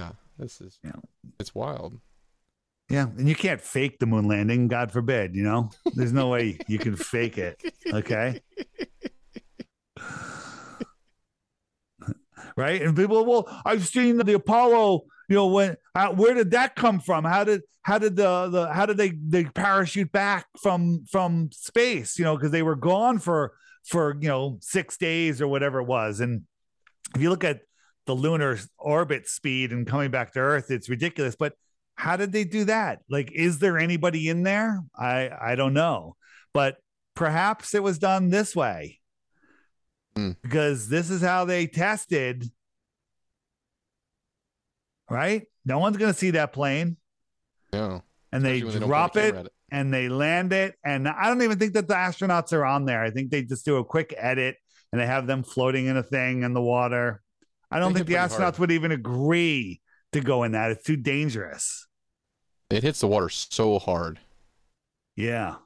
Yeah, 0.00 0.12
this 0.38 0.60
is 0.60 0.78
Yeah. 0.84 0.92
it's 1.38 1.54
wild. 1.54 2.00
Yeah, 2.88 3.06
and 3.16 3.28
you 3.28 3.34
can't 3.36 3.60
fake 3.60 3.98
the 4.00 4.06
moon 4.06 4.26
landing, 4.26 4.66
God 4.66 4.90
forbid, 4.90 5.36
you 5.36 5.44
know? 5.44 5.70
There's 5.94 6.12
no 6.12 6.28
way 6.28 6.58
you 6.66 6.76
can 6.78 6.96
fake 6.96 7.38
it. 7.38 7.62
Okay. 7.86 8.40
right? 12.56 12.82
And 12.82 12.96
people, 12.96 13.24
well, 13.24 13.62
I've 13.64 13.86
seen 13.86 14.16
the 14.16 14.32
Apollo, 14.34 15.02
you 15.30 15.36
know, 15.36 15.46
when 15.46 15.76
how, 15.94 16.12
where 16.12 16.34
did 16.34 16.50
that 16.50 16.74
come 16.74 17.00
from? 17.00 17.24
How 17.24 17.44
did 17.44 17.62
how 17.82 17.98
did 17.98 18.16
the 18.16 18.48
the 18.48 18.72
how 18.72 18.84
did 18.84 18.96
they 18.96 19.10
they 19.10 19.44
parachute 19.44 20.12
back 20.12 20.46
from 20.60 21.04
from 21.10 21.50
space, 21.52 22.18
you 22.18 22.24
know, 22.24 22.36
because 22.36 22.50
they 22.50 22.62
were 22.62 22.76
gone 22.76 23.18
for 23.18 23.54
for, 23.86 24.16
you 24.20 24.28
know, 24.28 24.58
6 24.60 24.96
days 24.98 25.40
or 25.40 25.48
whatever 25.48 25.80
it 25.80 25.86
was. 25.86 26.20
And 26.20 26.42
if 27.14 27.22
you 27.22 27.30
look 27.30 27.44
at 27.44 27.60
the 28.06 28.14
lunar 28.14 28.58
orbit 28.76 29.26
speed 29.28 29.72
and 29.72 29.86
coming 29.86 30.10
back 30.10 30.32
to 30.32 30.40
earth, 30.40 30.70
it's 30.70 30.90
ridiculous, 30.90 31.36
but 31.36 31.54
how 31.94 32.16
did 32.16 32.32
they 32.32 32.44
do 32.44 32.64
that? 32.64 33.00
Like, 33.08 33.30
is 33.32 33.58
there 33.60 33.78
anybody 33.78 34.28
in 34.28 34.42
there? 34.42 34.80
I 34.98 35.30
I 35.40 35.54
don't 35.54 35.74
know, 35.74 36.16
but 36.52 36.76
perhaps 37.14 37.72
it 37.74 37.82
was 37.82 37.98
done 37.98 38.30
this 38.30 38.56
way 38.56 38.98
Hmm. 40.16 40.32
because 40.42 40.88
this 40.88 41.08
is 41.08 41.22
how 41.22 41.44
they 41.44 41.68
tested. 41.68 42.50
Right? 45.10 45.46
No 45.64 45.78
one's 45.78 45.96
gonna 45.96 46.14
see 46.14 46.30
that 46.32 46.52
plane, 46.52 46.96
No. 47.72 48.02
and 48.32 48.44
they 48.44 48.58
especially 48.60 48.86
drop 48.86 49.16
it 49.16 49.48
and 49.72 49.92
they 49.92 50.08
land 50.08 50.52
it. 50.52 50.74
And 50.84 51.08
I 51.08 51.26
don't 51.28 51.42
even 51.42 51.58
think 51.58 51.74
that 51.74 51.88
the 51.88 51.94
astronauts 51.94 52.52
are 52.52 52.64
on 52.64 52.84
there. 52.84 53.02
I 53.02 53.10
think 53.10 53.30
they 53.30 53.42
just 53.42 53.64
do 53.64 53.76
a 53.76 53.84
quick 53.84 54.14
edit 54.16 54.56
and 54.92 55.00
they 55.00 55.06
have 55.06 55.26
them 55.26 55.42
floating 55.42 55.86
in 55.86 55.96
a 55.96 56.02
thing 56.02 56.42
in 56.44 56.54
the 56.54 56.62
water. 56.62 57.22
I 57.70 57.78
don't 57.80 57.92
They 57.92 57.98
think 58.00 58.08
the 58.08 58.14
astronauts 58.14 58.38
hard. 58.56 58.58
would 58.60 58.70
even 58.72 58.92
agree 58.92 59.80
to 60.12 60.20
go 60.20 60.42
in 60.44 60.52
that. 60.52 60.70
It's 60.70 60.84
too 60.84 60.96
dangerous. 60.96 61.86
It 62.70 62.82
hits 62.84 63.00
the 63.00 63.08
water 63.08 63.28
so 63.28 63.78
hard. 63.80 64.20
Yeah. 65.16 65.56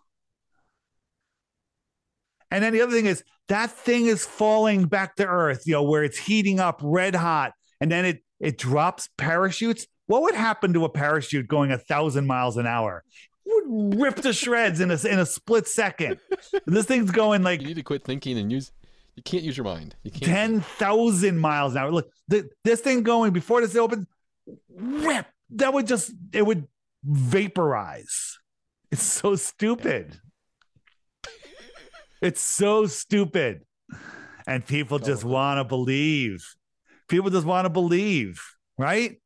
And 2.50 2.62
then 2.64 2.72
the 2.72 2.80
other 2.82 2.92
thing 2.92 3.06
is 3.06 3.22
that 3.48 3.70
thing 3.70 4.06
is 4.06 4.24
falling 4.24 4.86
back 4.86 5.16
to 5.16 5.26
earth, 5.26 5.64
you 5.66 5.72
know, 5.74 5.82
where 5.82 6.04
it's 6.04 6.18
heating 6.18 6.60
up 6.60 6.80
red 6.82 7.14
hot 7.14 7.52
and 7.80 7.90
then 7.90 8.04
it 8.04 8.23
it 8.40 8.58
drops 8.58 9.08
parachutes. 9.16 9.86
What 10.06 10.22
would 10.22 10.34
happen 10.34 10.72
to 10.74 10.84
a 10.84 10.88
parachute 10.88 11.48
going 11.48 11.72
a 11.72 11.78
thousand 11.78 12.26
miles 12.26 12.56
an 12.56 12.66
hour? 12.66 13.02
It 13.46 13.66
would 13.66 14.00
rip 14.00 14.16
to 14.16 14.32
shreds 14.32 14.80
in 14.80 14.90
a 14.90 14.94
in 15.06 15.18
a 15.18 15.26
split 15.26 15.66
second. 15.68 16.18
this 16.66 16.86
thing's 16.86 17.10
going 17.10 17.42
like 17.42 17.60
You 17.60 17.68
need 17.68 17.74
to 17.76 17.82
quit 17.82 18.04
thinking 18.04 18.38
and 18.38 18.50
use. 18.52 18.72
You 19.16 19.22
can't 19.22 19.44
use 19.44 19.56
your 19.56 19.64
mind. 19.64 19.94
You 20.02 20.10
can't. 20.10 20.24
ten 20.24 20.60
thousand 20.60 21.38
miles 21.38 21.72
an 21.72 21.78
hour. 21.82 21.92
Look, 21.92 22.10
th- 22.30 22.46
this 22.64 22.80
thing 22.80 23.02
going 23.02 23.32
before 23.32 23.60
this 23.60 23.76
opens, 23.76 24.06
rip. 24.74 25.26
That 25.50 25.72
would 25.72 25.86
just 25.86 26.10
it 26.32 26.44
would 26.44 26.66
vaporize. 27.04 28.38
It's 28.90 29.02
so 29.02 29.36
stupid. 29.36 30.18
It's 32.22 32.40
so 32.40 32.86
stupid, 32.86 33.62
and 34.46 34.66
people 34.66 34.98
just 34.98 35.24
Oh. 35.24 35.28
want 35.28 35.58
to 35.58 35.64
believe. 35.64 36.44
People 37.08 37.30
just 37.30 37.46
want 37.46 37.66
to 37.66 37.70
believe, 37.70 38.42
right? 38.78 39.20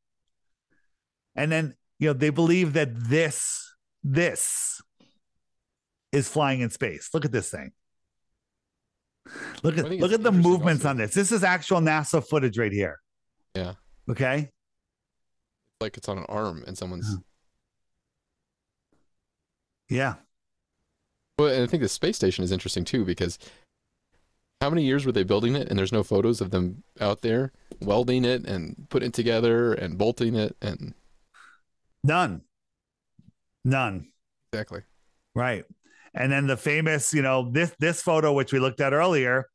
And 1.34 1.50
then 1.52 1.74
you 1.98 2.08
know 2.08 2.12
they 2.12 2.30
believe 2.30 2.74
that 2.74 2.88
this 2.92 3.74
this 4.02 4.80
is 6.12 6.28
flying 6.28 6.60
in 6.60 6.70
space. 6.70 7.10
Look 7.12 7.24
at 7.24 7.32
this 7.32 7.50
thing. 7.50 7.72
Look 9.62 9.76
at 9.76 9.90
look 9.90 10.12
at 10.12 10.22
the 10.22 10.32
movements 10.32 10.84
also. 10.84 10.90
on 10.90 10.96
this. 10.96 11.14
This 11.14 11.32
is 11.32 11.44
actual 11.44 11.80
NASA 11.80 12.26
footage 12.26 12.58
right 12.58 12.72
here. 12.72 12.98
Yeah. 13.54 13.74
Okay. 14.10 14.50
Like 15.80 15.96
it's 15.96 16.08
on 16.08 16.18
an 16.18 16.26
arm 16.28 16.64
and 16.66 16.76
someone's. 16.76 17.16
Yeah. 19.88 20.14
Well, 21.38 21.48
and 21.52 21.62
I 21.62 21.66
think 21.66 21.82
the 21.82 21.88
space 21.88 22.16
station 22.16 22.42
is 22.42 22.52
interesting 22.52 22.84
too 22.84 23.04
because 23.04 23.38
How 24.60 24.70
many 24.70 24.84
years 24.84 25.06
were 25.06 25.12
they 25.12 25.22
building 25.22 25.54
it 25.54 25.68
and 25.68 25.78
there's 25.78 25.92
no 25.92 26.02
photos 26.02 26.40
of 26.40 26.50
them 26.50 26.82
out 27.00 27.22
there 27.22 27.52
welding 27.80 28.24
it 28.24 28.44
and 28.44 28.86
putting 28.88 29.08
it 29.08 29.14
together 29.14 29.72
and 29.72 29.96
bolting 29.96 30.34
it 30.34 30.56
and 30.60 30.94
none. 32.02 32.42
None. 33.64 34.08
Exactly. 34.52 34.80
Right. 35.34 35.64
And 36.14 36.32
then 36.32 36.46
the 36.46 36.56
famous, 36.56 37.14
you 37.14 37.22
know, 37.22 37.50
this 37.50 37.72
this 37.78 38.02
photo 38.02 38.32
which 38.32 38.52
we 38.52 38.58
looked 38.58 38.80
at 38.80 38.92
earlier, 38.92 39.46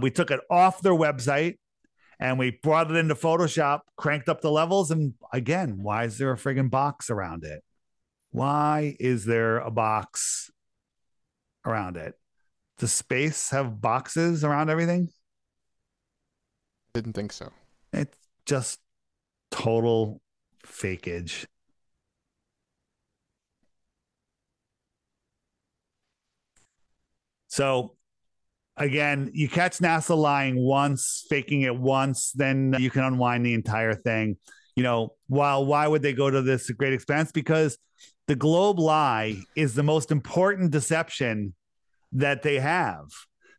we 0.00 0.10
took 0.10 0.30
it 0.30 0.40
off 0.50 0.80
their 0.80 0.92
website 0.92 1.56
and 2.18 2.38
we 2.38 2.58
brought 2.62 2.90
it 2.90 2.96
into 2.96 3.14
Photoshop, 3.14 3.80
cranked 3.96 4.28
up 4.28 4.40
the 4.40 4.50
levels, 4.50 4.90
and 4.90 5.14
again, 5.32 5.82
why 5.82 6.04
is 6.04 6.16
there 6.16 6.32
a 6.32 6.36
friggin' 6.36 6.70
box 6.70 7.10
around 7.10 7.44
it? 7.44 7.62
Why 8.30 8.96
is 8.98 9.26
there 9.26 9.58
a 9.58 9.70
box 9.70 10.50
around 11.64 11.96
it? 11.96 12.14
Does 12.78 12.92
space 12.92 13.50
have 13.50 13.80
boxes 13.80 14.44
around 14.44 14.68
everything? 14.68 15.08
Didn't 16.92 17.14
think 17.14 17.32
so. 17.32 17.50
It's 17.92 18.16
just 18.44 18.80
total 19.50 20.20
fakeage. 20.64 21.46
So 27.48 27.96
again, 28.76 29.30
you 29.32 29.48
catch 29.48 29.78
NASA 29.78 30.16
lying 30.16 30.56
once, 30.62 31.24
faking 31.30 31.62
it 31.62 31.74
once, 31.74 32.32
then 32.32 32.74
you 32.78 32.90
can 32.90 33.04
unwind 33.04 33.46
the 33.46 33.54
entire 33.54 33.94
thing. 33.94 34.36
You 34.74 34.82
know, 34.82 35.14
while 35.28 35.64
why 35.64 35.88
would 35.88 36.02
they 36.02 36.12
go 36.12 36.28
to 36.28 36.42
this 36.42 36.68
great 36.70 36.92
expense? 36.92 37.32
Because 37.32 37.78
the 38.26 38.36
globe 38.36 38.78
lie 38.78 39.36
is 39.54 39.74
the 39.74 39.82
most 39.82 40.10
important 40.10 40.70
deception 40.70 41.54
that 42.16 42.42
they 42.42 42.58
have. 42.58 43.06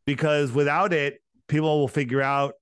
Because 0.05 0.51
without 0.51 0.93
it, 0.93 1.21
people 1.47 1.79
will 1.79 1.87
figure 1.87 2.21
out 2.21 2.53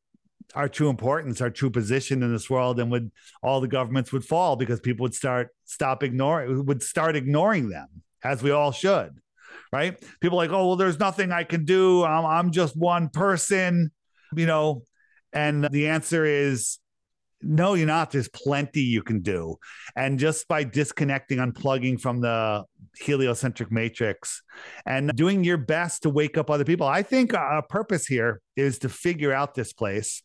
our 0.54 0.70
true 0.70 0.90
importance, 0.90 1.42
our 1.42 1.50
true 1.50 1.70
position 1.70 2.24
in 2.24 2.32
this 2.32 2.50
world, 2.50 2.80
and 2.80 2.90
would 2.92 3.12
all 3.44 3.62
the 3.62 3.68
governments 3.68 4.12
would 4.14 4.24
fall 4.24 4.56
because 4.56 4.80
people 4.80 5.04
would 5.04 5.14
start 5.14 5.50
stop 5.66 6.04
ignoring 6.04 6.66
would 6.66 6.82
start 6.82 7.16
ignoring 7.16 7.70
them, 7.70 7.88
as 8.24 8.42
we 8.42 8.52
all 8.52 8.72
should 8.72 9.20
right? 9.72 10.02
People 10.22 10.38
like, 10.38 10.52
oh, 10.52 10.68
well, 10.68 10.76
there's 10.76 11.00
nothing 11.00 11.32
I 11.32 11.44
can 11.44 11.66
do. 11.66 12.04
I'm, 12.04 12.26
I'm 12.26 12.52
just 12.52 12.78
one 12.78 13.10
person, 13.10 13.92
you 14.36 14.46
know. 14.46 14.84
And 15.34 15.68
the 15.70 15.90
answer 15.90 16.24
is 16.24 16.80
no, 17.42 17.74
you're 17.74 17.86
not. 17.86 18.12
There's 18.12 18.30
plenty 18.30 18.82
you 18.82 19.04
can 19.04 19.22
do. 19.22 19.58
And 19.96 20.18
just 20.18 20.48
by 20.48 20.64
disconnecting, 20.64 21.40
unplugging 21.40 22.00
from 22.00 22.22
the 22.22 22.64
heliocentric 23.00 23.72
matrix 23.72 24.42
and 24.86 25.16
doing 25.16 25.44
your 25.44 25.58
best 25.58 26.04
to 26.04 26.10
wake 26.10 26.38
up 26.38 26.50
other 26.50 26.66
people, 26.66 26.88
I 26.88 27.04
think 27.04 27.34
our 27.34 27.62
purpose 27.62 28.06
here 28.06 28.42
is 28.56 28.80
to 28.80 28.90
figure 28.90 29.34
out 29.34 29.56
this 29.56 29.74
place, 29.74 30.24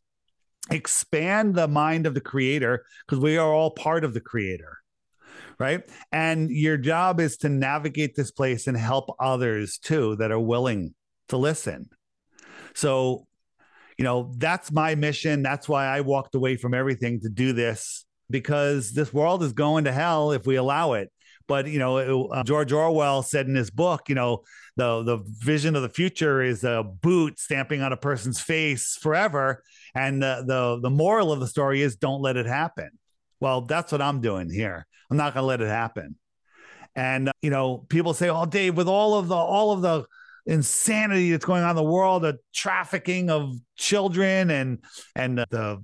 expand 0.71 1.55
the 1.55 1.69
mind 1.69 2.07
of 2.07 2.15
the 2.15 2.21
creator, 2.21 2.85
because 3.07 3.23
we 3.23 3.37
are 3.37 3.53
all 3.53 3.71
part 3.71 4.05
of 4.05 4.15
the 4.15 4.21
creator 4.21 4.79
right? 5.61 5.83
And 6.11 6.51
your 6.51 6.79
job 6.79 7.21
is 7.21 7.37
to 7.39 7.51
navigate 7.51 8.17
this 8.17 8.31
place 8.31 8.67
and 8.67 8.77
help 8.77 9.15
others 9.21 9.79
too 9.79 10.17
that 10.17 10.33
are 10.33 10.41
willing 10.41 10.95
to 11.29 11.37
listen. 11.37 11.91
So, 12.75 13.27
you 13.99 14.05
know, 14.05 14.33
that's 14.39 14.73
my 14.73 14.95
mission. 14.95 15.43
That's 15.43 15.69
why 15.69 15.87
I 15.87 16.01
walked 16.01 16.35
away 16.35 16.57
from 16.57 16.73
everything 16.73 17.21
to 17.21 17.29
do 17.29 17.53
this 17.53 18.07
because 18.31 18.93
this 18.93 19.13
world 19.13 19.43
is 19.43 19.53
going 19.53 19.85
to 19.85 19.93
hell 19.93 20.33
if 20.33 20.47
we 20.47 20.57
allow 20.57 20.95
it. 20.95 21.13
But 21.51 21.67
you 21.67 21.81
know, 21.81 21.97
it, 21.99 22.39
uh, 22.39 22.45
George 22.45 22.71
Orwell 22.71 23.25
said 23.25 23.49
in 23.49 23.57
his 23.57 23.71
book, 23.71 24.09
you 24.09 24.15
know, 24.15 24.45
the 24.77 25.03
the 25.03 25.19
vision 25.27 25.75
of 25.75 25.83
the 25.83 25.89
future 25.89 26.41
is 26.41 26.63
a 26.63 26.85
boot 26.85 27.41
stamping 27.41 27.83
on 27.83 27.93
a 27.93 27.97
person's 27.97 28.41
face 28.41 28.97
forever, 29.03 29.65
and 29.93 30.23
the 30.23 30.45
the 30.47 30.79
the 30.81 30.91
moral 30.91 31.33
of 31.33 31.41
the 31.41 31.49
story 31.49 31.83
is 31.83 31.97
don't 31.97 32.23
let 32.23 32.37
it 32.37 32.47
happen. 32.47 32.91
Well, 33.41 33.63
that's 33.63 33.91
what 33.91 34.01
I'm 34.01 34.21
doing 34.21 34.49
here. 34.49 34.87
I'm 35.11 35.17
not 35.17 35.35
going 35.35 35.43
to 35.43 35.49
let 35.49 35.61
it 35.61 35.67
happen. 35.67 36.15
And 36.95 37.31
uh, 37.31 37.33
you 37.43 37.51
know, 37.51 37.79
people 37.79 38.15
say, 38.15 38.29
"Oh, 38.29 38.47
Dave, 38.47 38.77
with 38.77 38.87
all 38.87 39.19
of 39.19 39.27
the 39.27 39.35
all 39.35 39.73
of 39.73 39.83
the 39.83 40.05
insanity 40.47 41.33
that's 41.33 41.45
going 41.45 41.65
on 41.65 41.71
in 41.71 41.77
the 41.77 41.83
world, 41.83 42.23
the 42.23 42.39
trafficking 42.55 43.29
of 43.29 43.57
children 43.77 44.51
and 44.51 44.85
and 45.17 45.39
the 45.39 45.83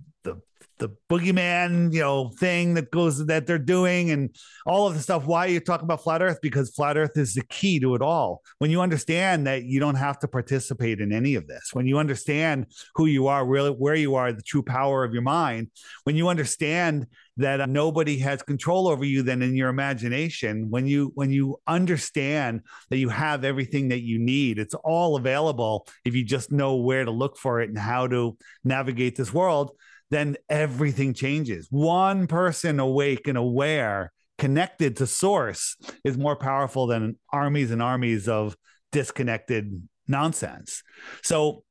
the 0.79 0.91
boogeyman, 1.09 1.93
you 1.93 2.01
know, 2.01 2.31
thing 2.39 2.75
that 2.75 2.91
goes 2.91 3.25
that 3.27 3.47
they're 3.47 3.59
doing 3.59 4.11
and 4.11 4.35
all 4.67 4.87
of 4.87 4.95
the 4.95 5.01
stuff. 5.01 5.25
Why 5.25 5.47
are 5.47 5.51
you 5.51 5.61
talking 5.61 5.85
about 5.85 6.03
flat 6.03 6.23
earth? 6.23 6.39
Because 6.43 6.71
flat 6.71 6.97
earth 6.97 7.17
is 7.17 7.35
the 7.35 7.45
key 7.45 7.81
to 7.81 7.95
it 7.95 8.03
all. 8.03 8.43
When 8.59 8.71
you 8.71 8.81
understand 8.81 9.47
that 9.47 9.65
you 9.65 9.81
don't 9.81 9.95
have 9.95 10.19
to 10.21 10.29
participate 10.29 11.01
in 11.01 11.13
any 11.13 11.35
of 11.35 11.47
this, 11.47 11.71
when 11.73 11.87
you 11.87 11.99
understand 11.99 12.67
who 12.95 13.07
you 13.07 13.27
are, 13.29 13.47
really 13.47 13.71
where 13.71 13.95
you 13.95 14.15
are, 14.17 14.33
the 14.33 14.43
true 14.43 14.63
power 14.63 15.05
of 15.05 15.13
your 15.13 15.23
mind, 15.23 15.71
when 16.05 16.17
you 16.17 16.29
understand 16.29 17.07
that 17.37 17.61
uh, 17.61 17.67
nobody 17.67 18.19
has 18.19 18.43
control 18.43 18.89
over 18.89 19.05
you 19.05 19.23
than 19.23 19.43
in 19.43 19.55
your 19.55 19.69
imagination 19.69 20.71
when 20.71 20.87
you 20.87 21.13
when 21.15 21.31
you 21.31 21.57
understand 21.67 22.63
that 22.91 22.97
you 22.97 23.09
have 23.09 23.45
everything 23.45 23.89
that 23.89 24.01
you 24.01 24.19
need 24.19 24.59
it's 24.59 24.75
all 24.75 25.17
available 25.17 25.87
if 26.05 26.15
you 26.15 26.25
just 26.25 26.51
know 26.51 26.77
where 26.77 27.05
to 27.05 27.11
look 27.11 27.37
for 27.37 27.61
it 27.61 27.69
and 27.69 27.79
how 27.79 28.07
to 28.07 28.37
navigate 28.65 29.17
this 29.17 29.33
world 29.33 29.73
then 30.11 30.37
everything 30.49 31.15
changes 31.15 31.67
one 31.71 32.27
person 32.27 32.81
awake 32.81 33.27
and 33.27 33.39
aware 33.39 34.13
connected 34.39 34.97
to 34.97 35.07
source 35.07 35.77
is 36.05 36.19
more 36.19 36.37
powerful 36.37 36.87
than 36.87 37.17
armies 37.33 37.71
and 37.71 37.83
armies 37.83 38.29
of 38.29 38.57
disconnected 38.93 39.89
nonsense 40.07 40.83
so 41.23 41.65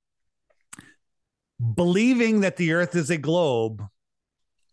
believing 1.75 2.41
that 2.41 2.57
the 2.57 2.73
earth 2.73 2.95
is 2.95 3.09
a 3.09 3.17
globe 3.17 3.81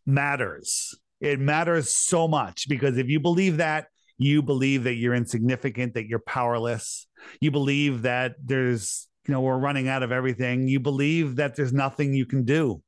matters. 0.06 0.94
It 1.20 1.38
matters 1.38 1.94
so 1.94 2.26
much 2.26 2.68
because 2.68 2.98
if 2.98 3.08
you 3.08 3.20
believe 3.20 3.58
that, 3.58 3.86
you 4.18 4.42
believe 4.42 4.84
that 4.84 4.94
you're 4.94 5.14
insignificant, 5.14 5.94
that 5.94 6.06
you're 6.06 6.18
powerless. 6.20 7.06
You 7.40 7.50
believe 7.50 8.02
that 8.02 8.34
there's, 8.42 9.08
you 9.26 9.32
know, 9.32 9.40
we're 9.40 9.58
running 9.58 9.88
out 9.88 10.02
of 10.02 10.12
everything. 10.12 10.68
You 10.68 10.80
believe 10.80 11.36
that 11.36 11.56
there's 11.56 11.72
nothing 11.72 12.12
you 12.12 12.26
can 12.26 12.44
do 12.44 12.82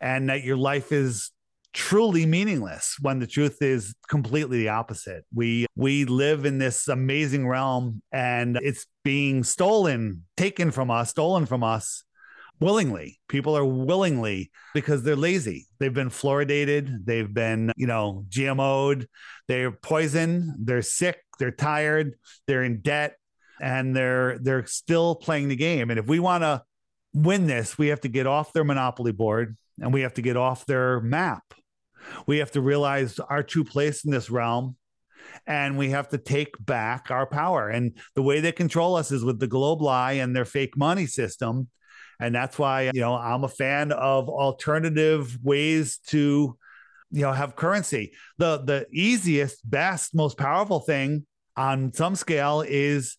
and 0.00 0.28
that 0.28 0.42
your 0.42 0.56
life 0.56 0.92
is 0.92 1.30
truly 1.74 2.24
meaningless 2.24 2.96
when 3.00 3.18
the 3.18 3.26
truth 3.26 3.60
is 3.60 3.94
completely 4.08 4.58
the 4.58 4.68
opposite. 4.68 5.24
We 5.34 5.66
we 5.76 6.04
live 6.04 6.46
in 6.46 6.58
this 6.58 6.88
amazing 6.88 7.46
realm 7.46 8.00
and 8.12 8.58
it's 8.62 8.86
being 9.02 9.42
stolen, 9.44 10.24
taken 10.36 10.70
from 10.70 10.90
us, 10.90 11.10
stolen 11.10 11.46
from 11.46 11.64
us 11.64 12.04
willingly. 12.60 13.18
People 13.28 13.56
are 13.56 13.64
willingly 13.64 14.50
because 14.72 15.02
they're 15.02 15.16
lazy. 15.16 15.66
They've 15.80 15.92
been 15.92 16.10
fluoridated, 16.10 17.04
they've 17.04 17.32
been, 17.32 17.72
you 17.76 17.88
know, 17.88 18.24
GMO'd, 18.28 19.08
they're 19.48 19.72
poisoned, 19.72 20.54
they're 20.60 20.82
sick, 20.82 21.18
they're 21.38 21.50
tired, 21.50 22.14
they're 22.46 22.62
in 22.62 22.80
debt, 22.80 23.16
and 23.60 23.94
they're 23.94 24.38
they're 24.38 24.66
still 24.66 25.16
playing 25.16 25.48
the 25.48 25.56
game. 25.56 25.90
And 25.90 25.98
if 25.98 26.06
we 26.06 26.20
want 26.20 26.42
to 26.42 26.62
win 27.12 27.46
this, 27.46 27.76
we 27.76 27.88
have 27.88 28.00
to 28.02 28.08
get 28.08 28.26
off 28.26 28.52
their 28.52 28.64
monopoly 28.64 29.12
board 29.12 29.56
and 29.80 29.92
we 29.92 30.02
have 30.02 30.14
to 30.14 30.22
get 30.22 30.36
off 30.36 30.66
their 30.66 31.00
map. 31.00 31.42
We 32.26 32.38
have 32.38 32.52
to 32.52 32.60
realize 32.60 33.18
our 33.18 33.42
true 33.42 33.64
place 33.64 34.04
in 34.04 34.10
this 34.10 34.30
realm 34.30 34.76
and 35.46 35.78
we 35.78 35.90
have 35.90 36.08
to 36.10 36.18
take 36.18 36.54
back 36.64 37.10
our 37.10 37.26
power. 37.26 37.70
And 37.70 37.98
the 38.14 38.22
way 38.22 38.40
they 38.40 38.52
control 38.52 38.96
us 38.96 39.10
is 39.10 39.24
with 39.24 39.40
the 39.40 39.46
globe 39.46 39.80
lie 39.80 40.12
and 40.12 40.36
their 40.36 40.44
fake 40.44 40.76
money 40.76 41.06
system 41.06 41.68
and 42.20 42.34
that's 42.34 42.58
why 42.58 42.90
you 42.94 43.00
know 43.00 43.14
i'm 43.14 43.44
a 43.44 43.48
fan 43.48 43.92
of 43.92 44.28
alternative 44.28 45.36
ways 45.42 45.98
to 46.06 46.56
you 47.10 47.22
know 47.22 47.32
have 47.32 47.56
currency 47.56 48.12
the 48.38 48.58
the 48.58 48.86
easiest 48.92 49.68
best 49.68 50.14
most 50.14 50.38
powerful 50.38 50.80
thing 50.80 51.26
on 51.56 51.92
some 51.92 52.14
scale 52.14 52.64
is 52.66 53.16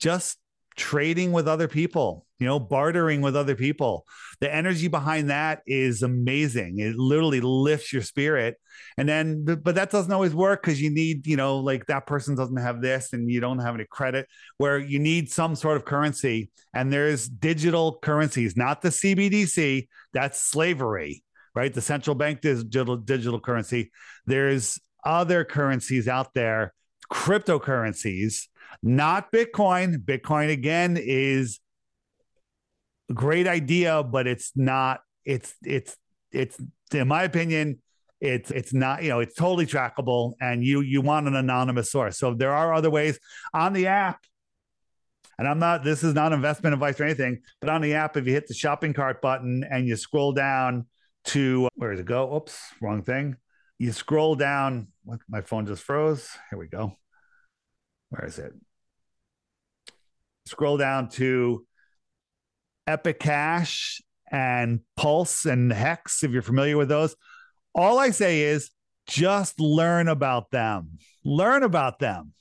just 0.00 0.38
trading 0.76 1.32
with 1.32 1.48
other 1.48 1.68
people 1.68 2.23
you 2.38 2.46
know 2.46 2.58
bartering 2.58 3.20
with 3.20 3.36
other 3.36 3.54
people. 3.54 4.04
The 4.40 4.52
energy 4.52 4.88
behind 4.88 5.30
that 5.30 5.62
is 5.66 6.02
amazing. 6.02 6.78
It 6.78 6.96
literally 6.96 7.40
lifts 7.40 7.92
your 7.92 8.02
spirit. 8.02 8.56
And 8.98 9.08
then 9.08 9.44
but 9.44 9.74
that 9.76 9.90
doesn't 9.90 10.12
always 10.12 10.34
work 10.34 10.62
because 10.62 10.80
you 10.80 10.90
need 10.90 11.26
you 11.26 11.36
know 11.36 11.58
like 11.58 11.86
that 11.86 12.06
person 12.06 12.34
doesn't 12.34 12.56
have 12.56 12.82
this 12.82 13.12
and 13.12 13.30
you 13.30 13.40
don't 13.40 13.60
have 13.60 13.74
any 13.74 13.86
credit 13.88 14.28
where 14.58 14.78
you 14.78 14.98
need 14.98 15.30
some 15.30 15.54
sort 15.54 15.76
of 15.76 15.84
currency. 15.84 16.50
And 16.72 16.92
there's 16.92 17.28
digital 17.28 17.98
currencies 18.02 18.56
not 18.56 18.82
the 18.82 18.88
cbdc 18.88 19.88
that's 20.12 20.40
slavery 20.40 21.22
right? 21.54 21.72
The 21.72 21.80
central 21.80 22.16
bank 22.16 22.40
digital 22.40 22.96
digital 22.96 23.40
currency. 23.40 23.92
There's 24.26 24.80
other 25.04 25.44
currencies 25.44 26.08
out 26.08 26.34
there 26.34 26.74
cryptocurrencies 27.12 28.48
not 28.82 29.32
bitcoin. 29.32 29.98
Bitcoin 29.98 30.50
again 30.50 30.98
is 31.00 31.60
great 33.12 33.46
idea 33.46 34.02
but 34.02 34.26
it's 34.26 34.52
not 34.56 35.00
it's 35.24 35.54
it's 35.62 35.96
it's 36.32 36.58
in 36.92 37.08
my 37.08 37.22
opinion 37.22 37.78
it's 38.20 38.50
it's 38.50 38.72
not 38.72 39.02
you 39.02 39.10
know 39.10 39.20
it's 39.20 39.34
totally 39.34 39.66
trackable 39.66 40.32
and 40.40 40.64
you 40.64 40.80
you 40.80 41.02
want 41.02 41.28
an 41.28 41.36
anonymous 41.36 41.90
source 41.90 42.18
so 42.18 42.32
there 42.32 42.52
are 42.52 42.72
other 42.72 42.90
ways 42.90 43.18
on 43.52 43.72
the 43.72 43.86
app 43.86 44.20
and 45.38 45.48
I'm 45.48 45.58
not, 45.58 45.82
this 45.82 46.04
is 46.04 46.14
not 46.14 46.32
investment 46.32 46.74
advice 46.74 47.00
or 47.00 47.04
anything, 47.04 47.42
but 47.60 47.70
on 47.70 47.80
the 47.80 47.94
app, 47.94 48.16
if 48.16 48.26
you 48.26 48.32
hit 48.32 48.46
the 48.46 48.54
shopping 48.54 48.92
cart 48.92 49.20
button 49.20 49.64
and 49.68 49.86
you 49.86 49.96
scroll 49.96 50.32
down 50.32 50.86
to 51.26 51.68
where 51.74 51.90
does 51.90 52.00
it 52.00 52.06
go? 52.06 52.36
Oops, 52.36 52.56
wrong 52.80 53.02
thing. 53.02 53.36
You 53.78 53.92
scroll 53.92 54.36
down. 54.36 54.88
My 55.28 55.40
phone 55.40 55.66
just 55.66 55.82
froze. 55.82 56.28
Here 56.50 56.58
we 56.58 56.68
go. 56.68 56.96
Where 58.10 58.24
is 58.26 58.38
it? 58.38 58.52
Scroll 60.46 60.76
down 60.76 61.08
to 61.10 61.66
Epic 62.86 63.18
Cash 63.18 64.02
and 64.30 64.80
Pulse 64.96 65.46
and 65.46 65.72
Hex, 65.72 66.22
if 66.24 66.30
you're 66.30 66.42
familiar 66.42 66.76
with 66.76 66.88
those. 66.88 67.16
All 67.74 67.98
I 67.98 68.10
say 68.10 68.42
is 68.42 68.70
just 69.06 69.60
learn 69.60 70.08
about 70.08 70.50
them. 70.50 70.98
Learn 71.24 71.62
about 71.62 71.98
them. 71.98 72.32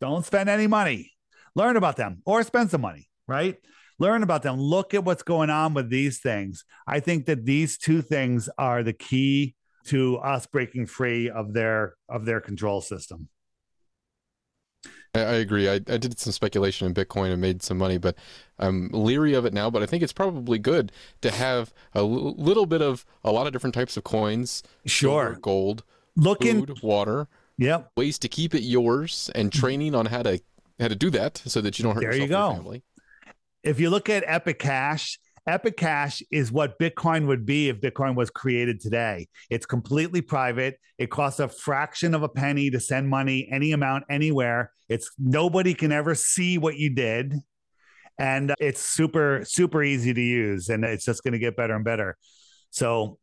Don't 0.00 0.24
spend 0.24 0.48
any 0.48 0.66
money. 0.66 1.12
Learn 1.54 1.76
about 1.76 1.96
them 1.96 2.22
or 2.24 2.42
spend 2.42 2.70
some 2.70 2.80
money, 2.80 3.08
right? 3.28 3.56
Learn 3.98 4.22
about 4.22 4.42
them. 4.42 4.56
Look 4.56 4.92
at 4.92 5.04
what's 5.04 5.22
going 5.22 5.50
on 5.50 5.72
with 5.74 5.88
these 5.88 6.18
things. 6.18 6.64
I 6.86 7.00
think 7.00 7.26
that 7.26 7.44
these 7.44 7.78
two 7.78 8.02
things 8.02 8.48
are 8.58 8.82
the 8.82 8.92
key 8.92 9.54
to 9.86 10.16
us 10.18 10.46
breaking 10.46 10.86
free 10.86 11.30
of 11.30 11.52
their 11.52 11.94
of 12.08 12.24
their 12.24 12.40
control 12.40 12.80
system. 12.80 13.28
I, 15.14 15.20
I 15.20 15.32
agree. 15.34 15.68
I, 15.68 15.74
I 15.74 15.96
did 15.96 16.18
some 16.18 16.32
speculation 16.32 16.86
in 16.86 16.94
Bitcoin 16.94 17.32
and 17.32 17.40
made 17.40 17.62
some 17.62 17.78
money, 17.78 17.98
but 17.98 18.16
I'm 18.58 18.88
leery 18.92 19.34
of 19.34 19.44
it 19.44 19.52
now. 19.52 19.70
But 19.70 19.82
I 19.82 19.86
think 19.86 20.02
it's 20.02 20.12
probably 20.12 20.58
good 20.58 20.92
to 21.22 21.30
have 21.30 21.72
a 21.94 21.98
l- 21.98 22.34
little 22.34 22.66
bit 22.66 22.82
of 22.82 23.04
a 23.22 23.32
lot 23.32 23.46
of 23.46 23.52
different 23.52 23.74
types 23.74 23.96
of 23.96 24.04
coins. 24.04 24.62
Sure. 24.86 25.24
silver, 25.24 25.40
gold, 25.40 25.84
Look 26.16 26.42
food, 26.42 26.82
water, 26.82 27.28
Yep. 27.58 27.92
ways 27.96 28.18
to 28.18 28.28
keep 28.28 28.54
it 28.54 28.62
yours, 28.62 29.30
and 29.34 29.50
mm-hmm. 29.50 29.60
training 29.60 29.94
on 29.94 30.06
how 30.06 30.22
to 30.22 30.40
how 30.80 30.88
to 30.88 30.96
do 30.96 31.10
that 31.10 31.38
so 31.46 31.60
that 31.60 31.78
you 31.78 31.84
don't 31.84 31.94
hurt 31.94 32.00
There 32.00 32.16
yourself 32.16 32.58
or 32.58 32.62
go. 32.62 32.80
If 33.62 33.80
you 33.80 33.90
look 33.90 34.10
at 34.10 34.24
Epic 34.26 34.58
Cash, 34.58 35.18
Epic 35.46 35.76
Cash 35.76 36.22
is 36.30 36.50
what 36.50 36.78
Bitcoin 36.78 37.26
would 37.26 37.44
be 37.44 37.68
if 37.68 37.80
Bitcoin 37.80 38.14
was 38.14 38.30
created 38.30 38.80
today. 38.80 39.28
It's 39.50 39.66
completely 39.66 40.22
private. 40.22 40.78
It 40.98 41.10
costs 41.10 41.40
a 41.40 41.48
fraction 41.48 42.14
of 42.14 42.22
a 42.22 42.28
penny 42.28 42.70
to 42.70 42.80
send 42.80 43.08
money 43.08 43.48
any 43.50 43.72
amount 43.72 44.04
anywhere. 44.08 44.72
It's 44.88 45.10
nobody 45.18 45.74
can 45.74 45.92
ever 45.92 46.14
see 46.14 46.56
what 46.56 46.76
you 46.76 46.90
did. 46.90 47.34
And 48.18 48.52
uh, 48.52 48.54
it's 48.60 48.80
super 48.80 49.42
super 49.44 49.82
easy 49.82 50.14
to 50.14 50.20
use 50.20 50.68
and 50.68 50.84
it's 50.84 51.04
just 51.04 51.24
going 51.24 51.32
to 51.32 51.38
get 51.38 51.56
better 51.56 51.74
and 51.74 51.84
better. 51.84 52.16
So 52.70 53.18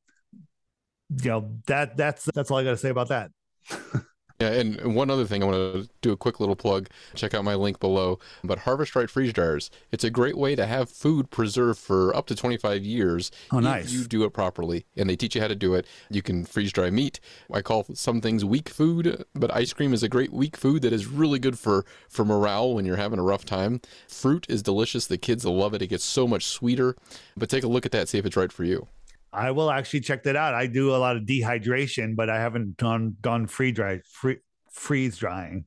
you 1.23 1.29
know 1.29 1.55
that 1.67 1.97
that's 1.97 2.25
that's 2.35 2.51
all 2.51 2.57
I 2.57 2.63
got 2.63 2.71
to 2.71 2.77
say 2.77 2.89
about 2.89 3.09
that. 3.09 3.31
Yeah, 4.41 4.53
and 4.53 4.95
one 4.95 5.09
other 5.09 5.25
thing, 5.25 5.43
I 5.43 5.45
want 5.45 5.57
to 5.57 5.89
do 6.01 6.11
a 6.11 6.17
quick 6.17 6.39
little 6.39 6.55
plug. 6.55 6.89
Check 7.15 7.33
out 7.33 7.43
my 7.43 7.55
link 7.55 7.79
below. 7.79 8.19
But 8.43 8.59
Harvest 8.59 8.95
Right 8.95 9.09
freeze 9.09 9.33
dryers, 9.33 9.69
it's 9.91 10.03
a 10.03 10.09
great 10.09 10.37
way 10.37 10.55
to 10.55 10.65
have 10.65 10.89
food 10.89 11.29
preserved 11.29 11.79
for 11.79 12.15
up 12.15 12.27
to 12.27 12.35
25 12.35 12.83
years. 12.83 13.31
Oh, 13.51 13.59
if 13.59 13.63
nice. 13.63 13.91
you 13.91 14.05
do 14.05 14.23
it 14.23 14.33
properly, 14.33 14.85
and 14.97 15.09
they 15.09 15.15
teach 15.15 15.35
you 15.35 15.41
how 15.41 15.47
to 15.47 15.55
do 15.55 15.75
it. 15.75 15.85
You 16.09 16.21
can 16.21 16.45
freeze 16.45 16.71
dry 16.71 16.89
meat. 16.89 17.19
I 17.53 17.61
call 17.61 17.85
some 17.93 18.21
things 18.21 18.43
weak 18.43 18.69
food, 18.69 19.25
but 19.35 19.53
ice 19.53 19.73
cream 19.73 19.93
is 19.93 20.03
a 20.03 20.09
great 20.09 20.33
weak 20.33 20.57
food 20.57 20.81
that 20.81 20.93
is 20.93 21.07
really 21.07 21.39
good 21.39 21.59
for 21.59 21.85
for 22.09 22.25
morale 22.25 22.73
when 22.73 22.85
you're 22.85 22.95
having 22.95 23.19
a 23.19 23.23
rough 23.23 23.45
time. 23.45 23.81
Fruit 24.07 24.45
is 24.49 24.63
delicious. 24.63 25.07
The 25.07 25.17
kids 25.17 25.45
love 25.45 25.73
it. 25.73 25.81
It 25.81 25.87
gets 25.87 26.03
so 26.03 26.27
much 26.27 26.45
sweeter. 26.45 26.95
But 27.37 27.49
take 27.49 27.63
a 27.63 27.67
look 27.67 27.85
at 27.85 27.91
that. 27.91 28.09
See 28.09 28.17
if 28.17 28.25
it's 28.25 28.37
right 28.37 28.51
for 28.51 28.63
you. 28.63 28.87
I 29.33 29.51
will 29.51 29.71
actually 29.71 30.01
check 30.01 30.23
that 30.23 30.35
out. 30.35 30.53
I 30.53 30.67
do 30.67 30.93
a 30.93 30.97
lot 30.97 31.15
of 31.15 31.23
dehydration, 31.23 32.15
but 32.15 32.29
I 32.29 32.39
haven't 32.39 32.77
done 32.77 33.15
done 33.21 33.47
free 33.47 33.71
dry 33.71 34.01
free 34.05 34.37
freeze 34.71 35.17
drying. 35.17 35.65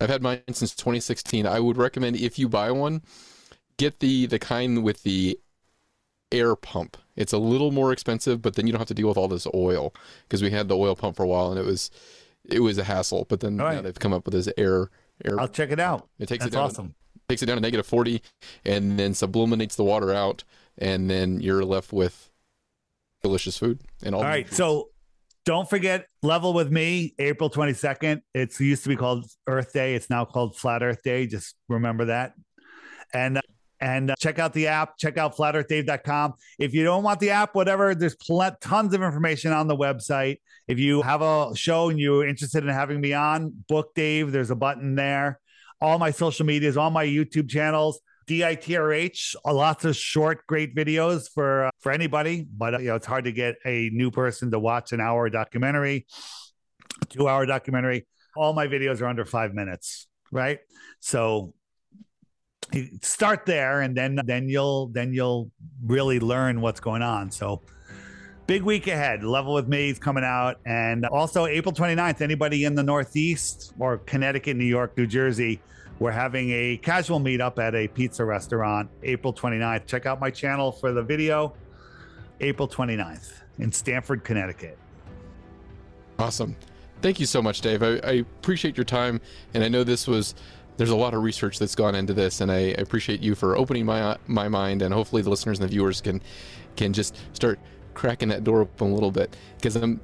I've 0.00 0.10
had 0.10 0.22
mine 0.22 0.42
since 0.52 0.74
2016. 0.74 1.46
I 1.46 1.60
would 1.60 1.76
recommend 1.78 2.16
if 2.16 2.38
you 2.38 2.48
buy 2.48 2.70
one, 2.70 3.02
get 3.78 4.00
the 4.00 4.26
the 4.26 4.38
kind 4.38 4.84
with 4.84 5.02
the 5.02 5.38
air 6.30 6.56
pump. 6.56 6.96
It's 7.14 7.32
a 7.32 7.38
little 7.38 7.70
more 7.70 7.92
expensive, 7.92 8.42
but 8.42 8.54
then 8.54 8.66
you 8.66 8.72
don't 8.72 8.80
have 8.80 8.88
to 8.88 8.94
deal 8.94 9.08
with 9.08 9.16
all 9.16 9.28
this 9.28 9.46
oil 9.54 9.94
because 10.24 10.42
we 10.42 10.50
had 10.50 10.68
the 10.68 10.76
oil 10.76 10.94
pump 10.94 11.16
for 11.16 11.22
a 11.22 11.26
while 11.26 11.50
and 11.50 11.58
it 11.58 11.64
was 11.64 11.90
it 12.44 12.60
was 12.60 12.76
a 12.76 12.84
hassle. 12.84 13.26
But 13.28 13.40
then 13.40 13.56
right. 13.56 13.82
they've 13.82 13.98
come 13.98 14.12
up 14.12 14.26
with 14.26 14.34
this 14.34 14.48
air 14.58 14.90
air. 15.24 15.40
I'll 15.40 15.48
check 15.48 15.70
it 15.70 15.80
out. 15.80 16.08
It 16.18 16.28
takes 16.28 16.44
That's 16.44 16.54
it 16.54 16.58
down. 16.58 16.64
awesome. 16.64 16.94
Takes 17.28 17.42
it 17.42 17.46
down 17.46 17.56
to 17.56 17.60
negative 17.60 17.86
40, 17.86 18.22
and 18.64 18.98
then 18.98 19.12
sublimates 19.12 19.74
the 19.74 19.82
water 19.82 20.12
out, 20.12 20.44
and 20.78 21.10
then 21.10 21.40
you're 21.40 21.64
left 21.64 21.92
with 21.92 22.25
delicious 23.22 23.58
food 23.58 23.80
and 24.02 24.14
all. 24.14 24.22
All 24.22 24.28
nutrients. 24.28 24.56
So 24.56 24.88
don't 25.44 25.70
forget 25.70 26.06
level 26.22 26.52
with 26.52 26.70
me, 26.70 27.14
April 27.18 27.48
22nd. 27.48 28.20
It's 28.34 28.60
used 28.60 28.82
to 28.82 28.88
be 28.88 28.96
called 28.96 29.26
Earth 29.46 29.72
Day. 29.72 29.94
It's 29.94 30.10
now 30.10 30.24
called 30.24 30.56
Flat 30.56 30.82
Earth 30.82 31.02
Day. 31.02 31.26
Just 31.26 31.54
remember 31.68 32.06
that. 32.06 32.34
And 33.14 33.40
and 33.80 34.10
uh, 34.10 34.14
check 34.18 34.38
out 34.38 34.52
the 34.52 34.68
app. 34.68 34.98
Check 34.98 35.18
out 35.18 35.36
flatearthdave.com. 35.36 36.34
If 36.58 36.74
you 36.74 36.82
don't 36.82 37.02
want 37.02 37.20
the 37.20 37.30
app, 37.30 37.54
whatever, 37.54 37.94
there's 37.94 38.16
pl- 38.16 38.50
tons 38.60 38.94
of 38.94 39.02
information 39.02 39.52
on 39.52 39.68
the 39.68 39.76
website. 39.76 40.38
If 40.66 40.78
you 40.78 41.02
have 41.02 41.22
a 41.22 41.54
show 41.54 41.90
and 41.90 42.00
you're 42.00 42.26
interested 42.26 42.64
in 42.64 42.70
having 42.70 43.00
me 43.00 43.12
on, 43.12 43.52
book 43.68 43.94
Dave. 43.94 44.32
There's 44.32 44.50
a 44.50 44.56
button 44.56 44.94
there. 44.94 45.38
All 45.80 45.98
my 45.98 46.10
social 46.10 46.46
medias, 46.46 46.76
all 46.76 46.90
my 46.90 47.04
YouTube 47.04 47.48
channels, 47.48 48.00
DITRH, 48.26 49.36
uh, 49.44 49.54
lots 49.54 49.84
of 49.84 49.96
short, 49.96 50.46
great 50.46 50.74
videos 50.74 51.28
for 51.32 51.66
uh, 51.66 51.70
for 51.80 51.92
anybody. 51.92 52.46
But 52.50 52.74
uh, 52.74 52.78
you 52.78 52.88
know, 52.88 52.96
it's 52.96 53.06
hard 53.06 53.24
to 53.24 53.32
get 53.32 53.56
a 53.64 53.90
new 53.90 54.10
person 54.10 54.50
to 54.50 54.58
watch 54.58 54.92
an 54.92 55.00
hour 55.00 55.30
documentary, 55.30 56.06
two 57.08 57.28
hour 57.28 57.46
documentary. 57.46 58.06
All 58.36 58.52
my 58.52 58.66
videos 58.66 59.00
are 59.00 59.06
under 59.06 59.24
five 59.24 59.54
minutes, 59.54 60.08
right? 60.30 60.58
So 61.00 61.54
start 63.02 63.46
there, 63.46 63.80
and 63.80 63.96
then 63.96 64.18
then 64.24 64.48
you'll 64.48 64.88
then 64.88 65.12
you'll 65.12 65.50
really 65.84 66.20
learn 66.20 66.60
what's 66.60 66.80
going 66.80 67.02
on. 67.02 67.30
So. 67.30 67.62
Big 68.46 68.62
week 68.62 68.86
ahead. 68.86 69.24
Level 69.24 69.54
with 69.54 69.66
me 69.66 69.90
is 69.90 69.98
coming 69.98 70.22
out. 70.22 70.60
And 70.64 71.04
also, 71.06 71.46
April 71.46 71.74
29th, 71.74 72.20
anybody 72.20 72.64
in 72.64 72.76
the 72.76 72.82
Northeast 72.84 73.72
or 73.80 73.98
Connecticut, 73.98 74.56
New 74.56 74.64
York, 74.64 74.96
New 74.96 75.08
Jersey, 75.08 75.60
we're 75.98 76.10
having 76.10 76.50
a 76.50 76.76
casual 76.78 77.20
meetup 77.20 77.58
at 77.58 77.74
a 77.74 77.88
pizza 77.88 78.24
restaurant 78.24 78.90
April 79.02 79.32
29th. 79.32 79.86
Check 79.86 80.06
out 80.06 80.20
my 80.20 80.30
channel 80.30 80.72
for 80.72 80.92
the 80.92 81.02
video. 81.02 81.54
April 82.40 82.68
29th 82.68 83.32
in 83.58 83.72
Stamford, 83.72 84.22
Connecticut. 84.22 84.76
Awesome. 86.18 86.56
Thank 87.00 87.20
you 87.20 87.26
so 87.26 87.40
much, 87.42 87.60
Dave. 87.60 87.82
I, 87.82 87.98
I 88.04 88.12
appreciate 88.40 88.76
your 88.76 88.84
time, 88.84 89.20
and 89.54 89.62
I 89.62 89.68
know 89.68 89.84
this 89.84 90.06
was 90.06 90.34
there's 90.76 90.90
a 90.90 90.96
lot 90.96 91.14
of 91.14 91.22
research 91.22 91.58
that's 91.58 91.74
gone 91.74 91.94
into 91.94 92.12
this, 92.12 92.40
and 92.40 92.50
I, 92.50 92.56
I 92.56 92.80
appreciate 92.80 93.20
you 93.22 93.34
for 93.34 93.56
opening 93.56 93.86
my 93.86 94.16
my 94.26 94.48
mind, 94.48 94.82
and 94.82 94.92
hopefully 94.92 95.22
the 95.22 95.30
listeners 95.30 95.58
and 95.58 95.68
the 95.68 95.70
viewers 95.70 96.00
can 96.00 96.22
can 96.76 96.92
just 96.92 97.16
start 97.32 97.58
cracking 97.94 98.28
that 98.28 98.44
door 98.44 98.60
open 98.60 98.90
a 98.90 98.94
little 98.94 99.10
bit 99.10 99.34
because 99.56 99.76
I'm 99.76 99.84
um, 99.84 100.00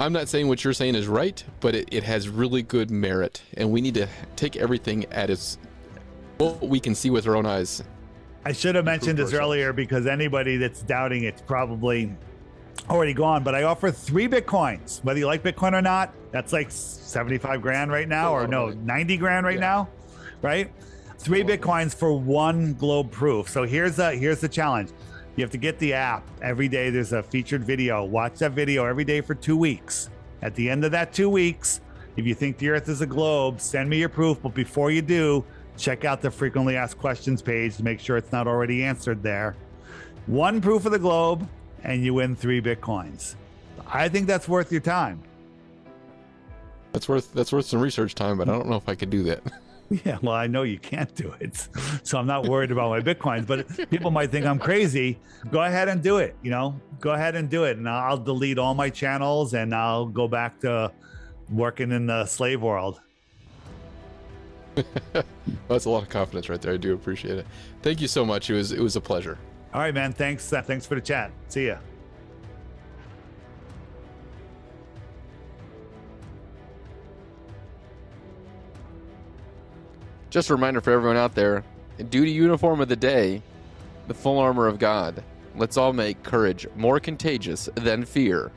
I'm 0.00 0.14
not 0.14 0.28
saying 0.30 0.48
what 0.48 0.64
you're 0.64 0.72
saying 0.72 0.94
is 0.94 1.06
right, 1.06 1.44
but 1.60 1.74
it, 1.74 1.88
it 1.92 2.04
has 2.04 2.26
really 2.26 2.62
good 2.62 2.90
merit, 2.90 3.42
and 3.58 3.70
we 3.70 3.82
need 3.82 3.92
to 3.94 4.08
take 4.34 4.56
everything 4.56 5.04
at 5.12 5.28
its 5.28 5.58
what 6.38 6.66
we 6.66 6.80
can 6.80 6.94
see 6.94 7.10
with 7.10 7.26
our 7.26 7.36
own 7.36 7.44
eyes. 7.44 7.82
I 8.46 8.52
should 8.52 8.76
have 8.76 8.86
mentioned 8.86 9.18
this 9.18 9.26
ourselves. 9.26 9.44
earlier 9.44 9.74
because 9.74 10.06
anybody 10.06 10.56
that's 10.56 10.80
doubting 10.80 11.24
it's 11.24 11.42
probably 11.42 12.16
already 12.88 13.12
gone. 13.12 13.44
But 13.44 13.54
I 13.54 13.64
offer 13.64 13.90
three 13.90 14.26
Bitcoins, 14.26 15.04
whether 15.04 15.18
you 15.18 15.26
like 15.26 15.42
Bitcoin 15.42 15.74
or 15.74 15.82
not. 15.82 16.14
That's 16.32 16.54
like 16.54 16.70
75 16.70 17.60
grand 17.60 17.90
right 17.92 18.08
now, 18.08 18.32
or 18.32 18.46
no, 18.46 18.70
90 18.70 19.18
grand 19.18 19.44
right 19.44 19.56
Yeah. 19.56 19.60
now, 19.60 19.88
right? 20.40 20.72
Three 21.18 21.42
a 21.42 21.44
lot 21.44 21.52
of 21.52 21.60
Bitcoins 21.60 21.94
for 21.94 22.18
one 22.18 22.72
globe 22.72 23.10
proof. 23.10 23.50
So 23.50 23.64
here's 23.64 23.96
the 23.96 24.12
here's 24.12 24.40
the 24.40 24.48
challenge. 24.48 24.88
You 25.40 25.44
have 25.44 25.52
to 25.52 25.56
get 25.56 25.78
the 25.78 25.94
app 25.94 26.22
every 26.42 26.68
day. 26.68 26.90
There's 26.90 27.14
a 27.14 27.22
featured 27.22 27.64
video. 27.64 28.04
Watch 28.04 28.40
that 28.40 28.52
video 28.52 28.84
every 28.84 29.04
day 29.04 29.22
for 29.22 29.34
two 29.34 29.56
weeks. 29.56 30.10
At 30.42 30.54
the 30.54 30.68
end 30.68 30.84
of 30.84 30.92
that 30.92 31.14
two 31.14 31.30
weeks, 31.30 31.80
if 32.18 32.26
you 32.26 32.34
think 32.34 32.58
the 32.58 32.68
Earth 32.68 32.90
is 32.90 33.00
a 33.00 33.06
globe, 33.06 33.58
send 33.58 33.88
me 33.88 33.96
your 33.96 34.10
proof. 34.10 34.42
But 34.42 34.52
before 34.52 34.90
you 34.90 35.00
do, 35.00 35.42
check 35.78 36.04
out 36.04 36.20
the 36.20 36.30
frequently 36.30 36.76
asked 36.76 36.98
questions 36.98 37.40
page 37.40 37.78
to 37.78 37.82
make 37.82 38.00
sure 38.00 38.18
it's 38.18 38.32
not 38.32 38.46
already 38.46 38.84
answered 38.84 39.22
there. 39.22 39.56
One 40.26 40.60
proof 40.60 40.84
of 40.84 40.92
the 40.92 40.98
globe, 40.98 41.48
and 41.84 42.04
you 42.04 42.12
win 42.12 42.36
three 42.36 42.60
bitcoins. 42.60 43.34
I 43.86 44.10
think 44.10 44.26
that's 44.26 44.46
worth 44.46 44.70
your 44.70 44.82
time. 44.82 45.22
That's 46.92 47.08
worth 47.08 47.32
that's 47.32 47.50
worth 47.50 47.64
some 47.64 47.80
research 47.80 48.14
time, 48.14 48.36
but 48.36 48.46
I 48.50 48.52
don't 48.52 48.68
know 48.68 48.76
if 48.76 48.90
I 48.90 48.94
could 48.94 49.08
do 49.08 49.22
that. 49.22 49.42
Yeah, 50.04 50.18
well, 50.22 50.34
I 50.34 50.46
know 50.46 50.62
you 50.62 50.78
can't 50.78 51.12
do 51.16 51.34
it, 51.40 51.68
so 52.04 52.16
I'm 52.16 52.26
not 52.26 52.46
worried 52.46 52.70
about 52.70 52.90
my 52.90 53.00
bitcoins. 53.00 53.46
But 53.46 53.90
people 53.90 54.12
might 54.12 54.30
think 54.30 54.46
I'm 54.46 54.58
crazy. 54.58 55.18
Go 55.50 55.62
ahead 55.62 55.88
and 55.88 56.00
do 56.00 56.18
it. 56.18 56.36
You 56.42 56.52
know, 56.52 56.80
go 57.00 57.10
ahead 57.10 57.34
and 57.34 57.50
do 57.50 57.64
it, 57.64 57.76
and 57.76 57.88
I'll 57.88 58.16
delete 58.16 58.56
all 58.58 58.74
my 58.74 58.88
channels 58.88 59.52
and 59.54 59.74
I'll 59.74 60.06
go 60.06 60.28
back 60.28 60.60
to 60.60 60.92
working 61.50 61.90
in 61.90 62.06
the 62.06 62.24
slave 62.26 62.62
world. 62.62 63.00
That's 65.68 65.84
a 65.86 65.90
lot 65.90 66.04
of 66.04 66.08
confidence 66.08 66.48
right 66.48 66.62
there. 66.62 66.74
I 66.74 66.76
do 66.76 66.94
appreciate 66.94 67.38
it. 67.38 67.46
Thank 67.82 68.00
you 68.00 68.06
so 68.08 68.24
much. 68.24 68.48
It 68.48 68.54
was 68.54 68.70
it 68.70 68.80
was 68.80 68.94
a 68.94 69.00
pleasure. 69.00 69.38
All 69.74 69.80
right, 69.80 69.94
man. 69.94 70.12
Thanks. 70.12 70.52
Uh, 70.52 70.62
thanks 70.62 70.86
for 70.86 70.94
the 70.94 71.00
chat. 71.00 71.32
See 71.48 71.66
ya. 71.66 71.78
Just 80.30 80.48
a 80.48 80.54
reminder 80.54 80.80
for 80.80 80.92
everyone 80.92 81.16
out 81.16 81.34
there 81.34 81.64
duty 82.08 82.30
uniform 82.30 82.80
of 82.80 82.88
the 82.88 82.96
day, 82.96 83.42
the 84.06 84.14
full 84.14 84.38
armor 84.38 84.66
of 84.66 84.78
God. 84.78 85.22
Let's 85.56 85.76
all 85.76 85.92
make 85.92 86.22
courage 86.22 86.66
more 86.76 87.00
contagious 87.00 87.68
than 87.74 88.04
fear. 88.04 88.50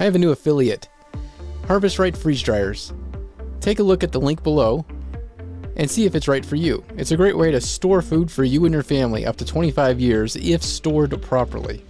I 0.00 0.04
have 0.04 0.16
a 0.16 0.18
new 0.18 0.32
affiliate, 0.32 0.88
Harvest 1.68 2.00
Right 2.00 2.16
Freeze 2.16 2.42
Dryers. 2.42 2.92
Take 3.60 3.78
a 3.78 3.84
look 3.84 4.02
at 4.02 4.10
the 4.10 4.20
link 4.20 4.42
below 4.42 4.84
and 5.76 5.88
see 5.88 6.04
if 6.04 6.16
it's 6.16 6.26
right 6.26 6.44
for 6.44 6.56
you. 6.56 6.84
It's 6.96 7.12
a 7.12 7.16
great 7.16 7.38
way 7.38 7.52
to 7.52 7.60
store 7.60 8.02
food 8.02 8.28
for 8.28 8.42
you 8.42 8.64
and 8.64 8.74
your 8.74 8.82
family 8.82 9.24
up 9.24 9.36
to 9.36 9.44
25 9.44 10.00
years 10.00 10.34
if 10.34 10.64
stored 10.64 11.22
properly. 11.22 11.84